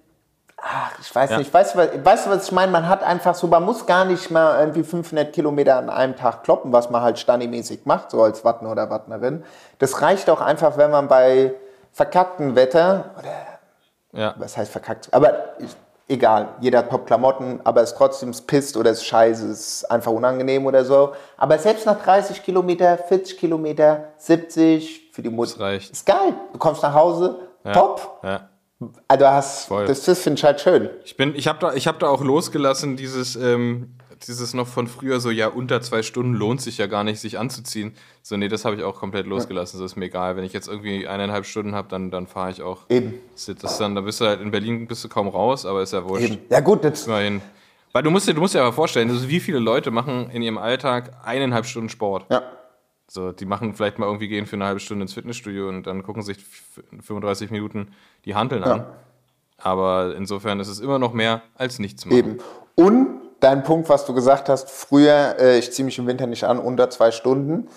Ach, 0.61 0.91
ich 1.01 1.15
weiß 1.15 1.31
Ja. 1.31 1.39
nicht. 1.39 1.55
Weißt 1.55 1.75
du, 1.75 1.79
was, 1.79 1.89
weißt 2.05 2.27
du, 2.27 2.31
was 2.31 2.45
ich 2.47 2.53
meine? 2.53 2.73
Man 2.73 2.89
hat 2.89 3.03
einfach 3.03 3.35
so, 3.35 3.47
man 3.47 3.63
muss 3.65 3.87
gar 3.87 4.05
nicht 4.05 4.31
mal 4.31 4.59
irgendwie 4.61 4.83
500 4.83 5.33
Kilometer 5.33 5.77
an 5.77 5.89
einem 5.89 6.17
Tag 6.17 6.43
kloppen, 6.43 6.73
was 6.73 6.91
man 6.91 7.01
halt 7.03 7.19
standardmäßig 7.19 7.81
macht, 7.85 8.11
so 8.11 8.23
als 8.23 8.45
Wattner 8.45 8.73
oder 8.73 8.91
Wattnerin. 8.91 9.45
Das 9.79 10.03
reicht 10.03 10.29
auch 10.29 10.41
einfach, 10.41 10.77
wenn 10.77 10.91
man 10.91 11.07
bei 11.09 11.55
verkacktem 11.93 12.55
Wetter, 12.57 13.05
oder 13.19 14.21
Ja. 14.21 14.35
was 14.39 14.57
heißt 14.57 14.71
verkackt, 14.73 15.09
aber 15.13 15.33
ich, 15.59 15.77
egal, 16.09 16.49
jeder 16.61 16.79
hat 16.79 16.91
Top-Klamotten, 16.91 17.61
aber 17.65 17.83
es 17.83 17.95
trotzdem 17.95 18.31
es 18.31 18.41
pisst 18.43 18.77
oder 18.77 18.91
es 18.91 18.99
ist 18.99 19.05
scheiße, 19.07 19.47
es 19.51 19.83
ist 19.83 19.91
einfach 19.91 20.11
unangenehm 20.13 20.67
oder 20.67 20.85
so. 20.85 21.13
Aber 21.37 21.59
selbst 21.59 21.87
nach 21.87 22.03
30 22.03 22.43
Kilometer, 22.43 22.99
40 22.99 23.39
Kilometer, 23.39 24.05
70, 24.17 25.13
für 25.13 25.23
die 25.23 25.31
Mutter, 25.31 25.53
Das 25.53 25.61
reicht. 25.61 25.93
ist 25.93 26.07
geil. 26.07 26.35
Du 26.53 26.59
kommst 26.59 26.83
nach 26.83 26.95
Hause, 26.95 27.37
Ja. 27.65 27.73
top. 27.73 28.21
Ja. 28.23 28.41
Also 29.09 29.27
hast, 29.27 29.67
Voll. 29.67 29.87
das, 29.87 30.05
das 30.05 30.21
finde 30.21 30.39
ich 30.39 30.45
halt 30.45 30.61
schön. 30.61 30.89
Ich 31.05 31.17
bin, 31.17 31.35
ich 31.35 31.49
habe 31.49 31.59
da, 31.59 31.75
ich 31.75 31.89
habe 31.89 31.99
da 31.99 32.09
auch 32.09 32.23
losgelassen, 32.23 32.97
dieses, 32.97 33.35
ähm, 33.35 33.95
dieses 34.27 34.55
noch 34.55 34.69
von 34.69 34.87
früher 34.87 35.19
so, 35.19 35.31
ja, 35.31 35.49
unter 35.49 35.81
zwei 35.81 36.03
Stunden 36.03 36.35
lohnt 36.35 36.61
sich 36.61 36.79
ja 36.79 36.87
gar 36.87 37.03
nicht, 37.03 37.19
sich 37.19 37.39
anzuziehen. 37.39 37.95
So, 38.23 38.37
nee, 38.37 38.49
das 38.49 38.65
habe 38.65 38.77
ich 38.77 38.85
auch 38.85 38.95
komplett 38.95 39.27
losgelassen. 39.27 39.81
Das 39.81 39.93
ist 39.93 39.97
mir 39.97 40.07
egal. 40.07 40.37
Wenn 40.37 40.45
ich 40.45 40.53
jetzt 40.53 40.69
irgendwie 40.69 41.09
eineinhalb 41.09 41.45
Stunden 41.45 41.75
habe, 41.75 41.89
dann, 41.89 42.11
dann 42.13 42.29
fahre 42.29 42.51
ich 42.51 42.63
auch. 42.63 42.89
Eben. 42.89 43.15
Das 43.35 43.49
ist 43.49 43.81
dann, 43.81 43.97
da 43.97 44.01
bist 44.01 44.21
du 44.21 44.27
halt 44.27 44.41
in 44.41 44.51
Berlin 44.53 44.87
bist 44.87 45.05
du 45.05 45.09
kaum 45.09 45.29
raus, 45.29 45.67
aber 45.67 45.83
ist 45.83 45.93
ja 45.93 46.09
wurscht. 46.09 46.31
Eben. 46.31 46.39
Ja 46.49 46.61
gut, 46.61 46.85
das, 46.85 47.07
Immerhin. 47.07 47.43
Weil 47.93 48.03
du 48.03 48.11
musst 48.11 48.29
dir, 48.29 48.35
du 48.35 48.41
musst 48.41 48.55
dir 48.55 48.61
aber 48.61 48.73
vorstellen, 48.73 49.11
also 49.11 49.29
wie 49.29 49.41
viele 49.41 49.59
Leute 49.59 49.91
machen 49.91 50.31
in 50.31 50.43
ihrem 50.43 50.59
Alltag 50.59 51.17
eineinhalb 51.25 51.67
Stunden 51.67 51.89
Sport. 51.89 52.27
ja. 52.31 52.43
So, 53.11 53.33
die 53.33 53.47
machen 53.47 53.75
vielleicht 53.75 53.99
mal 53.99 54.07
irgendwie 54.07 54.29
gehen 54.29 54.45
für 54.47 54.57
eine 54.57 54.67
halbe 54.67 54.81
Stunde 54.81 55.03
ins 55.03 55.15
Fitnessstudio 55.15 55.69
und 55.69 55.87
dann 55.87 56.03
gucken 56.03 56.23
sich 56.23 56.37
f- 56.39 56.83
35 57.07 57.51
Minuten 57.51 57.89
die 58.27 58.35
Handeln 58.35 58.63
an. 58.65 58.85
Aber 59.61 60.15
insofern 60.17 60.61
ist 60.61 60.69
es 60.69 60.79
immer 60.81 60.99
noch 60.99 61.13
mehr 61.13 61.43
als 61.57 61.79
nichts 61.79 62.05
machen. 62.05 62.19
Eben. 62.19 62.39
Und 62.77 63.09
dein 63.41 63.65
Punkt, 63.65 63.89
was 63.89 64.05
du 64.05 64.15
gesagt 64.15 64.49
hast, 64.49 64.71
früher, 64.71 65.37
äh, 65.41 65.59
ich 65.59 65.73
ziehe 65.73 65.85
mich 65.87 65.99
im 65.99 66.07
Winter 66.07 66.27
nicht 66.27 66.45
an, 66.45 66.59
unter 66.59 66.91
zwei 66.91 67.11
Stunden. 67.11 67.69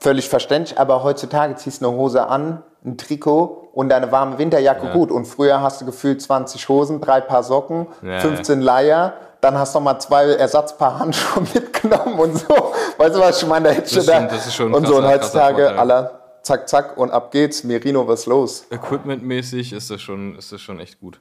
Völlig 0.00 0.28
verständlich, 0.28 0.78
aber 0.78 1.02
heutzutage 1.02 1.54
ziehst 1.56 1.80
du 1.80 1.88
eine 1.88 1.96
Hose 1.96 2.26
an, 2.28 2.62
ein 2.84 2.98
Trikot 2.98 3.70
und 3.72 3.90
eine 3.92 4.12
warme 4.12 4.36
Winterjacke 4.38 4.92
gut. 4.92 5.10
Und 5.10 5.24
früher 5.24 5.62
hast 5.62 5.80
du 5.80 5.86
gefühlt 5.86 6.20
20 6.20 6.68
Hosen, 6.68 7.00
drei 7.00 7.20
Paar 7.22 7.42
Socken, 7.42 7.86
Ja. 8.02 8.20
15 8.20 8.60
Leier, 8.60 9.14
dann 9.44 9.56
hast 9.58 9.74
du 9.74 9.78
noch 9.78 9.84
mal 9.84 9.98
zwei 10.00 10.24
Ersatzpaar 10.30 10.98
Handschuhe 11.00 11.42
mitgenommen 11.54 12.18
und 12.18 12.38
so. 12.38 12.72
Weißt 12.98 13.14
du, 13.14 13.20
was 13.20 13.42
ich 13.42 13.48
meine? 13.48 13.68
Da 13.68 13.74
hättest 13.74 13.96
Das 13.96 14.06
du 14.06 14.10
da 14.10 14.50
schon 14.50 14.74
und 14.74 14.86
so 14.86 14.96
und 14.96 15.04
heutzutage 15.06 15.78
aller 15.78 16.20
zack, 16.42 16.68
zack 16.68 16.96
und 16.96 17.10
ab 17.10 17.30
geht's. 17.30 17.62
Merino, 17.64 18.06
was 18.08 18.26
los? 18.26 18.66
Equipmentmäßig 18.70 19.72
ist 19.72 19.90
das 19.90 20.00
schon, 20.02 20.36
ist 20.36 20.50
das 20.52 20.60
schon 20.60 20.80
echt 20.80 20.98
gut. 21.00 21.20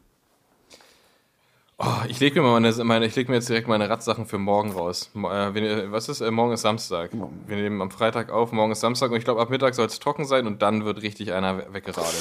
Oh, 1.79 1.85
ich 2.07 2.19
lege 2.19 2.39
mir 2.41 2.47
mal 2.47 2.59
meine, 2.61 2.83
meine, 2.83 3.05
ich 3.07 3.15
leg 3.15 3.27
mir 3.27 3.35
jetzt 3.35 3.49
direkt 3.49 3.67
meine 3.67 3.89
Radsachen 3.89 4.25
für 4.25 4.37
morgen 4.37 4.71
raus. 4.71 5.09
Äh, 5.15 5.59
ihr- 5.59 5.91
was 5.91 6.07
ist? 6.07 6.21
Äh, 6.21 6.29
morgen 6.31 6.53
ist 6.53 6.61
Samstag. 6.61 7.09
Wir 7.47 7.55
nehmen 7.57 7.81
am 7.81 7.91
Freitag 7.91 8.31
auf, 8.31 8.51
morgen 8.51 8.71
ist 8.71 8.79
Samstag 8.79 9.11
und 9.11 9.17
ich 9.17 9.25
glaube, 9.25 9.41
ab 9.41 9.49
Mittag 9.49 9.73
soll 9.75 9.87
es 9.87 9.99
trocken 9.99 10.23
sein 10.25 10.47
und 10.47 10.61
dann 10.61 10.85
wird 10.85 11.01
richtig 11.01 11.33
einer 11.33 11.57
we- 11.57 11.73
weggeradelt. 11.73 12.13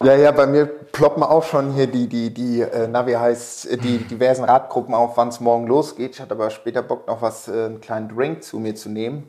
Ja, 0.00 0.14
ja, 0.14 0.30
bei 0.30 0.46
mir 0.46 0.66
ploppen 0.66 1.24
auch 1.24 1.42
schon 1.42 1.72
hier 1.72 1.88
die, 1.88 2.06
die, 2.06 2.32
die, 2.32 2.60
äh, 2.60 2.86
na, 2.88 3.06
wie 3.06 3.16
heißt, 3.16 3.66
äh, 3.66 3.76
die 3.76 3.98
diversen 4.10 4.44
Radgruppen 4.44 4.94
auf, 4.94 5.16
wann 5.16 5.28
es 5.28 5.40
morgen 5.40 5.66
losgeht. 5.66 6.14
Ich 6.14 6.20
hatte 6.20 6.34
aber 6.34 6.50
später 6.50 6.82
Bock, 6.82 7.08
noch 7.08 7.20
was, 7.20 7.48
äh, 7.48 7.64
einen 7.66 7.80
kleinen 7.80 8.08
Drink 8.08 8.44
zu 8.44 8.58
mir 8.60 8.74
zu 8.76 8.88
nehmen. 8.90 9.28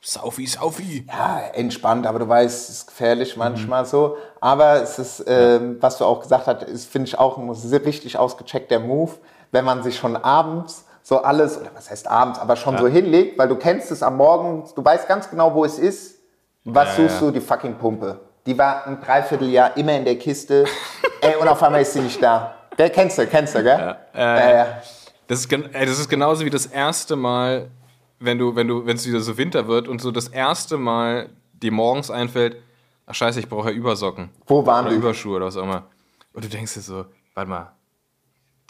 Saufi, 0.00 0.46
Saufi. 0.46 1.04
Ja, 1.08 1.40
entspannt, 1.52 2.06
aber 2.06 2.20
du 2.20 2.28
weißt, 2.28 2.68
es 2.70 2.76
ist 2.76 2.86
gefährlich 2.86 3.36
manchmal 3.36 3.84
so. 3.86 4.16
Aber 4.40 4.80
es 4.82 5.00
ist, 5.00 5.24
ähm, 5.26 5.78
was 5.80 5.98
du 5.98 6.04
auch 6.04 6.20
gesagt 6.20 6.46
hast, 6.46 6.62
ist, 6.62 6.88
finde 6.88 7.08
ich 7.08 7.18
auch 7.18 7.36
ein 7.36 7.52
sehr 7.54 7.84
richtig 7.84 8.16
ausgecheckter 8.16 8.78
Move, 8.78 9.12
wenn 9.50 9.64
man 9.64 9.82
sich 9.82 9.96
schon 9.96 10.14
abends 10.16 10.84
so 11.02 11.22
alles, 11.22 11.58
oder 11.60 11.70
was 11.74 11.90
heißt 11.90 12.08
abends, 12.08 12.38
aber 12.38 12.54
schon 12.54 12.78
so 12.78 12.86
hinlegt, 12.86 13.36
weil 13.38 13.48
du 13.48 13.56
kennst 13.56 13.90
es 13.90 14.02
am 14.02 14.16
Morgen, 14.16 14.64
du 14.76 14.84
weißt 14.84 15.08
ganz 15.08 15.28
genau, 15.28 15.54
wo 15.54 15.64
es 15.64 15.78
ist. 15.78 16.20
Was 16.64 16.96
Ja, 16.98 17.04
suchst 17.04 17.20
ja. 17.20 17.26
du? 17.26 17.32
Die 17.32 17.40
fucking 17.40 17.76
Pumpe. 17.76 18.20
Die 18.46 18.56
war 18.56 18.86
ein 18.86 19.00
Dreivierteljahr 19.00 19.76
immer 19.76 19.96
in 19.96 20.04
der 20.04 20.16
Kiste. 20.16 20.64
Ey, 21.20 21.36
und 21.36 21.48
auf 21.48 21.62
einmal 21.62 21.82
ist 21.82 21.92
sie 21.92 22.00
nicht 22.00 22.22
da. 22.22 22.54
Wer 22.76 22.90
kennst 22.90 23.18
du, 23.18 23.26
kennst 23.26 23.54
du, 23.54 23.62
gell? 23.62 23.96
Ja, 24.14 24.50
ja. 24.54 24.82
Das 25.26 25.40
ist, 25.40 25.52
ey, 25.52 25.86
das 25.86 25.98
ist 25.98 26.08
genauso 26.08 26.44
wie 26.44 26.50
das 26.50 26.66
erste 26.66 27.16
Mal, 27.16 27.70
wenn 28.20 28.38
du, 28.38 28.54
wenn 28.54 28.68
du, 28.68 28.86
wenn 28.86 28.96
es 28.96 29.06
wieder 29.06 29.20
so 29.20 29.36
Winter 29.36 29.66
wird 29.66 29.88
und 29.88 30.00
so 30.00 30.12
das 30.12 30.28
erste 30.28 30.76
Mal 30.76 31.30
dir 31.52 31.72
morgens 31.72 32.10
einfällt, 32.10 32.56
ach 33.06 33.14
scheiße, 33.14 33.40
ich 33.40 33.48
brauche 33.48 33.70
ja 33.70 33.74
Übersocken. 33.74 34.30
Wo 34.46 34.64
waren 34.66 34.86
oder 34.86 34.94
die? 34.94 35.00
Überschuhe 35.00 35.36
oder 35.36 35.46
was 35.46 35.56
auch 35.56 35.64
immer. 35.64 35.86
Und 36.32 36.44
du 36.44 36.48
denkst 36.48 36.74
dir 36.74 36.80
so, 36.80 37.06
warte 37.34 37.50
mal, 37.50 37.72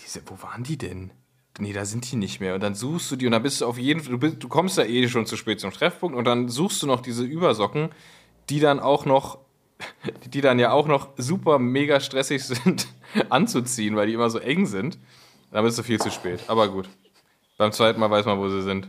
diese, 0.00 0.22
wo 0.26 0.40
waren 0.42 0.62
die 0.62 0.78
denn? 0.78 1.10
Nee, 1.58 1.72
da 1.72 1.84
sind 1.84 2.10
die 2.10 2.16
nicht 2.16 2.40
mehr. 2.40 2.54
Und 2.54 2.62
dann 2.62 2.74
suchst 2.74 3.10
du 3.10 3.16
die 3.16 3.26
und 3.26 3.32
dann 3.32 3.42
bist 3.42 3.60
du 3.60 3.66
auf 3.66 3.78
jeden 3.78 4.00
Fall, 4.00 4.12
du, 4.12 4.18
bist, 4.18 4.42
du 4.42 4.48
kommst 4.48 4.78
ja 4.78 4.84
eh 4.84 5.08
schon 5.08 5.26
zu 5.26 5.36
spät 5.36 5.60
zum 5.60 5.72
Treffpunkt 5.72 6.16
und 6.16 6.24
dann 6.24 6.48
suchst 6.48 6.82
du 6.82 6.86
noch 6.86 7.00
diese 7.00 7.24
Übersocken, 7.24 7.90
die 8.50 8.60
dann 8.60 8.78
auch 8.78 9.04
noch, 9.04 9.38
die 10.26 10.40
dann 10.40 10.58
ja 10.58 10.72
auch 10.72 10.86
noch 10.86 11.08
super 11.16 11.58
mega 11.58 12.00
stressig 12.00 12.44
sind 12.44 12.86
anzuziehen, 13.28 13.96
weil 13.96 14.06
die 14.06 14.14
immer 14.14 14.30
so 14.30 14.38
eng 14.38 14.66
sind. 14.66 14.98
Dann 15.52 15.64
bist 15.64 15.78
du 15.78 15.82
viel 15.82 16.00
zu 16.00 16.10
spät. 16.10 16.40
Aber 16.48 16.68
gut. 16.68 16.88
Beim 17.56 17.72
zweiten 17.72 17.98
Mal 18.00 18.10
weiß 18.10 18.26
man, 18.26 18.38
wo 18.38 18.48
sie 18.48 18.62
sind. 18.62 18.88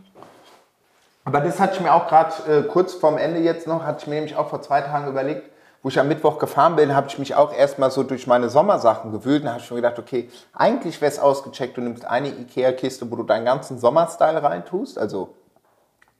Aber 1.23 1.41
das 1.41 1.59
hatte 1.59 1.75
ich 1.75 1.81
mir 1.81 1.93
auch 1.93 2.07
gerade 2.07 2.33
äh, 2.51 2.63
kurz 2.63 2.93
vorm 2.93 3.17
Ende 3.17 3.39
jetzt 3.41 3.67
noch, 3.67 3.83
hatte 3.83 3.99
ich 4.01 4.07
mir 4.07 4.15
nämlich 4.15 4.35
auch 4.35 4.49
vor 4.49 4.61
zwei 4.61 4.81
Tagen 4.81 5.07
überlegt, 5.07 5.43
wo 5.83 5.89
ich 5.89 5.99
am 5.99 6.07
Mittwoch 6.07 6.39
gefahren 6.39 6.75
bin, 6.75 6.95
habe 6.95 7.07
ich 7.07 7.19
mich 7.19 7.35
auch 7.35 7.53
erstmal 7.53 7.91
so 7.91 8.03
durch 8.03 8.27
meine 8.27 8.49
Sommersachen 8.49 9.11
gewühlt 9.11 9.43
und 9.43 9.49
habe 9.49 9.61
mir 9.69 9.75
gedacht, 9.75 9.99
okay, 9.99 10.29
eigentlich 10.53 10.99
wäre 11.01 11.11
es 11.11 11.19
ausgecheckt, 11.19 11.77
du 11.77 11.81
nimmst 11.81 12.05
eine 12.05 12.29
Ikea-Kiste, 12.29 13.09
wo 13.11 13.15
du 13.15 13.23
deinen 13.23 13.45
ganzen 13.45 13.77
Sommerstyle 13.77 14.41
reintust, 14.41 14.97
also 14.97 15.35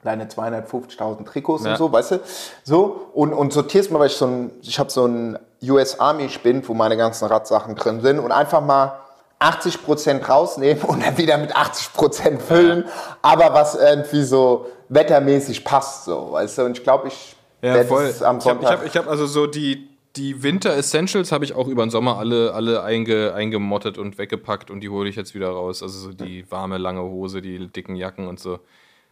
deine 0.08 0.26
250.000 0.26 1.26
Trikots 1.26 1.64
Ja. 1.66 1.72
und 1.72 1.78
so, 1.78 1.92
weißt 1.92 2.12
du, 2.12 2.20
so 2.64 3.10
und, 3.14 3.34
und 3.34 3.54
sortierst 3.54 3.92
mal, 3.92 4.00
weil 4.00 4.08
ich 4.08 4.16
so 4.16 4.26
ein, 4.26 4.52
ich 4.64 4.80
habe 4.80 4.90
so 4.90 5.04
einen 5.04 5.38
US 5.64 6.00
Army 6.00 6.30
Spind, 6.30 6.68
wo 6.68 6.74
meine 6.74 6.98
ganzen 6.98 7.26
Radsachen 7.28 7.76
drin 7.76 8.02
sind 8.02 8.20
und 8.20 8.32
einfach 8.32 8.62
mal 8.62 8.94
80% 9.40 10.26
rausnehmen 10.26 10.82
und 10.84 11.04
dann 11.06 11.18
wieder 11.18 11.38
mit 11.38 11.56
80% 11.56 12.40
füllen, 12.40 12.86
aber 13.22 13.54
was 13.54 13.76
irgendwie 13.76 14.24
so 14.24 14.66
wettermäßig 14.90 15.64
passt, 15.64 16.06
so, 16.06 16.32
weißt 16.32 16.58
du, 16.58 16.66
und 16.66 16.78
ich 16.78 16.84
glaube, 16.84 17.08
ich 17.10 17.36
Ja, 17.62 17.74
werd 17.76 17.88
voll. 17.88 18.04
es 18.06 18.24
am 18.24 18.38
Ich 18.40 18.46
habe 18.48 18.60
Sonntag 18.60 18.74
ich 18.74 18.80
hab, 18.80 18.86
ich 18.88 18.98
hab 18.98 19.08
also 19.08 19.26
so 19.28 19.46
die, 19.48 19.90
die 20.16 20.42
Winter 20.42 20.76
Essentials 20.76 21.32
habe 21.32 21.46
ich 21.46 21.54
auch 21.54 21.68
über 21.68 21.86
den 21.86 21.92
Sommer 21.92 22.18
alle, 22.18 22.54
alle 22.54 22.82
einge, 22.84 23.34
eingemottet 23.36 23.98
und 24.00 24.18
weggepackt 24.18 24.72
und 24.72 24.80
die 24.80 24.90
hole 24.90 25.08
ich 25.10 25.16
jetzt 25.16 25.36
wieder 25.36 25.50
raus. 25.50 25.84
Also 25.84 26.00
so 26.00 26.12
die 26.14 26.50
warme, 26.50 26.78
lange 26.80 27.02
Hose, 27.02 27.40
die 27.42 27.68
dicken 27.68 27.96
Jacken 27.96 28.28
und 28.28 28.40
so. 28.40 28.60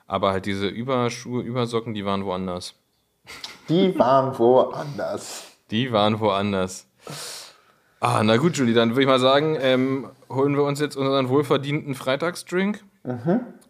Aber 0.07 0.31
halt 0.31 0.45
diese 0.45 0.67
Überschuhe, 0.67 1.41
Übersocken, 1.41 1.93
die 1.93 2.05
waren 2.05 2.25
woanders. 2.25 2.75
Die 3.69 3.97
waren 3.97 4.37
woanders. 4.37 5.45
Die 5.71 5.91
waren 5.91 6.19
woanders. 6.19 6.85
Ah, 7.99 8.21
na 8.23 8.37
gut, 8.37 8.55
Julie, 8.57 8.75
dann 8.75 8.91
würde 8.91 9.01
ich 9.01 9.07
mal 9.07 9.19
sagen, 9.19 9.57
ähm, 9.59 10.09
holen 10.29 10.55
wir 10.55 10.63
uns 10.63 10.79
jetzt 10.79 10.95
unseren 10.95 11.29
wohlverdienten 11.29 11.95
Freitagsdrink 11.95 12.83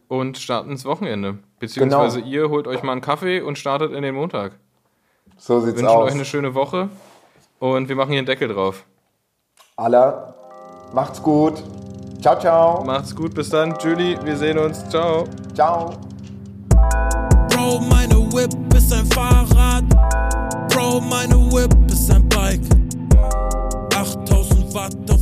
und 0.10 0.38
starten 0.38 0.72
ins 0.72 0.84
Wochenende. 0.84 1.38
Beziehungsweise 1.60 2.20
Genau. 2.20 2.32
ihr 2.32 2.50
holt 2.50 2.68
euch 2.68 2.84
mal 2.84 2.92
einen 2.92 3.02
Kaffee 3.02 3.40
und 3.42 3.58
startet 3.58 3.94
in 3.94 4.02
den 4.04 4.16
Montag. 4.16 4.54
So 5.38 5.60
sieht's 5.62 5.78
wünschen 5.80 5.88
aus. 5.88 6.08
euch 6.08 6.14
eine 6.16 6.26
schöne 6.26 6.54
Woche 6.54 6.90
und 7.60 7.88
wir 7.88 7.96
machen 7.96 8.10
hier 8.10 8.20
einen 8.20 8.26
Deckel 8.28 8.50
drauf. 8.50 8.86
Alla, 9.78 10.34
macht's 10.94 11.22
gut. 11.24 11.64
Ciao, 12.22 12.38
ciao. 12.40 12.84
Macht's 12.84 13.16
gut, 13.16 13.34
bis 13.34 13.50
dann. 13.50 13.76
Julie, 13.80 14.18
wir 14.24 14.36
sehen 14.36 14.58
uns. 14.58 14.88
Ciao. 14.90 15.26
Ciao. 15.54 15.94
Bro, 17.66 17.80
meine 17.80 18.32
Whip 18.32 18.54
ist 18.76 18.94
ein 18.94 19.08
Fahrrad. 19.08 19.84
Bro, 20.70 21.02
meine 21.02 21.36
Whip 21.52 21.76
ist 21.92 22.12
ein 22.12 22.30
Bike. 22.30 22.62
8000 23.92 24.72
Watt. 24.76 25.15